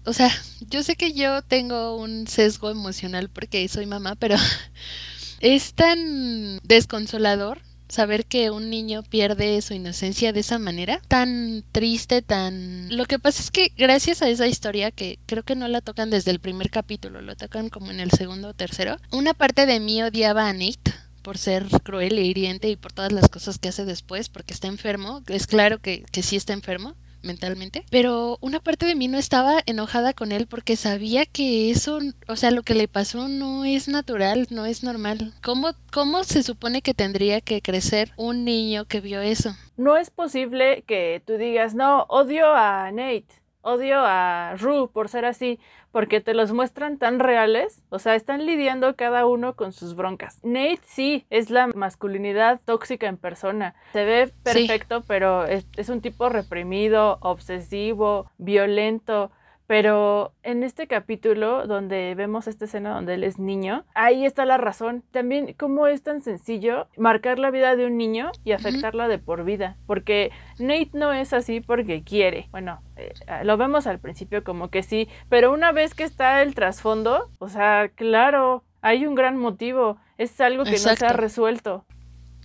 O 0.05 0.13
sea, 0.13 0.29
yo 0.69 0.83
sé 0.83 0.95
que 0.95 1.13
yo 1.13 1.41
tengo 1.41 1.95
un 1.95 2.27
sesgo 2.27 2.69
emocional 2.69 3.29
porque 3.29 3.67
soy 3.67 3.85
mamá, 3.85 4.15
pero 4.15 4.35
es 5.39 5.73
tan 5.73 6.59
desconsolador 6.63 7.61
saber 7.89 8.25
que 8.25 8.51
un 8.51 8.69
niño 8.69 9.03
pierde 9.03 9.61
su 9.61 9.73
inocencia 9.73 10.31
de 10.31 10.39
esa 10.39 10.59
manera, 10.59 11.01
tan 11.07 11.63
triste, 11.71 12.21
tan... 12.21 12.95
Lo 12.95 13.05
que 13.05 13.19
pasa 13.19 13.41
es 13.41 13.51
que 13.51 13.73
gracias 13.77 14.21
a 14.21 14.29
esa 14.29 14.47
historia, 14.47 14.91
que 14.91 15.19
creo 15.25 15.43
que 15.43 15.55
no 15.55 15.67
la 15.67 15.81
tocan 15.81 16.09
desde 16.09 16.31
el 16.31 16.39
primer 16.39 16.69
capítulo, 16.69 17.21
lo 17.21 17.35
tocan 17.35 17.69
como 17.69 17.91
en 17.91 17.99
el 17.99 18.11
segundo 18.11 18.49
o 18.49 18.53
tercero, 18.53 18.97
una 19.11 19.33
parte 19.33 19.65
de 19.65 19.79
mí 19.79 20.01
odiaba 20.01 20.47
a 20.47 20.53
Nate 20.53 20.93
por 21.23 21.37
ser 21.37 21.67
cruel 21.83 22.17
e 22.17 22.23
hiriente 22.23 22.69
y 22.69 22.75
por 22.75 22.93
todas 22.93 23.11
las 23.11 23.27
cosas 23.27 23.57
que 23.57 23.69
hace 23.69 23.85
después, 23.85 24.29
porque 24.29 24.53
está 24.53 24.67
enfermo, 24.67 25.21
es 25.27 25.47
claro 25.47 25.79
que, 25.79 26.05
que 26.11 26.23
sí 26.23 26.35
está 26.35 26.53
enfermo, 26.53 26.95
mentalmente, 27.23 27.85
pero 27.89 28.37
una 28.41 28.59
parte 28.59 28.85
de 28.85 28.95
mí 28.95 29.07
no 29.07 29.17
estaba 29.17 29.61
enojada 29.65 30.13
con 30.13 30.31
él 30.31 30.47
porque 30.47 30.75
sabía 30.75 31.25
que 31.25 31.71
eso, 31.71 31.99
o 32.27 32.35
sea, 32.35 32.51
lo 32.51 32.63
que 32.63 32.75
le 32.75 32.87
pasó 32.87 33.27
no 33.27 33.65
es 33.65 33.87
natural, 33.87 34.47
no 34.49 34.65
es 34.65 34.83
normal. 34.83 35.33
¿Cómo, 35.43 35.69
cómo 35.91 36.23
se 36.23 36.43
supone 36.43 36.81
que 36.81 36.93
tendría 36.93 37.41
que 37.41 37.61
crecer 37.61 38.11
un 38.17 38.45
niño 38.45 38.85
que 38.85 39.01
vio 39.01 39.21
eso? 39.21 39.55
No 39.77 39.97
es 39.97 40.09
posible 40.09 40.83
que 40.87 41.21
tú 41.25 41.37
digas, 41.37 41.75
no, 41.75 42.03
odio 42.09 42.53
a 42.53 42.91
Nate, 42.91 43.27
odio 43.61 43.99
a 43.99 44.55
Rue 44.57 44.89
por 44.89 45.09
ser 45.09 45.25
así 45.25 45.59
porque 45.91 46.21
te 46.21 46.33
los 46.33 46.51
muestran 46.51 46.97
tan 46.97 47.19
reales, 47.19 47.81
o 47.89 47.99
sea, 47.99 48.15
están 48.15 48.45
lidiando 48.45 48.95
cada 48.95 49.25
uno 49.25 49.55
con 49.55 49.73
sus 49.73 49.95
broncas. 49.95 50.39
Nate 50.43 50.79
sí, 50.85 51.25
es 51.29 51.49
la 51.49 51.67
masculinidad 51.67 52.59
tóxica 52.65 53.07
en 53.07 53.17
persona. 53.17 53.75
Se 53.93 54.05
ve 54.05 54.31
perfecto, 54.43 55.03
pero 55.07 55.45
es, 55.45 55.65
es 55.77 55.89
un 55.89 56.01
tipo 56.01 56.29
reprimido, 56.29 57.17
obsesivo, 57.21 58.29
violento. 58.37 59.31
Pero 59.69 60.33
en 60.41 60.63
este 60.63 60.87
capítulo 60.87 61.67
donde 61.67 62.15
vemos 62.15 62.47
esta 62.47 62.65
escena 62.65 62.89
donde 62.89 63.13
él 63.13 63.23
es 63.23 63.37
niño, 63.37 63.85
ahí 63.93 64.25
está 64.25 64.43
la 64.43 64.57
razón. 64.57 65.03
También 65.11 65.53
cómo 65.59 65.85
es 65.85 66.01
tan 66.01 66.21
sencillo 66.21 66.87
marcar 66.97 67.37
la 67.37 67.51
vida 67.51 67.75
de 67.75 67.85
un 67.85 67.95
niño 67.95 68.31
y 68.43 68.53
afectarla 68.53 69.07
de 69.07 69.19
por 69.19 69.43
vida. 69.43 69.77
Porque 69.85 70.31
Nate 70.57 70.89
no 70.93 71.13
es 71.13 71.33
así 71.33 71.61
porque 71.61 72.03
quiere. 72.03 72.47
Bueno, 72.49 72.81
eh, 72.95 73.13
lo 73.43 73.57
vemos 73.57 73.85
al 73.85 73.99
principio 73.99 74.43
como 74.43 74.71
que 74.71 74.81
sí, 74.81 75.07
pero 75.29 75.53
una 75.53 75.71
vez 75.71 75.93
que 75.93 76.03
está 76.03 76.41
el 76.41 76.55
trasfondo, 76.55 77.29
o 77.37 77.47
sea, 77.47 77.89
claro, 77.89 78.63
hay 78.81 79.05
un 79.05 79.13
gran 79.13 79.37
motivo. 79.37 79.97
Es 80.17 80.41
algo 80.41 80.63
que 80.63 80.71
no 80.71 80.95
se 80.95 81.05
ha 81.05 81.13
resuelto. 81.13 81.85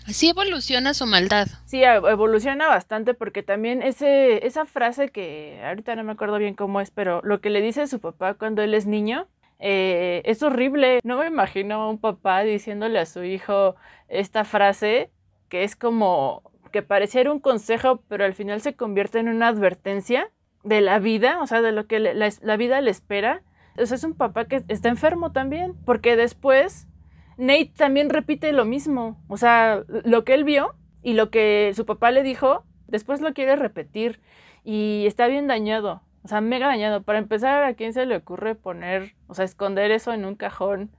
Sí 0.06 0.30
evoluciona 0.30 0.94
su 0.94 1.06
maldad. 1.06 1.48
Sí, 1.64 1.82
evoluciona 1.82 2.66
bastante 2.68 3.14
porque 3.14 3.42
también 3.42 3.82
ese, 3.82 4.46
esa 4.46 4.66
frase 4.66 5.08
que 5.08 5.60
ahorita 5.64 5.96
no 5.96 6.04
me 6.04 6.12
acuerdo 6.12 6.38
bien 6.38 6.54
cómo 6.54 6.80
es, 6.80 6.90
pero 6.90 7.20
lo 7.22 7.40
que 7.40 7.50
le 7.50 7.60
dice 7.60 7.86
su 7.86 8.00
papá 8.00 8.34
cuando 8.34 8.62
él 8.62 8.74
es 8.74 8.86
niño, 8.86 9.26
eh, 9.58 10.22
es 10.24 10.42
horrible. 10.42 11.00
No 11.04 11.18
me 11.18 11.26
imagino 11.26 11.82
a 11.82 11.90
un 11.90 11.98
papá 11.98 12.42
diciéndole 12.42 12.98
a 12.98 13.06
su 13.06 13.24
hijo 13.24 13.76
esta 14.08 14.44
frase 14.44 15.10
que 15.48 15.64
es 15.64 15.76
como 15.76 16.42
que 16.72 16.82
pareciera 16.82 17.32
un 17.32 17.38
consejo, 17.38 18.02
pero 18.08 18.24
al 18.24 18.34
final 18.34 18.60
se 18.60 18.74
convierte 18.74 19.20
en 19.20 19.28
una 19.28 19.48
advertencia 19.48 20.30
de 20.64 20.80
la 20.80 20.98
vida, 20.98 21.40
o 21.40 21.46
sea, 21.46 21.62
de 21.62 21.72
lo 21.72 21.86
que 21.86 22.00
la, 22.00 22.56
vida 22.56 22.80
le 22.80 22.90
espera. 22.90 23.42
O 23.78 23.82
es 23.82 24.04
un 24.04 24.14
papá 24.14 24.46
que 24.46 24.64
está 24.68 24.88
enfermo 24.88 25.32
también, 25.32 25.74
porque 25.84 26.16
después 26.16 26.88
Nate 27.36 27.72
también 27.76 28.10
repite 28.10 28.52
lo 28.52 28.64
mismo. 28.64 29.22
O 29.28 29.36
sea, 29.36 29.82
lo 29.88 30.24
que 30.24 30.34
él 30.34 30.44
vio 30.44 30.74
y 31.02 31.14
lo 31.14 31.30
que 31.30 31.72
su 31.74 31.86
papá 31.86 32.10
le 32.10 32.22
dijo, 32.22 32.64
después 32.86 33.20
lo 33.20 33.32
quiere 33.34 33.56
repetir. 33.56 34.20
Y 34.64 35.04
está 35.06 35.26
bien 35.26 35.46
dañado. 35.46 36.02
O 36.22 36.28
sea, 36.28 36.40
mega 36.40 36.68
dañado. 36.68 37.02
Para 37.02 37.18
empezar, 37.18 37.64
¿a 37.64 37.74
quién 37.74 37.92
se 37.92 38.06
le 38.06 38.16
ocurre 38.16 38.54
poner, 38.54 39.14
o 39.26 39.34
sea, 39.34 39.44
esconder 39.44 39.90
eso 39.90 40.12
en 40.12 40.24
un 40.24 40.36
cajón? 40.36 40.90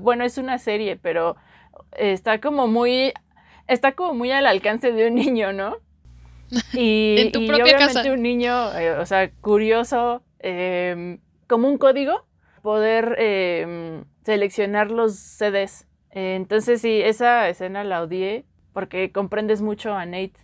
Bueno, 0.00 0.24
es 0.24 0.38
una 0.38 0.58
serie, 0.58 0.96
pero 0.96 1.36
está 1.96 2.40
como 2.40 2.66
muy, 2.66 3.12
está 3.66 3.92
como 3.92 4.14
muy 4.14 4.30
al 4.30 4.46
alcance 4.46 4.92
de 4.92 5.08
un 5.08 5.14
niño, 5.14 5.52
¿no? 5.52 5.76
Y, 6.72 7.16
en 7.18 7.32
tu 7.32 7.46
propia 7.46 7.76
obviamente 7.76 8.10
un 8.10 8.22
niño, 8.22 8.72
eh, 8.78 8.92
o 8.92 9.04
sea, 9.04 9.30
curioso, 9.30 10.22
em, 10.38 11.18
como 11.46 11.68
un 11.68 11.76
código, 11.76 12.24
poder 12.60 13.16
em, 13.18 14.04
seleccionar 14.24 14.90
los 14.90 15.16
CDs. 15.16 15.86
entonces 16.10 16.80
sí, 16.80 17.00
esa 17.02 17.48
escena 17.48 17.84
la 17.84 18.02
odié 18.02 18.44
porque 18.72 19.12
comprendes 19.12 19.62
mucho 19.62 19.94
a 19.94 20.06
Nate 20.06 20.34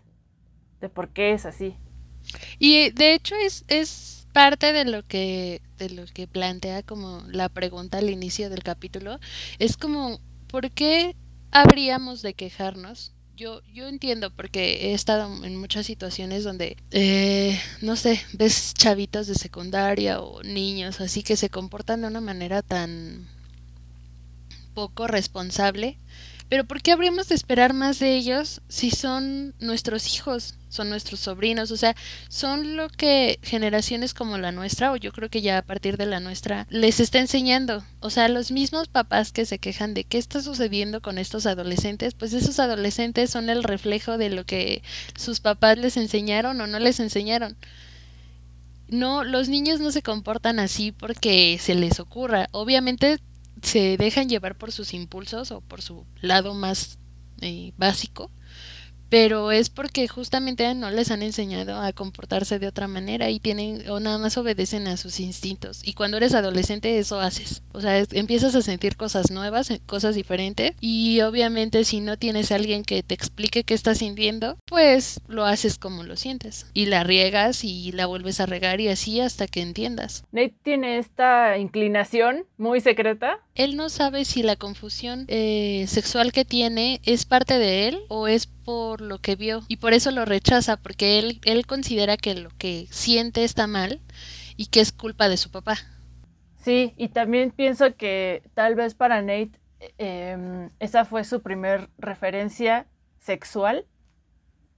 de 0.81 0.89
por 0.89 1.11
qué 1.11 1.33
es 1.33 1.47
así. 1.47 1.77
Y 2.59 2.91
de 2.91 3.15
hecho 3.15 3.35
es, 3.37 3.65
es 3.69 4.27
parte 4.33 4.73
de 4.73 4.85
lo 4.85 5.03
que 5.07 5.63
de 5.77 5.91
lo 5.91 6.05
que 6.07 6.27
plantea 6.27 6.83
como 6.83 7.23
la 7.29 7.49
pregunta 7.49 7.99
al 7.99 8.11
inicio 8.11 8.51
del 8.51 8.63
capítulo. 8.63 9.19
Es 9.59 9.77
como, 9.77 10.21
¿por 10.49 10.71
qué 10.71 11.17
habríamos 11.51 12.23
de 12.23 12.35
quejarnos 12.35 13.14
yo, 13.37 13.63
yo 13.73 13.89
entiendo 13.89 14.31
porque 14.31 14.89
he 14.89 14.95
estado 14.95 15.45
en 15.45 15.57
muchas 15.57 15.87
situaciones 15.87 16.45
donde, 16.45 16.77
eh, 16.91 17.61
no 17.81 17.97
sé, 17.97 18.21
ves 18.33 18.75
chavitos 18.75 19.27
de 19.27 19.35
secundaria 19.35 20.21
o 20.21 20.43
niños 20.43 21.01
así 21.01 21.23
que 21.23 21.37
se 21.37 21.51
comportan 21.51 22.03
de 22.03 22.09
una 22.09 22.21
manera 22.21 22.63
tan 22.63 23.27
poco 24.75 25.07
responsable. 25.07 25.99
Pero 26.49 26.65
¿por 26.65 26.83
qué 26.83 26.93
habríamos 26.93 27.29
de 27.29 27.35
esperar 27.35 27.73
más 27.73 27.99
de 27.99 28.15
ellos 28.15 28.61
si 28.69 28.91
son 28.91 29.55
nuestros 29.59 30.15
hijos, 30.15 30.55
son 30.75 30.91
nuestros 30.91 31.21
sobrinos? 31.21 31.71
O 31.71 31.77
sea, 31.77 31.95
son 32.29 32.77
lo 32.77 32.89
que 32.89 33.39
generaciones 33.43 34.15
como 34.15 34.39
la 34.39 34.53
nuestra, 34.53 34.93
o 34.93 34.97
yo 34.97 35.13
creo 35.13 35.31
que 35.31 35.43
ya 35.43 35.59
a 35.59 35.63
partir 35.63 35.97
de 35.97 36.07
la 36.07 36.21
nuestra, 36.21 36.67
les 36.71 37.01
está 37.01 37.19
enseñando. 37.21 37.85
O 38.01 38.11
sea, 38.11 38.29
los 38.29 38.51
mismos 38.51 38.89
papás 38.89 39.33
que 39.33 39.47
se 39.47 39.59
quejan 39.59 39.95
de 39.95 40.05
qué 40.05 40.19
está 40.19 40.43
sucediendo 40.43 41.01
con 41.01 41.19
estos 41.19 41.47
adolescentes, 41.47 42.15
pues 42.15 42.33
esos 42.33 42.59
adolescentes 42.59 43.31
son 43.31 43.49
el 43.51 43.63
reflejo 43.63 44.19
de 44.19 44.31
lo 44.31 44.45
que 44.45 44.83
sus 45.17 45.41
papás 45.41 45.79
les 45.79 45.97
enseñaron 45.97 46.61
o 46.61 46.67
no 46.67 46.79
les 46.79 47.01
enseñaron. 47.01 47.57
No, 48.89 49.25
los 49.25 49.49
niños 49.49 49.81
no 49.81 49.91
se 49.91 50.03
comportan 50.03 50.59
así 50.59 50.93
porque 50.93 51.59
se 51.61 51.75
les 51.75 52.01
ocurra. 52.01 52.49
Obviamente 52.53 53.19
se 53.63 53.97
dejan 53.97 54.29
llevar 54.29 54.57
por 54.57 54.73
sus 54.73 54.95
impulsos 54.95 55.51
o 55.51 55.61
por 55.61 55.81
su 55.83 56.05
lado 56.21 56.55
más 56.55 56.99
eh, 57.41 57.73
básico, 57.77 58.31
pero 59.15 59.53
es 59.53 59.71
porque 59.71 60.09
justamente 60.09 60.75
no 60.75 60.91
les 60.91 61.13
han 61.13 61.23
enseñado 61.23 61.81
a 61.81 61.93
comportarse 61.93 62.59
de 62.59 62.67
otra 62.67 62.89
manera 62.89 63.31
y 63.31 63.39
tienen 63.39 63.89
o 63.89 64.01
nada 64.01 64.19
más 64.19 64.37
obedecen 64.39 64.89
a 64.89 64.97
sus 64.97 65.21
instintos. 65.21 65.87
Y 65.87 65.93
cuando 65.93 66.17
eres 66.17 66.35
adolescente 66.35 66.99
eso 66.99 67.21
haces. 67.21 67.63
O 67.73 67.81
sea, 67.81 68.03
empiezas 68.11 68.57
a 68.57 68.63
sentir 68.63 68.97
cosas 68.97 69.31
nuevas, 69.31 69.71
eh, 69.71 69.81
cosas 69.87 70.17
diferentes 70.17 70.73
y 70.81 71.21
obviamente 71.21 71.85
si 71.85 72.01
no 72.01 72.19
tienes 72.19 72.51
a 72.51 72.57
alguien 72.57 72.83
que 72.83 73.05
te 73.05 73.15
explique 73.15 73.63
qué 73.63 73.75
estás 73.75 73.99
sintiendo, 73.99 74.59
pues 74.67 75.21
lo 75.29 75.45
haces 75.45 75.79
como 75.79 76.03
lo 76.03 76.17
sientes 76.17 76.67
y 76.75 76.87
la 76.87 77.05
riegas 77.05 77.63
y 77.63 77.93
la 77.93 78.07
vuelves 78.07 78.41
a 78.41 78.47
regar 78.47 78.81
y 78.81 78.89
así 78.89 79.21
hasta 79.21 79.47
que 79.47 79.63
entiendas. 79.63 80.25
Nate 80.33 80.57
tiene 80.65 80.99
esta 80.99 81.57
inclinación 81.57 82.47
muy 82.57 82.81
secreta. 82.81 83.39
Él 83.55 83.77
no 83.77 83.91
sabe 83.91 84.25
si 84.25 84.43
la 84.43 84.57
confusión 84.57 85.27
eh, 85.29 85.85
sexual 85.87 86.33
que 86.33 86.45
tiene 86.45 87.01
es 87.05 87.27
parte 87.27 87.61
de 87.61 87.87
él 87.87 88.01
o 88.09 88.27
es 88.27 88.49
por 88.65 89.01
lo 89.01 89.19
que 89.19 89.37
vio 89.37 89.63
y 89.69 89.77
por 89.77 89.93
eso 89.93 90.11
lo 90.11 90.25
rechaza 90.25 90.77
porque 90.77 91.19
él, 91.19 91.41
él 91.45 91.67
considera 91.67 92.17
que 92.17 92.35
lo 92.35 92.51
que 92.59 92.87
siente 92.91 93.45
está 93.45 93.67
mal 93.67 94.01
y 94.57 94.67
que 94.67 94.81
es 94.81 94.93
culpa 94.93 95.29
de 95.29 95.37
su 95.37 95.51
papá. 95.51 95.77
Sí, 96.57 96.95
y 96.97 97.09
también 97.09 97.51
pienso 97.51 97.95
que 97.97 98.43
tal 98.55 98.75
vez 98.75 98.95
para 98.95 99.21
Nate 99.21 99.53
em, 99.99 100.71
esa 100.81 101.05
fue 101.05 101.25
su 101.25 101.43
primer 101.43 101.91
referencia 101.99 102.87
sexual. 103.19 103.87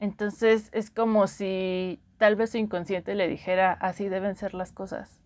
Entonces 0.00 0.68
es 0.72 0.90
como 0.90 1.26
si 1.26 2.00
tal 2.18 2.36
vez 2.36 2.50
su 2.50 2.58
inconsciente 2.58 3.14
le 3.14 3.28
dijera 3.28 3.72
así 3.72 4.08
deben 4.08 4.36
ser 4.36 4.54
las 4.54 4.72
cosas. 4.72 5.20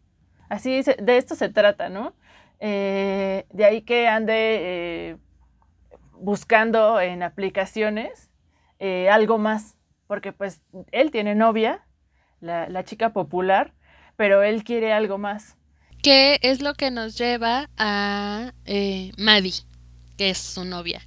Así 0.49 0.83
de 0.83 1.17
esto 1.17 1.35
se 1.35 1.49
trata, 1.49 1.89
¿no? 1.89 2.15
Eh, 2.59 3.47
de 3.53 3.65
ahí 3.65 3.83
que 3.83 4.07
ande 4.07 4.35
eh, 4.35 5.17
buscando 6.13 7.01
en 7.01 7.23
aplicaciones 7.23 8.30
eh, 8.81 9.09
algo 9.11 9.39
más, 9.39 9.77
porque 10.07 10.33
pues 10.33 10.63
él 10.91 11.11
tiene 11.11 11.35
novia, 11.35 11.87
la, 12.41 12.85
chica 12.85 13.13
popular, 13.13 13.75
pero 14.17 14.43
él 14.43 14.65
quiere 14.65 14.93
algo 14.93 15.19
más. 15.19 15.57
¿Qué 16.03 16.39
es 16.43 16.63
lo 16.63 16.75
que 16.75 16.91
nos 16.91 17.17
lleva 17.17 17.69
a 17.77 18.53
eh, 18.65 19.13
Maddie, 19.19 19.53
que 20.17 20.31
es 20.31 20.39
su 20.39 20.65
novia? 20.65 21.03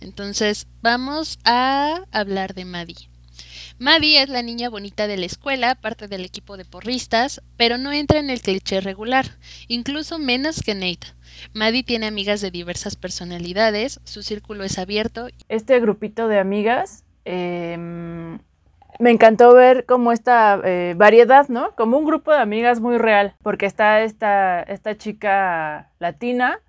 Entonces, 0.00 0.68
vamos 0.82 1.38
a 1.44 2.04
hablar 2.12 2.54
de 2.54 2.66
Maddie. 2.66 3.08
Maddie 3.78 4.22
es 4.22 4.28
la 4.28 4.42
niña 4.42 4.68
bonita 4.68 5.06
de 5.06 5.16
la 5.16 5.26
escuela, 5.26 5.74
parte 5.76 6.08
del 6.08 6.24
equipo 6.24 6.56
de 6.56 6.64
porristas, 6.64 7.40
pero 7.56 7.78
no 7.78 7.90
entra 7.92 8.18
en 8.18 8.28
el 8.28 8.42
cliché 8.42 8.80
regular, 8.80 9.38
incluso 9.66 10.18
menos 10.18 10.62
que 10.62 10.74
Nate. 10.74 11.17
Maddie 11.52 11.82
tiene 11.82 12.06
amigas 12.06 12.40
de 12.40 12.50
diversas 12.50 12.96
personalidades, 12.96 14.00
su 14.04 14.22
círculo 14.22 14.64
es 14.64 14.78
abierto. 14.78 15.28
Este 15.48 15.78
grupito 15.80 16.28
de 16.28 16.38
amigas, 16.38 17.04
em, 17.24 18.38
me 18.98 19.10
encantó 19.10 19.54
ver 19.54 19.86
como 19.86 20.12
esta 20.12 20.60
eh, 20.64 20.94
variedad, 20.96 21.48
¿no? 21.48 21.74
Como 21.76 21.98
un 21.98 22.04
grupo 22.04 22.32
de 22.32 22.38
amigas 22.38 22.80
muy 22.80 22.98
real, 22.98 23.34
porque 23.42 23.66
está 23.66 24.02
esta, 24.02 24.62
esta 24.62 24.96
chica 24.96 25.90
latina, 25.98 26.60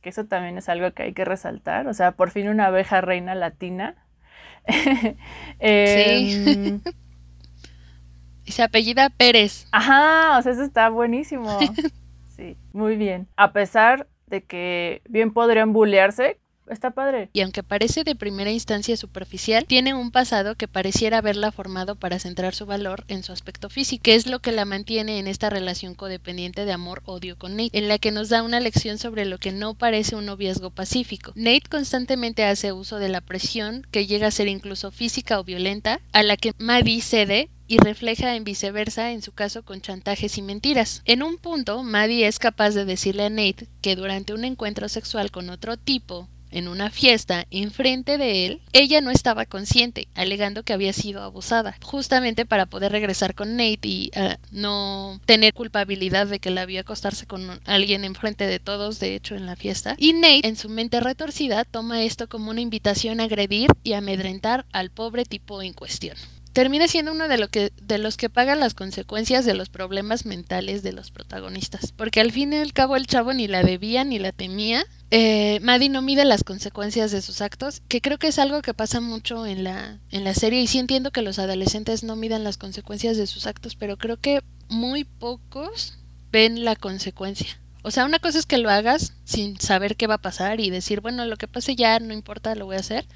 que 0.00 0.10
eso 0.10 0.26
también 0.26 0.58
es 0.58 0.68
algo 0.68 0.92
que 0.92 1.04
hay 1.04 1.12
que 1.12 1.24
resaltar, 1.24 1.86
o 1.88 1.94
sea, 1.94 2.12
por 2.12 2.30
fin 2.30 2.48
una 2.48 2.66
abeja 2.66 3.00
reina 3.00 3.34
latina. 3.34 3.96
sí. 4.68 5.16
Em, 5.58 6.80
y 8.44 8.52
se 8.52 8.62
apellida 8.62 9.10
Pérez. 9.10 9.66
Ajá, 9.72 10.38
o 10.38 10.42
sea, 10.42 10.52
eso 10.52 10.62
está 10.62 10.88
buenísimo. 10.90 11.58
Sí, 12.36 12.56
muy 12.72 12.96
bien. 12.96 13.28
A 13.36 13.52
pesar 13.52 14.08
de 14.26 14.42
que 14.42 15.02
bien 15.08 15.32
podrían 15.32 15.72
bullearse, 15.72 16.38
está 16.68 16.92
padre. 16.92 17.28
Y 17.32 17.42
aunque 17.42 17.62
parece 17.62 18.04
de 18.04 18.14
primera 18.14 18.50
instancia 18.50 18.96
superficial, 18.96 19.66
tiene 19.66 19.94
un 19.94 20.10
pasado 20.10 20.54
que 20.56 20.68
pareciera 20.68 21.18
haberla 21.18 21.52
formado 21.52 21.96
para 21.96 22.18
centrar 22.18 22.54
su 22.54 22.66
valor 22.66 23.04
en 23.08 23.22
su 23.22 23.32
aspecto 23.32 23.68
físico, 23.68 24.02
que 24.02 24.14
es 24.14 24.26
lo 24.26 24.40
que 24.40 24.52
la 24.52 24.64
mantiene 24.64 25.18
en 25.18 25.26
esta 25.26 25.50
relación 25.50 25.94
codependiente 25.94 26.64
de 26.64 26.72
amor-odio 26.72 27.38
con 27.38 27.56
Nate, 27.56 27.78
en 27.78 27.88
la 27.88 27.98
que 27.98 28.10
nos 28.10 28.28
da 28.28 28.42
una 28.42 28.60
lección 28.60 28.98
sobre 28.98 29.24
lo 29.24 29.38
que 29.38 29.52
no 29.52 29.74
parece 29.74 30.16
un 30.16 30.26
noviazgo 30.26 30.70
pacífico. 30.70 31.32
Nate 31.34 31.68
constantemente 31.70 32.44
hace 32.44 32.72
uso 32.72 32.98
de 32.98 33.08
la 33.08 33.20
presión, 33.20 33.86
que 33.90 34.06
llega 34.06 34.28
a 34.28 34.32
ser 34.32 34.48
incluso 34.48 34.90
física 34.90 35.38
o 35.38 35.44
violenta, 35.44 36.00
a 36.12 36.22
la 36.22 36.36
que 36.36 36.52
Maddie 36.58 37.00
cede 37.00 37.50
y 37.66 37.78
refleja 37.78 38.36
en 38.36 38.44
viceversa 38.44 39.12
en 39.12 39.22
su 39.22 39.32
caso 39.32 39.64
con 39.64 39.80
chantajes 39.80 40.38
y 40.38 40.42
mentiras. 40.42 41.02
En 41.04 41.22
un 41.22 41.38
punto, 41.38 41.82
Maddie 41.82 42.26
es 42.26 42.38
capaz 42.38 42.70
de 42.70 42.84
decirle 42.84 43.24
a 43.24 43.30
Nate 43.30 43.68
que 43.80 43.96
durante 43.96 44.34
un 44.34 44.44
encuentro 44.44 44.88
sexual 44.88 45.30
con 45.30 45.50
otro 45.50 45.76
tipo, 45.76 46.28
en 46.54 46.68
una 46.68 46.88
fiesta 46.90 47.46
enfrente 47.50 48.16
de 48.16 48.46
él, 48.46 48.60
ella 48.72 49.00
no 49.00 49.10
estaba 49.10 49.44
consciente, 49.44 50.06
alegando 50.14 50.62
que 50.62 50.72
había 50.72 50.92
sido 50.92 51.22
abusada, 51.22 51.76
justamente 51.82 52.46
para 52.46 52.66
poder 52.66 52.92
regresar 52.92 53.34
con 53.34 53.56
Nate 53.56 53.88
y 53.88 54.10
ah, 54.14 54.38
no 54.52 55.20
tener 55.26 55.52
culpabilidad 55.52 56.28
de 56.28 56.38
que 56.38 56.50
la 56.50 56.64
vio 56.64 56.80
acostarse 56.80 57.26
con 57.26 57.60
alguien 57.66 58.04
enfrente 58.04 58.46
de 58.46 58.60
todos, 58.60 59.00
de 59.00 59.16
hecho, 59.16 59.34
en 59.34 59.46
la 59.46 59.56
fiesta. 59.56 59.96
Y 59.98 60.12
Nate, 60.12 60.46
en 60.46 60.56
su 60.56 60.68
mente 60.68 61.00
retorcida, 61.00 61.64
toma 61.64 62.04
esto 62.04 62.28
como 62.28 62.50
una 62.50 62.60
invitación 62.60 63.20
a 63.20 63.24
agredir 63.24 63.68
y 63.82 63.94
amedrentar 63.94 64.64
al 64.72 64.90
pobre 64.90 65.24
tipo 65.24 65.60
en 65.60 65.72
cuestión 65.72 66.16
termina 66.54 66.86
siendo 66.86 67.12
uno 67.12 67.26
de, 67.26 67.36
lo 67.36 67.48
que, 67.48 67.72
de 67.82 67.98
los 67.98 68.16
que 68.16 68.30
pagan 68.30 68.60
las 68.60 68.74
consecuencias 68.74 69.44
de 69.44 69.54
los 69.54 69.68
problemas 69.68 70.24
mentales 70.24 70.84
de 70.84 70.92
los 70.92 71.10
protagonistas. 71.10 71.90
Porque 71.90 72.20
al 72.20 72.30
fin 72.30 72.52
y 72.52 72.56
al 72.56 72.72
cabo 72.72 72.94
el 72.94 73.08
chavo 73.08 73.34
ni 73.34 73.48
la 73.48 73.64
debía 73.64 74.04
ni 74.04 74.20
la 74.20 74.30
temía. 74.30 74.86
Eh, 75.10 75.58
Maddie 75.62 75.88
no 75.88 76.00
mide 76.00 76.24
las 76.24 76.44
consecuencias 76.44 77.10
de 77.10 77.22
sus 77.22 77.42
actos, 77.42 77.82
que 77.88 78.00
creo 78.00 78.18
que 78.18 78.28
es 78.28 78.38
algo 78.38 78.62
que 78.62 78.72
pasa 78.72 79.00
mucho 79.00 79.46
en 79.46 79.64
la, 79.64 79.98
en 80.10 80.22
la 80.22 80.32
serie 80.32 80.60
y 80.62 80.68
sí 80.68 80.78
entiendo 80.78 81.10
que 81.10 81.22
los 81.22 81.40
adolescentes 81.40 82.04
no 82.04 82.14
midan 82.14 82.44
las 82.44 82.56
consecuencias 82.56 83.16
de 83.16 83.26
sus 83.26 83.48
actos, 83.48 83.74
pero 83.74 83.96
creo 83.96 84.16
que 84.16 84.42
muy 84.68 85.02
pocos 85.02 85.98
ven 86.30 86.64
la 86.64 86.76
consecuencia. 86.76 87.48
O 87.82 87.90
sea, 87.90 88.04
una 88.04 88.20
cosa 88.20 88.38
es 88.38 88.46
que 88.46 88.58
lo 88.58 88.70
hagas 88.70 89.12
sin 89.24 89.60
saber 89.60 89.96
qué 89.96 90.06
va 90.06 90.14
a 90.14 90.22
pasar 90.22 90.60
y 90.60 90.70
decir, 90.70 91.00
bueno, 91.00 91.26
lo 91.26 91.36
que 91.36 91.48
pase 91.48 91.74
ya 91.74 91.98
no 91.98 92.14
importa, 92.14 92.54
lo 92.54 92.66
voy 92.66 92.76
a 92.76 92.80
hacer 92.80 93.06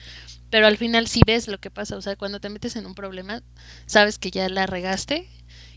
pero 0.50 0.66
al 0.66 0.76
final 0.76 1.06
sí 1.06 1.22
ves 1.26 1.48
lo 1.48 1.58
que 1.58 1.70
pasa, 1.70 1.96
o 1.96 2.00
sea, 2.00 2.16
cuando 2.16 2.40
te 2.40 2.48
metes 2.48 2.76
en 2.76 2.86
un 2.86 2.94
problema, 2.94 3.42
sabes 3.86 4.18
que 4.18 4.30
ya 4.30 4.48
la 4.48 4.66
regaste 4.66 5.28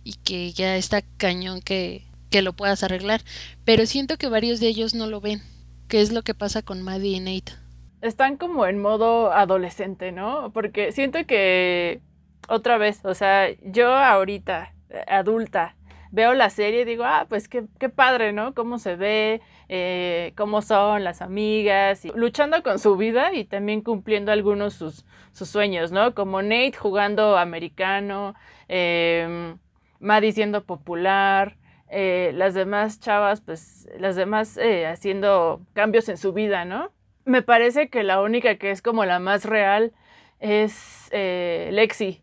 y 0.03 0.13
que 0.13 0.51
ya 0.51 0.78
está 0.78 1.01
cañón 1.17 1.61
que, 1.61 2.05
que 2.30 2.41
lo 2.41 2.53
puedas 2.53 2.84
arreglar, 2.84 3.22
pero 3.65 3.86
siento 3.86 4.17
que 4.17 4.30
varios 4.30 4.59
de 4.59 4.67
ellos 4.67 4.95
no 4.95 5.07
lo 5.07 5.22
ven, 5.22 5.41
que 5.88 6.01
es 6.01 6.11
lo 6.11 6.24
que 6.24 6.34
pasa 6.34 6.61
con 6.61 6.82
Maddie 6.82 7.17
y 7.17 7.19
Nate. 7.19 7.53
Están 8.01 8.38
como 8.38 8.65
en 8.65 8.82
modo 8.82 9.32
adolescente, 9.32 10.11
¿no? 10.11 10.51
Porque 10.53 10.91
siento 10.91 11.19
que, 11.28 12.01
otra 12.47 12.78
vez, 12.78 13.01
o 13.03 13.13
sea, 13.13 13.49
yo 13.61 13.93
ahorita, 13.93 14.74
adulta, 15.07 15.76
veo 16.12 16.34
la 16.34 16.49
serie 16.49 16.82
y 16.82 16.86
digo, 16.86 17.03
ah, 17.05 17.26
pues 17.28 17.47
qué, 17.47 17.66
qué 17.80 17.89
padre, 17.89 18.34
¿no? 18.34 18.53
Cómo 18.53 18.78
se 18.78 18.95
ve, 18.95 19.41
eh, 19.70 20.34
cómo 20.36 20.62
son 20.62 21.03
las 21.03 21.22
amigas, 21.22 22.05
y 22.05 22.12
luchando 22.14 22.62
con 22.64 22.78
su 22.78 22.97
vida 22.97 23.34
y 23.34 23.45
también 23.45 23.82
cumpliendo 23.82 24.32
algunos 24.32 24.74
sus, 24.74 25.05
sus 25.32 25.49
sueños, 25.49 25.91
¿no? 25.91 26.14
Como 26.14 26.41
Nate 26.41 26.74
jugando 26.74 27.38
americano, 27.38 28.36
eh, 28.68 29.55
Maddie 29.99 30.32
siendo 30.32 30.66
popular, 30.66 31.57
eh, 31.89 32.32
las 32.34 32.53
demás 32.53 32.99
chavas, 32.99 33.41
pues 33.41 33.88
las 33.97 34.16
demás 34.16 34.57
eh, 34.57 34.88
haciendo 34.88 35.62
cambios 35.74 36.09
en 36.09 36.18
su 36.18 36.34
vida, 36.34 36.66
¿no? 36.66 36.91
Me 37.26 37.41
parece 37.41 37.89
que 37.89 38.03
la 38.03 38.22
única 38.22 38.55
que 38.55 38.72
es 38.72 38.82
como 38.82 39.05
la 39.05 39.20
más 39.20 39.45
real 39.45 39.93
es 40.39 41.09
Lexi, 41.12 42.20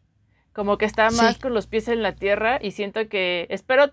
como 0.59 0.76
que 0.76 0.86
está 0.86 1.09
más 1.12 1.38
con 1.38 1.54
los 1.54 1.68
pies 1.68 1.86
en 1.86 2.02
la 2.02 2.16
tierra 2.16 2.59
y 2.61 2.72
siento 2.72 3.09
que, 3.09 3.46
espero, 3.48 3.92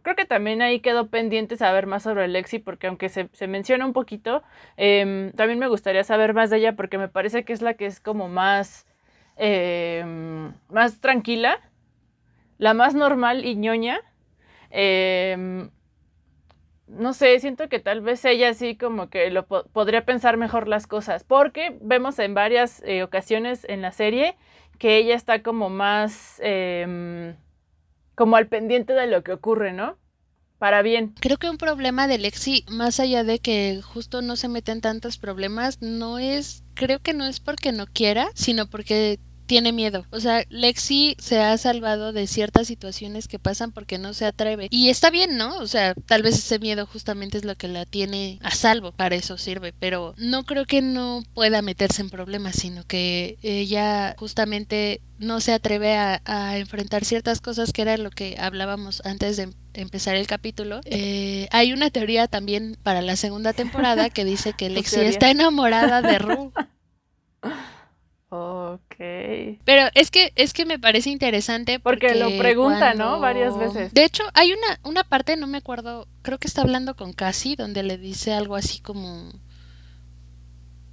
creo 0.00 0.16
que 0.16 0.24
también 0.24 0.62
ahí 0.62 0.80
quedó 0.80 1.08
pendiente 1.08 1.58
saber 1.58 1.86
más 1.86 2.04
sobre 2.04 2.26
Lexi 2.26 2.58
porque 2.58 2.86
aunque 2.86 3.10
se, 3.10 3.28
menciona 3.46 3.84
un 3.84 3.92
poquito, 3.92 4.42
em, 4.78 5.30
también 5.32 5.58
me 5.58 5.68
gustaría 5.68 6.04
saber 6.04 6.32
más 6.32 6.48
de 6.48 6.56
ella 6.56 6.74
porque 6.74 6.96
me 6.96 7.08
parece 7.08 7.44
que 7.44 7.52
es 7.52 7.60
la 7.60 7.74
que 7.74 7.84
es 7.84 8.00
como 8.00 8.28
más, 8.28 8.86
em, 9.36 10.54
más 10.70 11.00
tranquila, 11.00 11.60
la 12.56 12.72
más 12.72 12.94
normal 12.94 13.44
y 13.44 13.54
ñoña. 13.54 14.00
Em, 14.70 15.68
no 16.86 17.12
sé, 17.12 17.38
siento 17.40 17.68
que 17.68 17.78
tal 17.78 18.00
vez 18.00 18.24
ella 18.24 18.54
sí 18.54 18.74
como 18.78 19.10
que 19.10 19.30
lo 19.30 19.46
podría 19.46 20.06
pensar 20.06 20.38
mejor 20.38 20.66
las 20.66 20.86
cosas, 20.86 21.24
porque 21.24 21.76
vemos 21.82 22.18
en 22.20 22.32
varias 22.32 22.82
eh, 22.86 23.02
ocasiones 23.02 23.66
en 23.68 23.82
la 23.82 23.92
serie 23.92 24.34
que 24.78 24.98
ella 24.98 25.14
está 25.14 25.42
como 25.42 25.68
más 25.70 26.40
em, 26.40 27.36
como 28.14 28.36
al 28.36 28.48
pendiente 28.48 28.92
de 28.92 29.06
lo 29.06 29.22
que 29.22 29.32
ocurre, 29.32 29.72
¿no? 29.72 29.98
Para 30.58 30.80
bien. 30.82 31.14
Creo 31.20 31.36
que 31.36 31.50
un 31.50 31.58
problema 31.58 32.08
de 32.08 32.18
Lexi, 32.18 32.64
más 32.70 32.98
allá 32.98 33.24
de 33.24 33.38
que 33.38 33.82
justo 33.82 34.22
no 34.22 34.36
se 34.36 34.48
meten 34.48 34.80
tantos 34.80 35.18
problemas, 35.18 35.82
no 35.82 36.18
es, 36.18 36.64
creo 36.74 37.00
que 37.00 37.12
no 37.12 37.26
es 37.26 37.40
porque 37.40 37.72
no 37.72 37.86
quiera, 37.86 38.28
sino 38.34 38.66
porque 38.66 39.20
tiene 39.46 39.72
miedo. 39.72 40.04
O 40.10 40.20
sea, 40.20 40.44
Lexi 40.48 41.16
se 41.18 41.40
ha 41.40 41.56
salvado 41.56 42.12
de 42.12 42.26
ciertas 42.26 42.66
situaciones 42.66 43.28
que 43.28 43.38
pasan 43.38 43.72
porque 43.72 43.98
no 43.98 44.12
se 44.12 44.26
atreve. 44.26 44.68
Y 44.70 44.90
está 44.90 45.10
bien, 45.10 45.36
¿no? 45.36 45.56
O 45.58 45.66
sea, 45.66 45.94
tal 45.94 46.22
vez 46.22 46.34
ese 46.36 46.58
miedo 46.58 46.86
justamente 46.86 47.38
es 47.38 47.44
lo 47.44 47.56
que 47.56 47.68
la 47.68 47.86
tiene 47.86 48.38
a 48.42 48.50
salvo, 48.50 48.92
para 48.92 49.14
eso 49.14 49.38
sirve, 49.38 49.72
pero 49.78 50.14
no 50.18 50.44
creo 50.44 50.66
que 50.66 50.82
no 50.82 51.22
pueda 51.34 51.62
meterse 51.62 52.02
en 52.02 52.10
problemas, 52.10 52.56
sino 52.56 52.84
que 52.84 53.38
ella 53.42 54.14
justamente 54.18 55.00
no 55.18 55.40
se 55.40 55.52
atreve 55.52 55.96
a, 55.96 56.20
enfrentar 56.58 57.04
ciertas 57.04 57.40
cosas 57.40 57.72
que 57.72 57.82
era 57.82 57.96
lo 57.96 58.10
que 58.10 58.36
hablábamos 58.38 59.02
antes 59.04 59.36
de 59.36 59.50
empezar 59.74 60.16
el 60.16 60.26
capítulo. 60.26 60.80
Eh, 60.84 61.48
hay 61.52 61.72
una 61.72 61.90
teoría 61.90 62.28
también 62.28 62.76
para 62.82 63.02
la 63.02 63.16
segunda 63.16 63.52
temporada 63.52 64.10
que 64.10 64.24
dice 64.24 64.52
que 64.52 64.70
Lexi 64.70 65.00
está 65.00 65.30
enamorada 65.30 66.02
de 66.02 66.18
Ru. 66.18 66.52
Ok. 68.36 68.96
Pero 69.64 69.88
es 69.94 70.10
que 70.10 70.32
es 70.36 70.52
que 70.52 70.64
me 70.66 70.78
parece 70.78 71.10
interesante 71.10 71.80
porque, 71.80 72.14
lo 72.14 72.28
pregunta, 72.38 72.94
¿no? 72.94 73.20
Varias 73.20 73.58
veces. 73.58 73.92
De 73.92 74.04
hecho, 74.04 74.24
hay 74.34 74.52
una 74.52 74.80
una 74.84 75.04
parte, 75.04 75.36
no 75.36 75.46
me 75.46 75.58
acuerdo, 75.58 76.06
creo 76.22 76.38
que 76.38 76.48
está 76.48 76.62
hablando 76.62 76.94
con 76.96 77.12
Cassie 77.12 77.56
donde 77.56 77.82
le 77.82 77.98
dice 77.98 78.32
algo 78.32 78.56
así 78.56 78.80
como 78.80 79.30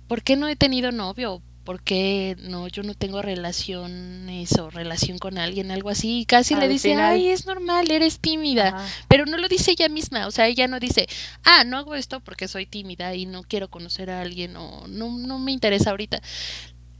¿Por 0.07 0.21
qué 0.23 0.35
no 0.35 0.47
he 0.47 0.55
tenido 0.55 0.91
novio? 0.91 1.41
¿Por 1.63 1.81
qué 1.81 2.35
no 2.41 2.67
yo 2.67 2.83
no 2.83 2.93
tengo 2.93 3.21
relaciones 3.21 4.51
o 4.59 4.69
relación 4.69 5.17
con 5.17 5.37
alguien, 5.37 5.71
algo 5.71 5.89
así? 5.89 6.19
Y 6.19 6.25
Cassie 6.25 6.57
le 6.57 6.67
dice, 6.67 6.93
"Ay, 6.95 7.29
es 7.29 7.45
normal, 7.45 7.89
eres 7.89 8.19
tímida." 8.19 8.75
Pero 9.07 9.25
no 9.25 9.37
lo 9.37 9.47
dice 9.47 9.71
ella 9.71 9.87
misma, 9.87 10.27
o 10.27 10.31
sea, 10.31 10.47
ella 10.47 10.67
no 10.67 10.79
dice, 10.81 11.07
"Ah, 11.45 11.63
no 11.65 11.77
hago 11.77 11.95
esto 11.95 12.19
porque 12.19 12.49
soy 12.49 12.65
tímida 12.65 13.15
y 13.15 13.25
no 13.25 13.43
quiero 13.43 13.69
conocer 13.69 14.09
a 14.09 14.19
alguien 14.21 14.57
o 14.57 14.87
no 14.89 15.17
no 15.17 15.39
me 15.39 15.53
interesa 15.53 15.91
ahorita." 15.91 16.21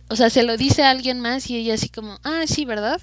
O 0.10 0.16
sea, 0.16 0.30
se 0.30 0.44
lo 0.44 0.58
dice 0.58 0.84
a 0.84 0.90
alguien 0.92 1.20
más 1.20 1.50
y 1.50 1.58
ella 1.58 1.76
así 1.76 1.90
como, 1.90 2.20
ah, 2.24 2.44
sí, 2.46 2.66
¿verdad? 2.66 3.02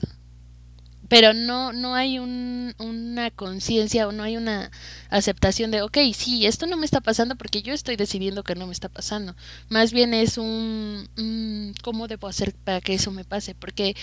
Pero 1.08 1.32
no, 1.34 1.72
no 1.72 1.94
hay 1.96 2.20
un, 2.20 2.74
una 2.78 3.32
conciencia 3.32 4.06
o 4.06 4.12
no 4.12 4.22
hay 4.22 4.36
una 4.36 4.70
aceptación 5.08 5.72
de, 5.72 5.82
ok, 5.82 5.98
sí, 6.14 6.46
esto 6.46 6.66
no 6.66 6.76
me 6.76 6.84
está 6.84 7.00
pasando 7.00 7.34
porque 7.34 7.62
yo 7.62 7.74
estoy 7.74 7.96
decidiendo 7.96 8.44
que 8.44 8.54
no 8.54 8.66
me 8.66 8.72
está 8.72 8.88
pasando. 8.88 9.34
Más 9.68 9.92
bien 9.92 10.14
es 10.14 10.38
un, 10.38 11.74
¿cómo 11.82 12.06
debo 12.06 12.28
hacer 12.28 12.54
para 12.54 12.80
que 12.80 12.94
eso 12.94 13.10
me 13.10 13.24
pase? 13.24 13.56
Porque 13.56 13.96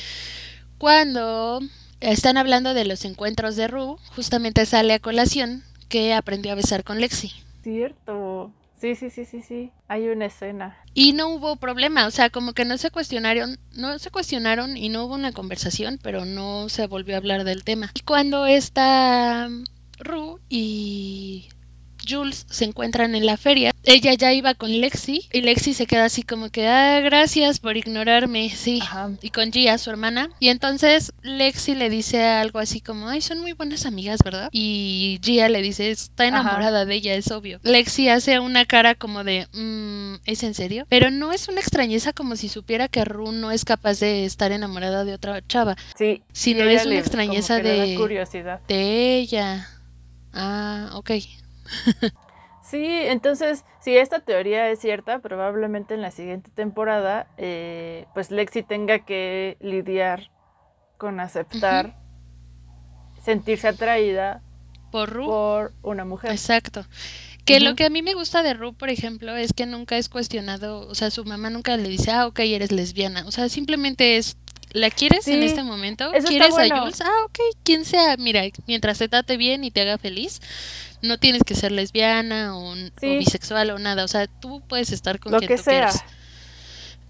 cuando 0.77 1.61
están 2.01 2.37
hablando 2.37 2.73
de 2.73 2.85
los 2.85 3.05
encuentros 3.05 3.55
de 3.55 3.67
Ru, 3.67 3.97
justamente 4.15 4.65
sale 4.65 4.93
a 4.93 4.99
colación 4.99 5.63
que 5.87 6.13
aprendió 6.13 6.51
a 6.51 6.55
besar 6.55 6.83
con 6.83 6.99
Lexi. 6.99 7.31
Cierto. 7.63 8.51
Sí, 8.77 8.93
sí, 8.93 9.09
sí, 9.09 9.25
sí, 9.25 9.41
sí. 9.41 9.71
Hay 9.87 10.07
una 10.07 10.27
escena. 10.27 10.77
Y 10.93 11.13
no 11.13 11.29
hubo 11.29 11.55
problema, 11.55 12.05
o 12.05 12.11
sea, 12.11 12.29
como 12.29 12.53
que 12.53 12.63
no 12.63 12.77
se 12.77 12.91
cuestionaron, 12.91 13.57
no 13.75 13.97
se 13.97 14.11
cuestionaron 14.11 14.77
y 14.77 14.89
no 14.89 15.05
hubo 15.05 15.15
una 15.15 15.31
conversación, 15.31 15.99
pero 16.01 16.25
no 16.25 16.69
se 16.69 16.85
volvió 16.85 17.15
a 17.15 17.17
hablar 17.17 17.43
del 17.43 17.63
tema. 17.63 17.91
Y 17.95 18.01
cuando 18.01 18.45
está 18.45 19.49
Ru 19.99 20.39
y 20.47 21.49
Jules 22.07 22.45
se 22.49 22.65
encuentran 22.65 23.15
en 23.15 23.25
la 23.25 23.37
feria. 23.37 23.71
Ella 23.83 24.13
ya 24.13 24.33
iba 24.33 24.53
con 24.53 24.71
Lexi 24.81 25.27
y 25.31 25.41
Lexi 25.41 25.73
se 25.73 25.85
queda 25.85 26.05
así 26.05 26.23
como 26.23 26.49
que, 26.49 26.67
ah, 26.67 26.99
gracias 27.01 27.59
por 27.59 27.77
ignorarme, 27.77 28.49
sí. 28.49 28.81
Y 29.21 29.29
con 29.29 29.51
Gia, 29.51 29.77
su 29.77 29.89
hermana. 29.89 30.29
Y 30.39 30.49
entonces 30.49 31.13
Lexi 31.21 31.75
le 31.75 31.89
dice 31.89 32.23
algo 32.23 32.59
así 32.59 32.81
como, 32.81 33.07
ay, 33.07 33.21
son 33.21 33.39
muy 33.39 33.53
buenas 33.53 33.85
amigas, 33.85 34.19
¿verdad? 34.23 34.49
Y 34.51 35.19
Gia 35.23 35.49
le 35.49 35.61
dice, 35.61 35.91
está 35.91 36.25
enamorada 36.25 36.85
de 36.85 36.95
ella, 36.95 37.13
es 37.15 37.31
obvio. 37.31 37.59
Lexi 37.63 38.09
hace 38.09 38.39
una 38.39 38.65
cara 38.65 38.95
como 38.95 39.23
de, 39.23 39.47
mmm, 39.53 40.15
¿es 40.25 40.43
en 40.43 40.53
serio? 40.53 40.85
Pero 40.89 41.11
no 41.11 41.33
es 41.33 41.47
una 41.47 41.59
extrañeza 41.59 42.13
como 42.13 42.35
si 42.35 42.49
supiera 42.49 42.87
que 42.87 43.05
Rune 43.05 43.39
no 43.39 43.51
es 43.51 43.65
capaz 43.65 43.99
de 43.99 44.25
estar 44.25 44.51
enamorada 44.51 45.05
de 45.05 45.13
otra 45.13 45.45
chava. 45.47 45.75
Sí. 45.97 46.21
Sino 46.31 46.63
es 46.63 46.85
una 46.85 46.99
extrañeza 46.99 47.57
de, 47.59 47.95
curiosidad. 47.95 48.61
de 48.67 49.17
ella. 49.17 49.67
Ah, 50.33 50.91
ok. 50.93 51.11
Sí, 52.69 52.85
entonces, 52.85 53.63
si 53.79 53.95
esta 53.95 54.19
teoría 54.19 54.69
es 54.69 54.79
cierta, 54.79 55.19
probablemente 55.19 55.93
en 55.93 56.01
la 56.01 56.11
siguiente 56.11 56.51
temporada, 56.53 57.27
eh, 57.37 58.07
pues 58.13 58.29
Lexi 58.29 58.61
tenga 58.61 59.05
que 59.05 59.55
lidiar 59.61 60.31
con 60.97 61.21
aceptar, 61.21 61.97
sentirse 63.23 63.69
atraída 63.69 64.41
por, 64.91 65.13
por 65.23 65.73
una 65.81 66.03
mujer. 66.03 66.31
Exacto. 66.31 66.85
Que 67.45 67.61
lo 67.61 67.75
que 67.75 67.85
a 67.85 67.89
mí 67.89 68.01
me 68.01 68.13
gusta 68.13 68.43
de 68.43 68.53
Ru, 68.53 68.73
por 68.73 68.89
ejemplo, 68.89 69.37
es 69.37 69.53
que 69.53 69.65
nunca 69.65 69.97
es 69.97 70.09
cuestionado, 70.09 70.85
o 70.89 70.95
sea, 70.95 71.09
su 71.09 71.23
mamá 71.23 71.49
nunca 71.49 71.77
le 71.77 71.87
dice, 71.87 72.11
ah, 72.11 72.27
ok, 72.27 72.39
eres 72.39 72.73
lesbiana. 72.73 73.25
O 73.25 73.31
sea, 73.31 73.47
simplemente 73.47 74.17
es, 74.17 74.35
¿la 74.71 74.89
quieres 74.89 75.25
en 75.29 75.41
este 75.41 75.63
momento? 75.63 76.11
¿Quieres 76.27 76.57
a 76.57 76.81
Jules? 76.81 76.99
Ah, 76.99 77.23
ok, 77.23 77.39
quien 77.63 77.85
sea, 77.85 78.17
mira, 78.17 78.41
mientras 78.67 78.97
te 78.97 79.07
trate 79.07 79.37
bien 79.37 79.63
y 79.63 79.71
te 79.71 79.79
haga 79.79 79.97
feliz, 79.97 80.41
no 81.01 81.17
tienes 81.17 81.43
que 81.43 81.55
ser 81.55 81.71
lesbiana 81.71 82.57
o, 82.57 82.73
bisexual 83.01 83.71
o 83.71 83.79
nada, 83.79 84.03
o 84.03 84.07
sea, 84.07 84.27
tú 84.27 84.61
puedes 84.67 84.91
estar 84.91 85.19
con 85.19 85.31
lo 85.31 85.39
quien 85.39 85.49
que 85.49 85.57
sea. 85.57 85.89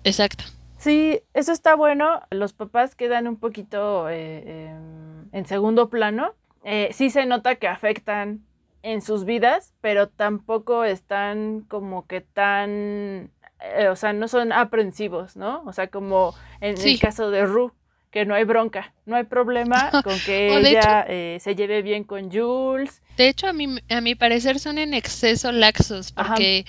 Exacto. 0.04 0.44
Sí, 0.78 1.22
eso 1.34 1.52
está 1.52 1.76
bueno. 1.76 2.22
Los 2.30 2.54
papás 2.54 2.96
quedan 2.96 3.28
un 3.28 3.38
poquito 3.38 4.10
eh, 4.10 4.70
em, 4.70 5.26
en 5.32 5.46
segundo 5.46 5.90
plano. 5.90 6.34
Eh, 6.64 6.90
sí 6.94 7.10
se 7.10 7.26
nota 7.26 7.56
que 7.56 7.68
afectan 7.68 8.46
en 8.84 9.02
sus 9.02 9.26
vidas, 9.26 9.74
pero 9.82 10.08
tampoco 10.08 10.84
están 10.84 11.62
como 11.62 12.06
que 12.08 12.22
tan, 12.22 13.32
eh, 13.60 13.88
o 13.90 13.96
sea, 13.96 14.14
no 14.14 14.28
son 14.28 14.52
aprensivos, 14.52 15.36
¿no? 15.36 15.64
O 15.66 15.74
sea, 15.74 15.88
como 15.88 16.36
en 16.62 16.80
el 16.80 17.00
caso 17.00 17.32
de 17.32 17.46
Ru, 17.46 17.74
que 18.18 18.26
no 18.26 18.34
hay 18.34 18.46
bronca, 18.46 18.96
no 19.06 19.16
hay 19.16 19.26
problema 19.26 19.92
con 20.04 20.20
que 20.22 20.58
ella 20.58 21.06
eh, 21.08 21.38
se 21.40 21.56
lleve 21.56 21.84
bien 21.84 22.04
con 22.04 22.32
Jules. 22.32 23.04
De 23.16 23.28
hecho, 23.30 23.46
a 23.46 23.54
mi, 23.54 23.78
a 23.90 24.02
mi 24.02 24.16
parecer 24.16 24.60
son 24.60 24.80
en 24.80 24.96
exceso 24.96 25.52
laxos, 25.52 26.14
porque, 26.14 26.66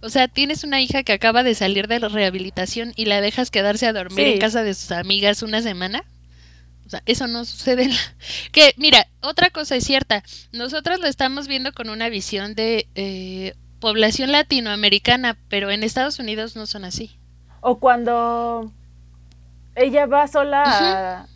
o 0.00 0.08
sea, 0.08 0.28
tienes 0.28 0.62
una 0.62 0.80
hija 0.80 1.02
que 1.02 1.12
acaba 1.12 1.42
de 1.42 1.56
salir 1.56 1.88
de 1.88 1.98
la 1.98 2.08
rehabilitación 2.08 2.92
y 2.94 3.06
la 3.06 3.20
dejas 3.20 3.50
quedarse 3.50 3.88
a 3.88 3.92
dormir 3.92 4.28
en 4.28 4.38
casa 4.38 4.62
de 4.62 4.74
sus 4.74 4.92
amigas 4.92 5.42
una 5.42 5.60
semana. 5.60 6.04
O 6.86 6.90
sea, 6.90 7.02
eso 7.06 7.26
no 7.26 7.44
sucede. 7.44 7.90
Que, 8.52 8.72
mira, 8.76 9.08
otra 9.22 9.50
cosa 9.50 9.74
es 9.74 9.84
cierta, 9.84 10.22
nosotros 10.52 11.00
lo 11.00 11.08
estamos 11.08 11.48
viendo 11.48 11.72
con 11.72 11.90
una 11.90 12.10
visión 12.10 12.54
de 12.54 12.86
eh, 12.94 13.54
población 13.80 14.30
latinoamericana, 14.30 15.36
pero 15.48 15.72
en 15.72 15.82
Estados 15.82 16.20
Unidos 16.20 16.54
no 16.54 16.66
son 16.66 16.84
así. 16.84 17.18
O 17.60 17.80
cuando 17.80 18.72
ella 19.74 20.06
va 20.06 20.26
sola 20.26 21.26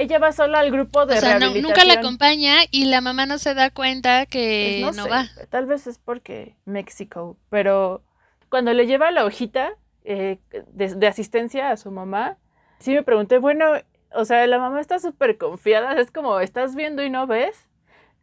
ella 0.00 0.18
va 0.18 0.32
sola 0.32 0.60
al 0.60 0.70
grupo 0.70 1.04
de 1.04 1.18
o 1.18 1.20
sea, 1.20 1.38
nunca 1.38 1.84
la 1.84 1.94
acompaña 1.94 2.54
y 2.70 2.86
la 2.86 3.00
mamá 3.00 3.26
no 3.26 3.36
se 3.36 3.54
da 3.54 3.70
cuenta 3.70 4.24
que 4.24 4.80
pues 4.82 4.96
no, 4.96 5.06
va. 5.08 5.26
Tal 5.50 5.66
vez 5.66 5.86
es 5.86 5.98
porque 5.98 6.56
México, 6.64 7.36
pero 7.50 8.02
cuando 8.48 8.72
le 8.72 8.86
lleva 8.86 9.10
la 9.10 9.26
hojita 9.26 9.72
eh, 10.04 10.38
de, 10.72 11.06
asistencia 11.06 11.70
a 11.70 11.76
su 11.76 11.90
mamá, 11.90 12.38
sí 12.78 12.92
me 12.92 13.02
pregunté, 13.02 13.38
bueno, 13.38 13.66
o 14.14 14.24
sea, 14.24 14.46
la 14.46 14.58
mamá 14.58 14.80
está 14.80 14.98
súper 14.98 15.36
confiada, 15.36 16.00
es 16.00 16.10
como, 16.10 16.40
¿estás 16.40 16.74
viendo 16.74 17.02
y 17.02 17.10
no 17.10 17.26
ves? 17.26 17.68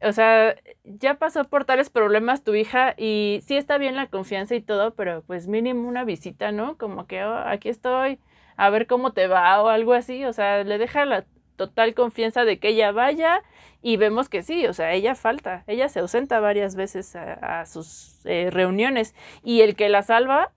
O 0.02 0.12
sea, 0.12 0.56
ya 0.84 1.16
pasó 1.16 1.44
por 1.44 1.66
tales 1.66 1.92
problemas 1.92 2.44
tu 2.44 2.56
hija 2.56 2.96
y 2.98 3.42
sí 3.46 3.56
está 3.56 3.78
bien 3.78 3.96
la 3.96 4.08
confianza 4.08 4.56
y 4.56 4.62
todo, 4.62 4.96
pero 4.96 5.24
pues 5.28 5.48
mínimo 5.48 5.88
una 5.88 6.04
visita, 6.04 6.52
¿no? 6.52 6.78
Como 6.78 7.06
que 7.06 7.24
oh, 7.24 7.36
aquí 7.36 7.70
estoy, 7.70 8.20
a 8.58 8.70
ver 8.70 8.88
cómo 8.88 9.14
te 9.14 9.28
va 9.28 9.62
o 9.62 9.70
algo 9.70 9.94
así, 9.94 10.26
o 10.26 10.34
sea, 10.34 10.64
le 10.64 10.78
deja 10.78 11.06
la 11.06 11.26
total 11.56 11.94
confianza 11.94 12.44
de 12.44 12.60
que 12.60 12.70
ella 12.70 12.92
vaya 12.92 13.44
y 13.82 13.98
vemos 13.98 14.30
que 14.30 14.44
sí, 14.44 14.66
o 14.66 14.74
sea, 14.74 14.94
ella 14.94 15.16
falta, 15.16 15.64
ella 15.68 15.88
se 15.90 16.00
ausenta 16.00 16.40
varias 16.40 16.76
veces 16.76 17.16
a, 17.16 17.66
sus 17.66 18.26
eh, 18.26 18.50
reuniones 18.52 19.14
y 19.44 19.62
el 19.62 19.76
que 19.76 19.90
la 19.90 20.04
salva 20.04 20.52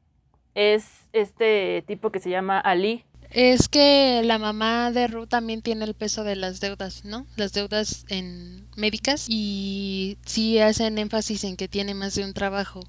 es 0.55 1.09
este 1.13 1.85
tipo 1.87 2.11
que 2.11 2.19
se 2.19 2.31
llama 2.31 2.59
Ali. 2.59 3.05
Es 3.31 3.69
que 3.69 4.23
la 4.25 4.39
mamá 4.39 4.91
de 4.91 5.07
Ruth 5.07 5.29
también 5.29 5.63
tiene 5.63 5.85
el 5.85 5.95
peso 5.95 6.25
de 6.25 6.35
las 6.35 6.61
deudas, 6.61 7.05
¿no? 7.05 7.27
Las 7.37 7.53
deudas 7.53 8.05
en 8.09 8.67
médicas 8.77 9.27
y 9.29 10.19
sí 10.27 10.59
hacen 10.59 10.99
énfasis 10.99 11.45
en 11.45 11.57
que 11.57 11.69
tiene 11.69 11.95
más 11.95 12.17
de 12.17 12.25
un 12.25 12.35
trabajo. 12.35 12.81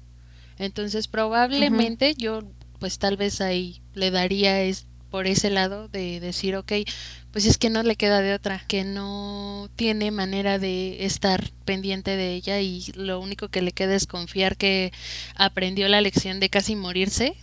Entonces 0.58 1.06
probablemente 1.06 2.14
yo 2.14 2.40
pues 2.80 2.98
tal 2.98 3.16
vez 3.16 3.40
ahí 3.40 3.80
le 3.94 4.10
daría 4.10 4.62
es 4.62 4.88
por 5.12 5.26
ese 5.26 5.50
lado 5.50 5.88
de 5.88 6.20
decir, 6.20 6.56
ok, 6.56 6.72
pues 7.32 7.44
es 7.44 7.58
que 7.58 7.68
no 7.68 7.82
le 7.82 7.96
queda 7.96 8.22
de 8.22 8.32
otra, 8.32 8.64
que 8.66 8.82
no 8.82 9.68
tiene 9.76 10.10
manera 10.10 10.58
de 10.58 11.04
estar 11.04 11.50
pendiente 11.66 12.16
de 12.16 12.32
ella 12.32 12.60
y 12.60 12.82
lo 12.94 13.20
único 13.20 13.48
que 13.48 13.60
le 13.60 13.72
queda 13.72 13.94
es 13.94 14.06
confiar 14.06 14.56
que 14.56 14.90
aprendió 15.34 15.86
la 15.88 16.00
lección 16.00 16.40
de 16.40 16.48
casi 16.48 16.76
morirse, 16.76 17.36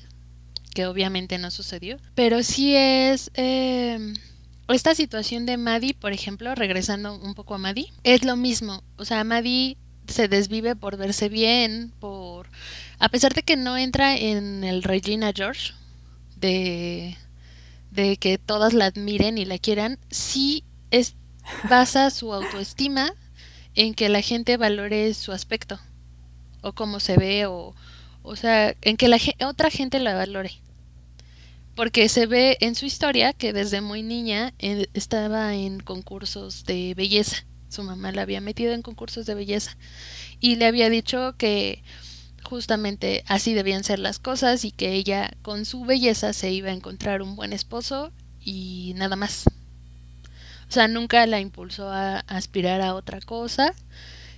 que 0.74 0.88
obviamente 0.88 1.38
no 1.38 1.51
sucedió, 1.51 1.97
pero 2.15 2.41
sí 2.41 2.76
es... 2.76 3.30
Eh, 3.36 4.13
esta 4.67 4.95
situación 4.95 5.45
de 5.45 5.57
Maddie, 5.57 5.93
por 5.93 6.11
ejemplo, 6.11 6.55
regresando 6.55 7.20
un 7.20 7.36
poco 7.36 7.53
a 7.53 7.59
Maddie, 7.59 7.91
es 8.03 8.24
lo 8.24 8.36
mismo. 8.36 8.84
O 8.97 9.05
sea, 9.05 9.24
Maddie 9.24 9.78
se 10.07 10.28
desvive 10.28 10.76
por 10.76 10.97
verse 10.97 11.30
bien, 11.30 11.91
por... 11.99 12.49
A 12.97 13.09
pesar 13.09 13.34
de 13.36 13.43
que 13.43 13.57
no 13.57 13.78
entra 13.78 14.17
en 14.17 14.63
el 14.63 14.82
Regina 14.82 15.32
George, 15.36 15.74
de, 16.36 17.17
de 17.92 18.18
que 18.18 18.38
todas 18.38 18.74
la 18.74 18.86
admiren 18.86 19.38
y 19.38 19.46
la 19.46 19.58
quieran, 19.58 20.00
sí 20.10 20.64
es, 20.92 21.16
basa 21.70 22.10
su 22.10 22.34
autoestima 22.34 23.14
en 23.76 23.94
que 23.94 24.10
la 24.10 24.22
gente 24.22 24.58
valore 24.58 25.14
su 25.14 25.32
aspecto, 25.32 25.80
o 26.62 26.74
cómo 26.74 27.00
se 27.00 27.18
ve, 27.18 27.46
o, 27.46 27.76
o 28.24 28.36
sea, 28.36 28.76
en 28.82 28.98
que 28.98 29.08
la 29.08 29.18
otra 29.48 29.70
gente 29.70 30.00
la 30.00 30.14
valore 30.14 30.52
porque 31.80 32.10
se 32.10 32.26
ve 32.26 32.58
en 32.60 32.76
su 32.76 32.86
historia 32.86 33.32
que 33.32 33.54
desde 33.54 33.80
muy 33.80 34.04
niña 34.04 34.54
estaba 34.60 35.56
en 35.56 35.80
concursos 35.80 36.66
de 36.66 36.94
belleza. 36.94 37.46
Su 37.70 37.84
mamá 37.84 38.12
la 38.12 38.24
había 38.24 38.42
metido 38.42 38.74
en 38.74 38.82
concursos 38.82 39.26
de 39.26 39.34
belleza 39.34 39.78
y 40.42 40.58
le 40.58 40.66
había 40.66 40.90
dicho 40.90 41.36
que 41.38 41.82
justamente 42.50 43.24
así 43.28 43.54
debían 43.54 43.84
ser 43.84 44.00
las 44.00 44.18
cosas 44.18 44.66
y 44.66 44.72
que 44.72 44.93
ella 44.93 45.32
con 45.43 45.66
su 45.66 45.86
belleza 45.86 46.34
se 46.34 46.52
iba 46.52 46.70
a 46.70 46.74
encontrar 46.74 47.22
un 47.22 47.36
buen 47.36 47.54
esposo 47.54 48.12
y 48.41 48.93
nada 48.95 49.16
más. 49.16 49.45
O 50.68 50.72
sea, 50.72 50.88
nunca 50.88 51.26
la 51.28 51.39
impulsó 51.39 51.89
a 51.89 52.20
aspirar 52.22 52.82
a 52.82 52.95
otra 52.95 53.22
cosa 53.22 53.74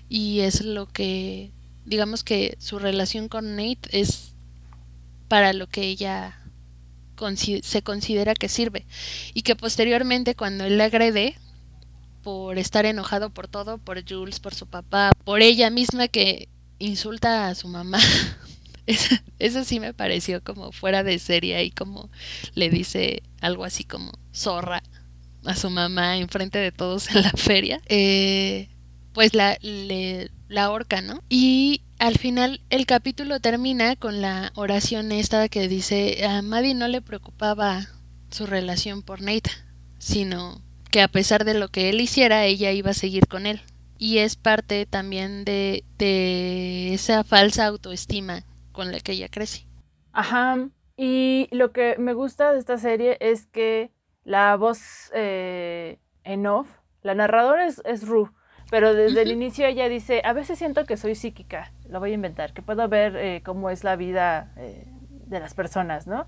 y 0.09 0.41
es 0.41 0.63
lo 0.63 0.87
que, 0.87 1.51
digamos 1.85 2.23
que 2.23 2.57
su 2.59 2.79
relación 2.79 3.29
con 3.29 3.55
Nate 3.55 3.89
es 3.91 4.33
para 5.29 5.53
lo 5.53 5.67
que 5.67 5.83
ella 5.83 6.37
se 7.61 7.81
considera 7.83 8.33
que 8.33 8.49
sirve 8.49 8.85
y 9.33 9.43
que 9.43 9.55
posteriormente 9.55 10.35
cuando 10.35 10.65
él 10.65 10.77
le 10.77 10.83
agrede 10.83 11.35
por 12.23 12.57
estar 12.57 12.85
enojado 12.85 13.29
por 13.29 13.47
todo, 13.47 13.77
por 13.77 14.03
Jules, 14.07 14.39
por 14.39 14.53
su 14.53 14.67
papá, 14.67 15.11
por 15.23 15.41
ella 15.41 15.69
misma 15.69 16.07
que 16.07 16.49
insulta 16.81 17.47
a 17.47 17.55
su 17.55 17.67
mamá. 17.67 17.99
Eso, 19.39 19.63
sí 19.63 19.79
me 19.79 19.93
pareció 19.93 20.43
como 20.43 20.71
fuera 20.71 21.03
de 21.03 21.19
serie 21.19 21.63
y 21.63 21.71
como 21.71 22.09
le 22.55 22.69
dice 22.69 23.23
algo 23.39 23.63
así 23.63 23.83
como 23.83 24.11
zorra 24.33 24.83
a 25.45 25.55
su 25.55 25.69
mamá 25.69 26.17
en 26.17 26.29
frente 26.29 26.59
de 26.59 26.71
todos 26.71 27.09
en 27.15 27.21
la 27.21 27.31
feria. 27.31 27.81
Eh, 27.87 28.69
pues 29.13 29.33
la, 29.33 29.57
le, 29.61 30.31
la 30.49 30.71
horca, 30.71 31.01
¿no? 31.01 31.21
Y 31.29 31.81
al 31.99 32.17
final 32.17 32.61
el 32.69 32.85
capítulo 32.85 33.39
termina 33.39 33.95
con 33.95 34.21
la 34.21 34.51
oración 34.55 35.11
esta 35.11 35.47
que 35.49 35.67
dice 35.67 36.25
a 36.25 36.41
Maddie 36.41 36.73
no 36.73 36.87
le 36.87 37.01
preocupaba 37.01 37.87
su 38.31 38.45
relación 38.45 39.03
por 39.03 39.21
Nate, 39.21 39.51
sino 39.99 40.61
que 40.89 41.01
a 41.01 41.07
pesar 41.07 41.45
de 41.45 41.53
lo 41.53 41.69
que 41.69 41.89
él 41.89 42.01
hiciera, 42.01 42.45
ella 42.45 42.71
iba 42.71 42.91
a 42.91 42.95
seguir 42.95 43.27
con 43.27 43.45
él. 43.45 43.61
Y 44.03 44.17
es 44.17 44.35
parte 44.35 44.87
también 44.87 45.45
de, 45.45 45.83
de 45.99 46.91
esa 46.91 47.23
falsa 47.23 47.67
autoestima 47.67 48.41
con 48.71 48.91
la 48.91 48.99
que 48.99 49.11
ella 49.11 49.29
crece. 49.29 49.67
Ajá. 50.11 50.57
Y 50.97 51.47
lo 51.51 51.71
que 51.71 51.97
me 51.99 52.13
gusta 52.13 52.51
de 52.51 52.57
esta 52.57 52.79
serie 52.79 53.17
es 53.19 53.45
que 53.45 53.91
la 54.23 54.55
voz 54.55 55.11
eh, 55.13 55.99
en 56.23 56.47
off, 56.47 56.67
la 57.03 57.13
narradora 57.13 57.67
es, 57.67 57.79
es 57.85 58.07
Ru, 58.07 58.31
pero 58.71 58.95
desde 58.95 59.21
el 59.21 59.31
inicio 59.31 59.67
ella 59.67 59.87
dice, 59.87 60.23
a 60.25 60.33
veces 60.33 60.57
siento 60.57 60.85
que 60.85 60.97
soy 60.97 61.13
psíquica, 61.13 61.71
lo 61.87 61.99
voy 61.99 62.09
a 62.09 62.15
inventar, 62.15 62.53
que 62.53 62.63
puedo 62.63 62.89
ver 62.89 63.15
eh, 63.15 63.43
cómo 63.45 63.69
es 63.69 63.83
la 63.83 63.97
vida 63.97 64.51
eh, 64.57 64.87
de 65.27 65.39
las 65.39 65.53
personas, 65.53 66.07
¿no? 66.07 66.25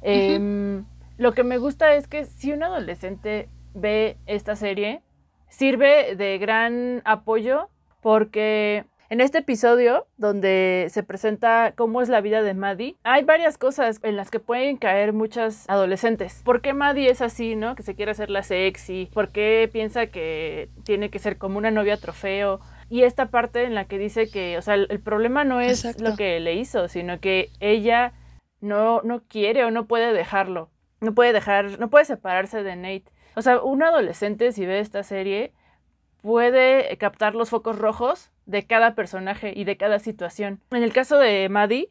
Em, 0.00 0.84
lo 1.18 1.32
que 1.32 1.42
me 1.42 1.58
gusta 1.58 1.92
es 1.96 2.06
que 2.06 2.24
si 2.24 2.52
un 2.52 2.62
adolescente 2.62 3.48
ve 3.74 4.16
esta 4.26 4.54
serie, 4.54 5.02
sirve 5.48 6.16
de 6.16 6.38
gran 6.38 7.02
apoyo 7.04 7.68
porque 8.00 8.84
en 9.08 9.20
este 9.20 9.38
episodio, 9.38 10.08
donde 10.16 10.88
se 10.90 11.04
presenta 11.04 11.72
cómo 11.76 12.02
es 12.02 12.08
la 12.08 12.20
vida 12.20 12.42
de 12.42 12.54
Maddie, 12.54 12.96
hay 13.04 13.22
varias 13.22 13.56
cosas 13.56 14.00
en 14.02 14.16
las 14.16 14.30
que 14.30 14.40
pueden 14.40 14.78
caer 14.78 15.12
muchas 15.12 15.68
adolescentes. 15.68 16.42
¿Por 16.44 16.60
qué 16.60 16.72
Maddie 16.72 17.10
es 17.10 17.22
así, 17.22 17.54
no? 17.54 17.76
Que 17.76 17.84
se 17.84 17.94
quiere 17.94 18.10
hacer 18.10 18.30
la 18.30 18.42
sexy. 18.42 19.08
¿Por 19.14 19.30
qué 19.30 19.70
piensa 19.72 20.08
que 20.08 20.70
tiene 20.84 21.08
que 21.10 21.20
ser 21.20 21.38
como 21.38 21.58
una 21.58 21.70
novia 21.70 21.98
trofeo? 21.98 22.60
Y 22.88 23.02
esta 23.02 23.30
parte 23.30 23.62
en 23.62 23.74
la 23.76 23.84
que 23.84 23.98
dice 23.98 24.28
que, 24.28 24.58
o 24.58 24.62
sea, 24.62 24.74
el, 24.74 25.00
problema 25.00 25.44
no 25.44 25.60
es 25.60 26.00
lo 26.00 26.16
que 26.16 26.40
le 26.40 26.54
hizo, 26.54 26.88
sino 26.88 27.20
que 27.20 27.50
ella 27.60 28.12
no, 28.60 29.02
no 29.02 29.22
quiere 29.28 29.64
o 29.64 29.70
no 29.70 29.86
puede 29.86 30.12
dejarlo. 30.12 30.70
No 31.00 31.14
puede 31.14 31.32
dejar, 31.32 31.78
no 31.78 31.90
puede 31.90 32.06
separarse 32.06 32.62
de 32.62 32.74
Nate. 32.74 33.04
O 33.36 33.42
sea, 33.42 33.60
un 33.60 33.82
adolescente, 33.82 34.50
si 34.50 34.64
ve 34.64 34.80
esta 34.80 35.02
serie, 35.02 35.52
puede 36.22 36.96
captar 36.96 37.34
los 37.34 37.50
focos 37.50 37.78
rojos 37.78 38.30
de 38.46 38.66
cada 38.66 38.94
personaje 38.94 39.52
y 39.54 39.64
de 39.64 39.76
cada 39.76 39.98
situación. 39.98 40.60
En 40.70 40.82
el 40.82 40.94
caso 40.94 41.18
de 41.18 41.48
Maddie, 41.50 41.90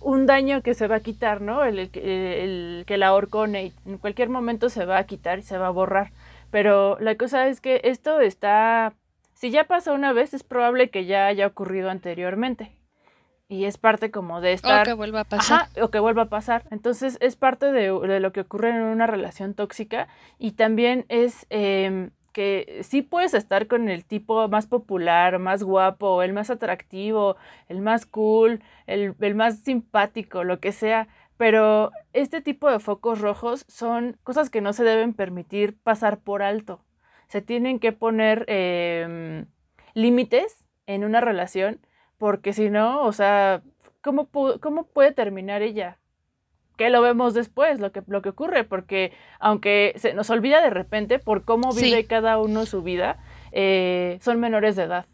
un 0.00 0.26
daño 0.26 0.62
que 0.62 0.74
se 0.74 0.88
va 0.88 0.96
a 0.96 1.00
quitar, 1.00 1.40
¿no? 1.40 1.64
El, 1.64 1.88
que 1.90 2.96
la 2.98 3.06
ahorcó 3.06 3.46
Nate. 3.46 3.74
En 3.86 3.98
cualquier 3.98 4.28
momento 4.28 4.68
se 4.68 4.84
va 4.86 4.98
a 4.98 5.04
quitar 5.04 5.38
y 5.38 5.42
se 5.42 5.56
va 5.56 5.68
a 5.68 5.70
borrar. 5.70 6.10
Pero 6.50 6.98
la 6.98 7.14
cosa 7.14 7.46
es 7.46 7.60
que 7.60 7.80
esto 7.84 8.20
está... 8.20 8.94
Si 9.34 9.50
ya 9.50 9.64
pasó 9.64 9.94
una 9.94 10.12
vez, 10.12 10.34
es 10.34 10.42
probable 10.42 10.90
que 10.90 11.06
ya 11.06 11.26
haya 11.26 11.46
ocurrido 11.46 11.90
anteriormente. 11.90 12.72
Y 13.50 13.64
es 13.64 13.78
parte 13.78 14.12
como 14.12 14.40
de 14.40 14.52
estar... 14.52 14.82
O 14.82 14.84
que 14.84 14.92
vuelva 14.92 15.20
a 15.20 15.24
pasar. 15.24 15.68
o 15.82 15.90
que 15.90 15.98
vuelva 15.98 16.22
a 16.22 16.28
pasar. 16.28 16.62
Entonces 16.70 17.18
es 17.20 17.34
parte 17.34 17.72
de, 17.72 18.20
lo 18.20 18.32
que 18.32 18.42
ocurre 18.42 18.70
en 18.70 18.80
una 18.80 19.08
relación 19.08 19.54
tóxica 19.54 20.06
y 20.38 20.52
también 20.52 21.04
es... 21.08 21.46
Em, 21.50 22.12
que 22.32 22.82
sí 22.84 23.02
puedes 23.02 23.34
estar 23.34 23.66
con 23.66 23.88
el 23.88 24.04
tipo 24.04 24.46
más 24.48 24.68
popular, 24.68 25.40
más 25.40 25.64
guapo, 25.64 26.22
el 26.22 26.32
más 26.32 26.48
atractivo, 26.48 27.36
el 27.68 27.80
más 27.80 28.06
cool, 28.06 28.62
el, 28.86 29.16
más 29.34 29.58
simpático, 29.58 30.44
lo 30.44 30.60
que 30.60 30.70
sea, 30.70 31.08
pero 31.36 31.90
este 32.12 32.40
tipo 32.40 32.70
de 32.70 32.78
focos 32.78 33.20
rojos 33.20 33.64
son 33.66 34.16
cosas 34.22 34.48
que 34.48 34.60
no 34.60 34.72
se 34.72 34.84
deben 34.84 35.12
permitir 35.12 35.76
pasar 35.82 36.20
por 36.20 36.42
alto. 36.42 36.84
Se 37.26 37.42
tienen 37.42 37.80
que 37.80 37.90
poner 37.90 38.44
em, 38.48 39.46
límites 39.94 40.64
en 40.86 41.04
una 41.04 41.20
relación 41.20 41.80
porque 42.20 42.52
si 42.52 42.68
no, 42.68 43.02
o 43.02 43.12
sea, 43.12 43.62
¿cómo, 44.02 44.28
¿cómo 44.60 44.84
puede 44.84 45.12
terminar 45.12 45.62
ella? 45.62 45.96
que 46.76 46.88
lo 46.88 47.02
vemos 47.02 47.34
después, 47.34 47.78
lo 47.78 47.92
que, 47.92 48.02
lo 48.06 48.22
que 48.22 48.30
ocurre, 48.30 48.64
porque 48.64 49.12
aunque 49.38 49.92
se 49.96 50.14
nos 50.14 50.30
olvida 50.30 50.62
de 50.62 50.70
repente 50.70 51.18
por 51.18 51.44
cómo 51.44 51.74
vive 51.74 52.06
cada 52.06 52.38
uno 52.38 52.64
su 52.64 52.82
vida, 52.82 53.22
eh, 53.52 54.16
son 54.22 54.40
menores 54.40 54.76
de 54.76 54.84
edad. 54.84 55.04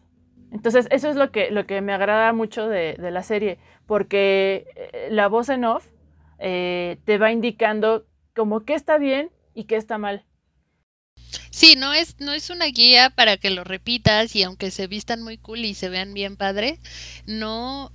Entonces, 0.52 0.86
eso 0.92 1.08
es 1.10 1.16
lo 1.16 1.32
que, 1.32 1.50
lo 1.50 1.66
que 1.66 1.80
me 1.80 1.92
agrada 1.92 2.32
mucho 2.32 2.68
de, 2.68 2.96
la 2.98 3.24
serie, 3.24 3.58
porque 3.84 4.68
eh, 4.76 5.08
la 5.10 5.26
voz 5.26 5.48
en 5.48 5.64
off 5.64 5.88
eh, 6.38 6.98
te 7.04 7.18
va 7.18 7.32
indicando 7.32 8.06
como 8.36 8.60
qué 8.60 8.74
está 8.74 8.96
bien 8.96 9.30
y 9.52 9.64
qué 9.64 9.74
está 9.74 9.98
mal. 9.98 10.24
Sí, 11.50 11.74
no 11.76 11.92
es, 11.94 12.20
no 12.20 12.32
es 12.32 12.50
una 12.50 12.66
guía 12.66 13.10
para 13.10 13.36
que 13.36 13.50
lo 13.50 13.64
repitas 13.64 14.34
y 14.36 14.42
aunque 14.42 14.70
se 14.70 14.86
vistan 14.86 15.22
muy 15.22 15.38
cool 15.38 15.64
y 15.64 15.74
se 15.74 15.88
vean 15.88 16.14
bien 16.14 16.36
padre, 16.36 16.78
no, 17.26 17.92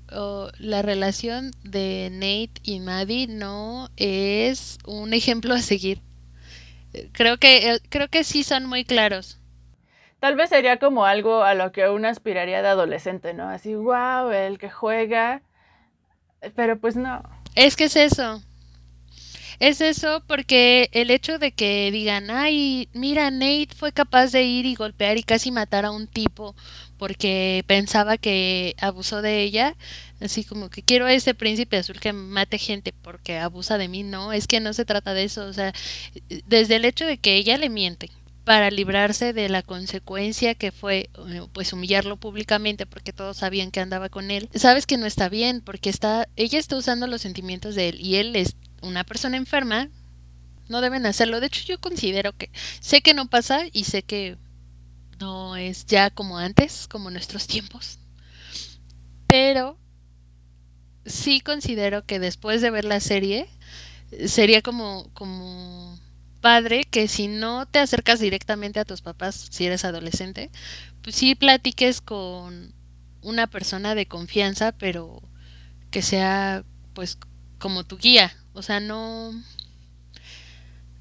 la 0.57 0.81
relación 0.81 1.51
de 1.63 2.09
Nate 2.11 2.61
y 2.63 2.79
Maddie 2.79 3.27
no 3.27 3.89
es 3.97 4.77
un 4.85 5.13
ejemplo 5.13 5.53
a 5.53 5.59
seguir. 5.61 6.01
Creo 7.13 7.37
que, 7.37 7.71
eh, 7.71 7.79
creo 7.89 8.09
que 8.09 8.23
sí 8.23 8.43
son 8.43 8.65
muy 8.65 8.83
claros. 8.83 9.39
Tal 10.19 10.35
vez 10.35 10.49
sería 10.49 10.77
como 10.77 11.05
algo 11.05 11.43
a 11.43 11.53
lo 11.55 11.71
que 11.71 11.89
uno 11.89 12.07
aspiraría 12.07 12.61
de 12.61 12.67
adolescente, 12.67 13.33
¿no? 13.33 13.49
Así, 13.49 13.73
wow, 13.73 14.29
el 14.31 14.59
que 14.59 14.69
juega, 14.69 15.41
pero 16.55 16.79
pues 16.79 16.95
no. 16.95 17.23
Es 17.55 17.75
que 17.75 17.85
es 17.85 17.95
eso 17.95 18.43
es 19.61 19.79
eso 19.79 20.23
porque 20.25 20.89
el 20.91 21.11
hecho 21.11 21.37
de 21.37 21.51
que 21.51 21.91
digan, 21.91 22.31
ay, 22.31 22.89
mira, 22.93 23.29
Nate 23.29 23.69
fue 23.75 23.91
capaz 23.91 24.31
de 24.31 24.43
ir 24.43 24.65
y 24.65 24.73
golpear 24.73 25.19
y 25.19 25.23
casi 25.23 25.51
matar 25.51 25.85
a 25.85 25.91
un 25.91 26.07
tipo 26.07 26.55
porque 26.97 27.63
pensaba 27.67 28.17
que 28.17 28.75
abusó 28.79 29.21
de 29.21 29.43
ella, 29.43 29.75
así 30.19 30.43
como 30.43 30.71
que 30.71 30.81
quiero 30.81 31.05
a 31.05 31.13
ese 31.13 31.35
príncipe 31.35 31.77
azul 31.77 31.99
que 31.99 32.11
mate 32.11 32.57
gente 32.57 32.91
porque 33.03 33.37
abusa 33.37 33.77
de 33.77 33.87
mí, 33.87 34.01
no, 34.01 34.33
es 34.33 34.47
que 34.47 34.59
no 34.59 34.73
se 34.73 34.83
trata 34.83 35.13
de 35.13 35.25
eso, 35.25 35.45
o 35.45 35.53
sea, 35.53 35.73
desde 36.47 36.77
el 36.77 36.85
hecho 36.85 37.05
de 37.05 37.19
que 37.19 37.35
ella 37.35 37.55
le 37.59 37.69
miente 37.69 38.09
para 38.43 38.71
librarse 38.71 39.33
de 39.33 39.47
la 39.49 39.61
consecuencia 39.61 40.55
que 40.55 40.71
fue 40.71 41.11
pues 41.53 41.71
humillarlo 41.73 42.17
públicamente 42.17 42.87
porque 42.87 43.13
todos 43.13 43.37
sabían 43.37 43.69
que 43.69 43.79
andaba 43.79 44.09
con 44.09 44.31
él. 44.31 44.49
Sabes 44.55 44.87
que 44.87 44.97
no 44.97 45.05
está 45.05 45.29
bien 45.29 45.61
porque 45.61 45.91
está 45.91 46.27
ella 46.35 46.57
está 46.57 46.75
usando 46.75 47.05
los 47.05 47.21
sentimientos 47.21 47.75
de 47.75 47.89
él 47.89 48.01
y 48.01 48.15
él 48.15 48.35
es 48.35 48.55
una 48.81 49.03
persona 49.03 49.37
enferma 49.37 49.89
no 50.69 50.81
deben 50.81 51.05
hacerlo. 51.05 51.39
De 51.39 51.47
hecho, 51.47 51.63
yo 51.65 51.79
considero 51.79 52.35
que 52.35 52.49
sé 52.79 53.01
que 53.01 53.13
no 53.13 53.27
pasa 53.29 53.61
y 53.71 53.83
sé 53.83 54.03
que 54.03 54.37
no 55.19 55.55
es 55.55 55.85
ya 55.85 56.09
como 56.09 56.37
antes, 56.37 56.87
como 56.87 57.11
nuestros 57.11 57.47
tiempos. 57.47 57.99
Pero 59.27 59.77
sí 61.05 61.41
considero 61.41 62.05
que 62.05 62.19
después 62.19 62.61
de 62.61 62.71
ver 62.71 62.85
la 62.85 62.99
serie 62.99 63.47
sería 64.27 64.61
como 64.61 65.09
como 65.13 65.99
padre 66.41 66.83
que 66.83 67.07
si 67.07 67.27
no 67.27 67.65
te 67.67 67.79
acercas 67.79 68.19
directamente 68.19 68.79
a 68.79 68.85
tus 68.85 69.01
papás 69.01 69.47
si 69.51 69.65
eres 69.65 69.85
adolescente, 69.85 70.51
pues 71.01 71.15
sí 71.15 71.35
platiques 71.35 72.01
con 72.01 72.73
una 73.21 73.47
persona 73.47 73.95
de 73.95 74.07
confianza, 74.07 74.71
pero 74.71 75.21
que 75.91 76.01
sea 76.01 76.63
pues 76.93 77.17
como 77.59 77.83
tu 77.83 77.97
guía, 77.97 78.35
o 78.53 78.61
sea, 78.61 78.79
no 78.79 79.31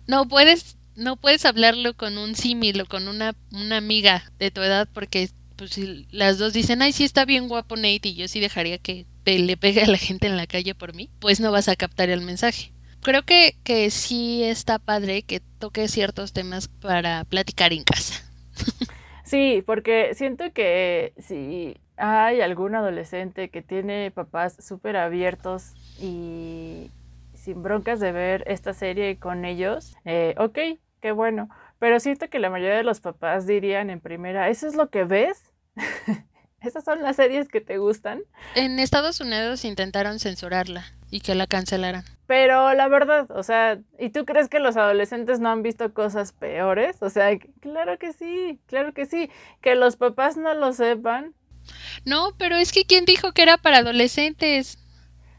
no 0.06 0.28
puedes 0.28 0.76
no 0.96 1.16
puedes 1.16 1.44
hablarlo 1.44 1.94
con 1.94 2.18
un 2.18 2.34
símil 2.34 2.80
o 2.80 2.86
con 2.86 3.08
una, 3.08 3.34
una 3.52 3.78
amiga 3.78 4.30
de 4.38 4.50
tu 4.50 4.60
edad 4.60 4.88
porque 4.92 5.30
pues 5.56 5.72
si 5.72 6.06
las 6.10 6.38
dos 6.38 6.52
dicen, 6.52 6.82
ay, 6.82 6.92
sí 6.92 7.04
está 7.04 7.24
bien 7.24 7.48
guapo 7.48 7.76
Nate 7.76 8.08
y 8.08 8.14
yo 8.14 8.28
sí 8.28 8.40
dejaría 8.40 8.78
que 8.78 9.06
le 9.24 9.56
pegue 9.56 9.82
a 9.82 9.86
la 9.86 9.98
gente 9.98 10.26
en 10.26 10.36
la 10.36 10.46
calle 10.46 10.74
por 10.74 10.94
mí, 10.94 11.10
pues 11.20 11.40
no 11.40 11.52
vas 11.52 11.68
a 11.68 11.76
captar 11.76 12.08
el 12.08 12.22
mensaje. 12.22 12.72
Creo 13.02 13.22
que, 13.22 13.56
que 13.62 13.90
sí 13.90 14.42
está 14.42 14.78
padre 14.78 15.22
que 15.22 15.40
toque 15.58 15.88
ciertos 15.88 16.32
temas 16.32 16.68
para 16.68 17.24
platicar 17.24 17.72
en 17.72 17.84
casa. 17.84 18.22
Sí, 19.22 19.62
porque 19.64 20.12
siento 20.14 20.52
que 20.52 21.12
si 21.16 21.76
hay 21.96 22.40
algún 22.40 22.74
adolescente 22.74 23.48
que 23.48 23.62
tiene 23.62 24.10
papás 24.10 24.56
súper 24.58 24.96
abiertos 24.96 25.70
y 26.00 26.90
sin 27.40 27.62
broncas 27.62 28.00
de 28.00 28.12
ver 28.12 28.44
esta 28.46 28.74
serie 28.74 29.18
con 29.18 29.44
ellos, 29.44 29.96
eh, 30.04 30.34
ok, 30.38 30.58
qué 31.00 31.12
bueno. 31.12 31.48
Pero 31.78 31.98
siento 31.98 32.28
que 32.28 32.38
la 32.38 32.50
mayoría 32.50 32.76
de 32.76 32.84
los 32.84 33.00
papás 33.00 33.46
dirían 33.46 33.88
en 33.88 34.00
primera, 34.00 34.48
¿eso 34.50 34.66
es 34.66 34.74
lo 34.74 34.90
que 34.90 35.04
ves? 35.04 35.42
¿Esas 36.60 36.84
son 36.84 37.00
las 37.02 37.16
series 37.16 37.48
que 37.48 37.62
te 37.62 37.78
gustan? 37.78 38.20
En 38.54 38.78
Estados 38.78 39.20
Unidos 39.20 39.64
intentaron 39.64 40.18
censurarla 40.18 40.84
y 41.10 41.20
que 41.20 41.34
la 41.34 41.46
cancelaran. 41.46 42.04
Pero 42.26 42.74
la 42.74 42.86
verdad, 42.88 43.30
o 43.30 43.42
sea, 43.42 43.80
¿y 43.98 44.10
tú 44.10 44.26
crees 44.26 44.50
que 44.50 44.60
los 44.60 44.76
adolescentes 44.76 45.40
no 45.40 45.48
han 45.48 45.62
visto 45.62 45.94
cosas 45.94 46.32
peores? 46.32 47.02
O 47.02 47.08
sea, 47.08 47.30
claro 47.60 47.98
que 47.98 48.12
sí, 48.12 48.60
claro 48.66 48.92
que 48.92 49.06
sí. 49.06 49.30
Que 49.62 49.74
los 49.74 49.96
papás 49.96 50.36
no 50.36 50.52
lo 50.52 50.74
sepan. 50.74 51.34
No, 52.04 52.34
pero 52.36 52.56
es 52.56 52.72
que 52.72 52.84
¿quién 52.84 53.06
dijo 53.06 53.32
que 53.32 53.42
era 53.42 53.56
para 53.56 53.78
adolescentes? 53.78 54.78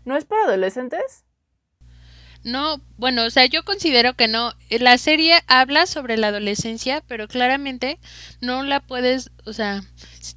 ¿No 0.06 0.18
es 0.18 0.26
para 0.26 0.46
adolescentes? 0.46 1.24
No, 2.44 2.82
bueno, 2.98 3.26
o 3.26 3.30
sea, 3.30 3.46
yo 3.46 3.64
considero 3.64 4.16
que 4.16 4.28
no. 4.28 4.54
La 4.70 4.98
serie 4.98 5.42
habla 5.48 5.86
sobre 5.86 6.18
la 6.18 6.28
adolescencia, 6.28 7.04
pero 7.08 7.28
claramente 7.28 8.00
no 8.42 8.64
la 8.64 8.80
puedes, 8.80 9.32
o 9.46 9.54
sea, 9.54 9.84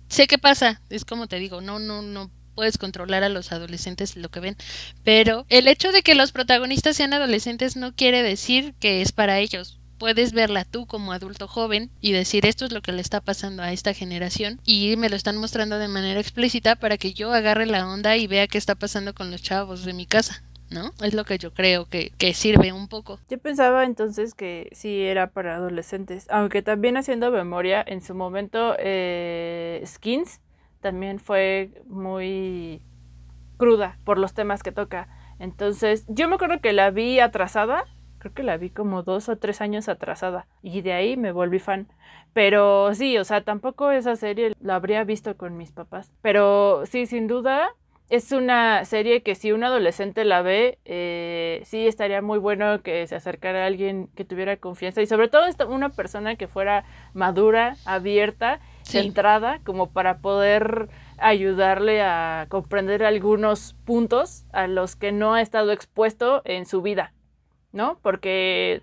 sé 0.08 0.26
qué 0.26 0.38
pasa, 0.38 0.80
es 0.90 1.04
como 1.04 1.26
te 1.28 1.38
digo, 1.38 1.60
no, 1.60 1.78
no, 1.78 2.02
no 2.02 2.30
puedes 2.54 2.78
controlar 2.78 3.22
a 3.24 3.28
los 3.28 3.52
adolescentes 3.52 4.16
lo 4.16 4.28
que 4.30 4.40
ven, 4.40 4.56
pero 5.02 5.46
el 5.48 5.66
hecho 5.66 5.92
de 5.92 6.02
que 6.02 6.14
los 6.14 6.32
protagonistas 6.32 6.96
sean 6.96 7.14
adolescentes 7.14 7.76
no 7.76 7.94
quiere 7.94 8.22
decir 8.22 8.74
que 8.80 9.02
es 9.02 9.12
para 9.12 9.38
ellos. 9.38 9.78
Puedes 9.98 10.32
verla 10.32 10.64
tú 10.64 10.86
como 10.86 11.12
adulto 11.12 11.48
joven 11.48 11.90
y 12.00 12.12
decir 12.12 12.46
esto 12.46 12.64
es 12.66 12.72
lo 12.72 12.82
que 12.82 12.92
le 12.92 13.00
está 13.00 13.20
pasando 13.22 13.62
a 13.62 13.72
esta 13.72 13.94
generación 13.94 14.60
y 14.64 14.96
me 14.96 15.08
lo 15.08 15.16
están 15.16 15.36
mostrando 15.36 15.78
de 15.78 15.88
manera 15.88 16.20
explícita 16.20 16.76
para 16.76 16.98
que 16.98 17.14
yo 17.14 17.32
agarre 17.32 17.66
la 17.66 17.88
onda 17.88 18.16
y 18.16 18.26
vea 18.26 18.48
qué 18.48 18.58
está 18.58 18.74
pasando 18.74 19.14
con 19.14 19.30
los 19.30 19.42
chavos 19.42 19.84
de 19.84 19.94
mi 19.94 20.04
casa. 20.06 20.42
¿No? 20.74 20.90
Es 21.02 21.14
lo 21.14 21.24
que 21.24 21.38
yo 21.38 21.54
creo 21.54 21.86
que, 21.88 22.12
sirve 22.34 22.72
un 22.72 22.88
poco. 22.88 23.18
Yo 23.30 23.38
pensaba 23.38 23.84
entonces 23.84 24.34
que 24.34 24.68
sí 24.72 25.02
era 25.02 25.30
para 25.30 25.56
adolescentes, 25.56 26.26
aunque 26.30 26.62
también 26.62 26.96
haciendo 26.96 27.30
memoria, 27.30 27.82
en 27.86 28.02
su 28.02 28.14
momento 28.14 28.74
eh, 28.78 29.82
Skins 29.86 30.40
también 30.80 31.18
fue 31.20 31.70
muy 31.86 32.82
cruda 33.56 33.98
por 34.04 34.18
los 34.18 34.34
temas 34.34 34.62
que 34.62 34.72
toca. 34.72 35.08
Entonces, 35.38 36.04
yo 36.08 36.28
me 36.28 36.34
acuerdo 36.34 36.60
que 36.60 36.72
la 36.72 36.90
vi 36.90 37.20
atrasada, 37.20 37.84
creo 38.18 38.34
que 38.34 38.42
la 38.42 38.56
vi 38.56 38.70
como 38.70 39.02
dos 39.02 39.28
o 39.28 39.36
tres 39.38 39.60
años 39.60 39.88
atrasada, 39.88 40.46
y 40.62 40.82
de 40.82 40.92
ahí 40.92 41.16
me 41.16 41.32
volví 41.32 41.58
fan. 41.58 41.88
Pero 42.32 42.94
sí, 42.94 43.16
o 43.18 43.24
sea, 43.24 43.44
tampoco 43.44 43.92
esa 43.92 44.16
serie 44.16 44.54
la 44.60 44.74
habría 44.74 45.04
visto 45.04 45.36
con 45.36 45.56
mis 45.56 45.70
papás. 45.70 46.12
Pero 46.20 46.84
sí, 46.86 47.06
sin 47.06 47.28
duda, 47.28 47.70
es 48.10 48.32
una 48.32 48.84
serie 48.84 49.22
que 49.22 49.34
si 49.34 49.52
un 49.52 49.64
adolescente 49.64 50.24
la 50.24 50.42
ve, 50.42 50.78
eh, 50.84 51.62
sí 51.64 51.86
estaría 51.86 52.20
muy 52.20 52.38
bueno 52.38 52.82
que 52.82 53.06
se 53.06 53.16
acercara 53.16 53.64
a 53.64 53.66
alguien 53.66 54.08
que 54.14 54.24
tuviera 54.24 54.56
confianza 54.58 55.00
y 55.00 55.06
sobre 55.06 55.28
todo 55.28 55.46
una 55.68 55.88
persona 55.88 56.36
que 56.36 56.46
fuera 56.46 56.84
madura, 57.14 57.76
abierta, 57.86 58.60
centrada, 58.82 59.60
como 59.64 59.90
para 59.90 60.18
poder 60.18 60.88
ayudarle 61.16 62.02
a 62.02 62.46
comprender 62.50 63.04
algunos 63.04 63.74
puntos 63.84 64.44
a 64.52 64.66
los 64.66 64.96
que 64.96 65.10
no 65.10 65.34
ha 65.34 65.40
estado 65.40 65.72
expuesto 65.72 66.42
en 66.44 66.66
su 66.66 66.82
vida, 66.82 67.14
¿no? 67.72 67.98
Porque 68.02 68.82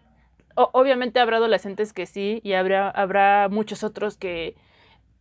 obviamente 0.56 1.20
habrá 1.20 1.38
adolescentes 1.38 1.94
que 1.94 2.08
sí 2.08 2.42
y 2.44 2.54
habrá, 2.54 2.90
habrá 2.90 3.48
muchos 3.50 3.84
otros 3.84 4.18
que 4.18 4.56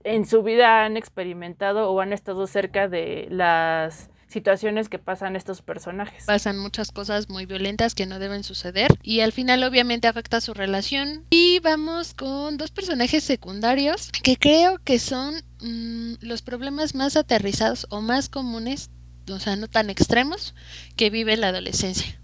en 0.04 0.26
su 0.26 0.42
vida 0.42 0.84
han 0.84 0.96
experimentado 0.96 1.90
o 1.90 2.00
han 2.00 2.12
estado 2.12 2.46
cerca 2.46 2.88
de 2.88 3.26
las 3.30 4.10
situaciones 4.30 4.88
que 4.88 4.98
pasan 4.98 5.36
estos 5.36 5.60
personajes. 5.60 6.24
Pasan 6.24 6.58
muchas 6.58 6.92
cosas 6.92 7.28
muy 7.28 7.46
violentas 7.46 7.94
que 7.94 8.06
no 8.06 8.18
deben 8.18 8.44
suceder 8.44 8.96
y 9.02 9.20
al 9.20 9.32
final 9.32 9.62
obviamente 9.64 10.08
afecta 10.08 10.40
su 10.40 10.54
relación. 10.54 11.26
Y 11.30 11.58
vamos 11.60 12.14
con 12.14 12.56
dos 12.56 12.70
personajes 12.70 13.24
secundarios 13.24 14.10
que 14.22 14.36
creo 14.36 14.78
que 14.78 14.98
son 14.98 15.34
mm, 15.60 16.14
los 16.20 16.42
problemas 16.42 16.94
más 16.94 17.16
aterrizados 17.16 17.86
o 17.90 18.00
más 18.00 18.28
comunes, 18.28 18.90
o 19.28 19.38
sea, 19.38 19.56
no 19.56 19.68
tan 19.68 19.90
extremos, 19.90 20.54
que 20.96 21.10
vive 21.10 21.36
la 21.36 21.48
adolescencia. 21.48 22.20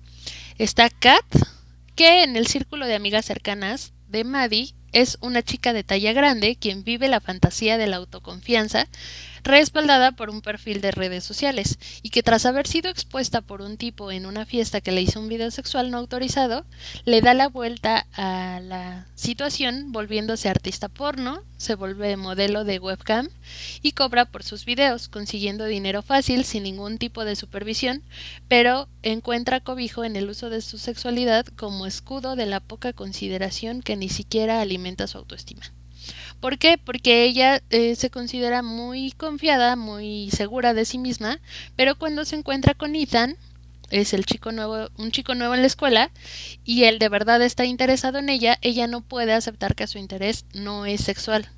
Está 0.58 0.88
Kat, 0.88 1.24
que 1.96 2.22
en 2.22 2.36
el 2.36 2.46
círculo 2.46 2.86
de 2.86 2.94
amigas 2.94 3.24
cercanas 3.24 3.92
de 4.08 4.24
Maddie 4.24 4.75
es 4.92 5.18
una 5.20 5.42
chica 5.42 5.72
de 5.72 5.84
talla 5.84 6.12
grande 6.12 6.56
quien 6.56 6.84
vive 6.84 7.08
la 7.08 7.20
fantasía 7.20 7.78
de 7.78 7.86
la 7.86 7.96
autoconfianza, 7.96 8.88
respaldada 9.46 10.12
por 10.12 10.28
un 10.28 10.42
perfil 10.42 10.80
de 10.80 10.90
redes 10.90 11.24
sociales, 11.24 11.78
y 12.02 12.10
que 12.10 12.22
tras 12.22 12.46
haber 12.46 12.66
sido 12.66 12.90
expuesta 12.90 13.40
por 13.40 13.62
un 13.62 13.76
tipo 13.76 14.10
en 14.10 14.26
una 14.26 14.44
fiesta 14.44 14.80
que 14.80 14.92
le 14.92 15.02
hizo 15.02 15.20
un 15.20 15.28
video 15.28 15.50
sexual 15.50 15.90
no 15.90 15.98
autorizado, 15.98 16.66
le 17.04 17.20
da 17.20 17.32
la 17.32 17.48
vuelta 17.48 18.06
a 18.12 18.60
la 18.60 19.06
situación 19.14 19.92
volviéndose 19.92 20.48
artista 20.48 20.88
porno, 20.88 21.42
se 21.56 21.74
vuelve 21.76 22.16
modelo 22.16 22.64
de 22.64 22.78
webcam 22.78 23.28
y 23.82 23.92
cobra 23.92 24.24
por 24.24 24.42
sus 24.42 24.64
videos, 24.64 25.08
consiguiendo 25.08 25.64
dinero 25.64 26.02
fácil 26.02 26.44
sin 26.44 26.64
ningún 26.64 26.98
tipo 26.98 27.24
de 27.24 27.36
supervisión, 27.36 28.02
pero 28.48 28.88
encuentra 29.02 29.60
cobijo 29.60 30.04
en 30.04 30.16
el 30.16 30.28
uso 30.28 30.50
de 30.50 30.60
su 30.60 30.78
sexualidad 30.78 31.46
como 31.46 31.86
escudo 31.86 32.36
de 32.36 32.46
la 32.46 32.60
poca 32.60 32.92
consideración 32.92 33.80
que 33.80 33.96
ni 33.96 34.08
siquiera 34.08 34.60
alimenta 34.60 35.06
su 35.06 35.18
autoestima. 35.18 35.62
¿Por 36.40 36.58
qué? 36.58 36.78
Porque 36.78 37.24
ella 37.24 37.62
eh, 37.70 37.94
se 37.94 38.10
considera 38.10 38.62
muy 38.62 39.12
confiada, 39.12 39.76
muy 39.76 40.30
segura 40.30 40.74
de 40.74 40.84
sí 40.84 40.98
misma, 40.98 41.40
pero 41.76 41.96
cuando 41.96 42.24
se 42.24 42.36
encuentra 42.36 42.74
con 42.74 42.94
Ethan, 42.94 43.36
es 43.90 44.12
el 44.12 44.26
chico 44.26 44.52
nuevo, 44.52 44.90
un 44.96 45.10
chico 45.12 45.34
nuevo 45.34 45.54
en 45.54 45.60
la 45.60 45.66
escuela, 45.66 46.10
y 46.64 46.84
él 46.84 46.98
de 46.98 47.08
verdad 47.08 47.40
está 47.42 47.64
interesado 47.64 48.18
en 48.18 48.28
ella, 48.28 48.58
ella 48.62 48.86
no 48.86 49.00
puede 49.00 49.32
aceptar 49.32 49.74
que 49.74 49.86
su 49.86 49.98
interés 49.98 50.44
no 50.52 50.86
es 50.86 51.02
sexual. 51.02 51.48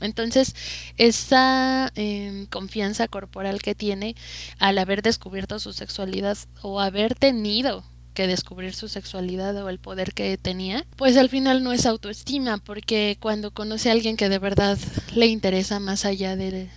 Entonces, 0.00 0.54
esa 0.98 1.90
em, 1.94 2.46
confianza 2.46 3.08
corporal 3.08 3.62
que 3.62 3.74
tiene 3.74 4.14
al 4.58 4.78
haber 4.78 5.02
descubierto 5.02 5.58
su 5.58 5.72
sexualidad 5.72 6.36
o 6.62 6.80
haber 6.80 7.14
tenido 7.14 7.82
que 8.16 8.26
descubrir 8.26 8.74
su 8.74 8.88
sexualidad 8.88 9.54
o 9.62 9.68
el 9.68 9.78
poder 9.78 10.14
que 10.14 10.38
tenía, 10.38 10.86
pues 10.96 11.18
al 11.18 11.28
final 11.28 11.62
no 11.62 11.72
es 11.72 11.84
autoestima, 11.84 12.56
porque 12.56 13.18
cuando 13.20 13.52
conoce 13.52 13.90
a 13.90 13.92
alguien 13.92 14.16
que 14.16 14.30
de 14.30 14.38
verdad 14.38 14.78
le 15.14 15.26
interesa 15.26 15.78
más 15.80 16.06
allá 16.06 16.34
de, 16.34 16.70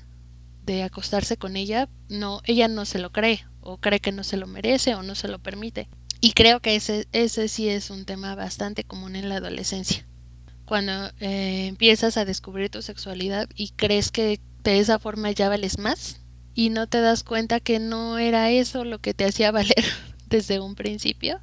de 0.65 0.83
acostarse 0.83 1.37
con 1.37 1.55
ella, 1.55 1.87
no, 2.09 2.41
ella 2.43 2.67
no 2.67 2.83
se 2.83 2.99
lo 2.99 3.11
cree, 3.11 3.45
o 3.61 3.77
cree 3.77 4.01
que 4.01 4.11
no 4.11 4.25
se 4.25 4.35
lo 4.35 4.47
merece 4.47 4.95
o 4.95 5.01
no 5.01 5.15
se 5.15 5.29
lo 5.29 5.39
permite. 5.39 5.87
Y 6.19 6.33
creo 6.33 6.59
que 6.59 6.75
ese, 6.75 7.07
ese 7.13 7.47
sí 7.47 7.69
es 7.69 7.89
un 7.89 8.03
tema 8.03 8.35
bastante 8.35 8.83
común 8.83 9.15
en 9.15 9.29
la 9.29 9.37
adolescencia. 9.37 10.05
Cuando 10.65 10.91
eh, 11.21 11.67
empiezas 11.67 12.17
a 12.17 12.25
descubrir 12.25 12.69
tu 12.69 12.81
sexualidad 12.81 13.47
y 13.55 13.69
crees 13.69 14.11
que 14.11 14.41
de 14.63 14.79
esa 14.79 14.99
forma 14.99 15.31
ya 15.31 15.47
vales 15.47 15.79
más 15.79 16.19
y 16.53 16.69
no 16.69 16.87
te 16.87 16.99
das 16.99 17.23
cuenta 17.23 17.61
que 17.61 17.79
no 17.79 18.17
era 18.17 18.51
eso 18.51 18.83
lo 18.83 18.99
que 18.99 19.13
te 19.13 19.23
hacía 19.23 19.51
valer 19.53 19.85
desde 20.29 20.59
un 20.59 20.75
principio. 20.75 21.39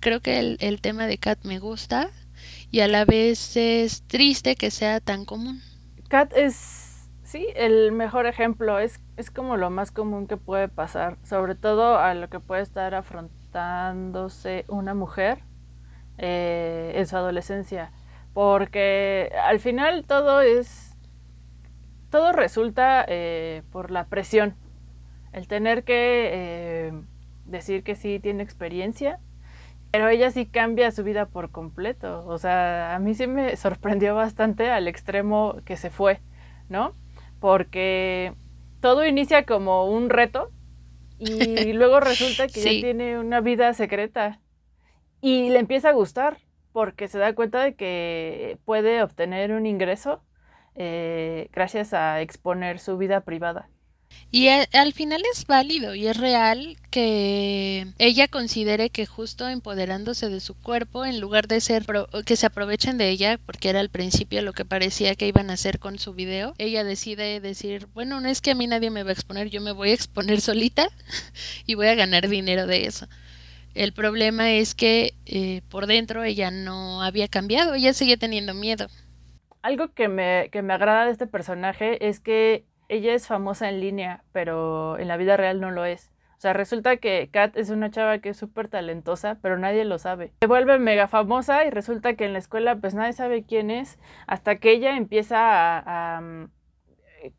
Creo 0.00 0.20
que 0.20 0.56
el, 0.58 0.80
tema 0.80 1.06
de 1.06 1.18
Kat 1.18 1.44
me 1.44 1.58
gusta 1.58 2.10
y 2.70 2.80
a 2.80 2.88
la 2.88 3.04
vez 3.04 3.56
es 3.56 4.02
triste 4.02 4.56
que 4.56 4.70
sea 4.70 5.00
tan 5.00 5.24
común. 5.24 5.62
Kat 6.08 6.32
es, 6.36 7.08
sí, 7.22 7.46
el 7.56 7.92
mejor 7.92 8.26
ejemplo, 8.26 8.78
es, 8.78 9.00
es 9.16 9.30
como 9.30 9.56
lo 9.56 9.70
más 9.70 9.90
común 9.90 10.26
que 10.26 10.36
puede 10.36 10.68
pasar, 10.68 11.16
sobre 11.24 11.54
todo 11.54 11.98
a 11.98 12.14
lo 12.14 12.28
que 12.28 12.40
puede 12.40 12.62
estar 12.62 12.94
afrontándose 12.94 14.64
una 14.68 14.94
mujer 14.94 15.38
eh, 16.18 16.92
en 16.94 17.06
su 17.06 17.16
adolescencia. 17.16 17.92
Porque 18.32 19.32
al 19.44 19.60
final 19.60 20.04
todo 20.06 20.42
es. 20.42 20.94
Todo 22.10 22.32
resulta 22.32 23.04
eh, 23.08 23.62
por 23.72 23.90
la 23.90 24.06
presión. 24.06 24.56
El 25.32 25.48
tener 25.48 25.84
que 25.84 26.30
eh, 26.32 26.92
decir 27.46 27.82
que 27.82 27.94
sí 27.94 28.20
tiene 28.20 28.42
experiencia. 28.42 29.20
Pero 29.90 30.08
ella 30.08 30.30
sí 30.30 30.46
cambia 30.46 30.90
su 30.90 31.04
vida 31.04 31.26
por 31.26 31.50
completo. 31.50 32.26
O 32.26 32.38
sea, 32.38 32.94
a 32.94 32.98
mí 32.98 33.14
sí 33.14 33.26
me 33.26 33.56
sorprendió 33.56 34.14
bastante 34.14 34.70
al 34.70 34.88
extremo 34.88 35.56
que 35.64 35.76
se 35.76 35.90
fue, 35.90 36.20
¿no? 36.68 36.94
Porque 37.40 38.34
todo 38.80 39.06
inicia 39.06 39.44
como 39.46 39.86
un 39.86 40.10
reto 40.10 40.50
y 41.18 41.72
luego 41.72 42.00
resulta 42.00 42.46
que 42.46 42.60
ya 42.60 42.70
tiene 42.70 43.18
una 43.18 43.40
vida 43.40 43.72
secreta 43.72 44.40
y 45.20 45.48
le 45.50 45.58
empieza 45.58 45.90
a 45.90 45.92
gustar 45.92 46.38
porque 46.72 47.08
se 47.08 47.18
da 47.18 47.34
cuenta 47.34 47.62
de 47.62 47.74
que 47.74 48.58
puede 48.64 49.02
obtener 49.02 49.52
un 49.52 49.64
ingreso 49.64 50.22
eh, 50.74 51.48
gracias 51.52 51.94
a 51.94 52.20
exponer 52.20 52.78
su 52.78 52.98
vida 52.98 53.22
privada. 53.22 53.70
Y 54.30 54.48
al 54.48 54.92
final 54.92 55.22
es 55.32 55.46
válido 55.46 55.94
y 55.94 56.08
es 56.08 56.16
real 56.16 56.76
que 56.90 57.86
ella 57.98 58.28
considere 58.28 58.90
que 58.90 59.06
justo 59.06 59.48
empoderándose 59.48 60.28
de 60.28 60.40
su 60.40 60.54
cuerpo, 60.54 61.06
en 61.06 61.20
lugar 61.20 61.46
de 61.46 61.60
ser 61.60 61.86
que 62.24 62.36
se 62.36 62.46
aprovechen 62.46 62.98
de 62.98 63.08
ella, 63.08 63.38
porque 63.46 63.70
era 63.70 63.80
al 63.80 63.88
principio 63.88 64.42
lo 64.42 64.52
que 64.52 64.64
parecía 64.64 65.14
que 65.14 65.28
iban 65.28 65.48
a 65.48 65.54
hacer 65.54 65.78
con 65.78 65.98
su 65.98 66.12
video, 66.12 66.54
ella 66.58 66.84
decide 66.84 67.40
decir, 67.40 67.86
bueno, 67.94 68.20
no 68.20 68.28
es 68.28 68.40
que 68.40 68.50
a 68.50 68.54
mí 68.54 68.66
nadie 68.66 68.90
me 68.90 69.04
va 69.04 69.10
a 69.10 69.14
exponer, 69.14 69.48
yo 69.48 69.60
me 69.60 69.72
voy 69.72 69.90
a 69.90 69.94
exponer 69.94 70.40
solita 70.42 70.88
y 71.64 71.74
voy 71.74 71.86
a 71.86 71.94
ganar 71.94 72.28
dinero 72.28 72.66
de 72.66 72.86
eso. 72.86 73.08
El 73.74 73.92
problema 73.92 74.52
es 74.52 74.74
que 74.74 75.14
eh, 75.26 75.62
por 75.68 75.86
dentro 75.86 76.24
ella 76.24 76.50
no 76.50 77.02
había 77.02 77.28
cambiado, 77.28 77.74
ella 77.74 77.92
seguía 77.92 78.16
teniendo 78.16 78.54
miedo. 78.54 78.88
Algo 79.62 79.92
que 79.94 80.08
me, 80.08 80.48
que 80.50 80.62
me 80.62 80.72
agrada 80.72 81.06
de 81.06 81.12
este 81.12 81.26
personaje 81.26 82.08
es 82.08 82.20
que 82.20 82.64
ella 82.88 83.14
es 83.14 83.26
famosa 83.26 83.68
en 83.68 83.80
línea, 83.80 84.22
pero 84.32 84.98
en 84.98 85.08
la 85.08 85.16
vida 85.16 85.36
real 85.36 85.60
no 85.60 85.70
lo 85.70 85.84
es. 85.84 86.10
O 86.36 86.40
sea, 86.40 86.52
resulta 86.52 86.98
que 86.98 87.30
Kat 87.32 87.56
es 87.56 87.70
una 87.70 87.90
chava 87.90 88.18
que 88.18 88.28
es 88.28 88.36
súper 88.36 88.68
talentosa, 88.68 89.38
pero 89.40 89.58
nadie 89.58 89.84
lo 89.84 89.98
sabe. 89.98 90.32
Se 90.40 90.46
vuelve 90.46 90.78
mega 90.78 91.08
famosa 91.08 91.64
y 91.64 91.70
resulta 91.70 92.14
que 92.14 92.26
en 92.26 92.34
la 92.34 92.38
escuela 92.38 92.76
pues 92.76 92.94
nadie 92.94 93.14
sabe 93.14 93.44
quién 93.44 93.70
es, 93.70 93.98
hasta 94.26 94.56
que 94.56 94.72
ella 94.72 94.96
empieza 94.96 95.38
a, 95.78 96.20
mm, 96.20 96.50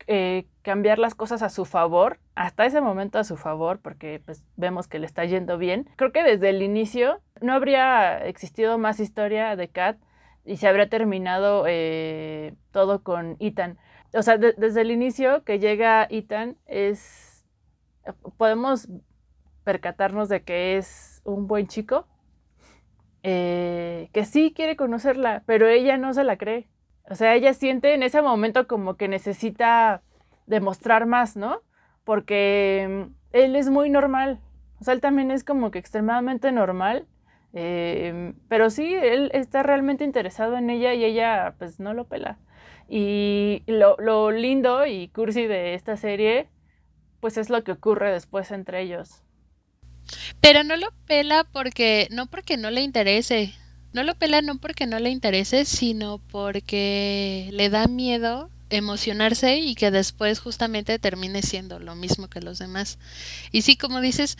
eh, 0.08 0.46
cambiar 0.62 0.98
las 0.98 1.14
cosas 1.14 1.42
a 1.42 1.48
su 1.48 1.64
favor, 1.64 2.18
hasta 2.34 2.66
ese 2.66 2.80
momento 2.80 3.18
a 3.20 3.24
su 3.24 3.36
favor, 3.36 3.78
porque 3.80 4.20
pues 4.24 4.44
vemos 4.56 4.88
que 4.88 4.98
le 4.98 5.06
está 5.06 5.24
yendo 5.24 5.58
bien. 5.58 5.88
Creo 5.96 6.10
que 6.10 6.24
desde 6.24 6.50
el 6.50 6.60
inicio 6.62 7.20
no 7.40 7.52
habría 7.52 8.18
existido 8.26 8.78
más 8.78 8.98
historia 8.98 9.54
de 9.54 9.68
Kat 9.68 9.96
y 10.44 10.56
se 10.56 10.66
habría 10.66 10.88
terminado 10.88 11.64
eh, 11.68 12.54
todo 12.72 13.02
con 13.02 13.36
Ethan 13.38 13.78
o 14.14 14.22
sea, 14.22 14.38
desde 14.38 14.80
el 14.80 14.90
inicio 14.90 15.44
que 15.44 15.58
llega 15.58 16.06
Ethan 16.10 16.56
es, 16.66 17.44
podemos 18.36 18.88
percatarnos 19.64 20.28
de 20.28 20.42
que 20.42 20.78
es 20.78 21.20
un 21.24 21.46
buen 21.46 21.66
chico, 21.66 22.06
eh, 23.22 24.08
que 24.12 24.24
sí 24.24 24.52
quiere 24.54 24.76
conocerla, 24.76 25.42
pero 25.46 25.68
ella 25.68 25.98
no 25.98 26.14
se 26.14 26.24
la 26.24 26.38
cree. 26.38 26.68
O 27.10 27.14
sea, 27.14 27.34
ella 27.34 27.52
siente 27.54 27.94
en 27.94 28.02
ese 28.02 28.22
momento 28.22 28.66
como 28.66 28.96
que 28.96 29.08
necesita 29.08 30.02
demostrar 30.46 31.06
más, 31.06 31.36
¿no? 31.36 31.60
Porque 32.04 33.06
mm, 33.08 33.14
él 33.32 33.56
es 33.56 33.68
muy 33.70 33.90
normal. 33.90 34.40
O 34.80 34.84
sea, 34.84 34.94
él 34.94 35.00
también 35.00 35.30
es 35.30 35.44
como 35.44 35.70
que 35.70 35.78
extremadamente 35.78 36.52
normal. 36.52 37.06
Eh, 37.54 38.34
pero 38.48 38.70
sí, 38.70 38.94
él 38.94 39.30
está 39.34 39.62
realmente 39.62 40.04
interesado 40.04 40.56
en 40.56 40.70
ella 40.70 40.94
y 40.94 41.04
ella 41.04 41.54
pues 41.58 41.80
no 41.80 41.94
lo 41.94 42.06
pela. 42.06 42.38
Y 42.88 43.62
lo, 43.66 44.30
lindo 44.30 44.86
y 44.86 45.08
cursi 45.08 45.46
de 45.46 45.74
esta 45.74 45.96
serie, 45.96 46.48
pues 47.20 47.36
es 47.36 47.50
lo 47.50 47.62
que 47.62 47.72
ocurre 47.72 48.12
después 48.12 48.50
entre 48.50 48.82
ellos. 48.82 49.22
Pero 50.40 50.64
no 50.64 50.76
lo 50.76 50.88
pela 51.06 51.44
porque, 51.44 52.08
no 52.10 52.26
porque 52.26 52.56
no 52.56 52.70
le 52.70 52.80
interese, 52.80 53.54
no 53.92 54.02
lo 54.02 54.14
pela 54.14 54.40
no 54.40 54.58
porque 54.58 54.86
no 54.86 54.98
le 54.98 55.10
interese, 55.10 55.66
sino 55.66 56.18
porque 56.30 57.50
le 57.52 57.68
da 57.68 57.86
miedo 57.88 58.50
emocionarse 58.70 59.58
y 59.58 59.74
que 59.74 59.90
después 59.90 60.40
justamente 60.40 60.98
termine 60.98 61.42
siendo 61.42 61.78
lo 61.78 61.94
mismo 61.94 62.28
que 62.28 62.40
los 62.40 62.58
demás. 62.58 62.98
Y 63.52 63.62
sí, 63.62 63.76
como 63.76 64.00
dices, 64.00 64.38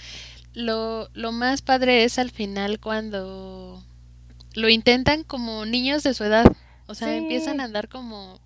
lo, 0.54 1.08
lo 1.12 1.32
más 1.32 1.62
padre 1.62 2.04
es 2.04 2.18
al 2.18 2.30
final 2.30 2.80
cuando 2.80 3.82
lo 4.54 4.68
intentan 4.68 5.24
como 5.24 5.66
niños 5.66 6.02
de 6.02 6.14
su 6.14 6.24
edad. 6.24 6.46
O 6.88 6.94
sea, 6.94 7.14
empiezan 7.14 7.60
a 7.60 7.64
andar 7.64 7.88
como 7.88 8.40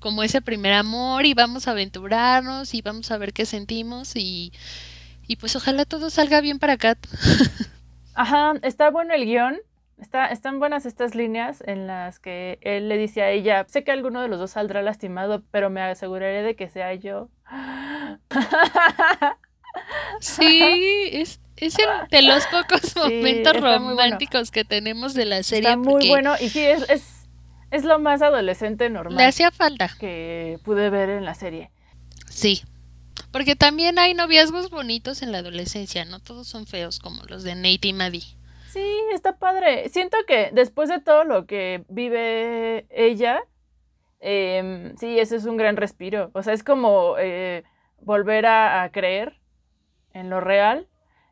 como 0.00 0.22
ese 0.22 0.40
primer 0.40 0.72
amor 0.72 1.26
y 1.26 1.34
vamos 1.34 1.66
a 1.66 1.72
aventurarnos 1.72 2.74
y 2.74 2.82
vamos 2.82 3.10
a 3.10 3.18
ver 3.18 3.32
qué 3.32 3.46
sentimos 3.46 4.14
y, 4.14 4.52
y 5.26 5.36
pues 5.36 5.56
ojalá 5.56 5.84
todo 5.84 6.10
salga 6.10 6.40
bien 6.40 6.58
para 6.58 6.76
Kat. 6.76 6.98
Ajá, 8.14 8.54
está 8.62 8.90
bueno 8.90 9.14
el 9.14 9.24
guion, 9.24 9.58
está, 10.00 10.26
están 10.26 10.58
buenas 10.58 10.86
estas 10.86 11.14
líneas 11.14 11.62
en 11.66 11.86
las 11.86 12.18
que 12.18 12.58
él 12.62 12.88
le 12.88 12.96
dice 12.96 13.22
a 13.22 13.30
ella, 13.30 13.64
sé 13.68 13.84
que 13.84 13.92
alguno 13.92 14.20
de 14.20 14.28
los 14.28 14.38
dos 14.38 14.52
saldrá 14.52 14.82
lastimado, 14.82 15.42
pero 15.50 15.70
me 15.70 15.80
aseguraré 15.82 16.42
de 16.42 16.56
que 16.56 16.68
sea 16.68 16.94
yo. 16.94 17.28
Sí, 20.20 21.08
es, 21.12 21.40
es 21.56 21.76
de 22.10 22.22
los 22.22 22.44
pocos 22.46 22.96
momentos 22.96 23.60
románticos 23.60 24.50
que 24.50 24.64
tenemos 24.64 25.14
de 25.14 25.24
la 25.24 25.42
serie. 25.44 25.68
Está 25.68 25.76
muy 25.76 26.08
bueno 26.08 26.34
y 26.40 26.48
sí, 26.48 26.64
es, 26.64 26.88
es, 26.90 27.17
es 27.70 27.84
lo 27.84 27.98
más 27.98 28.22
adolescente 28.22 28.90
normal. 28.90 29.16
Le 29.16 29.24
hacía 29.24 29.50
falta. 29.50 29.90
Que 29.98 30.58
pude 30.64 30.90
ver 30.90 31.10
en 31.10 31.24
la 31.24 31.34
serie. 31.34 31.70
Sí, 32.28 32.62
porque 33.32 33.56
también 33.56 33.98
hay 33.98 34.14
noviazgos 34.14 34.70
bonitos 34.70 35.22
en 35.22 35.32
la 35.32 35.38
adolescencia, 35.38 36.04
no 36.04 36.20
todos 36.20 36.46
son 36.46 36.66
feos 36.66 36.98
como 36.98 37.24
los 37.24 37.42
de 37.42 37.54
Nate 37.54 37.88
y 37.88 37.92
Maddie. 37.92 38.24
Sí, 38.68 38.86
está 39.12 39.38
padre. 39.38 39.88
Siento 39.88 40.18
que 40.26 40.50
después 40.52 40.88
de 40.88 41.00
todo 41.00 41.24
lo 41.24 41.46
que 41.46 41.84
vive 41.88 42.86
ella, 42.90 43.40
em, 44.20 44.96
sí, 44.96 45.18
ese 45.18 45.36
es 45.36 45.44
un 45.46 45.56
gran 45.56 45.76
respiro. 45.76 46.30
O 46.34 46.42
sea, 46.42 46.52
es 46.52 46.62
como 46.62 47.16
eh, 47.18 47.64
volver 48.00 48.46
a 48.46 48.88
creer 48.92 49.40
en 50.12 50.30
lo 50.30 50.40
real, 50.40 50.86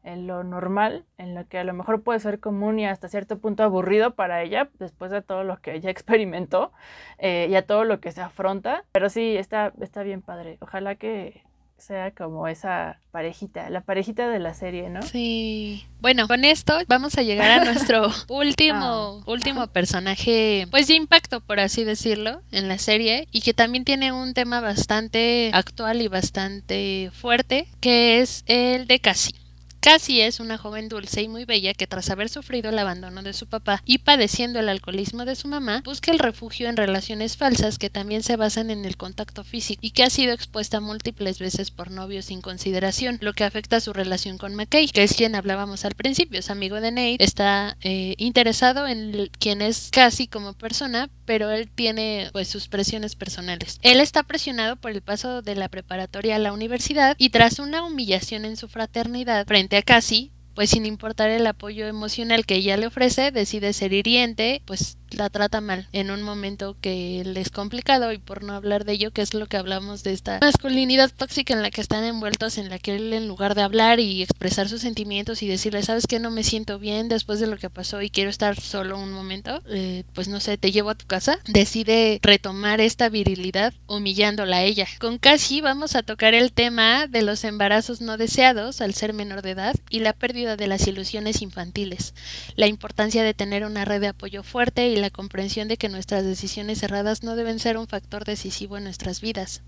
en 0.07 0.27
lo 0.27 0.45
normal, 0.45 1.05
en 1.19 1.35
lo 1.35 1.47
que 1.47 1.59
a 1.59 1.65
lo 1.65 1.75
mejor 1.75 2.03
puede 2.03 2.21
ser 2.21 2.39
común 2.39 2.79
y 2.79 2.87
hasta 2.87 3.09
cierto 3.09 3.39
punto 3.39 3.65
aburrido 3.65 4.15
para 4.15 4.43
ella, 4.43 4.71
después 4.79 5.11
de 5.11 5.21
todo 5.21 5.45
lo 5.45 5.61
que 5.61 5.75
ella 5.75 5.91
experimentó 5.97 6.73
eh, 7.19 7.49
y 7.51 7.55
a 7.57 7.67
todo 7.67 7.85
lo 7.85 8.01
que 8.01 8.13
se 8.13 8.23
afronta. 8.23 8.85
Pero 8.93 9.11
sí, 9.11 9.37
está, 9.37 9.73
está 9.81 10.03
bien 10.03 10.23
padre. 10.23 10.59
Ojalá 10.61 10.95
que 10.95 11.43
sea 11.77 12.11
como 12.13 12.49
esa 12.49 13.01
parejita, 13.11 13.69
la 13.69 13.83
parejita 13.83 14.31
de 14.31 14.39
la 14.39 14.55
serie, 14.55 14.89
¿no? 14.89 15.03
Sí. 15.03 15.85
Bueno, 16.01 16.27
con 16.27 16.45
esto 16.45 16.79
vamos 16.89 17.19
a 17.19 17.23
llegar 17.23 17.61
a 17.61 17.65
nuestro 17.65 18.09
último, 18.29 19.21
ah. 19.21 19.23
último 19.27 19.67
personaje, 19.67 20.67
pues 20.71 20.87
de 20.87 20.95
impacto, 20.95 21.41
por 21.41 21.61
así 21.61 21.85
decirlo, 21.85 22.41
en 22.51 22.69
la 22.69 22.79
serie 22.79 23.29
y 23.31 23.43
que 23.43 23.53
también 23.53 23.85
tiene 23.85 24.13
un 24.13 24.33
tema 24.33 24.61
bastante 24.61 25.51
actual 25.53 26.01
y 26.01 26.09
bastante 26.09 27.11
fuerte, 27.13 27.69
que 27.81 28.21
es 28.21 28.43
el 28.47 28.87
de 28.87 29.01
Cassie. 29.01 29.46
Cassie 29.87 30.27
es 30.27 30.41
una 30.41 30.59
joven 30.59 30.89
dulce 30.89 31.23
y 31.23 31.29
muy 31.29 31.45
bella 31.45 31.73
que 31.73 31.87
tras 31.87 32.11
haber 32.11 32.29
sufrido 32.29 32.71
el 32.71 32.79
abandono 32.81 33.23
de 33.23 33.33
su 33.33 33.47
papá 33.47 33.85
y 33.87 33.99
padeciendo 33.99 34.59
el 34.59 34.69
alcoholismo 34.69 35.25
de 35.25 35.37
su 35.37 35.47
mamá, 35.47 35.83
busca 35.85 36.11
el 36.11 36.19
refugio 36.19 36.69
en 36.69 36.77
relaciones 36.77 37.37
falsas 37.37 37.79
que 37.79 37.89
también 37.89 38.25
se 38.25 38.35
basan 38.35 38.71
en 38.71 38.85
el 38.85 38.97
contacto 38.97 39.45
físico 39.45 39.79
y 39.81 39.93
que 39.93 40.03
ha 40.03 40.11
sido 40.11 40.33
expuesta 40.33 40.81
múltiples 40.81 41.39
veces 41.39 41.71
por 41.71 41.93
novios 41.93 42.25
sin 42.25 42.41
consideración, 42.41 43.19
lo 43.21 43.33
que 43.33 43.45
afecta 43.45 43.77
a 43.77 43.81
su 43.81 43.93
relación 43.93 44.39
con 44.39 44.57
McKay, 44.57 44.89
que 44.89 45.05
es 45.05 45.15
quien 45.15 45.37
hablábamos 45.37 45.85
al 45.85 45.95
principio, 45.95 46.41
es 46.41 46.51
amigo 46.51 46.81
de 46.81 46.91
Nate, 46.91 47.23
está 47.23 47.77
eh, 47.83 48.17
interesado 48.19 48.89
en 48.89 49.31
quien 49.39 49.63
es 49.63 49.91
Cassie 49.93 50.27
como 50.27 50.55
persona, 50.55 51.11
pero 51.27 51.53
él 51.53 51.69
tiene 51.73 52.31
pues 52.33 52.49
sus 52.49 52.67
presiones 52.67 53.15
personales. 53.15 53.79
Él 53.83 54.01
está 54.01 54.25
presionado 54.25 54.75
por 54.75 54.91
el 54.91 55.03
paso 55.03 55.43
de 55.43 55.55
la 55.55 55.69
preparatoria 55.69 56.35
a 56.35 56.41
la 56.41 56.53
universidad 56.53 57.15
y 57.19 57.31
tras 57.31 57.61
una 57.61 57.85
humillación 57.85 58.45
en 58.45 58.57
su 58.57 58.67
fraternidad 58.67 59.47
frente 59.47 59.76
a 59.77 59.83
Cassie, 59.83 60.31
pues 60.55 60.71
sin 60.71 60.87
importar 60.87 61.31
el 61.31 61.47
apoyo 61.47 61.87
emocional 61.87 62.47
que 62.47 62.57
ella 62.57 62.77
le 62.77 62.87
ofrece, 62.87 63.31
decide 63.31 63.73
ser 63.73 63.93
hiriente, 63.93 64.63
pues 64.65 64.99
la 65.17 65.31
trata 65.31 65.61
mal 65.61 65.89
en 65.93 66.11
un 66.11 66.23
momento 66.23 66.77
que 66.81 67.23
le 67.25 67.41
es 67.41 67.51
complicado 67.51 68.13
y 68.13 68.19
por 68.19 68.43
no 68.43 68.55
hablar 68.55 68.85
de 68.85 68.93
ello, 68.93 69.11
que 69.11 69.23
es 69.23 69.35
lo 69.35 69.47
que 69.47 69.57
hablamos 69.57 70.03
de 70.03 70.13
esta 70.13 70.39
masculinidad 70.41 71.11
tóxica 71.11 71.55
en 71.55 71.63
la 71.63 71.71
que 71.71 71.81
están 71.81 72.05
envueltos, 72.05 72.59
en 72.59 72.69
la 72.69 72.79
que 72.79 72.97
él 72.97 73.13
en 73.13 73.29
lugar 73.29 73.55
de 73.55 73.63
hablar 73.63 74.01
y 74.01 74.23
expresar 74.23 74.69
sus 74.69 74.81
sentimientos 74.81 75.43
y 75.43 75.49
decirle, 75.49 75.83
sabes 75.83 76.07
que 76.07 76.19
no 76.19 76.31
me 76.31 76.45
siento 76.45 76.79
bien 76.79 77.09
después 77.09 77.41
de 77.41 77.47
lo 77.47 77.57
que 77.57 77.71
pasó 77.71 78.03
y 78.03 78.11
quiero 78.11 78.31
estar 78.31 78.61
solo 78.61 78.99
un 78.99 79.13
momento, 79.13 79.63
eh, 79.69 80.05
pues 80.15 80.29
no 80.29 80.41
sé, 80.41 80.59
te 80.59 80.73
llevo 80.73 80.91
a 80.91 80.95
tu 80.95 81.07
casa, 81.07 81.39
decide 81.47 82.19
retomar 82.23 82.81
esta 82.81 83.09
virilidad 83.09 83.73
humillándola 83.87 84.59
a 84.59 84.63
ella. 84.63 84.87
Con 84.99 85.19
Cassie 85.19 85.63
vamos 85.63 85.97
a 85.97 86.03
tocar 86.03 86.35
el 86.35 86.53
tema 86.53 87.07
de 87.07 87.23
los 87.23 87.45
embarazos 87.45 88.01
no 88.01 88.17
deseados 88.17 88.81
al 88.81 88.95
ser 88.95 89.13
menor 89.13 89.43
de 89.43 89.51
edad 89.51 89.75
y 89.91 90.01
la 90.01 90.13
pérdida 90.13 90.57
de 90.57 90.67
las 90.67 90.87
ilusiones 90.87 91.43
infantiles, 91.43 92.15
la 92.57 92.67
importancia 92.67 93.23
de 93.23 93.35
tener 93.35 93.65
una 93.65 93.85
red 93.85 94.01
de 94.01 94.09
apoyo 94.09 94.43
fuerte 94.43 94.89
y 94.89 94.97
la 94.97 95.06
comprensión 95.11 95.69
de 95.69 95.77
que 95.77 95.89
nuestras 95.89 96.25
decisiones 96.25 96.83
erradas 96.83 97.23
no 97.23 97.37
deben 97.37 97.59
ser 97.59 97.77
un 97.77 97.87
factor 97.87 98.25
decisivo 98.25 98.77
en 98.77 98.85
nuestras 98.85 99.21
vidas. 99.21 99.63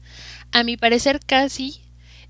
A 0.52 0.64
mi 0.64 0.76
parecer, 0.76 1.20
Cassie 1.24 1.80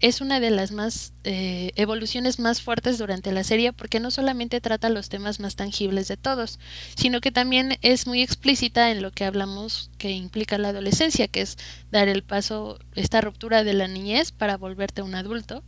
es 0.01 0.21
una 0.21 0.39
de 0.39 0.51
las 0.51 0.71
más 0.71 1.13
eh, 1.25 1.73
evoluciones 1.75 2.39
más 2.39 2.63
fuertes 2.63 2.99
durante 2.99 3.33
la 3.33 3.43
serie 3.43 3.73
porque 3.73 3.99
no 3.99 4.11
solamente 4.11 4.61
trata 4.61 4.91
los 4.91 5.09
temas 5.09 5.41
más 5.41 5.57
tangibles 5.57 6.07
de 6.07 6.17
todos, 6.17 6.61
sino 6.95 7.21
que 7.21 7.33
también 7.33 7.79
es 7.83 8.07
muy 8.07 8.23
explícita 8.23 8.91
en 8.91 9.03
lo 9.03 9.11
que 9.11 9.25
hablamos 9.25 9.91
que 9.99 10.11
implica 10.13 10.57
la 10.59 10.69
adolescencia, 10.69 11.27
que 11.27 11.41
es 11.41 11.57
dar 11.91 12.09
el 12.09 12.23
paso, 12.23 12.79
esta 12.95 13.21
ruptura 13.21 13.65
de 13.65 13.75
la 13.75 13.89
niñez 13.89 14.31
para 14.31 14.57
volverte 14.57 15.03
un 15.03 15.17
adulto. 15.17 15.65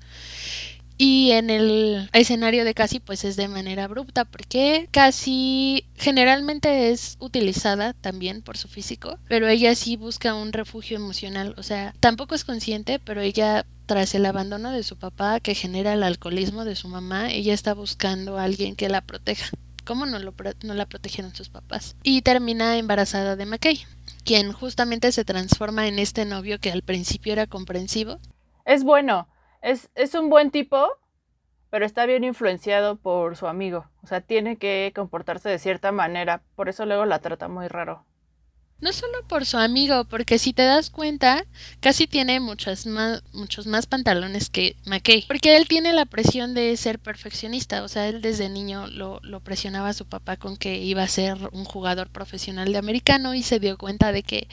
Y 1.03 1.30
en 1.30 1.48
el 1.48 2.11
escenario 2.12 2.62
de 2.62 2.74
Cassie 2.74 3.01
pues 3.01 3.24
es 3.24 3.34
de 3.36 3.48
manera 3.48 3.84
abrupta 3.84 4.26
porque 4.26 4.86
Cassie 4.90 5.86
generalmente 5.96 6.90
es 6.90 7.16
utilizada 7.20 7.94
también 7.94 8.42
por 8.42 8.59
su 8.59 8.68
físico, 8.68 9.18
pero 9.26 9.48
ella 9.48 9.74
sí 9.74 9.96
busca 9.96 10.34
un 10.34 10.53
refugio 10.53 10.98
emocional, 10.98 11.55
o 11.57 11.62
sea, 11.62 11.94
tampoco 12.01 12.34
es 12.34 12.44
consciente, 12.44 12.98
pero 12.98 13.22
ella 13.22 13.64
tras 13.86 14.14
el 14.14 14.26
abandono 14.26 14.72
de 14.72 14.82
su 14.82 14.98
papá 14.98 15.40
que 15.40 15.55
genera 15.55 15.94
el 15.94 16.03
alcoholismo 16.03 16.66
de 16.66 16.76
su 16.76 16.86
mamá, 16.88 17.30
ella 17.30 17.55
está 17.55 17.72
buscando 17.72 18.36
a 18.36 18.44
alguien 18.44 18.76
que 18.76 18.90
la 18.90 19.01
proteja. 19.01 19.48
¿Cómo 19.86 20.05
no, 20.05 20.18
lo, 20.18 20.34
no 20.64 20.74
la 20.74 20.84
protegieron 20.84 21.34
sus 21.34 21.48
papás? 21.48 21.96
Y 22.03 22.20
termina 22.20 22.76
embarazada 22.76 23.36
de 23.36 23.46
McKay, 23.46 23.86
quien 24.22 24.53
justamente 24.53 25.12
se 25.12 25.24
transforma 25.24 25.88
en 25.88 25.98
este 25.98 26.26
novio 26.26 26.61
que 26.61 26.70
al 26.70 26.82
principio 26.82 27.32
era 27.32 27.46
comprensivo. 27.46 28.20
Es 28.66 28.84
bueno, 28.84 29.26
es, 29.62 29.90
es 29.94 30.14
un 30.14 30.30
buen 30.30 30.50
tipo, 30.50 30.88
pero 31.70 31.86
está 31.86 32.06
bien 32.06 32.24
influenciado 32.24 32.96
por 32.96 33.36
su 33.36 33.46
amigo. 33.46 33.86
O 34.02 34.06
sea, 34.06 34.20
tiene 34.20 34.56
que 34.56 34.92
comportarse 34.94 35.48
de 35.48 35.58
cierta 35.58 35.92
manera. 35.92 36.42
Por 36.56 36.68
eso 36.68 36.84
luego 36.86 37.04
la 37.06 37.20
trata 37.20 37.48
muy 37.48 37.68
raro. 37.68 38.04
No 38.80 38.94
solo 38.94 39.22
por 39.28 39.44
su 39.44 39.58
amigo, 39.58 40.06
porque 40.06 40.38
si 40.38 40.54
te 40.54 40.62
das 40.62 40.88
cuenta, 40.88 41.44
casi 41.80 42.06
tiene 42.06 42.40
más, 42.40 43.22
muchos 43.34 43.66
más 43.66 43.86
pantalones 43.86 44.48
que 44.48 44.74
McKay. 44.86 45.26
Porque 45.28 45.56
él 45.56 45.68
tiene 45.68 45.92
la 45.92 46.06
presión 46.06 46.54
de 46.54 46.74
ser 46.78 46.98
perfeccionista. 46.98 47.82
O 47.82 47.88
sea, 47.88 48.08
él 48.08 48.22
desde 48.22 48.48
niño 48.48 48.86
lo, 48.86 49.20
lo 49.22 49.40
presionaba 49.40 49.90
a 49.90 49.92
su 49.92 50.06
papá 50.06 50.38
con 50.38 50.56
que 50.56 50.78
iba 50.78 51.02
a 51.02 51.08
ser 51.08 51.36
un 51.52 51.66
jugador 51.66 52.08
profesional 52.08 52.72
de 52.72 52.78
americano 52.78 53.34
y 53.34 53.42
se 53.42 53.61
dio 53.61 53.76
cuenta 53.76 54.12
de 54.12 54.22
que 54.22 54.48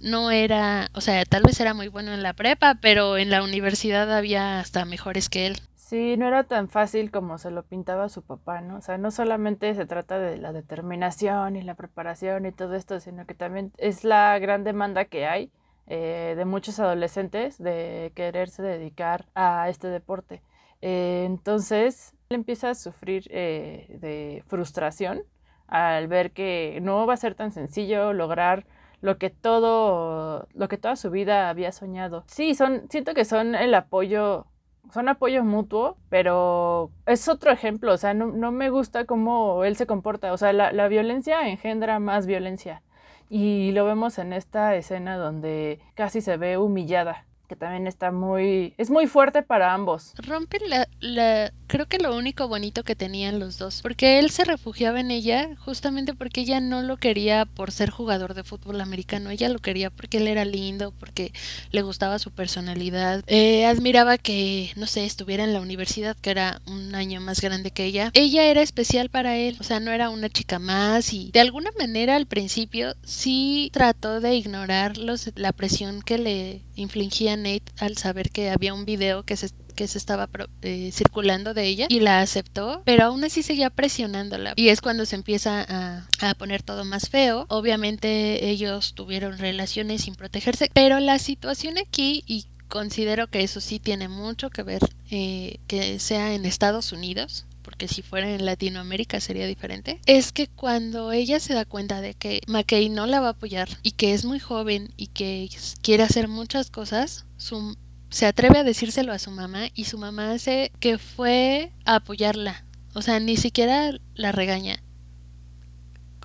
no 0.00 0.30
era, 0.30 0.88
o 0.94 1.00
sea, 1.00 1.24
tal 1.24 1.42
vez 1.42 1.60
era 1.60 1.74
muy 1.74 1.88
bueno 1.88 2.12
en 2.12 2.22
la 2.22 2.32
prepa, 2.32 2.76
pero 2.80 3.16
en 3.16 3.30
la 3.30 3.42
universidad 3.42 4.12
había 4.16 4.60
hasta 4.60 4.84
mejores 4.84 5.28
que 5.28 5.46
él. 5.46 5.56
Sí, 5.90 6.16
no 6.16 6.28
era 6.28 6.44
tan 6.44 6.68
fácil 6.68 7.10
como 7.10 7.36
se 7.38 7.50
lo 7.50 7.64
pintaba 7.64 8.08
su 8.08 8.22
papá, 8.22 8.60
¿no? 8.60 8.76
O 8.76 8.80
sea, 8.80 8.96
no 8.96 9.10
solamente 9.10 9.74
se 9.74 9.86
trata 9.86 10.20
de 10.20 10.36
la 10.38 10.52
determinación 10.52 11.56
y 11.56 11.62
la 11.62 11.74
preparación 11.74 12.46
y 12.46 12.52
todo 12.52 12.76
esto, 12.76 13.00
sino 13.00 13.26
que 13.26 13.34
también 13.34 13.72
es 13.76 14.04
la 14.04 14.38
gran 14.38 14.62
demanda 14.62 15.06
que 15.06 15.26
hay 15.26 15.50
eh, 15.88 16.34
de 16.36 16.44
muchos 16.44 16.78
adolescentes 16.78 17.58
de 17.58 18.12
quererse 18.14 18.62
dedicar 18.62 19.26
a 19.34 19.68
este 19.68 19.88
deporte. 19.88 20.42
Eh, 20.80 21.24
entonces, 21.26 22.14
él 22.28 22.36
empieza 22.36 22.70
a 22.70 22.74
sufrir 22.76 23.24
eh, 23.30 23.96
de 24.00 24.44
frustración 24.46 25.24
al 25.66 26.06
ver 26.06 26.30
que 26.30 26.78
no 26.82 27.04
va 27.06 27.14
a 27.14 27.16
ser 27.16 27.34
tan 27.34 27.50
sencillo 27.50 28.12
lograr 28.12 28.64
lo 29.00 29.18
que 29.18 29.30
todo, 29.30 30.48
lo 30.54 30.68
que 30.68 30.78
toda 30.78 30.96
su 30.96 31.10
vida 31.10 31.48
había 31.48 31.72
soñado. 31.72 32.24
Sí, 32.26 32.54
son, 32.54 32.82
siento 32.90 33.14
que 33.14 33.24
son 33.24 33.54
el 33.54 33.74
apoyo, 33.74 34.46
son 34.92 35.08
apoyo 35.08 35.44
mutuo, 35.44 35.96
pero 36.08 36.90
es 37.06 37.28
otro 37.28 37.50
ejemplo, 37.50 37.92
o 37.92 37.96
sea, 37.96 38.14
no, 38.14 38.26
no 38.26 38.52
me 38.52 38.70
gusta 38.70 39.04
cómo 39.04 39.64
él 39.64 39.76
se 39.76 39.86
comporta, 39.86 40.32
o 40.32 40.36
sea, 40.36 40.52
la, 40.52 40.72
la 40.72 40.88
violencia 40.88 41.48
engendra 41.48 41.98
más 41.98 42.26
violencia. 42.26 42.82
Y 43.28 43.70
lo 43.72 43.84
vemos 43.84 44.18
en 44.18 44.32
esta 44.32 44.74
escena 44.74 45.16
donde 45.16 45.78
casi 45.94 46.20
se 46.20 46.36
ve 46.36 46.58
humillada 46.58 47.26
que 47.50 47.56
también 47.56 47.88
está 47.88 48.12
muy, 48.12 48.74
es 48.78 48.90
muy 48.90 49.08
fuerte 49.08 49.42
para 49.42 49.74
ambos. 49.74 50.12
Rompe 50.18 50.60
la, 50.68 50.86
la, 51.00 51.52
creo 51.66 51.86
que 51.86 51.98
lo 51.98 52.16
único 52.16 52.46
bonito 52.46 52.84
que 52.84 52.94
tenían 52.94 53.40
los 53.40 53.58
dos, 53.58 53.82
porque 53.82 54.20
él 54.20 54.30
se 54.30 54.44
refugiaba 54.44 55.00
en 55.00 55.10
ella 55.10 55.56
justamente 55.58 56.14
porque 56.14 56.42
ella 56.42 56.60
no 56.60 56.80
lo 56.82 56.96
quería 56.96 57.46
por 57.46 57.72
ser 57.72 57.90
jugador 57.90 58.34
de 58.34 58.44
fútbol 58.44 58.80
americano, 58.80 59.30
ella 59.30 59.48
lo 59.48 59.58
quería 59.58 59.90
porque 59.90 60.18
él 60.18 60.28
era 60.28 60.44
lindo, 60.44 60.92
porque 61.00 61.32
le 61.72 61.82
gustaba 61.82 62.20
su 62.20 62.30
personalidad, 62.30 63.24
eh, 63.26 63.66
admiraba 63.66 64.16
que, 64.16 64.70
no 64.76 64.86
sé, 64.86 65.04
estuviera 65.04 65.42
en 65.42 65.52
la 65.52 65.60
universidad, 65.60 66.16
que 66.16 66.30
era 66.30 66.62
un 66.68 66.94
año 66.94 67.20
más 67.20 67.40
grande 67.40 67.72
que 67.72 67.84
ella. 67.84 68.12
Ella 68.14 68.44
era 68.44 68.62
especial 68.62 69.08
para 69.08 69.36
él, 69.36 69.56
o 69.58 69.64
sea, 69.64 69.80
no 69.80 69.90
era 69.90 70.08
una 70.08 70.28
chica 70.28 70.60
más 70.60 71.12
y 71.12 71.32
de 71.32 71.40
alguna 71.40 71.70
manera 71.76 72.14
al 72.14 72.26
principio 72.26 72.94
sí 73.02 73.70
trató 73.72 74.20
de 74.20 74.36
ignorar 74.36 74.98
los, 74.98 75.32
la 75.34 75.50
presión 75.50 76.02
que 76.02 76.16
le 76.16 76.62
infligían 76.82 77.42
Nate 77.42 77.64
al 77.78 77.96
saber 77.96 78.30
que 78.30 78.50
había 78.50 78.74
un 78.74 78.84
video 78.84 79.22
que 79.24 79.36
se 79.36 79.50
que 79.70 79.88
se 79.88 79.96
estaba 79.96 80.28
eh, 80.60 80.90
circulando 80.92 81.54
de 81.54 81.64
ella 81.64 81.86
y 81.88 82.00
la 82.00 82.20
aceptó, 82.20 82.82
pero 82.84 83.04
aún 83.04 83.24
así 83.24 83.42
seguía 83.42 83.70
presionándola. 83.70 84.52
Y 84.56 84.68
es 84.68 84.82
cuando 84.82 85.06
se 85.06 85.16
empieza 85.16 85.64
a, 85.66 86.06
a, 86.20 86.34
poner 86.34 86.62
todo 86.62 86.84
más 86.84 87.08
feo. 87.08 87.46
Obviamente 87.48 88.50
ellos 88.50 88.92
tuvieron 88.92 89.38
relaciones 89.38 90.02
sin 90.02 90.16
protegerse, 90.16 90.70
pero 90.74 91.00
la 91.00 91.18
situación 91.18 91.78
aquí, 91.78 92.24
y 92.26 92.44
considero 92.70 93.26
que 93.26 93.42
eso 93.42 93.60
sí 93.60 93.78
tiene 93.78 94.08
mucho 94.08 94.48
que 94.48 94.62
ver 94.62 94.80
eh, 95.10 95.58
que 95.66 95.98
sea 95.98 96.34
en 96.34 96.46
Estados 96.46 96.92
Unidos, 96.92 97.44
porque 97.70 97.86
si 97.86 98.02
fuera 98.02 98.28
en 98.28 98.44
Latinoamérica 98.44 99.20
sería 99.20 99.46
diferente, 99.46 100.00
es 100.06 100.32
que 100.32 100.48
cuando 100.48 101.12
ella 101.12 101.38
se 101.38 101.54
da 101.54 101.64
cuenta 101.64 102.00
de 102.00 102.14
que 102.14 102.40
McKay 102.48 102.88
no 102.88 103.06
la 103.06 103.20
va 103.20 103.28
a 103.28 103.30
apoyar 103.30 103.68
y 103.84 103.92
que 103.92 104.12
es 104.12 104.24
muy 104.24 104.40
joven 104.40 104.92
y 104.96 105.06
que 105.06 105.48
quiere 105.80 106.02
hacer 106.02 106.26
muchas 106.26 106.68
cosas, 106.68 107.26
su 107.36 107.76
se 108.10 108.26
atreve 108.26 108.58
a 108.58 108.64
decírselo 108.64 109.12
a 109.12 109.20
su 109.20 109.30
mamá 109.30 109.68
y 109.72 109.84
su 109.84 109.98
mamá 109.98 110.32
hace 110.32 110.72
que 110.80 110.98
fue 110.98 111.70
a 111.84 111.94
apoyarla. 111.94 112.64
O 112.92 113.02
sea, 113.02 113.20
ni 113.20 113.36
siquiera 113.36 113.92
la 114.16 114.32
regaña 114.32 114.82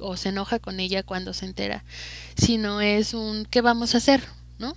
o 0.02 0.18
se 0.18 0.30
enoja 0.30 0.58
con 0.58 0.80
ella 0.80 1.04
cuando 1.04 1.32
se 1.32 1.46
entera, 1.46 1.86
sino 2.36 2.82
es 2.82 3.14
un 3.14 3.46
¿qué 3.46 3.62
vamos 3.62 3.93
a 3.93 4.00
hacer? 4.00 4.24
¿No? 4.58 4.76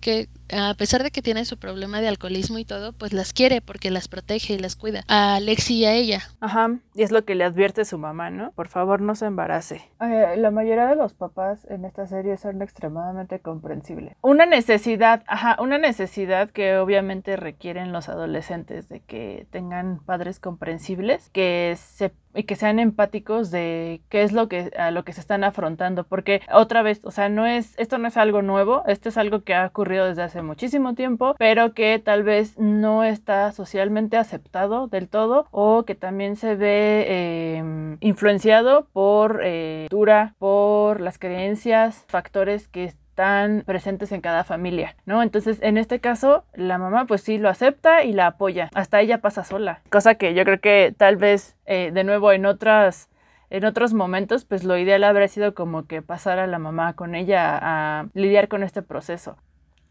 Que 0.00 0.28
a 0.52 0.74
pesar 0.74 1.02
de 1.02 1.10
que 1.10 1.22
tiene 1.22 1.44
su 1.44 1.58
problema 1.58 2.00
de 2.00 2.08
alcoholismo 2.08 2.58
y 2.58 2.64
todo, 2.64 2.92
pues 2.92 3.12
las 3.12 3.32
quiere 3.32 3.60
porque 3.60 3.90
las 3.90 4.08
protege 4.08 4.54
y 4.54 4.58
las 4.58 4.76
cuida. 4.76 5.02
A 5.08 5.40
Lexi 5.40 5.74
y 5.74 5.84
a 5.86 5.92
ella. 5.92 6.22
Ajá, 6.40 6.78
y 6.94 7.02
es 7.02 7.10
lo 7.10 7.24
que 7.24 7.34
le 7.34 7.44
advierte 7.44 7.84
su 7.84 7.98
mamá, 7.98 8.30
¿no? 8.30 8.52
Por 8.52 8.68
favor, 8.68 9.00
no 9.00 9.14
se 9.14 9.26
embarace. 9.26 9.82
Eh, 10.00 10.36
la 10.36 10.50
mayoría 10.50 10.86
de 10.86 10.96
los 10.96 11.14
papás 11.14 11.66
en 11.68 11.84
esta 11.84 12.06
serie 12.06 12.36
son 12.36 12.62
extremadamente 12.62 13.40
comprensibles. 13.40 14.14
Una 14.22 14.46
necesidad, 14.46 15.24
ajá, 15.26 15.56
una 15.60 15.78
necesidad 15.78 16.50
que 16.50 16.76
obviamente 16.76 17.36
requieren 17.36 17.92
los 17.92 18.08
adolescentes 18.08 18.88
de 18.88 19.00
que 19.00 19.46
tengan 19.50 20.00
padres 20.04 20.38
comprensibles, 20.38 21.30
que 21.30 21.76
se 21.78 22.12
y 22.36 22.44
que 22.44 22.56
sean 22.56 22.78
empáticos 22.78 23.50
de 23.50 24.02
qué 24.08 24.22
es 24.22 24.32
lo 24.32 24.48
que 24.48 24.70
a 24.78 24.90
lo 24.90 25.04
que 25.04 25.12
se 25.12 25.20
están 25.20 25.44
afrontando 25.44 26.04
porque 26.04 26.42
otra 26.52 26.82
vez 26.82 27.04
o 27.04 27.10
sea 27.10 27.28
no 27.28 27.46
es 27.46 27.74
esto 27.78 27.98
no 27.98 28.08
es 28.08 28.16
algo 28.16 28.42
nuevo 28.42 28.82
esto 28.86 29.08
es 29.08 29.16
algo 29.16 29.42
que 29.42 29.54
ha 29.54 29.66
ocurrido 29.66 30.06
desde 30.06 30.22
hace 30.22 30.42
muchísimo 30.42 30.94
tiempo, 30.94 31.34
pero 31.38 31.72
que 31.74 31.98
tal 31.98 32.22
vez 32.22 32.58
no 32.58 33.04
está 33.04 33.52
socialmente 33.52 34.16
aceptado 34.16 34.88
del 34.88 35.08
todo 35.08 35.46
o 35.50 35.84
que 35.84 35.94
también 35.94 36.36
se 36.36 36.54
ve 36.54 37.56
em, 37.58 37.96
influenciado 38.00 38.86
por 38.92 39.40
eh, 39.42 39.86
cultura, 39.88 40.34
por 40.38 41.00
las 41.00 41.18
creencias, 41.18 42.04
factores 42.08 42.68
que 42.68 42.92
están 43.16 43.62
presentes 43.64 44.12
en 44.12 44.20
cada 44.20 44.44
familia, 44.44 44.94
¿no? 45.06 45.22
Entonces, 45.22 45.58
en 45.62 45.78
este 45.78 46.00
caso, 46.00 46.44
la 46.54 46.76
mamá 46.76 47.06
pues 47.06 47.22
sí 47.22 47.38
lo 47.38 47.48
acepta 47.48 48.04
y 48.04 48.12
la 48.12 48.26
apoya, 48.26 48.68
hasta 48.74 49.00
ella 49.00 49.22
pasa 49.22 49.42
sola, 49.42 49.80
cosa 49.90 50.16
que 50.16 50.34
yo 50.34 50.44
creo 50.44 50.60
que 50.60 50.94
tal 50.96 51.16
vez 51.16 51.56
eh, 51.64 51.90
de 51.94 52.04
nuevo 52.04 52.32
en 52.32 52.44
otras 52.44 53.08
en 53.48 53.64
otros 53.64 53.94
momentos, 53.94 54.44
pues 54.44 54.64
lo 54.64 54.76
ideal 54.76 55.04
habría 55.04 55.28
sido 55.28 55.54
como 55.54 55.86
que 55.86 56.02
pasara 56.02 56.46
la 56.46 56.58
mamá 56.58 56.94
con 56.94 57.14
ella 57.14 57.58
a 57.62 58.06
lidiar 58.12 58.48
con 58.48 58.62
este 58.64 58.82
proceso 58.82 59.36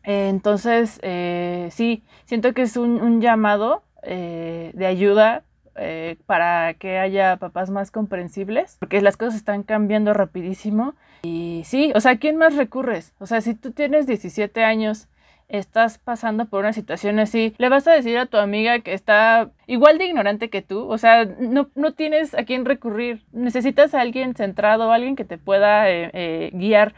entonces, 0.06 1.00
eh, 1.02 1.70
sí, 1.72 2.04
siento 2.26 2.54
que 2.54 2.62
es 2.62 2.78
un, 2.78 3.22
llamado 3.22 3.84
eh, 4.04 4.72
de 4.76 4.86
ayuda 4.86 5.44
eh, 5.78 6.18
para 6.26 6.74
que 6.76 7.00
haya 7.00 7.36
papás 7.38 7.70
más 7.70 7.92
comprensibles, 7.92 8.78
porque 8.80 9.02
las 9.02 9.18
cosas 9.18 9.36
están 9.36 9.64
cambiando 9.64 10.14
rapidísimo. 10.14 10.96
Y 11.24 11.64
sí, 11.66 11.92
o 11.96 12.00
sea, 12.00 12.12
¿a 12.12 12.18
quién 12.18 12.38
más 12.38 12.56
recurres? 12.56 13.14
O 13.20 13.26
sea, 13.26 13.42
si 13.42 13.56
tú 13.56 13.72
tienes 13.72 14.08
17 14.08 14.64
años 14.64 15.10
estás 15.48 16.00
pasando 16.00 16.46
por 16.46 16.62
una 16.62 16.74
situación 16.74 17.20
así, 17.20 17.54
le 17.58 17.70
vas 17.70 17.88
a 17.88 17.92
decir 17.92 18.18
a 18.18 18.26
tu 18.26 18.38
amiga 18.38 18.80
que 18.80 18.94
está 18.94 19.52
igual 19.68 19.98
de 19.98 20.06
ignorante 20.06 20.50
que 20.50 20.62
tú, 20.62 20.88
o 20.90 20.98
sea, 20.98 21.26
no, 21.26 21.70
no 21.76 21.94
tienes 21.94 22.34
a 22.34 22.46
quién 22.46 22.66
recurrir, 22.66 23.24
necesitas 23.32 23.94
a 23.94 24.02
alguien 24.02 24.34
centrado, 24.34 24.92
alguien 24.92 25.16
que 25.16 25.26
te 25.26 25.38
pueda 25.38 25.92
eh, 25.92 26.10
eh, 26.14 26.50
guiar. 26.54 26.94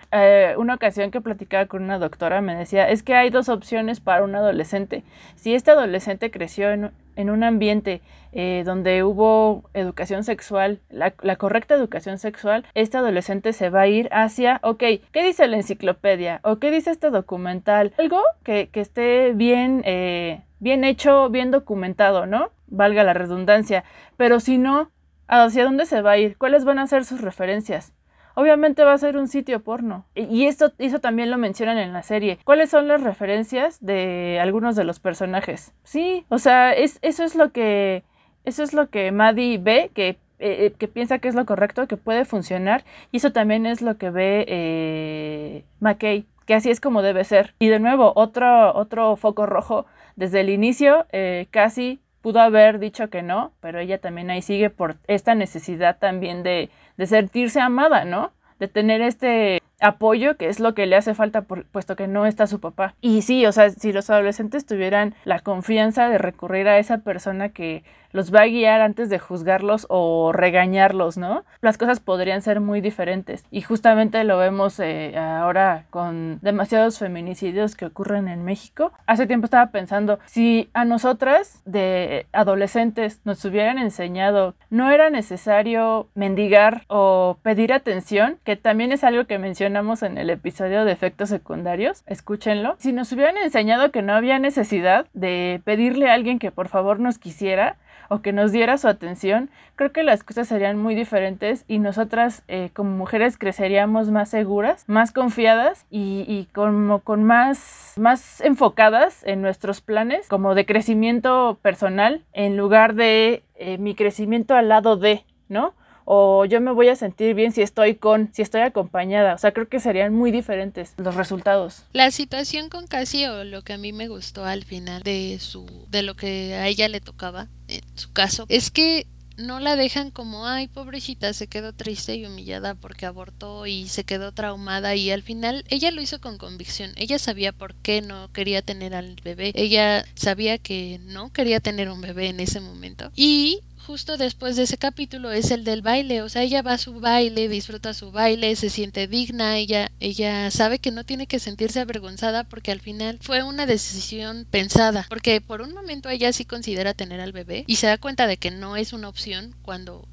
Una 0.57 0.75
ocasión 0.75 1.11
que 1.11 1.19
platicaba 1.19 1.65
con 1.65 1.83
una 1.83 1.99
doctora 1.99 2.41
me 2.41 2.55
decía, 2.55 2.89
es 2.89 3.03
que 3.03 3.15
hay 3.15 3.31
dos 3.31 3.49
opciones 3.49 3.99
para 3.99 4.23
un 4.23 4.35
adolescente. 4.35 5.03
Si 5.35 5.53
este 5.53 5.71
adolescente 5.71 6.31
creció 6.31 6.71
en, 6.71 6.91
en 7.17 7.29
un 7.29 7.43
ambiente 7.43 8.01
eh, 8.31 8.63
donde 8.65 9.03
hubo 9.03 9.69
educación 9.73 10.23
sexual, 10.23 10.79
la, 10.89 11.11
correcta 11.35 11.75
educación 11.75 12.19
sexual, 12.19 12.65
este 12.75 12.97
adolescente 12.97 13.51
se 13.51 13.69
va 13.69 13.81
a 13.81 13.87
ir 13.87 14.07
hacia, 14.11 14.59
ok, 14.63 14.83
¿qué 15.11 15.23
dice 15.23 15.47
la 15.47 15.57
enciclopedia? 15.57 16.39
¿O 16.43 16.59
qué 16.59 16.71
dice 16.71 16.91
este 16.91 17.09
documental? 17.09 17.93
Algo 17.97 18.21
que, 18.43 18.69
esté 18.73 19.33
bien, 19.33 19.81
eh, 19.85 20.43
bien 20.59 20.83
hecho, 20.83 21.29
bien 21.29 21.51
documentado, 21.51 22.25
¿no? 22.27 22.51
Valga 22.67 23.03
la 23.03 23.13
redundancia. 23.13 23.83
Pero 24.17 24.39
si 24.39 24.57
no, 24.57 24.91
¿hacia 25.27 25.63
dónde 25.63 25.85
se 25.85 26.01
va 26.01 26.11
a 26.11 26.17
ir? 26.17 26.37
¿Cuáles 26.37 26.63
van 26.63 26.79
a 26.79 26.87
ser 26.87 27.05
sus 27.05 27.21
referencias? 27.21 27.93
Obviamente 28.37 28.83
va 28.83 28.93
a 28.93 28.97
ser 28.99 29.17
un 29.17 29.27
sitio 29.27 29.63
porno. 29.63 30.05
Y 30.13 30.45
esto, 30.45 30.71
eso 30.77 30.99
también 30.99 31.31
lo 31.31 31.39
mencionan 31.39 31.79
en 31.79 31.91
la 31.91 32.03
serie. 32.03 32.37
¿Cuáles 32.43 32.69
son 32.69 32.87
las 32.87 33.01
referencias 33.01 33.83
de 33.83 34.37
algunos 34.39 34.75
de 34.75 34.83
los 34.83 34.99
personajes? 34.99 35.73
Sí, 35.83 36.23
o 36.29 36.37
sea, 36.37 36.71
es, 36.71 36.99
eso 37.01 37.23
es 37.23 37.35
lo 37.35 37.51
que. 37.51 38.03
Eso 38.45 38.61
es 38.61 38.73
lo 38.73 38.91
que 38.91 39.11
Maddie 39.11 39.57
ve, 39.57 39.89
que, 39.93 40.09
eh, 40.09 40.17
eh, 40.39 40.73
que 40.77 40.87
piensa 40.87 41.17
que 41.17 41.27
es 41.27 41.35
lo 41.35 41.47
correcto, 41.47 41.87
que 41.87 41.97
puede 41.97 42.25
funcionar. 42.25 42.85
Y 43.11 43.17
eso 43.17 43.31
también 43.31 43.65
es 43.65 43.81
lo 43.81 43.97
que 43.97 44.11
ve 44.11 44.45
eh, 44.47 45.63
McKay, 45.79 46.27
que 46.45 46.53
así 46.53 46.69
es 46.69 46.79
como 46.79 47.01
debe 47.01 47.23
ser. 47.23 47.55
Y 47.57 47.69
de 47.69 47.79
nuevo, 47.79 48.13
otro, 48.15 48.75
otro 48.75 49.15
foco 49.15 49.47
rojo. 49.47 49.87
Desde 50.15 50.41
el 50.41 50.49
inicio, 50.49 51.07
eh, 51.11 51.47
casi 51.49 51.99
pudo 52.21 52.39
haber 52.39 52.79
dicho 52.79 53.09
que 53.09 53.21
no, 53.21 53.53
pero 53.59 53.79
ella 53.79 53.99
también 53.99 54.29
ahí 54.29 54.41
sigue 54.41 54.69
por 54.69 54.97
esta 55.07 55.35
necesidad 55.35 55.97
también 55.99 56.43
de, 56.43 56.69
de 56.97 57.05
sentirse 57.07 57.59
amada, 57.59 58.05
¿no? 58.05 58.31
De 58.59 58.67
tener 58.67 59.01
este 59.01 59.61
apoyo, 59.79 60.37
que 60.37 60.47
es 60.47 60.59
lo 60.59 60.73
que 60.73 60.85
le 60.85 60.95
hace 60.95 61.13
falta 61.13 61.43
puesto 61.43 61.95
que 61.95 62.07
no 62.07 62.25
está 62.25 62.47
su 62.47 62.59
papá. 62.59 62.95
Y 63.01 63.21
sí, 63.21 63.45
o 63.45 63.51
sea, 63.51 63.69
si 63.69 63.91
los 63.93 64.09
adolescentes 64.09 64.65
tuvieran 64.65 65.15
la 65.23 65.39
confianza 65.39 66.09
de 66.09 66.17
recurrir 66.17 66.67
a 66.67 66.79
esa 66.79 66.99
persona 66.99 67.49
que 67.49 67.83
los 68.11 68.33
va 68.33 68.41
a 68.41 68.47
guiar 68.47 68.81
antes 68.81 69.09
de 69.09 69.19
juzgarlos 69.19 69.85
o 69.89 70.31
regañarlos, 70.33 71.17
¿no? 71.17 71.43
Las 71.61 71.77
cosas 71.77 71.99
podrían 71.99 72.41
ser 72.41 72.59
muy 72.59 72.81
diferentes. 72.81 73.45
Y 73.51 73.61
justamente 73.61 74.23
lo 74.23 74.37
vemos 74.37 74.79
eh, 74.79 75.17
ahora 75.17 75.85
con 75.89 76.39
demasiados 76.41 76.99
feminicidios 76.99 77.75
que 77.75 77.85
ocurren 77.85 78.27
en 78.27 78.43
México. 78.43 78.91
Hace 79.05 79.27
tiempo 79.27 79.45
estaba 79.45 79.71
pensando, 79.71 80.19
si 80.25 80.69
a 80.73 80.85
nosotras 80.85 81.61
de 81.65 82.25
adolescentes 82.31 83.21
nos 83.23 83.43
hubieran 83.45 83.77
enseñado, 83.77 84.55
no 84.69 84.89
era 84.91 85.09
necesario 85.09 86.07
mendigar 86.15 86.83
o 86.87 87.37
pedir 87.43 87.73
atención, 87.73 88.39
que 88.43 88.55
también 88.55 88.91
es 88.91 89.03
algo 89.03 89.25
que 89.25 89.37
en 89.67 90.17
el 90.17 90.29
episodio 90.29 90.85
de 90.85 90.91
efectos 90.91 91.29
secundarios, 91.29 92.03
escúchenlo. 92.07 92.75
Si 92.79 92.93
nos 92.93 93.11
hubieran 93.11 93.37
enseñado 93.37 93.91
que 93.91 94.01
no 94.01 94.13
había 94.13 94.39
necesidad 94.39 95.07
de 95.13 95.61
pedirle 95.65 96.09
a 96.09 96.13
alguien 96.13 96.39
que 96.39 96.51
por 96.51 96.67
favor 96.67 96.99
nos 96.99 97.19
quisiera, 97.19 97.77
o 98.09 98.21
que 98.21 98.33
nos 98.33 98.51
diera 98.51 98.77
su 98.77 98.87
atención, 98.87 99.49
creo 99.75 99.91
que 99.91 100.03
las 100.03 100.23
cosas 100.23 100.47
serían 100.47 100.77
muy 100.77 100.95
diferentes 100.95 101.65
y 101.67 101.79
nosotras 101.79 102.43
eh, 102.47 102.69
como 102.73 102.91
mujeres 102.91 103.37
creceríamos 103.37 104.09
más 104.09 104.29
seguras, 104.29 104.85
más 104.87 105.11
confiadas 105.11 105.85
y, 105.89 106.47
como 106.53 106.99
con 106.99 107.23
más, 107.23 107.93
más 107.97 108.41
enfocadas 108.41 109.23
en 109.25 109.41
nuestros 109.41 109.81
planes, 109.81 110.27
como 110.27 110.55
de 110.55 110.65
crecimiento 110.65 111.57
personal, 111.61 112.23
en 112.33 112.57
lugar 112.57 112.95
de 112.95 113.43
eh, 113.55 113.77
mi 113.77 113.95
crecimiento 113.95 114.55
al 114.55 114.69
lado 114.69 114.97
de, 114.97 115.25
¿no? 115.49 115.73
O 116.09 116.45
yo 116.45 116.61
me 116.61 116.71
voy 116.71 116.87
a 116.87 116.95
sentir 116.95 117.35
bien 117.35 117.51
si 117.51 117.61
estoy 117.61 117.95
con, 117.95 118.29
si 118.33 118.41
estoy 118.41 118.61
acompañada. 118.61 119.33
O 119.33 119.37
sea, 119.37 119.51
creo 119.51 119.67
que 119.67 119.81
serían 119.81 120.13
muy 120.13 120.31
diferentes 120.31 120.93
los 120.95 121.15
resultados. 121.15 121.83
La 121.91 122.11
situación 122.11 122.69
con 122.69 122.87
Cassie 122.87 123.27
o 123.27 123.43
lo 123.43 123.61
que 123.61 123.73
a 123.73 123.77
mí 123.77 123.91
me 123.91 124.07
gustó 124.07 124.45
al 124.45 124.63
final 124.63 125.03
de 125.03 125.37
su, 125.41 125.65
de 125.89 126.03
lo 126.03 126.15
que 126.15 126.53
a 126.55 126.67
ella 126.69 126.87
le 126.87 127.01
tocaba, 127.01 127.49
en 127.67 127.81
su 127.95 128.13
caso, 128.13 128.45
es 128.47 128.71
que 128.71 129.05
no 129.35 129.59
la 129.59 129.75
dejan 129.75 130.09
como, 130.09 130.47
ay, 130.47 130.69
pobrecita, 130.69 131.33
se 131.33 131.47
quedó 131.47 131.73
triste 131.73 132.15
y 132.15 132.25
humillada 132.25 132.73
porque 132.73 133.05
abortó 133.05 133.65
y 133.67 133.89
se 133.89 134.05
quedó 134.05 134.31
traumada 134.31 134.95
y 134.95 135.11
al 135.11 135.23
final 135.23 135.65
ella 135.67 135.91
lo 135.91 136.01
hizo 136.01 136.21
con 136.21 136.37
convicción. 136.37 136.91
Ella 136.95 137.19
sabía 137.19 137.51
por 137.51 137.75
qué 137.75 138.01
no 138.01 138.31
quería 138.31 138.61
tener 138.61 138.95
al 138.95 139.17
bebé. 139.23 139.51
Ella 139.55 140.05
sabía 140.15 140.57
que 140.57 141.01
no 141.03 141.33
quería 141.33 141.59
tener 141.59 141.89
un 141.89 141.99
bebé 141.99 142.29
en 142.29 142.39
ese 142.39 142.61
momento. 142.61 143.11
Y 143.13 143.59
justo 143.87 144.17
después 144.17 144.57
de 144.57 144.63
ese 144.63 144.77
capítulo 144.77 145.31
es 145.31 145.49
el 145.49 145.63
del 145.63 145.81
baile, 145.81 146.21
o 146.21 146.27
sea, 146.27 146.43
ella 146.43 146.61
va 146.61 146.73
a 146.73 146.77
su 146.77 146.99
baile, 146.99 147.47
disfruta 147.47 147.93
su 147.93 148.11
baile, 148.11 148.53
se 148.57 148.69
siente 148.69 149.07
digna, 149.07 149.57
ella 149.57 149.91
ella 150.01 150.51
sabe 150.51 150.79
que 150.79 150.91
no 150.91 151.05
tiene 151.05 151.25
que 151.25 151.39
sentirse 151.39 151.79
avergonzada 151.79 152.43
porque 152.43 152.73
al 152.73 152.81
final 152.81 153.17
fue 153.21 153.43
una 153.43 153.65
decisión 153.65 154.45
pensada, 154.51 155.05
porque 155.07 155.39
por 155.39 155.61
un 155.61 155.73
momento 155.73 156.09
ella 156.09 156.33
sí 156.33 156.43
considera 156.43 156.93
tener 156.93 157.21
al 157.21 157.31
bebé 157.31 157.63
y 157.65 157.77
se 157.77 157.87
da 157.87 157.97
cuenta 157.97 158.27
de 158.27 158.35
que 158.35 158.51
no 158.51 158.75
es 158.75 158.91
una 158.91 159.07
opción 159.07 159.55
cuando 159.61 160.05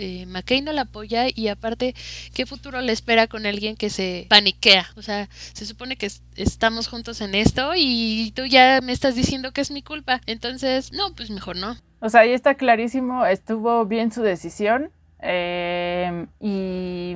eh, 0.00 0.62
no 0.62 0.72
la 0.72 0.82
apoya 0.82 1.26
y 1.34 1.48
aparte, 1.48 1.94
¿qué 2.34 2.46
futuro 2.46 2.80
le 2.80 2.92
espera 2.92 3.26
con 3.26 3.46
alguien 3.46 3.76
que 3.76 3.90
se 3.90 4.26
paniquea? 4.28 4.86
O 4.96 5.02
sea, 5.02 5.28
se 5.30 5.66
supone 5.66 5.96
que 5.96 6.10
estamos 6.36 6.88
juntos 6.88 7.20
en 7.20 7.34
esto 7.34 7.72
y 7.76 8.32
tú 8.34 8.46
ya 8.46 8.80
me 8.82 8.92
estás 8.92 9.14
diciendo 9.14 9.52
que 9.52 9.60
es 9.60 9.70
mi 9.70 9.82
culpa. 9.82 10.20
Entonces, 10.26 10.92
no, 10.92 11.14
pues 11.14 11.30
mejor 11.30 11.56
no. 11.56 11.76
O 12.00 12.08
sea, 12.08 12.22
ahí 12.22 12.32
está 12.32 12.54
clarísimo, 12.54 13.26
estuvo 13.26 13.84
bien 13.84 14.10
su 14.10 14.22
decisión. 14.22 14.90
Em, 15.20 16.28
y 16.40 17.14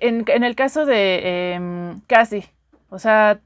en, 0.00 0.44
el 0.44 0.56
caso 0.56 0.86
de 0.86 1.20
eh, 1.22 1.96
Casi, 2.06 2.44
o 2.88 2.98
sea, 2.98 3.40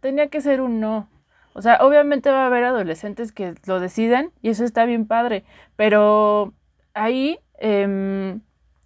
tenía 0.00 0.28
que 0.28 0.40
ser 0.40 0.60
un 0.60 0.80
no. 0.80 1.08
O 1.54 1.62
sea, 1.62 1.78
obviamente 1.80 2.30
va 2.30 2.42
a 2.42 2.46
haber 2.46 2.64
adolescentes 2.64 3.32
que 3.32 3.54
lo 3.66 3.80
deciden 3.80 4.32
y 4.42 4.50
eso 4.50 4.64
está 4.64 4.84
bien 4.84 5.06
padre, 5.06 5.44
pero 5.76 6.52
ahí 6.94 7.38
Em, 7.58 8.40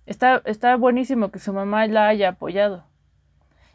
está, 0.06 0.42
está 0.44 0.76
buenísimo 0.76 1.30
que 1.30 1.38
su 1.38 1.52
mamá 1.52 1.86
la 1.86 2.08
haya 2.08 2.30
apoyado 2.30 2.84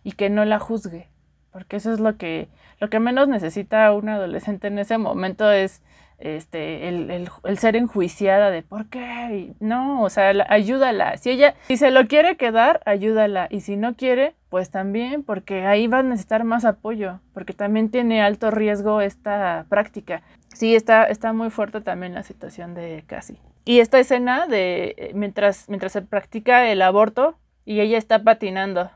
y 0.04 0.14
que 0.14 0.30
no 0.30 0.46
la 0.46 0.60
juzgue, 0.60 1.08
porque 1.52 1.78
eso 1.78 1.94
es 1.94 2.00
lo 2.00 2.18
que, 2.18 2.50
lo 2.80 2.90
que 2.90 3.00
menos 3.00 3.28
necesita 3.28 3.92
un 3.94 4.10
adolescente 4.10 4.68
en 4.68 4.80
ese 4.80 4.98
momento 4.98 5.52
es 5.52 5.82
este, 6.20 6.88
el, 6.88 7.58
ser 7.58 7.76
enjuiciada 7.76 8.50
de 8.50 8.62
por 8.62 8.88
qué, 8.88 9.54
no, 9.60 10.02
o 10.04 10.10
sea, 10.10 10.32
ayúdala, 10.48 11.18
si 11.18 11.32
ella, 11.32 11.56
si 11.68 11.78
se 11.78 11.92
lo 11.92 12.08
quiere 12.08 12.38
quedar, 12.38 12.82
ayúdala, 12.86 13.48
y 13.50 13.62
si 13.62 13.76
no 13.76 13.96
quiere, 13.96 14.34
pues 14.50 14.70
también, 14.70 15.24
porque 15.24 15.66
ahí 15.66 15.88
va 15.88 16.00
a 16.00 16.04
necesitar 16.04 16.44
más 16.44 16.64
apoyo, 16.66 17.20
porque 17.34 17.54
también 17.54 17.90
tiene 17.90 18.22
alto 18.22 18.52
riesgo 18.52 19.02
esta 19.02 19.66
práctica. 19.68 20.22
Sí, 20.54 20.76
está, 20.76 21.06
está 21.06 21.34
muy 21.34 21.50
fuerte 21.50 21.82
también 21.82 22.14
la 22.14 22.24
situación 22.24 22.74
de 22.74 23.04
Cassie. 23.08 23.38
Y 23.66 23.80
esta 23.80 24.00
escena 24.00 24.48
de 24.48 24.96
eh, 24.98 25.12
mientras, 25.14 25.68
mientras 25.68 25.94
se 25.94 26.02
practica 26.02 26.70
el 26.70 26.82
aborto 26.82 27.38
y 27.66 27.80
ella 27.80 27.98
está 27.98 28.24
patinando. 28.24 28.92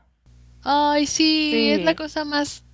Ay, 0.62 1.06
sí, 1.06 1.70
es 1.70 1.84
la 1.84 1.94
cosa 1.94 2.24
más 2.24 2.64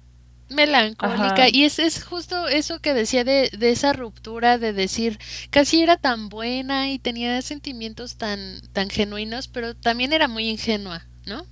melancólica. 0.49 1.49
Y 1.51 1.64
es, 1.64 1.78
es 1.78 2.05
justo 2.05 2.49
eso 2.49 2.80
que 2.80 2.95
decía 2.95 3.24
de, 3.24 3.51
de, 3.57 3.70
esa 3.70 3.93
ruptura, 3.93 4.59
de 4.59 4.72
decir, 4.72 5.18
casi 5.51 5.82
era 5.82 5.97
tan 5.97 6.28
buena 6.28 6.91
y 6.91 6.99
tenía 6.99 7.41
sentimientos 7.43 8.16
tan, 8.16 8.61
tan 8.72 8.91
genuinos, 8.91 9.49
pero 9.49 9.74
también 9.74 10.12
era 10.12 10.28
muy 10.28 10.49
ingenua, 10.49 11.07
¿no? 11.27 11.47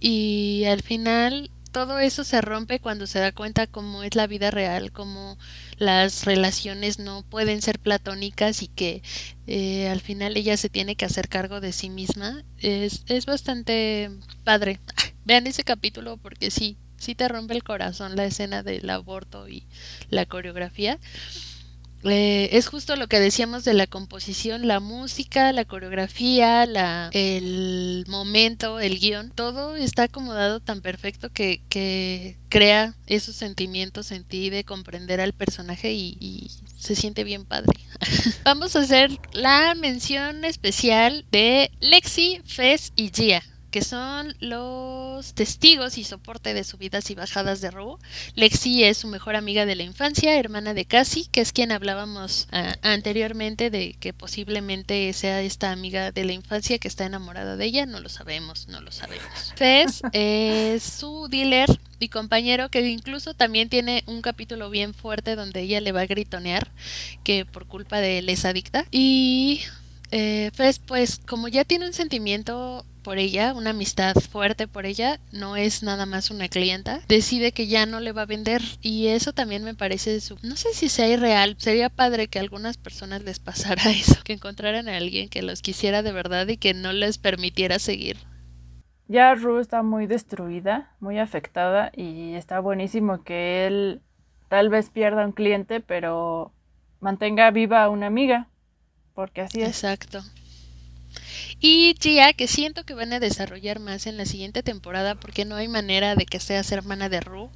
Y 0.00 0.64
al 0.66 0.82
final 0.82 1.50
todo 1.74 1.98
eso 1.98 2.22
se 2.22 2.40
rompe 2.40 2.78
cuando 2.78 3.08
se 3.08 3.18
da 3.18 3.32
cuenta 3.32 3.66
cómo 3.66 4.04
es 4.04 4.14
la 4.14 4.28
vida 4.28 4.52
real, 4.52 4.92
cómo 4.92 5.36
las 5.76 6.24
relaciones 6.24 7.00
no 7.00 7.24
pueden 7.24 7.62
ser 7.62 7.80
platónicas 7.80 8.62
y 8.62 8.68
que 8.68 9.02
eh, 9.48 9.88
al 9.88 10.00
final 10.00 10.36
ella 10.36 10.56
se 10.56 10.68
tiene 10.68 10.94
que 10.94 11.04
hacer 11.04 11.28
cargo 11.28 11.60
de 11.60 11.72
sí 11.72 11.90
misma. 11.90 12.44
Es, 12.58 13.02
es 13.08 13.26
bastante 13.26 14.08
padre. 14.44 14.78
Vean 15.24 15.48
ese 15.48 15.64
capítulo 15.64 16.16
porque 16.16 16.52
sí, 16.52 16.78
sí 16.96 17.16
te 17.16 17.26
rompe 17.26 17.54
el 17.54 17.64
corazón 17.64 18.14
la 18.14 18.24
escena 18.24 18.62
del 18.62 18.88
aborto 18.88 19.48
y 19.48 19.66
la 20.10 20.26
coreografía. 20.26 21.00
Eh, 22.04 22.50
es 22.52 22.68
justo 22.68 22.96
lo 22.96 23.08
que 23.08 23.20
decíamos 23.20 23.64
de 23.64 23.74
la 23.74 23.86
composición, 23.86 24.68
la 24.68 24.80
música, 24.80 25.52
la 25.52 25.64
coreografía, 25.64 26.66
la, 26.66 27.08
el 27.12 28.04
momento, 28.08 28.80
el 28.80 28.98
guion, 28.98 29.30
todo 29.30 29.76
está 29.76 30.04
acomodado 30.04 30.60
tan 30.60 30.80
perfecto 30.82 31.30
que, 31.30 31.62
que 31.68 32.36
crea 32.48 32.94
esos 33.06 33.36
sentimientos 33.36 34.12
en 34.12 34.24
ti 34.24 34.50
de 34.50 34.64
comprender 34.64 35.20
al 35.20 35.32
personaje 35.32 35.92
y, 35.92 36.16
y 36.20 36.50
se 36.78 36.94
siente 36.94 37.24
bien 37.24 37.44
padre. 37.44 37.72
Vamos 38.44 38.76
a 38.76 38.80
hacer 38.80 39.10
la 39.32 39.74
mención 39.74 40.44
especial 40.44 41.24
de 41.30 41.70
Lexi, 41.80 42.40
Fez 42.44 42.92
y 42.96 43.10
Gia 43.10 43.42
que 43.74 43.82
son 43.82 44.36
los 44.38 45.34
testigos 45.34 45.98
y 45.98 46.04
soporte 46.04 46.54
de 46.54 46.62
subidas 46.62 47.10
y 47.10 47.16
bajadas 47.16 47.60
de 47.60 47.72
Ru. 47.72 47.98
Lexi 48.36 48.84
es 48.84 48.98
su 48.98 49.08
mejor 49.08 49.34
amiga 49.34 49.66
de 49.66 49.74
la 49.74 49.82
infancia, 49.82 50.38
hermana 50.38 50.74
de 50.74 50.84
Cassie, 50.84 51.26
que 51.32 51.40
es 51.40 51.52
quien 51.52 51.72
hablábamos 51.72 52.46
ah, 52.52 52.76
anteriormente 52.82 53.70
de 53.70 53.96
que 53.98 54.12
posiblemente 54.12 55.12
sea 55.12 55.42
esta 55.42 55.72
amiga 55.72 56.12
de 56.12 56.24
la 56.24 56.34
infancia 56.34 56.78
que 56.78 56.86
está 56.86 57.04
enamorada 57.04 57.56
de 57.56 57.64
ella. 57.64 57.84
No 57.84 57.98
lo 57.98 58.08
sabemos, 58.08 58.68
no 58.68 58.80
lo 58.80 58.92
sabemos. 58.92 59.26
Fez 59.56 60.02
es 60.12 60.84
su 60.84 61.26
dealer 61.28 61.68
y 61.98 62.10
compañero 62.10 62.68
que 62.68 62.88
incluso 62.88 63.34
también 63.34 63.68
tiene 63.68 64.04
un 64.06 64.22
capítulo 64.22 64.70
bien 64.70 64.94
fuerte 64.94 65.34
donde 65.34 65.62
ella 65.62 65.80
le 65.80 65.90
va 65.90 66.02
a 66.02 66.06
gritonear 66.06 66.70
que 67.24 67.44
por 67.44 67.66
culpa 67.66 67.98
de 67.98 68.18
él 68.18 68.28
es 68.28 68.44
adicta. 68.44 68.86
Y 68.92 69.62
eh, 70.16 70.52
Fez, 70.54 70.78
pues 70.78 71.18
como 71.18 71.48
ya 71.48 71.64
tiene 71.64 71.86
un 71.86 71.92
sentimiento 71.92 72.86
por 73.02 73.18
ella, 73.18 73.52
una 73.52 73.70
amistad 73.70 74.14
fuerte 74.14 74.68
por 74.68 74.86
ella, 74.86 75.18
no 75.32 75.56
es 75.56 75.82
nada 75.82 76.06
más 76.06 76.30
una 76.30 76.46
clienta, 76.46 77.00
decide 77.08 77.50
que 77.50 77.66
ya 77.66 77.84
no 77.84 77.98
le 77.98 78.12
va 78.12 78.22
a 78.22 78.26
vender 78.26 78.62
y 78.80 79.08
eso 79.08 79.32
también 79.32 79.64
me 79.64 79.74
parece, 79.74 80.20
su... 80.20 80.38
no 80.44 80.54
sé 80.54 80.72
si 80.72 80.88
sea 80.88 81.08
irreal, 81.08 81.56
sería 81.58 81.90
padre 81.90 82.28
que 82.28 82.38
a 82.38 82.42
algunas 82.42 82.76
personas 82.76 83.24
les 83.24 83.40
pasara 83.40 83.82
eso, 83.90 84.14
que 84.22 84.34
encontraran 84.34 84.88
a 84.88 84.96
alguien 84.98 85.28
que 85.28 85.42
los 85.42 85.62
quisiera 85.62 86.02
de 86.02 86.12
verdad 86.12 86.46
y 86.46 86.58
que 86.58 86.74
no 86.74 86.92
les 86.92 87.18
permitiera 87.18 87.80
seguir. 87.80 88.16
Ya 89.08 89.34
Ru 89.34 89.58
está 89.58 89.82
muy 89.82 90.06
destruida, 90.06 90.94
muy 91.00 91.18
afectada 91.18 91.90
y 91.92 92.34
está 92.34 92.60
buenísimo 92.60 93.24
que 93.24 93.66
él 93.66 94.00
tal 94.48 94.68
vez 94.68 94.90
pierda 94.90 95.26
un 95.26 95.32
cliente, 95.32 95.80
pero 95.80 96.52
mantenga 97.00 97.50
viva 97.50 97.82
a 97.82 97.90
una 97.90 98.06
amiga, 98.06 98.48
porque 99.14 99.42
así 99.42 99.62
es. 99.62 99.68
Exacto. 99.68 100.24
Y 101.60 101.94
Gia, 102.00 102.32
que 102.32 102.48
siento 102.48 102.84
que 102.84 102.94
van 102.94 103.12
a 103.12 103.20
desarrollar 103.20 103.78
más 103.78 104.06
en 104.06 104.16
la 104.16 104.26
siguiente 104.26 104.62
temporada 104.62 105.14
porque 105.14 105.44
no 105.44 105.56
hay 105.56 105.68
manera 105.68 106.16
de 106.16 106.26
que 106.26 106.40
seas 106.40 106.70
hermana 106.72 107.08
de 107.08 107.20
Ru 107.20 107.50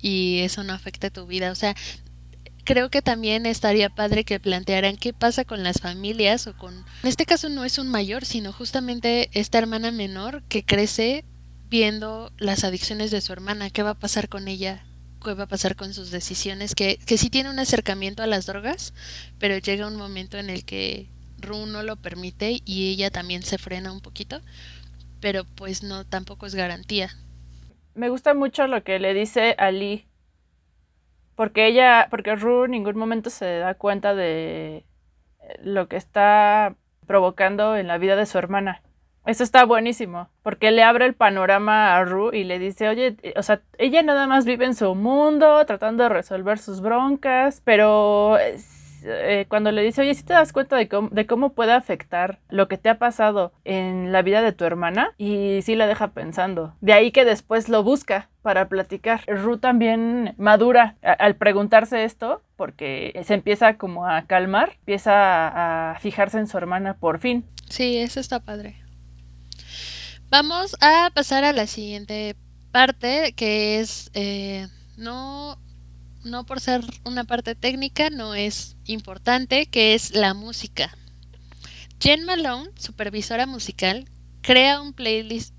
y 0.00 0.40
eso 0.40 0.64
no 0.64 0.72
afecte 0.72 1.10
tu 1.10 1.26
vida. 1.26 1.52
O 1.52 1.54
sea, 1.54 1.76
creo 2.64 2.90
que 2.90 3.02
también 3.02 3.46
estaría 3.46 3.90
padre 3.90 4.24
que 4.24 4.40
plantearan 4.40 4.96
qué 4.96 5.12
pasa 5.12 5.44
con 5.44 5.62
las 5.62 5.80
familias 5.80 6.46
o 6.46 6.56
con... 6.56 6.74
En 7.02 7.08
este 7.08 7.26
caso 7.26 7.48
no 7.48 7.64
es 7.64 7.78
un 7.78 7.88
mayor, 7.88 8.24
sino 8.24 8.52
justamente 8.52 9.30
esta 9.32 9.58
hermana 9.58 9.90
menor 9.90 10.42
que 10.44 10.64
crece 10.64 11.24
viendo 11.68 12.32
las 12.38 12.64
adicciones 12.64 13.10
de 13.10 13.20
su 13.20 13.32
hermana. 13.32 13.70
¿Qué 13.70 13.82
va 13.82 13.90
a 13.90 13.98
pasar 13.98 14.28
con 14.28 14.48
ella? 14.48 14.84
¿Qué 15.22 15.34
va 15.34 15.44
a 15.44 15.48
pasar 15.48 15.76
con 15.76 15.92
sus 15.92 16.10
decisiones? 16.10 16.74
Que, 16.74 16.98
que 16.98 17.18
sí 17.18 17.30
tiene 17.30 17.50
un 17.50 17.58
acercamiento 17.58 18.22
a 18.22 18.26
las 18.26 18.46
drogas, 18.46 18.94
pero 19.38 19.58
llega 19.58 19.86
un 19.86 19.96
momento 19.96 20.38
en 20.38 20.50
el 20.50 20.64
que 20.64 21.08
Ru 21.38 21.66
no 21.66 21.82
lo 21.82 21.96
permite 21.96 22.60
y 22.64 22.92
ella 22.92 23.10
también 23.10 23.42
se 23.42 23.58
frena 23.58 23.92
un 23.92 24.00
poquito, 24.00 24.40
pero 25.20 25.44
pues 25.44 25.82
no, 25.82 26.06
tampoco 26.06 26.46
es 26.46 26.54
garantía. 26.54 27.10
Me 27.94 28.08
gusta 28.08 28.34
mucho 28.34 28.66
lo 28.66 28.82
que 28.82 28.98
le 28.98 29.14
dice 29.14 29.54
a 29.58 29.70
Lee, 29.70 30.06
porque 31.34 31.66
ella, 31.66 32.08
porque 32.10 32.36
Ru 32.36 32.64
en 32.64 32.72
ningún 32.72 32.96
momento 32.96 33.30
se 33.30 33.58
da 33.58 33.74
cuenta 33.74 34.14
de 34.14 34.84
lo 35.62 35.88
que 35.88 35.96
está 35.96 36.76
provocando 37.06 37.76
en 37.76 37.88
la 37.88 37.98
vida 37.98 38.16
de 38.16 38.26
su 38.26 38.38
hermana. 38.38 38.82
Eso 39.26 39.44
está 39.44 39.64
buenísimo, 39.64 40.28
porque 40.42 40.70
le 40.70 40.82
abre 40.82 41.06
el 41.06 41.14
panorama 41.14 41.96
a 41.96 42.04
Ru 42.04 42.32
y 42.32 42.44
le 42.44 42.58
dice, 42.58 42.88
oye, 42.88 43.16
o 43.36 43.42
sea, 43.42 43.60
ella 43.78 44.02
nada 44.02 44.26
más 44.26 44.44
vive 44.44 44.64
en 44.64 44.74
su 44.74 44.94
mundo, 44.94 45.64
tratando 45.66 46.04
de 46.04 46.08
resolver 46.08 46.58
sus 46.58 46.80
broncas, 46.80 47.60
pero 47.64 48.38
eh, 49.04 49.46
cuando 49.48 49.72
le 49.72 49.82
dice, 49.82 50.02
oye, 50.02 50.14
si 50.14 50.24
te 50.24 50.32
das 50.32 50.52
cuenta 50.52 50.76
de 50.76 50.88
cómo, 50.88 51.08
de 51.10 51.26
cómo 51.26 51.52
puede 51.52 51.72
afectar 51.72 52.38
lo 52.48 52.68
que 52.68 52.78
te 52.78 52.88
ha 52.88 52.98
pasado 52.98 53.52
en 53.64 54.12
la 54.12 54.22
vida 54.22 54.42
de 54.42 54.52
tu 54.52 54.64
hermana, 54.64 55.14
y 55.18 55.60
sí 55.62 55.74
la 55.74 55.86
deja 55.86 56.08
pensando. 56.08 56.74
De 56.80 56.92
ahí 56.92 57.12
que 57.12 57.24
después 57.24 57.68
lo 57.68 57.82
busca 57.82 58.28
para 58.42 58.68
platicar. 58.68 59.22
Ru 59.26 59.58
también 59.58 60.34
madura 60.38 60.96
al 61.02 61.36
preguntarse 61.36 62.04
esto, 62.04 62.42
porque 62.56 63.20
se 63.24 63.34
empieza 63.34 63.76
como 63.76 64.06
a 64.06 64.22
calmar, 64.26 64.76
empieza 64.78 65.90
a, 65.92 65.98
fijarse 66.00 66.38
en 66.38 66.46
su 66.46 66.56
hermana 66.56 66.94
por 66.94 67.18
fin. 67.18 67.44
Sí, 67.68 67.98
eso 67.98 68.20
está 68.20 68.40
padre. 68.40 68.76
Vamos 70.30 70.76
a 70.80 71.10
pasar 71.12 71.42
a 71.42 71.52
la 71.52 71.66
siguiente 71.66 72.36
parte, 72.70 73.32
que 73.32 73.80
es 73.80 74.10
eh, 74.14 74.68
no 74.96 75.58
no 76.22 76.46
por 76.46 76.60
ser 76.60 76.82
una 77.04 77.24
parte 77.24 77.56
técnica, 77.56 78.10
no 78.10 78.36
es 78.36 78.76
importante, 78.86 79.66
que 79.66 79.94
es 79.94 80.14
la 80.14 80.32
música. 80.34 80.96
Jen 82.00 82.24
Malone, 82.24 82.70
supervisora 82.76 83.46
musical, 83.46 84.08
crea 84.40 84.80
un 84.80 84.92
playlist, 84.92 85.52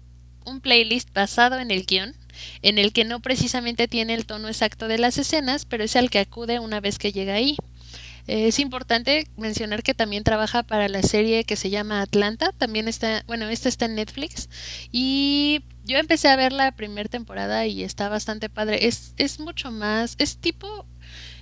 un 0.45 0.61
playlist 0.61 1.11
basado 1.11 1.59
en 1.59 1.69
el 1.69 1.85
guion, 1.85 2.15
en 2.61 2.77
el 2.77 2.93
que 2.93 3.03
no 3.03 3.19
precisamente 3.19 3.89
tiene 3.89 4.13
el 4.13 4.25
tono 4.25 4.47
exacto 4.47 4.87
de 4.87 4.99
las 4.99 5.17
escenas, 5.17 5.65
pero 5.65 5.83
es 5.83 5.97
al 5.97 6.09
que 6.09 6.19
acude 6.19 6.59
una 6.59 6.79
vez 6.79 6.97
que 6.97 7.11
llega 7.11 7.33
ahí. 7.33 7.57
Es 8.31 8.59
importante 8.59 9.27
mencionar 9.35 9.83
que 9.83 9.93
también 9.93 10.23
trabaja 10.23 10.63
para 10.63 10.87
la 10.87 11.03
serie 11.03 11.43
que 11.43 11.57
se 11.57 11.69
llama 11.69 12.01
Atlanta, 12.01 12.53
también 12.53 12.87
está, 12.87 13.25
bueno, 13.27 13.49
esta 13.49 13.67
está 13.67 13.87
en 13.87 13.95
Netflix 13.95 14.47
y 14.89 15.65
yo 15.83 15.97
empecé 15.97 16.29
a 16.29 16.37
ver 16.37 16.53
la 16.53 16.71
primera 16.71 17.09
temporada 17.09 17.65
y 17.65 17.83
está 17.83 18.07
bastante 18.07 18.47
padre. 18.47 18.87
Es, 18.87 19.13
es 19.17 19.41
mucho 19.41 19.69
más, 19.69 20.15
es 20.17 20.37
tipo 20.37 20.85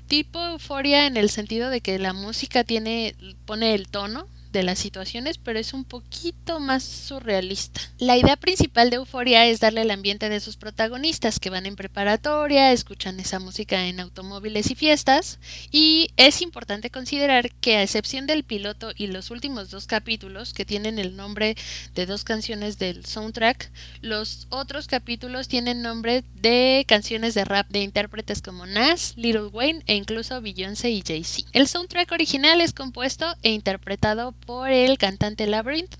tipo 0.07 0.44
euforia 0.44 1.06
en 1.06 1.16
el 1.16 1.30
sentido 1.30 1.70
de 1.70 1.82
que 1.82 1.99
la 1.99 2.14
música 2.14 2.64
tiene 2.64 3.16
pone 3.45 3.76
el 3.76 3.88
tono 3.88 4.28
de 4.52 4.64
las 4.64 4.80
situaciones, 4.80 5.38
pero 5.38 5.60
es 5.60 5.74
un 5.74 5.84
poquito 5.84 6.60
más 6.60 6.84
surrealista. 6.84 7.82
La 7.98 8.18
idea 8.18 8.36
principal 8.36 8.90
de 8.90 8.98
Euforia 8.98 9.46
es 9.46 9.60
darle 9.60 9.82
el 9.82 9.92
ambiente 9.92 10.30
de 10.30 10.40
sus 10.40 10.58
protagonistas 10.58 11.40
que 11.40 11.50
van 11.50 11.66
en 11.66 11.76
preparatoria, 11.76 12.72
escuchan 12.72 13.20
esa 13.20 13.40
música 13.40 13.86
en 13.86 14.00
automóviles 14.00 14.72
y 14.72 14.76
fiestas, 14.76 15.40
y 15.72 16.10
es 16.18 16.42
importante 16.42 16.90
considerar 16.90 17.52
que 17.52 17.78
a 17.78 17.84
excepción 17.84 18.28
del 18.28 18.44
piloto 18.44 18.92
y 18.96 19.08
los 19.08 19.32
últimos 19.32 19.70
dos 19.70 19.86
capítulos 19.86 20.54
que 20.54 20.66
tienen 20.66 21.00
el 21.00 21.16
nombre 21.16 21.56
de 21.94 22.06
dos 22.06 22.24
canciones 22.24 22.80
del 22.80 23.06
soundtrack, 23.06 23.72
los 24.02 24.48
otros 24.50 24.88
capítulos 24.88 25.48
tienen 25.48 25.82
nombre 25.82 26.24
de 26.36 26.86
canciones 26.88 27.34
de 27.34 27.46
rap 27.46 27.70
de 27.70 27.82
intérpretes 27.82 28.42
como 28.42 28.66
Nas, 28.66 29.14
Little 29.16 29.48
Wayne 29.48 29.84
e 29.86 29.96
incluso 29.96 30.42
Beyoncé 30.42 30.90
y 30.90 31.04
Jay-Z. 31.06 31.50
El 31.54 31.68
soundtrack 31.68 32.12
original 32.12 32.62
es 32.62 32.74
compuesto 32.74 33.36
e 33.44 33.52
interpretado 33.52 34.34
por 34.45 34.70
el 34.70 34.98
cantante 34.98 35.48
Labyrinth 35.48 35.95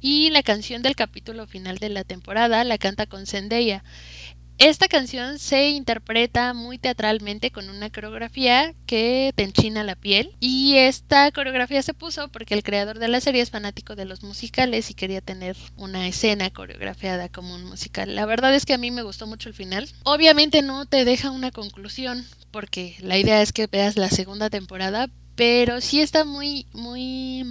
y 0.00 0.30
la 0.30 0.42
canción 0.42 0.82
del 0.82 0.96
capítulo 0.96 1.46
final 1.46 1.78
de 1.78 1.88
la 1.88 2.04
temporada 2.04 2.64
la 2.64 2.78
canta 2.78 3.06
con 3.06 3.26
Zendaya. 3.26 3.82
Esta 4.58 4.86
canción 4.86 5.40
se 5.40 5.70
interpreta 5.70 6.54
muy 6.54 6.78
teatralmente 6.78 7.50
con 7.50 7.68
una 7.68 7.90
coreografía 7.90 8.74
que 8.86 9.32
te 9.34 9.42
enchina 9.42 9.82
la 9.82 9.96
piel 9.96 10.36
y 10.38 10.76
esta 10.76 11.32
coreografía 11.32 11.82
se 11.82 11.94
puso 11.94 12.28
porque 12.28 12.54
el 12.54 12.62
creador 12.62 13.00
de 13.00 13.08
la 13.08 13.20
serie 13.20 13.42
es 13.42 13.50
fanático 13.50 13.96
de 13.96 14.04
los 14.04 14.22
musicales 14.22 14.88
y 14.90 14.94
quería 14.94 15.20
tener 15.20 15.56
una 15.76 16.06
escena 16.06 16.50
coreografiada 16.50 17.28
como 17.28 17.54
un 17.56 17.64
musical. 17.64 18.14
La 18.14 18.24
verdad 18.24 18.54
es 18.54 18.64
que 18.64 18.74
a 18.74 18.78
mí 18.78 18.92
me 18.92 19.02
gustó 19.02 19.26
mucho 19.26 19.48
el 19.48 19.54
final. 19.54 19.88
Obviamente 20.04 20.62
no 20.62 20.86
te 20.86 21.04
deja 21.04 21.32
una 21.32 21.50
conclusión 21.50 22.24
porque 22.52 22.94
la 23.00 23.18
idea 23.18 23.42
es 23.42 23.52
que 23.52 23.66
veas 23.66 23.96
la 23.96 24.10
segunda 24.10 24.48
temporada, 24.48 25.08
pero 25.34 25.80
sí 25.80 26.00
está 26.00 26.24
muy 26.24 26.66
muy 26.72 27.44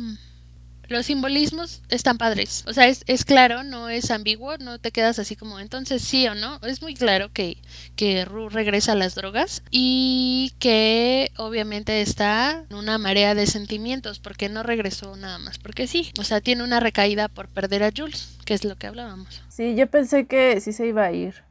los 0.91 1.05
simbolismos 1.07 1.81
están 1.89 2.17
padres. 2.17 2.63
O 2.67 2.73
sea, 2.73 2.87
es, 2.87 3.03
es, 3.07 3.25
claro, 3.25 3.63
no 3.63 3.89
es 3.89 4.11
ambiguo, 4.11 4.57
no 4.57 4.79
te 4.79 4.91
quedas 4.91 5.19
así 5.19 5.35
como 5.35 5.59
entonces 5.59 6.01
sí 6.01 6.27
o 6.27 6.35
no. 6.35 6.59
Es 6.61 6.81
muy 6.81 6.93
claro 6.93 7.31
que, 7.31 7.57
que 7.95 8.25
Ru 8.25 8.49
regresa 8.49 8.91
a 8.91 8.95
las 8.95 9.15
drogas 9.15 9.63
y 9.71 10.53
que 10.59 11.31
obviamente 11.37 12.01
está 12.01 12.65
en 12.69 12.75
una 12.75 12.97
marea 12.97 13.35
de 13.35 13.47
sentimientos 13.47 14.19
porque 14.19 14.49
no 14.49 14.63
regresó 14.63 15.15
nada 15.15 15.39
más, 15.39 15.57
porque 15.57 15.87
sí. 15.87 16.11
O 16.19 16.23
sea, 16.23 16.41
tiene 16.41 16.63
una 16.63 16.79
recaída 16.79 17.27
por 17.27 17.47
perder 17.47 17.83
a 17.83 17.91
Jules, 17.95 18.37
que 18.45 18.53
es 18.53 18.63
lo 18.63 18.75
que 18.75 18.87
hablábamos. 18.87 19.41
Sí, 19.49 19.75
yo 19.75 19.87
pensé 19.87 20.25
que 20.25 20.59
sí 20.61 20.73
se 20.73 20.87
iba 20.87 21.05
a 21.05 21.11
ir. 21.11 21.43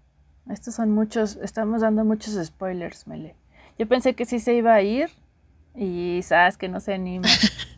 Estos 0.50 0.74
son 0.74 0.90
muchos, 0.90 1.36
estamos 1.42 1.82
dando 1.82 2.04
muchos 2.04 2.34
spoilers, 2.44 3.06
Mele. 3.06 3.36
Yo 3.78 3.86
pensé 3.86 4.14
que 4.14 4.24
sí 4.24 4.40
se 4.40 4.54
iba 4.54 4.74
a 4.74 4.82
ir 4.82 5.10
y 5.74 6.20
sabes 6.22 6.56
que 6.56 6.68
no 6.68 6.80
se 6.80 6.94
anima. 6.94 7.28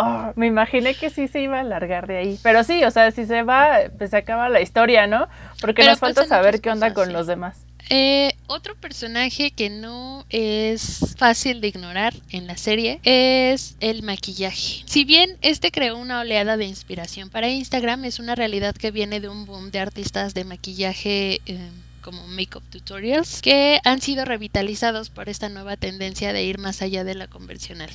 Oh, 0.00 0.32
me 0.36 0.46
imaginé 0.46 0.94
que 0.94 1.10
sí 1.10 1.26
se 1.26 1.40
iba 1.40 1.56
a 1.56 1.60
alargar 1.60 2.06
de 2.06 2.18
ahí. 2.18 2.38
Pero 2.44 2.62
sí, 2.62 2.84
o 2.84 2.90
sea, 2.92 3.10
si 3.10 3.26
se 3.26 3.42
va, 3.42 3.80
pues 3.98 4.10
se 4.10 4.18
acaba 4.18 4.48
la 4.48 4.60
historia, 4.60 5.08
¿no? 5.08 5.26
Porque 5.60 5.84
nos 5.84 5.98
falta 5.98 6.24
saber 6.24 6.60
qué 6.60 6.70
onda 6.70 6.94
con 6.94 7.12
los 7.12 7.26
demás. 7.26 7.64
Eh, 7.90 8.34
otro 8.46 8.76
personaje 8.76 9.50
que 9.50 9.70
no 9.70 10.24
es 10.30 11.16
fácil 11.16 11.60
de 11.60 11.68
ignorar 11.68 12.14
en 12.30 12.46
la 12.46 12.56
serie 12.56 13.00
es 13.02 13.76
el 13.80 14.04
maquillaje. 14.04 14.84
Si 14.84 15.04
bien 15.04 15.36
este 15.40 15.72
creó 15.72 15.96
una 15.96 16.20
oleada 16.20 16.56
de 16.56 16.66
inspiración 16.66 17.28
para 17.28 17.48
Instagram, 17.48 18.04
es 18.04 18.20
una 18.20 18.36
realidad 18.36 18.76
que 18.76 18.92
viene 18.92 19.18
de 19.18 19.28
un 19.28 19.46
boom 19.46 19.72
de 19.72 19.80
artistas 19.80 20.32
de 20.32 20.44
maquillaje. 20.44 21.40
Eh, 21.46 21.70
como 22.08 22.26
Makeup 22.26 22.62
Tutorials, 22.70 23.42
que 23.42 23.80
han 23.84 24.00
sido 24.00 24.24
revitalizados 24.24 25.10
por 25.10 25.28
esta 25.28 25.50
nueva 25.50 25.76
tendencia 25.76 26.32
de 26.32 26.42
ir 26.42 26.56
más 26.56 26.80
allá 26.80 27.04
de 27.04 27.14
la 27.14 27.26
convencional. 27.26 27.90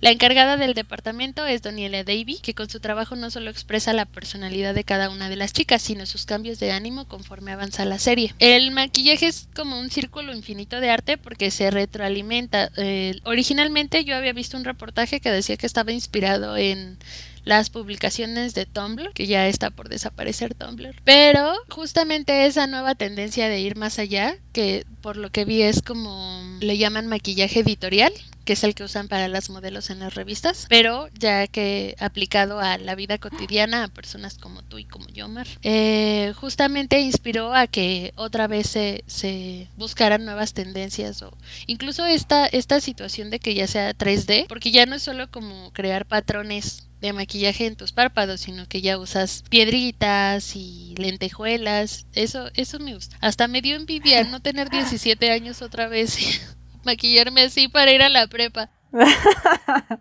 La 0.00 0.10
encargada 0.10 0.56
del 0.56 0.74
departamento 0.74 1.46
es 1.46 1.62
Daniela 1.62 2.02
Davy, 2.02 2.40
que 2.42 2.54
con 2.54 2.68
su 2.68 2.80
trabajo 2.80 3.14
no 3.14 3.30
solo 3.30 3.50
expresa 3.50 3.92
la 3.92 4.04
personalidad 4.04 4.74
de 4.74 4.82
cada 4.82 5.10
una 5.10 5.28
de 5.28 5.36
las 5.36 5.52
chicas, 5.52 5.80
sino 5.80 6.06
sus 6.06 6.26
cambios 6.26 6.58
de 6.58 6.72
ánimo 6.72 7.06
conforme 7.06 7.52
avanza 7.52 7.84
la 7.84 8.00
serie. 8.00 8.34
El 8.40 8.72
maquillaje 8.72 9.28
es 9.28 9.46
como 9.54 9.78
un 9.78 9.90
círculo 9.90 10.34
infinito 10.34 10.80
de 10.80 10.90
arte 10.90 11.16
porque 11.16 11.52
se 11.52 11.70
retroalimenta. 11.70 12.72
Eh, 12.76 13.20
originalmente 13.22 14.04
yo 14.04 14.16
había 14.16 14.32
visto 14.32 14.56
un 14.56 14.64
reportaje 14.64 15.20
que 15.20 15.30
decía 15.30 15.56
que 15.56 15.66
estaba 15.66 15.92
inspirado 15.92 16.56
en 16.56 16.98
las 17.44 17.70
publicaciones 17.70 18.54
de 18.54 18.66
Tumblr, 18.66 19.12
que 19.12 19.26
ya 19.26 19.48
está 19.48 19.70
por 19.70 19.88
desaparecer 19.88 20.54
Tumblr. 20.54 20.94
Pero 21.04 21.52
justamente 21.68 22.46
esa 22.46 22.66
nueva 22.66 22.94
tendencia 22.94 23.48
de 23.48 23.60
ir 23.60 23.76
más 23.76 23.98
allá, 23.98 24.36
que 24.52 24.86
por 25.00 25.16
lo 25.16 25.30
que 25.30 25.44
vi 25.44 25.62
es 25.62 25.82
como 25.82 26.42
le 26.60 26.78
llaman 26.78 27.08
maquillaje 27.08 27.60
editorial, 27.60 28.12
que 28.44 28.54
es 28.54 28.64
el 28.64 28.74
que 28.74 28.84
usan 28.84 29.08
para 29.08 29.28
las 29.28 29.50
modelos 29.50 29.90
en 29.90 30.00
las 30.00 30.14
revistas, 30.14 30.66
pero 30.68 31.08
ya 31.18 31.46
que 31.46 31.94
aplicado 31.98 32.58
a 32.60 32.78
la 32.78 32.94
vida 32.94 33.18
cotidiana, 33.18 33.84
a 33.84 33.88
personas 33.88 34.38
como 34.38 34.62
tú 34.62 34.78
y 34.78 34.84
como 34.84 35.08
yo, 35.08 35.28
Mar, 35.28 35.46
eh, 35.62 36.32
justamente 36.36 37.00
inspiró 37.00 37.54
a 37.54 37.66
que 37.66 38.12
otra 38.16 38.46
vez 38.46 38.68
se, 38.68 39.04
se, 39.06 39.68
buscaran 39.76 40.24
nuevas 40.24 40.54
tendencias 40.54 41.22
o 41.22 41.36
incluso 41.66 42.04
esta, 42.06 42.46
esta 42.46 42.80
situación 42.80 43.30
de 43.30 43.38
que 43.38 43.54
ya 43.54 43.66
sea 43.66 43.94
3D, 43.94 44.46
porque 44.48 44.70
ya 44.70 44.86
no 44.86 44.96
es 44.96 45.02
solo 45.02 45.30
como 45.30 45.72
crear 45.72 46.06
patrones 46.06 46.88
de 47.02 47.12
maquillaje 47.12 47.66
en 47.66 47.76
tus 47.76 47.92
párpados, 47.92 48.40
sino 48.40 48.66
que 48.68 48.80
ya 48.80 48.96
usas 48.96 49.42
piedritas 49.50 50.54
y 50.54 50.94
lentejuelas. 50.96 52.06
Eso, 52.14 52.48
eso 52.54 52.78
me 52.78 52.94
gusta. 52.94 53.16
Hasta 53.20 53.48
me 53.48 53.60
dio 53.60 53.76
envidia 53.76 54.22
no 54.24 54.40
tener 54.40 54.70
17 54.70 55.30
años 55.30 55.60
otra 55.60 55.88
vez 55.88 56.18
y 56.22 56.40
maquillarme 56.84 57.42
así 57.42 57.68
para 57.68 57.92
ir 57.92 58.02
a 58.02 58.08
la 58.08 58.26
prepa. 58.28 58.70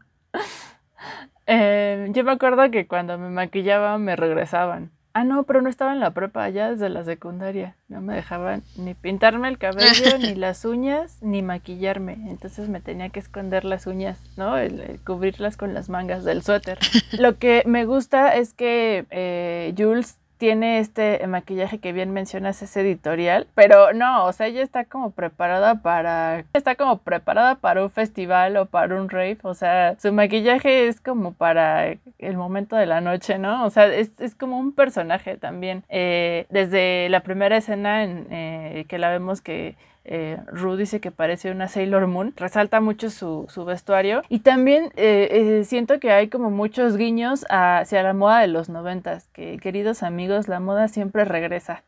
Eh, 1.47 2.07
yo 2.11 2.23
me 2.23 2.31
acuerdo 2.31 2.71
que 2.71 2.87
cuando 2.87 3.17
me 3.17 3.27
maquillaba 3.27 3.97
me 3.97 4.15
regresaban. 4.15 4.91
Ah, 5.13 5.23
no, 5.25 5.43
pero 5.43 5.61
no 5.61 5.69
estaba 5.69 5.91
en 5.91 5.99
la 5.99 6.11
prepa, 6.11 6.47
ya 6.49 6.71
desde 6.71 6.89
la 6.89 7.03
secundaria. 7.03 7.75
No 7.89 8.01
me 8.01 8.15
dejaban 8.15 8.63
ni 8.77 8.93
pintarme 8.93 9.49
el 9.49 9.57
cabello, 9.57 10.17
ni 10.19 10.35
las 10.35 10.63
uñas, 10.63 11.17
ni 11.21 11.41
maquillarme. 11.41 12.13
Entonces 12.29 12.69
me 12.69 12.79
tenía 12.79 13.09
que 13.09 13.19
esconder 13.19 13.65
las 13.65 13.87
uñas, 13.87 14.19
¿no? 14.37 14.57
El, 14.57 14.99
cubrirlas 15.05 15.57
con 15.57 15.73
las 15.73 15.89
mangas 15.89 16.23
del 16.23 16.43
suéter. 16.43 16.79
Lo 17.19 17.37
que 17.37 17.63
me 17.65 17.85
gusta 17.85 18.35
es 18.35 18.53
que 18.53 19.05
eh, 19.09 19.73
Jules 19.77 20.17
tiene 20.41 20.79
este 20.79 21.21
maquillaje 21.27 21.77
que 21.77 21.93
bien 21.93 22.09
mencionas, 22.09 22.63
ese 22.63 22.81
editorial, 22.81 23.45
pero 23.53 23.93
no, 23.93 24.25
o 24.25 24.33
sea, 24.33 24.47
ella 24.47 24.63
está 24.63 24.85
como 24.85 25.11
preparada 25.11 25.83
para, 25.83 26.45
está 26.55 26.73
como 26.73 26.97
preparada 26.97 27.59
para 27.59 27.83
un 27.83 27.91
festival 27.91 28.57
o 28.57 28.65
para 28.65 28.99
un 28.99 29.07
rave, 29.07 29.37
o 29.43 29.53
sea, 29.53 29.95
su 29.99 30.11
maquillaje 30.11 30.87
es 30.87 30.99
como 30.99 31.33
para 31.33 31.89
el 32.17 32.37
momento 32.37 32.75
de 32.75 32.87
la 32.87 33.01
noche, 33.01 33.37
¿no? 33.37 33.63
O 33.65 33.69
sea, 33.69 33.85
es, 33.85 34.09
como 34.33 34.57
un 34.57 34.73
personaje 34.73 35.37
también. 35.37 35.83
Eh, 35.89 36.47
desde 36.49 37.07
la 37.09 37.19
primera 37.19 37.57
escena 37.57 38.03
en 38.03 38.25
eh, 38.31 38.85
que 38.89 38.97
la 38.97 39.11
vemos 39.11 39.41
que 39.41 39.75
eh, 40.03 40.39
dice 40.77 40.99
que 40.99 41.11
parece 41.11 41.51
una 41.51 41.67
Sailor 41.67 42.07
Moon, 42.07 42.33
resalta 42.35 42.81
mucho 42.81 43.09
su, 43.09 43.47
vestuario 43.65 44.23
y 44.29 44.39
también 44.39 44.85
eh, 44.95 45.29
eh, 45.31 45.63
siento 45.63 45.99
que 45.99 46.11
hay 46.11 46.27
como 46.27 46.49
muchos 46.49 46.97
guiños 46.97 47.45
hacia 47.49 48.03
la 48.03 48.13
moda 48.13 48.39
de 48.39 48.47
los 48.47 48.69
noventas, 48.69 49.27
que 49.33 49.57
queridos 49.59 50.03
amigos, 50.03 50.47
la 50.47 50.59
moda 50.59 50.87
siempre 50.87 51.25
regresa, 51.25 51.83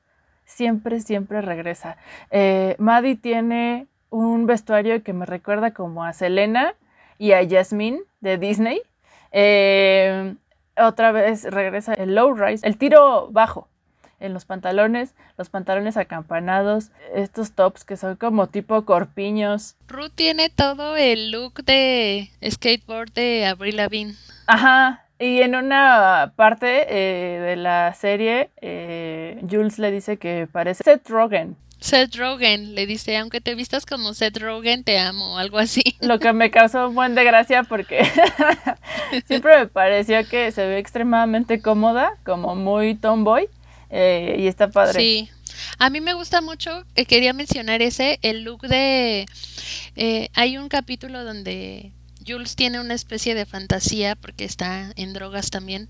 siempre, 0.45 0.99
siempre 0.99 1.41
regresa. 1.41 1.98
Eh, 2.30 2.76
Maddie 2.77 3.15
tiene 3.15 3.88
un 4.10 4.45
vestuario 4.45 5.02
que 5.03 5.14
me 5.14 5.26
recuerda 5.26 5.72
como 5.72 6.03
a 6.03 6.14
Selena 6.14 6.76
y 7.18 7.31
a 7.31 7.48
Jasmine 7.48 8.02
de 8.22 8.38
Disney. 8.38 8.81
otra 10.77 11.11
vez 11.11 11.44
regresa 11.45 11.94
el 11.94 12.14
low 12.14 12.35
rise, 12.35 12.68
el 12.68 12.77
tiro 12.77 13.30
bajo 13.31 13.68
en 14.23 14.33
los 14.33 14.45
pantalones, 14.45 15.13
los 15.37 15.49
pantalones 15.49 15.97
acampanados, 15.97 16.91
estos 17.13 17.51
tops 17.51 17.83
que 17.83 17.97
son 17.97 18.15
como 18.15 18.47
tipo 18.47 18.85
corpiños. 18.85 19.75
Ruth 19.87 20.13
tiene 20.15 20.49
todo 20.49 20.97
el 20.97 21.31
look 21.31 21.63
de 21.65 22.29
skateboard 22.49 23.11
de 23.13 23.45
Avril 23.45 23.77
Lavigne. 23.77 24.15
Ajá, 24.47 25.05
y 25.19 25.41
en 25.41 25.55
una 25.55 26.33
parte 26.35 26.85
eh, 26.89 27.39
de 27.39 27.55
la 27.55 27.93
serie, 27.93 28.49
eh, 28.61 29.39
Jules 29.49 29.79
le 29.79 29.91
dice 29.91 30.17
que 30.17 30.47
parece 30.51 30.83
Seth 30.83 31.09
Rogen. 31.09 31.55
Seth 31.79 32.15
Rogen 32.15 32.75
le 32.75 32.85
dice, 32.85 33.17
aunque 33.17 33.41
te 33.41 33.55
vistas 33.55 33.85
como 33.85 34.13
Seth 34.13 34.37
Rogen, 34.37 34.85
te 34.85 34.99
amo, 34.99 35.37
algo 35.37 35.57
así. 35.57 35.83
Lo 35.99 36.17
que 36.17 36.31
me 36.31 36.49
causó 36.49 36.87
un 36.87 36.95
buen 36.95 37.13
de 37.13 37.25
gracia 37.25 37.63
porque 37.63 38.05
siempre 39.27 39.59
me 39.59 39.67
pareció 39.67 40.25
que 40.27 40.51
se 40.51 40.65
ve 40.65 40.77
extremadamente 40.77 41.61
cómoda, 41.61 42.13
como 42.23 42.55
muy 42.55 42.95
tomboy. 42.95 43.49
Eh, 43.95 44.38
y 44.40 44.48
está 44.48 44.72
padre. 44.72 44.99
Sí. 44.99 45.30
A 45.78 45.91
mí 45.91 46.02
me 46.02 46.15
gusta 46.15 46.41
mucho, 46.41 46.84
eh, 46.95 47.06
quería 47.06 47.32
mencionar 47.32 47.84
ese, 47.84 48.18
el 48.24 48.41
look 48.41 48.61
de... 48.68 49.28
Eh, 49.95 50.30
hay 50.34 50.57
un 50.57 50.68
capítulo 50.68 51.24
donde 51.24 51.91
Jules 52.26 52.56
tiene 52.56 52.80
una 52.80 52.95
especie 52.95 53.36
de 53.36 53.45
fantasía 53.45 54.15
porque 54.15 54.45
está 54.45 54.91
en 54.95 55.14
drogas 55.14 55.52
también 55.52 55.90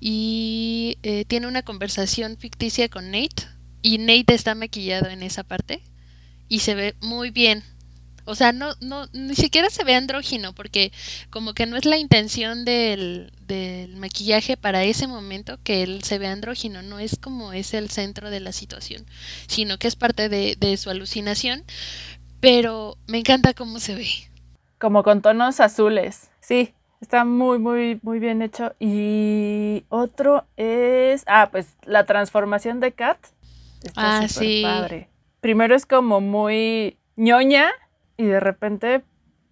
y 0.00 0.96
tiene 1.28 1.46
una 1.46 1.62
conversación 1.62 2.38
ficticia 2.38 2.88
con 2.88 3.10
Nate 3.10 3.46
y 3.82 3.98
Nate 3.98 4.32
está 4.32 4.54
maquillado 4.54 5.10
en 5.10 5.22
esa 5.22 5.42
parte 5.42 5.82
y 6.48 6.60
se 6.60 6.74
ve 6.74 6.94
muy 7.02 7.30
bien. 7.30 7.62
O 8.24 8.34
sea, 8.34 8.52
no, 8.52 8.74
no, 8.80 9.06
ni 9.12 9.34
siquiera 9.34 9.70
se 9.70 9.84
ve 9.84 9.94
andrógino, 9.94 10.54
porque 10.54 10.92
como 11.30 11.54
que 11.54 11.66
no 11.66 11.76
es 11.76 11.84
la 11.84 11.98
intención 11.98 12.64
del, 12.64 13.32
del 13.46 13.96
maquillaje 13.96 14.56
para 14.56 14.84
ese 14.84 15.06
momento 15.06 15.58
que 15.64 15.82
él 15.82 16.02
se 16.04 16.18
ve 16.18 16.28
andrógino, 16.28 16.82
no 16.82 16.98
es 16.98 17.18
como 17.18 17.52
es 17.52 17.74
el 17.74 17.90
centro 17.90 18.30
de 18.30 18.40
la 18.40 18.52
situación, 18.52 19.04
sino 19.46 19.78
que 19.78 19.88
es 19.88 19.96
parte 19.96 20.28
de, 20.28 20.56
de 20.58 20.76
su 20.76 20.90
alucinación, 20.90 21.64
pero 22.40 22.96
me 23.06 23.18
encanta 23.18 23.54
cómo 23.54 23.78
se 23.78 23.94
ve. 23.94 24.08
Como 24.78 25.02
con 25.02 25.22
tonos 25.22 25.60
azules, 25.60 26.30
sí, 26.40 26.74
está 27.02 27.24
muy, 27.24 27.58
muy, 27.58 27.98
muy 28.02 28.18
bien 28.18 28.40
hecho. 28.40 28.74
Y 28.78 29.84
otro 29.90 30.46
es, 30.56 31.24
ah, 31.26 31.48
pues 31.50 31.76
la 31.84 32.06
transformación 32.06 32.80
de 32.80 32.92
Kat. 32.92 33.18
Está 33.82 34.18
ah, 34.18 34.28
sí. 34.28 34.62
padre. 34.64 35.08
Primero 35.40 35.74
es 35.74 35.84
como 35.84 36.20
muy 36.20 36.96
ñoña, 37.16 37.68
y 38.16 38.24
de 38.24 38.40
repente 38.40 39.02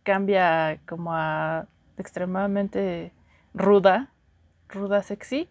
cambia 0.02 0.78
como 0.86 1.14
a 1.14 1.66
extremadamente 1.98 3.12
ruda, 3.54 4.10
ruda 4.68 5.02
sexy, 5.02 5.48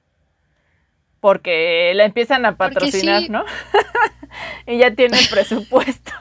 porque 1.20 1.92
la 1.96 2.06
empiezan 2.06 2.46
a 2.46 2.56
patrocinar, 2.56 3.30
¿no? 3.30 3.44
y 4.68 4.78
ya 4.78 4.94
tiene 4.94 5.18
presupuesto. 5.30 6.12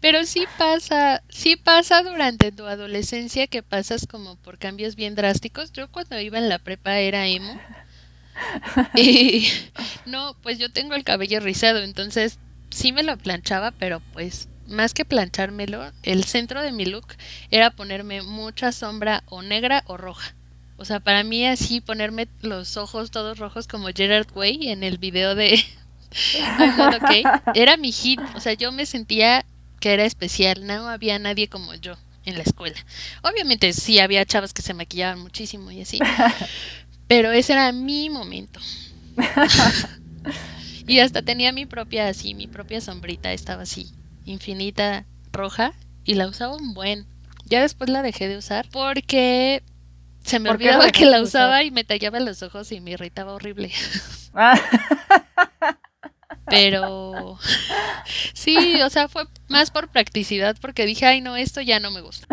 Pero 0.00 0.24
sí 0.24 0.46
pasa, 0.58 1.22
sí 1.28 1.56
pasa 1.56 2.02
durante 2.02 2.52
tu 2.52 2.66
adolescencia 2.66 3.46
que 3.46 3.62
pasas 3.62 4.06
como 4.06 4.36
por 4.36 4.58
cambios 4.58 4.96
bien 4.96 5.14
drásticos. 5.14 5.72
Yo 5.72 5.90
cuando 5.90 6.20
iba 6.20 6.38
en 6.38 6.48
la 6.48 6.58
prepa 6.58 6.98
era 6.98 7.26
emo. 7.26 7.60
Y 8.94 9.48
no, 10.06 10.36
pues 10.42 10.58
yo 10.58 10.72
tengo 10.72 10.94
el 10.94 11.04
cabello 11.04 11.40
rizado, 11.40 11.80
entonces 11.80 12.38
sí 12.70 12.92
me 12.92 13.02
lo 13.02 13.16
planchaba, 13.16 13.72
pero 13.72 14.00
pues 14.12 14.48
más 14.70 14.94
que 14.94 15.04
planchármelo, 15.04 15.92
el 16.02 16.24
centro 16.24 16.62
de 16.62 16.72
mi 16.72 16.86
look 16.86 17.06
era 17.50 17.70
ponerme 17.70 18.22
mucha 18.22 18.72
sombra 18.72 19.22
o 19.26 19.42
negra 19.42 19.82
o 19.86 19.96
roja. 19.96 20.34
O 20.76 20.84
sea, 20.84 21.00
para 21.00 21.24
mí 21.24 21.46
así 21.46 21.80
ponerme 21.80 22.28
los 22.40 22.76
ojos 22.76 23.10
todos 23.10 23.38
rojos 23.38 23.68
como 23.68 23.88
Gerard 23.94 24.28
Way 24.34 24.70
en 24.70 24.82
el 24.82 24.96
video 24.96 25.34
de 25.34 25.62
okay, 27.02 27.22
era 27.54 27.76
mi 27.76 27.92
hit. 27.92 28.20
O 28.34 28.40
sea, 28.40 28.54
yo 28.54 28.72
me 28.72 28.86
sentía 28.86 29.44
que 29.80 29.92
era 29.92 30.04
especial. 30.04 30.66
No 30.66 30.88
había 30.88 31.18
nadie 31.18 31.48
como 31.48 31.74
yo 31.74 31.96
en 32.24 32.36
la 32.36 32.42
escuela. 32.44 32.76
Obviamente 33.22 33.72
sí 33.72 33.98
había 33.98 34.24
chavas 34.24 34.54
que 34.54 34.62
se 34.62 34.72
maquillaban 34.72 35.20
muchísimo 35.20 35.70
y 35.70 35.82
así. 35.82 35.98
Pero 37.08 37.32
ese 37.32 37.52
era 37.52 37.72
mi 37.72 38.08
momento. 38.08 38.60
y 40.86 41.00
hasta 41.00 41.22
tenía 41.22 41.52
mi 41.52 41.66
propia 41.66 42.08
así, 42.08 42.34
mi 42.34 42.46
propia 42.46 42.80
sombrita, 42.80 43.32
estaba 43.32 43.64
así 43.64 43.92
infinita 44.30 45.06
roja 45.32 45.72
y 46.04 46.14
la 46.14 46.26
usaba 46.28 46.56
un 46.56 46.74
buen. 46.74 47.06
Ya 47.44 47.60
después 47.62 47.90
la 47.90 48.02
dejé 48.02 48.28
de 48.28 48.36
usar 48.36 48.68
porque 48.70 49.62
se 50.22 50.38
me 50.38 50.50
olvidaba 50.50 50.90
que 50.90 51.06
la 51.06 51.20
usaba 51.22 51.62
y 51.64 51.70
me 51.70 51.84
tallaba 51.84 52.20
los 52.20 52.42
ojos 52.42 52.70
y 52.72 52.80
me 52.80 52.92
irritaba 52.92 53.32
horrible. 53.32 53.72
Ah. 54.34 54.58
Pero 56.46 57.38
Sí, 58.32 58.80
o 58.82 58.90
sea, 58.90 59.08
fue 59.08 59.24
más 59.48 59.70
por 59.70 59.88
practicidad 59.88 60.56
porque 60.60 60.86
dije, 60.86 61.06
ay, 61.06 61.20
no, 61.20 61.36
esto 61.36 61.60
ya 61.60 61.80
no 61.80 61.90
me 61.90 62.00
gusta. 62.00 62.26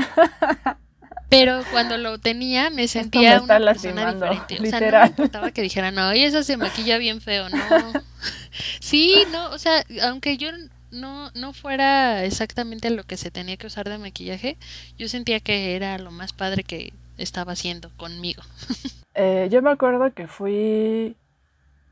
Pero 1.30 1.62
cuando 1.72 1.98
lo 1.98 2.18
tenía 2.20 2.70
me 2.70 2.88
sentía 2.88 3.42
una 3.42 3.60
persona 3.60 4.14
diferente. 4.14 4.58
O 4.62 4.66
sea, 4.66 4.80
no 4.80 5.00
me 5.02 5.08
importaba 5.08 5.52
que 5.52 5.62
dijeran, 5.62 5.96
no, 5.96 6.16
y 6.16 6.24
esa 6.24 6.44
se 6.44 6.58
maquilla 6.58 6.98
bien 6.98 7.22
feo, 7.22 7.50
no. 7.50 7.58
Sí, 8.80 9.14
no, 9.32 9.52
o 9.52 9.60
sea, 9.60 9.86
aunque 10.04 10.38
yo 10.38 10.50
no, 10.98 11.32
no 11.32 11.54
fuera 11.54 12.24
exactamente 12.26 12.90
lo 12.90 13.04
que 13.04 13.18
se 13.18 13.32
tenía 13.32 13.58
que 13.58 13.68
usar 13.68 13.88
de 13.88 13.98
maquillaje, 13.98 14.58
yo 14.98 15.08
sentía 15.08 15.40
que 15.40 15.76
era 15.76 15.98
lo 15.98 16.12
más 16.12 16.34
padre 16.34 16.64
que 16.64 16.94
estaba 17.18 17.54
haciendo 17.54 17.90
conmigo. 17.98 18.44
Eh, 19.20 19.50
yo 19.50 19.64
me 19.64 19.72
acuerdo 19.72 20.14
que 20.14 20.28
fui, 20.28 21.16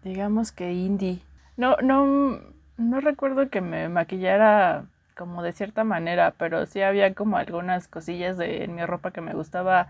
digamos 0.03 0.51
que 0.51 0.71
indie. 0.73 1.21
No, 1.57 1.75
no, 1.77 2.39
no 2.77 3.01
recuerdo 3.01 3.49
que 3.49 3.61
me 3.61 3.89
maquillara 3.89 4.85
como 5.15 5.41
de 5.41 5.51
cierta 5.51 5.83
manera, 5.83 6.35
pero 6.37 6.65
sí 6.67 6.81
había 6.81 7.15
como 7.15 7.37
algunas 7.37 7.87
cosillas 7.87 8.37
de, 8.37 8.63
en 8.63 8.75
mi 8.75 8.85
ropa 8.85 9.11
que 9.11 9.21
me 9.21 9.33
gustaba 9.33 9.87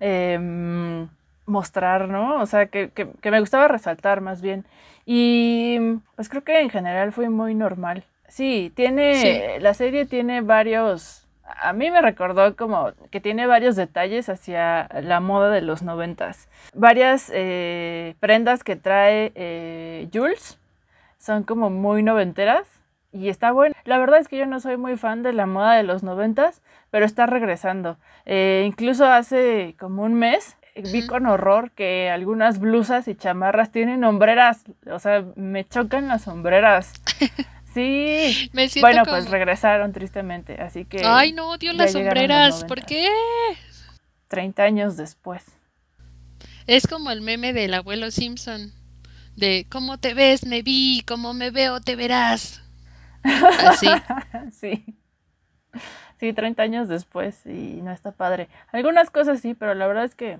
em, 0.00 1.08
mostrar, 1.46 2.08
¿no? 2.08 2.40
O 2.40 2.46
sea, 2.46 2.66
que, 2.66 2.90
que, 2.90 3.30
me 3.30 3.40
gustaba 3.40 3.68
resaltar 3.68 4.20
más 4.20 4.42
bien. 4.42 4.64
Y 5.04 5.78
pues 6.14 6.28
creo 6.28 6.44
que 6.44 6.60
en 6.60 6.70
general 6.70 7.12
fue 7.12 7.30
muy 7.30 7.54
normal. 7.54 8.04
Sí, 8.28 8.72
tiene, 8.74 9.58
la 9.60 9.74
serie 9.74 10.06
tiene 10.06 10.40
varios 10.40 11.26
a 11.60 11.72
mí 11.72 11.90
me 11.90 12.00
recordó 12.00 12.56
como 12.56 12.92
que 13.10 13.20
tiene 13.20 13.46
varios 13.46 13.76
detalles 13.76 14.28
hacia 14.28 14.88
la 15.02 15.20
moda 15.20 15.50
de 15.50 15.62
los 15.62 15.82
noventas. 15.82 16.48
Varias 16.74 17.30
eh, 17.32 18.14
prendas 18.20 18.64
que 18.64 18.76
trae 18.76 19.32
eh, 19.34 20.08
Jules 20.12 20.58
son 21.18 21.44
como 21.44 21.70
muy 21.70 22.02
noventeras 22.02 22.66
y 23.12 23.28
está 23.28 23.52
bueno. 23.52 23.74
La 23.84 23.98
verdad 23.98 24.18
es 24.18 24.28
que 24.28 24.38
yo 24.38 24.46
no 24.46 24.60
soy 24.60 24.76
muy 24.76 24.96
fan 24.96 25.22
de 25.22 25.32
la 25.32 25.46
moda 25.46 25.74
de 25.74 25.82
los 25.82 26.02
noventas, 26.02 26.62
pero 26.90 27.06
está 27.06 27.26
regresando. 27.26 27.96
Eh, 28.24 28.64
incluso 28.66 29.06
hace 29.06 29.74
como 29.78 30.02
un 30.02 30.14
mes 30.14 30.56
vi 30.92 31.06
con 31.06 31.24
horror 31.24 31.70
que 31.70 32.10
algunas 32.10 32.58
blusas 32.58 33.08
y 33.08 33.14
chamarras 33.14 33.72
tienen 33.72 34.04
hombreras. 34.04 34.64
O 34.90 34.98
sea, 34.98 35.24
me 35.36 35.64
chocan 35.64 36.08
las 36.08 36.22
sombreras. 36.22 36.92
Sí. 37.76 38.50
bueno, 38.80 39.02
pues 39.04 39.28
regresaron 39.28 39.92
tristemente, 39.92 40.54
así 40.62 40.86
que. 40.86 41.02
Ay, 41.04 41.32
no, 41.32 41.58
dio 41.58 41.74
las 41.74 41.92
sombreras. 41.92 42.64
¿Por 42.64 42.82
qué? 42.86 43.06
30 44.28 44.62
años 44.62 44.96
después. 44.96 45.44
Es 46.66 46.86
como 46.86 47.10
el 47.10 47.20
meme 47.20 47.52
del 47.52 47.74
abuelo 47.74 48.10
Simpson. 48.10 48.72
De 49.36 49.66
cómo 49.70 49.98
te 49.98 50.14
ves, 50.14 50.46
me 50.46 50.62
vi, 50.62 51.04
cómo 51.06 51.34
me 51.34 51.50
veo, 51.50 51.82
te 51.82 51.96
verás. 51.96 52.62
Así. 53.22 53.88
sí. 54.58 54.84
Sí, 56.18 56.32
30 56.32 56.62
años 56.62 56.88
después 56.88 57.44
y 57.44 57.82
no 57.82 57.92
está 57.92 58.12
padre. 58.12 58.48
Algunas 58.72 59.10
cosas 59.10 59.40
sí, 59.40 59.52
pero 59.52 59.74
la 59.74 59.86
verdad 59.86 60.04
es 60.04 60.14
que 60.14 60.38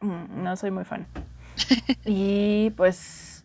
mm, 0.00 0.42
no 0.42 0.56
soy 0.56 0.72
muy 0.72 0.84
fan. 0.84 1.06
y 2.04 2.70
pues 2.70 3.35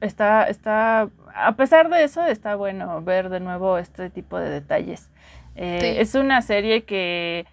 está, 0.00 0.44
está, 0.44 1.10
a 1.34 1.56
pesar 1.56 1.88
de 1.90 2.04
eso, 2.04 2.24
está 2.24 2.56
bueno 2.56 3.02
ver 3.02 3.28
de 3.28 3.40
nuevo 3.40 3.78
este 3.78 4.10
tipo 4.10 4.38
de 4.38 4.50
detalles. 4.50 5.10
Eh, 5.56 5.96
es 6.00 6.14
una 6.14 6.40
serie 6.42 6.84
que 6.84 7.46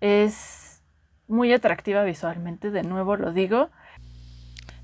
es 0.00 0.82
muy 1.28 1.52
atractiva 1.52 2.04
visualmente, 2.04 2.70
de 2.70 2.82
nuevo 2.82 3.16
lo 3.16 3.32
digo. 3.32 3.70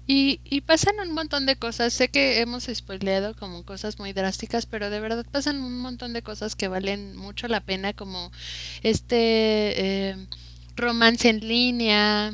Y, 0.04 0.40
y, 0.44 0.62
pasan 0.62 0.98
un 1.00 1.14
montón 1.14 1.46
de 1.46 1.56
cosas. 1.56 1.92
Sé 1.92 2.08
que 2.08 2.40
hemos 2.40 2.64
spoileado 2.64 3.36
como 3.36 3.64
cosas 3.64 4.00
muy 4.00 4.12
drásticas, 4.12 4.66
pero 4.66 4.90
de 4.90 4.98
verdad 4.98 5.24
pasan 5.30 5.62
un 5.62 5.78
montón 5.78 6.12
de 6.12 6.22
cosas 6.22 6.56
que 6.56 6.66
valen 6.66 7.16
mucho 7.16 7.46
la 7.46 7.60
pena, 7.60 7.92
como 7.92 8.32
este 8.82 10.10
eh, 10.10 10.26
romance 10.74 11.28
en 11.28 11.46
línea, 11.46 12.32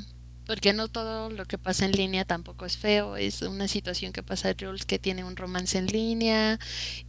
porque 0.49 0.73
no 0.73 0.89
todo 0.89 1.29
lo 1.29 1.45
que 1.45 1.59
pasa 1.59 1.85
en 1.85 1.93
línea 1.93 2.25
tampoco 2.25 2.65
es 2.65 2.79
feo, 2.79 3.19
es 3.19 3.43
una 3.43 3.69
situación 3.69 4.15
que 4.15 4.23
pasa 4.23 4.57
Jules 4.59 4.87
que 4.87 4.99
tiene 4.99 5.23
un 5.23 5.37
romance 5.37 5.77
en 5.77 5.89
línea 5.89 6.59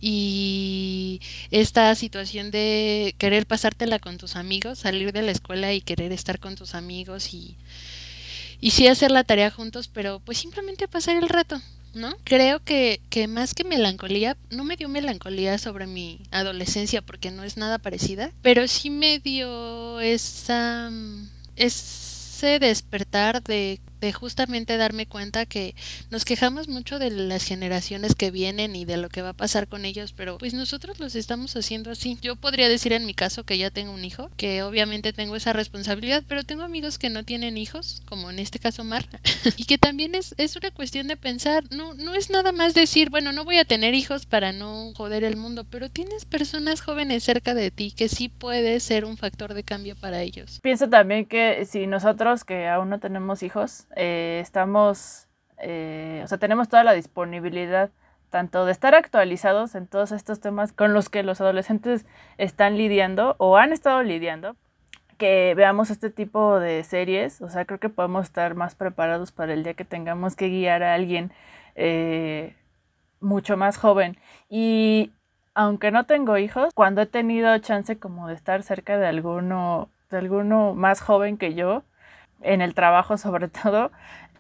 y 0.02 1.22
esta 1.49 1.95
situación 1.95 2.52
de 2.52 3.16
querer 3.18 3.48
pasártela 3.48 3.98
con 3.99 4.18
tus 4.18 4.36
amigos, 4.36 4.80
salir 4.80 5.14
de 5.14 5.22
la 5.22 5.32
escuela 5.32 5.74
y 5.74 5.80
querer 5.80 6.11
estar 6.11 6.40
con 6.40 6.56
tus 6.56 6.76
amigos 6.76 7.34
y, 7.34 7.56
y 8.60 8.72
sí 8.72 8.88
hacer 8.88 9.10
la 9.10 9.24
tarea 9.24 9.52
juntos, 9.52 9.88
pero 9.88 10.20
pues 10.20 10.38
simplemente 10.38 10.90
pasar 10.90 11.16
el 11.16 11.30
rato. 11.30 11.61
¿no? 11.94 12.14
Creo 12.26 12.61
que, 12.61 12.99
que 13.10 13.28
más 13.28 13.56
que 13.56 13.64
melancolía, 13.64 14.36
no 14.52 14.66
me 14.66 14.76
dio 14.76 14.90
melancolía 14.90 15.57
sobre 15.57 15.88
mi 15.88 16.20
adolescencia 16.30 17.02
porque 17.02 17.32
no 17.32 17.45
es 17.45 17.56
nada 17.56 17.78
parecida, 17.80 18.32
pero 18.41 18.68
sí 18.68 18.90
me 18.90 19.20
dio 19.20 20.02
esa... 20.02 20.91
Es, 21.56 22.09
despertar 22.60 23.41
de 23.41 23.82
de 23.99 24.13
justamente 24.13 24.77
darme 24.77 25.05
cuenta 25.05 25.45
que 25.45 25.76
nos 26.09 26.26
quejamos 26.26 26.67
mucho 26.67 26.99
de 26.99 27.11
las 27.11 27.43
generaciones 27.43 28.15
que 28.15 28.31
vienen 28.31 28.76
y 28.76 28.85
de 28.85 28.97
lo 28.97 29.09
que 29.09 29.21
va 29.21 29.30
a 29.30 29.34
pasar 29.34 29.67
con 29.67 29.85
ellos, 29.85 30.13
pero 30.13 30.38
pues 30.38 30.53
nosotros 30.53 30.99
los 30.99 31.15
estamos 31.15 31.55
haciendo 31.55 31.91
así. 31.91 32.17
Yo 32.21 32.35
podría 32.35 32.69
decir 32.69 32.93
en 32.93 33.05
mi 33.05 33.13
caso 33.13 33.43
que 33.43 33.57
ya 33.57 33.69
tengo 33.69 33.91
un 33.91 34.05
hijo, 34.05 34.30
que 34.38 34.63
obviamente 34.63 35.13
tengo 35.13 35.35
esa 35.35 35.53
responsabilidad, 35.53 36.23
pero 36.27 36.43
tengo 36.43 36.63
amigos 36.63 36.97
que 36.97 37.09
no 37.09 37.23
tienen 37.23 37.57
hijos, 37.57 38.01
como 38.05 38.30
en 38.30 38.39
este 38.39 38.59
caso 38.59 38.84
Mar, 38.84 39.05
y 39.57 39.65
que 39.65 39.77
también 39.77 40.15
es, 40.15 40.35
es 40.38 40.55
una 40.55 40.71
cuestión 40.71 41.07
de 41.07 41.17
pensar, 41.17 41.63
no, 41.71 41.93
no 41.93 42.13
es 42.13 42.30
nada 42.30 42.51
más 42.51 42.73
decir, 42.73 43.09
bueno, 43.09 43.31
no 43.31 43.45
voy 43.45 43.57
a 43.57 43.65
tener 43.65 43.93
hijos 43.93 44.26
para 44.26 44.51
no 44.51 44.93
joder 44.95 45.23
el 45.23 45.35
mundo, 45.35 45.65
pero 45.69 45.89
tienes 45.89 46.26
personas 46.26 46.81
jóvenes 46.81 47.23
cerca 47.23 47.53
de 47.53 47.71
ti 47.71 47.91
que 47.91 48.09
sí 48.09 48.30
puede 48.30 48.80
ser 48.80 49.05
un 49.05 49.17
factor 49.17 49.53
de 49.53 49.63
cambio 49.63 49.95
para 49.95 50.21
ellos. 50.21 50.59
Pienso 50.61 50.89
también 50.89 51.26
que 51.26 51.65
si 51.65 51.88
nosotros 51.88 52.43
que 52.43 52.67
aún 52.67 52.89
no 52.89 52.99
tenemos 52.99 53.43
hijos, 53.43 53.85
eh, 53.95 54.40
estamos, 54.41 55.28
eh, 55.57 56.22
o 56.24 56.28
sea, 56.28 56.38
tenemos 56.38 56.70
toda 56.70 56.84
la 56.84 56.94
disponibilidad 56.94 57.91
tanto 58.30 58.66
de 58.66 58.72
estar 58.72 58.95
actualizados 58.95 59.76
en 59.76 59.88
todos 59.88 60.11
estos 60.11 60.40
temas 60.40 60.72
con 60.72 60.94
los 60.94 61.10
que 61.10 61.24
los 61.24 61.41
adolescentes 61.41 62.06
están 62.38 62.78
lidiando 62.78 63.36
o 63.40 63.57
han 63.57 63.74
estado 63.74 64.03
lidiando, 64.03 64.56
que 65.18 65.53
veamos 65.56 65.90
este 65.90 66.10
tipo 66.10 66.60
de 66.60 66.84
series, 66.84 67.41
o 67.41 67.49
sea, 67.49 67.66
creo 67.66 67.80
que 67.80 67.90
podemos 67.90 68.26
estar 68.26 68.56
más 68.56 68.76
preparados 68.76 69.32
para 69.32 69.53
el 69.53 69.64
día 69.64 69.74
que 69.74 69.86
tengamos 69.86 70.36
que 70.36 70.48
guiar 70.48 70.84
a 70.84 70.94
alguien 70.94 71.32
eh, 71.76 72.56
mucho 73.20 73.57
más 73.57 73.78
joven. 73.78 74.18
Y 74.49 75.11
aunque 75.53 75.91
no 75.91 76.06
tengo 76.06 76.38
hijos, 76.38 76.74
cuando 76.74 77.02
he 77.02 77.06
tenido 77.06 77.57
chance 77.60 77.99
como 77.99 78.28
de 78.28 78.36
estar 78.36 78.64
cerca 78.64 78.98
de 78.98 79.07
alguno, 79.07 79.90
de 80.10 80.18
alguno 80.18 80.74
más 80.74 81.02
joven 81.02 81.38
que 81.38 81.53
yo, 81.53 81.84
en 82.41 82.61
el 82.61 82.74
trabajo 82.74 83.18
sobre 83.18 83.48
todo, 83.64 83.91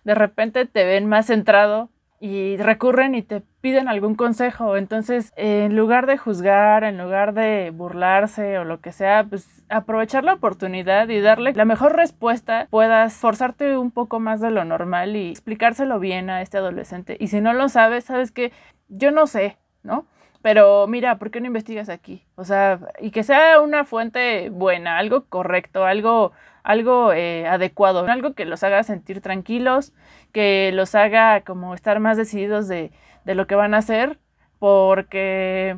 de 0.03 0.15
repente 0.15 0.65
te 0.65 0.85
ven 0.85 1.05
más 1.05 1.27
centrado 1.27 1.89
y 2.19 2.57
recurren 2.57 3.15
y 3.15 3.21
te 3.21 3.41
piden 3.61 3.87
algún 3.87 4.15
consejo. 4.15 4.75
Entonces, 4.75 5.31
en 5.37 5.75
lugar 5.75 6.05
de 6.05 6.17
juzgar, 6.17 6.83
en 6.83 6.97
lugar 6.97 7.33
de 7.33 7.71
burlarse 7.73 8.57
o 8.57 8.65
lo 8.65 8.81
que 8.81 8.91
sea, 8.91 9.25
pues 9.29 9.63
aprovechar 9.69 10.23
la 10.23 10.33
oportunidad 10.33 11.07
y 11.09 11.21
darle 11.21 11.53
la 11.53 11.65
mejor 11.65 11.95
respuesta, 11.95 12.67
puedas 12.69 13.13
forzarte 13.13 13.77
un 13.77 13.91
poco 13.91 14.19
más 14.19 14.41
de 14.41 14.51
lo 14.51 14.65
normal 14.65 15.15
y 15.15 15.29
explicárselo 15.29 15.99
bien 15.99 16.29
a 16.29 16.41
este 16.41 16.57
adolescente. 16.57 17.15
Y 17.19 17.27
si 17.27 17.39
no 17.39 17.53
lo 17.53 17.69
sabes, 17.69 18.05
sabes 18.05 18.31
que 18.31 18.51
yo 18.89 19.11
no 19.11 19.27
sé, 19.27 19.57
¿no? 19.83 20.05
Pero 20.41 20.87
mira, 20.87 21.19
¿por 21.19 21.31
qué 21.31 21.41
no 21.41 21.47
investigas 21.47 21.89
aquí? 21.89 22.25
O 22.35 22.45
sea, 22.45 22.79
y 22.99 23.11
que 23.11 23.23
sea 23.23 23.59
una 23.61 23.83
fuente 23.83 24.49
buena, 24.49 24.97
algo 24.97 25.25
correcto, 25.25 25.85
algo 25.85 26.31
algo 26.63 27.13
eh, 27.13 27.47
adecuado, 27.47 28.05
algo 28.07 28.33
que 28.33 28.45
los 28.45 28.63
haga 28.63 28.83
sentir 28.83 29.21
tranquilos, 29.21 29.93
que 30.31 30.71
los 30.73 30.95
haga 30.95 31.41
como 31.41 31.73
estar 31.73 31.99
más 31.99 32.17
decididos 32.17 32.67
de, 32.67 32.91
lo 33.25 33.47
que 33.47 33.55
van 33.55 33.73
a 33.73 33.77
hacer, 33.77 34.17
porque 34.57 35.77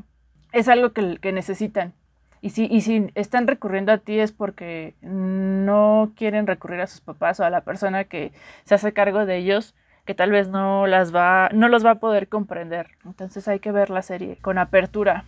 es 0.53 0.67
algo 0.67 0.93
que, 0.93 1.17
que 1.21 1.31
necesitan. 1.31 1.93
Y 2.41 2.49
si, 2.51 2.65
y 2.65 2.81
si 2.81 3.11
están 3.13 3.45
recurriendo 3.45 3.91
a 3.91 3.99
ti 3.99 4.19
es 4.19 4.31
porque 4.31 4.95
no 5.01 6.11
quieren 6.15 6.47
recurrir 6.47 6.81
a 6.81 6.87
sus 6.87 7.01
papás 7.01 7.39
o 7.39 7.43
a 7.43 7.51
la 7.51 7.61
persona 7.61 8.05
que 8.05 8.31
se 8.65 8.73
hace 8.73 8.93
cargo 8.93 9.25
de 9.27 9.37
ellos, 9.37 9.75
que 10.05 10.15
tal 10.15 10.31
vez 10.31 10.47
no 10.47 10.87
las 10.87 11.13
va, 11.13 11.49
no 11.53 11.69
los 11.69 11.85
va 11.85 11.91
a 11.91 11.99
poder 11.99 12.27
comprender. 12.27 12.89
Entonces 13.05 13.47
hay 13.47 13.59
que 13.59 13.71
ver 13.71 13.91
la 13.91 14.01
serie 14.01 14.37
con 14.41 14.57
apertura. 14.57 15.25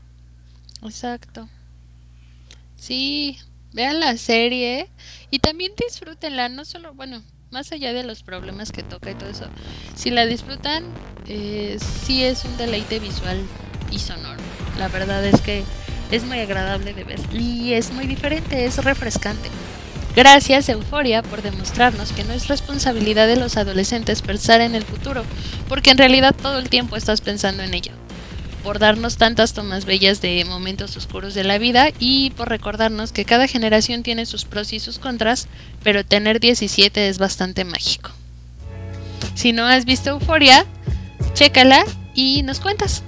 Exacto. 0.82 1.48
Sí, 2.76 3.38
vean 3.74 4.00
la 4.00 4.18
serie 4.18 4.90
y 5.32 5.40
también 5.40 5.72
disfrútenla, 5.78 6.50
no 6.50 6.66
solo, 6.66 6.94
bueno, 6.94 7.22
más 7.52 7.72
allá 7.72 7.94
de 7.94 8.04
los 8.04 8.24
problemas 8.24 8.72
que 8.72 8.84
toca 8.84 9.12
y 9.12 9.16
todo 9.16 9.30
eso, 9.30 9.46
si 9.96 10.10
la 10.10 10.26
disfrutan, 10.26 10.84
eh, 11.28 11.78
sí 12.06 12.24
es 12.24 12.46
un 12.46 12.58
deleite 12.58 13.00
visual 13.00 13.40
y 13.92 14.00
sonoro. 14.00 14.42
La 14.78 14.88
verdad 14.88 15.24
es 15.26 15.40
que 15.42 15.64
es 16.12 16.24
muy 16.24 16.40
agradable 16.40 16.94
de 16.94 17.04
ver 17.04 17.20
y 17.34 17.74
es 17.74 17.92
muy 17.92 18.08
diferente, 18.08 18.66
es 18.66 18.84
refrescante. 18.84 19.50
Gracias 20.16 20.70
Euforia 20.70 21.24
por 21.24 21.42
demostrarnos 21.42 22.12
que 22.12 22.24
no 22.24 22.34
es 22.34 22.48
responsabilidad 22.48 23.28
de 23.28 23.36
los 23.36 23.58
adolescentes 23.58 24.22
pensar 24.22 24.62
en 24.62 24.76
el 24.76 24.84
futuro, 24.84 25.24
porque 25.68 25.90
en 25.90 25.98
realidad 25.98 26.36
todo 26.40 26.60
el 26.60 26.70
tiempo 26.70 26.96
estás 26.96 27.22
pensando 27.22 27.64
en 27.64 27.74
ello. 27.74 28.03
Por 28.64 28.80
darnos 28.80 29.18
tantas 29.18 29.54
tomas 29.54 29.86
bellas 29.86 30.22
de 30.22 30.44
momentos 30.46 30.96
oscuros 30.96 31.34
de 31.34 31.44
la 31.44 31.58
vida 31.58 31.90
y 32.00 32.32
por 32.32 32.50
recordarnos 32.50 33.12
que 33.12 33.26
cada 33.26 33.48
generación 33.48 34.04
tiene 34.04 34.26
sus 34.26 34.46
pros 34.46 34.74
y 34.74 34.80
sus 34.80 35.00
contras, 35.00 35.48
pero 35.84 36.06
tener 36.06 36.40
17 36.40 37.10
es 37.10 37.20
bastante 37.20 37.66
mágico. 37.66 38.10
Si 39.36 39.52
no 39.52 39.66
has 39.66 39.86
visto 39.86 40.12
Euforia, 40.12 40.66
chécala 41.34 41.84
y 42.16 42.44
nos 42.44 42.60
cuentas. 42.60 43.04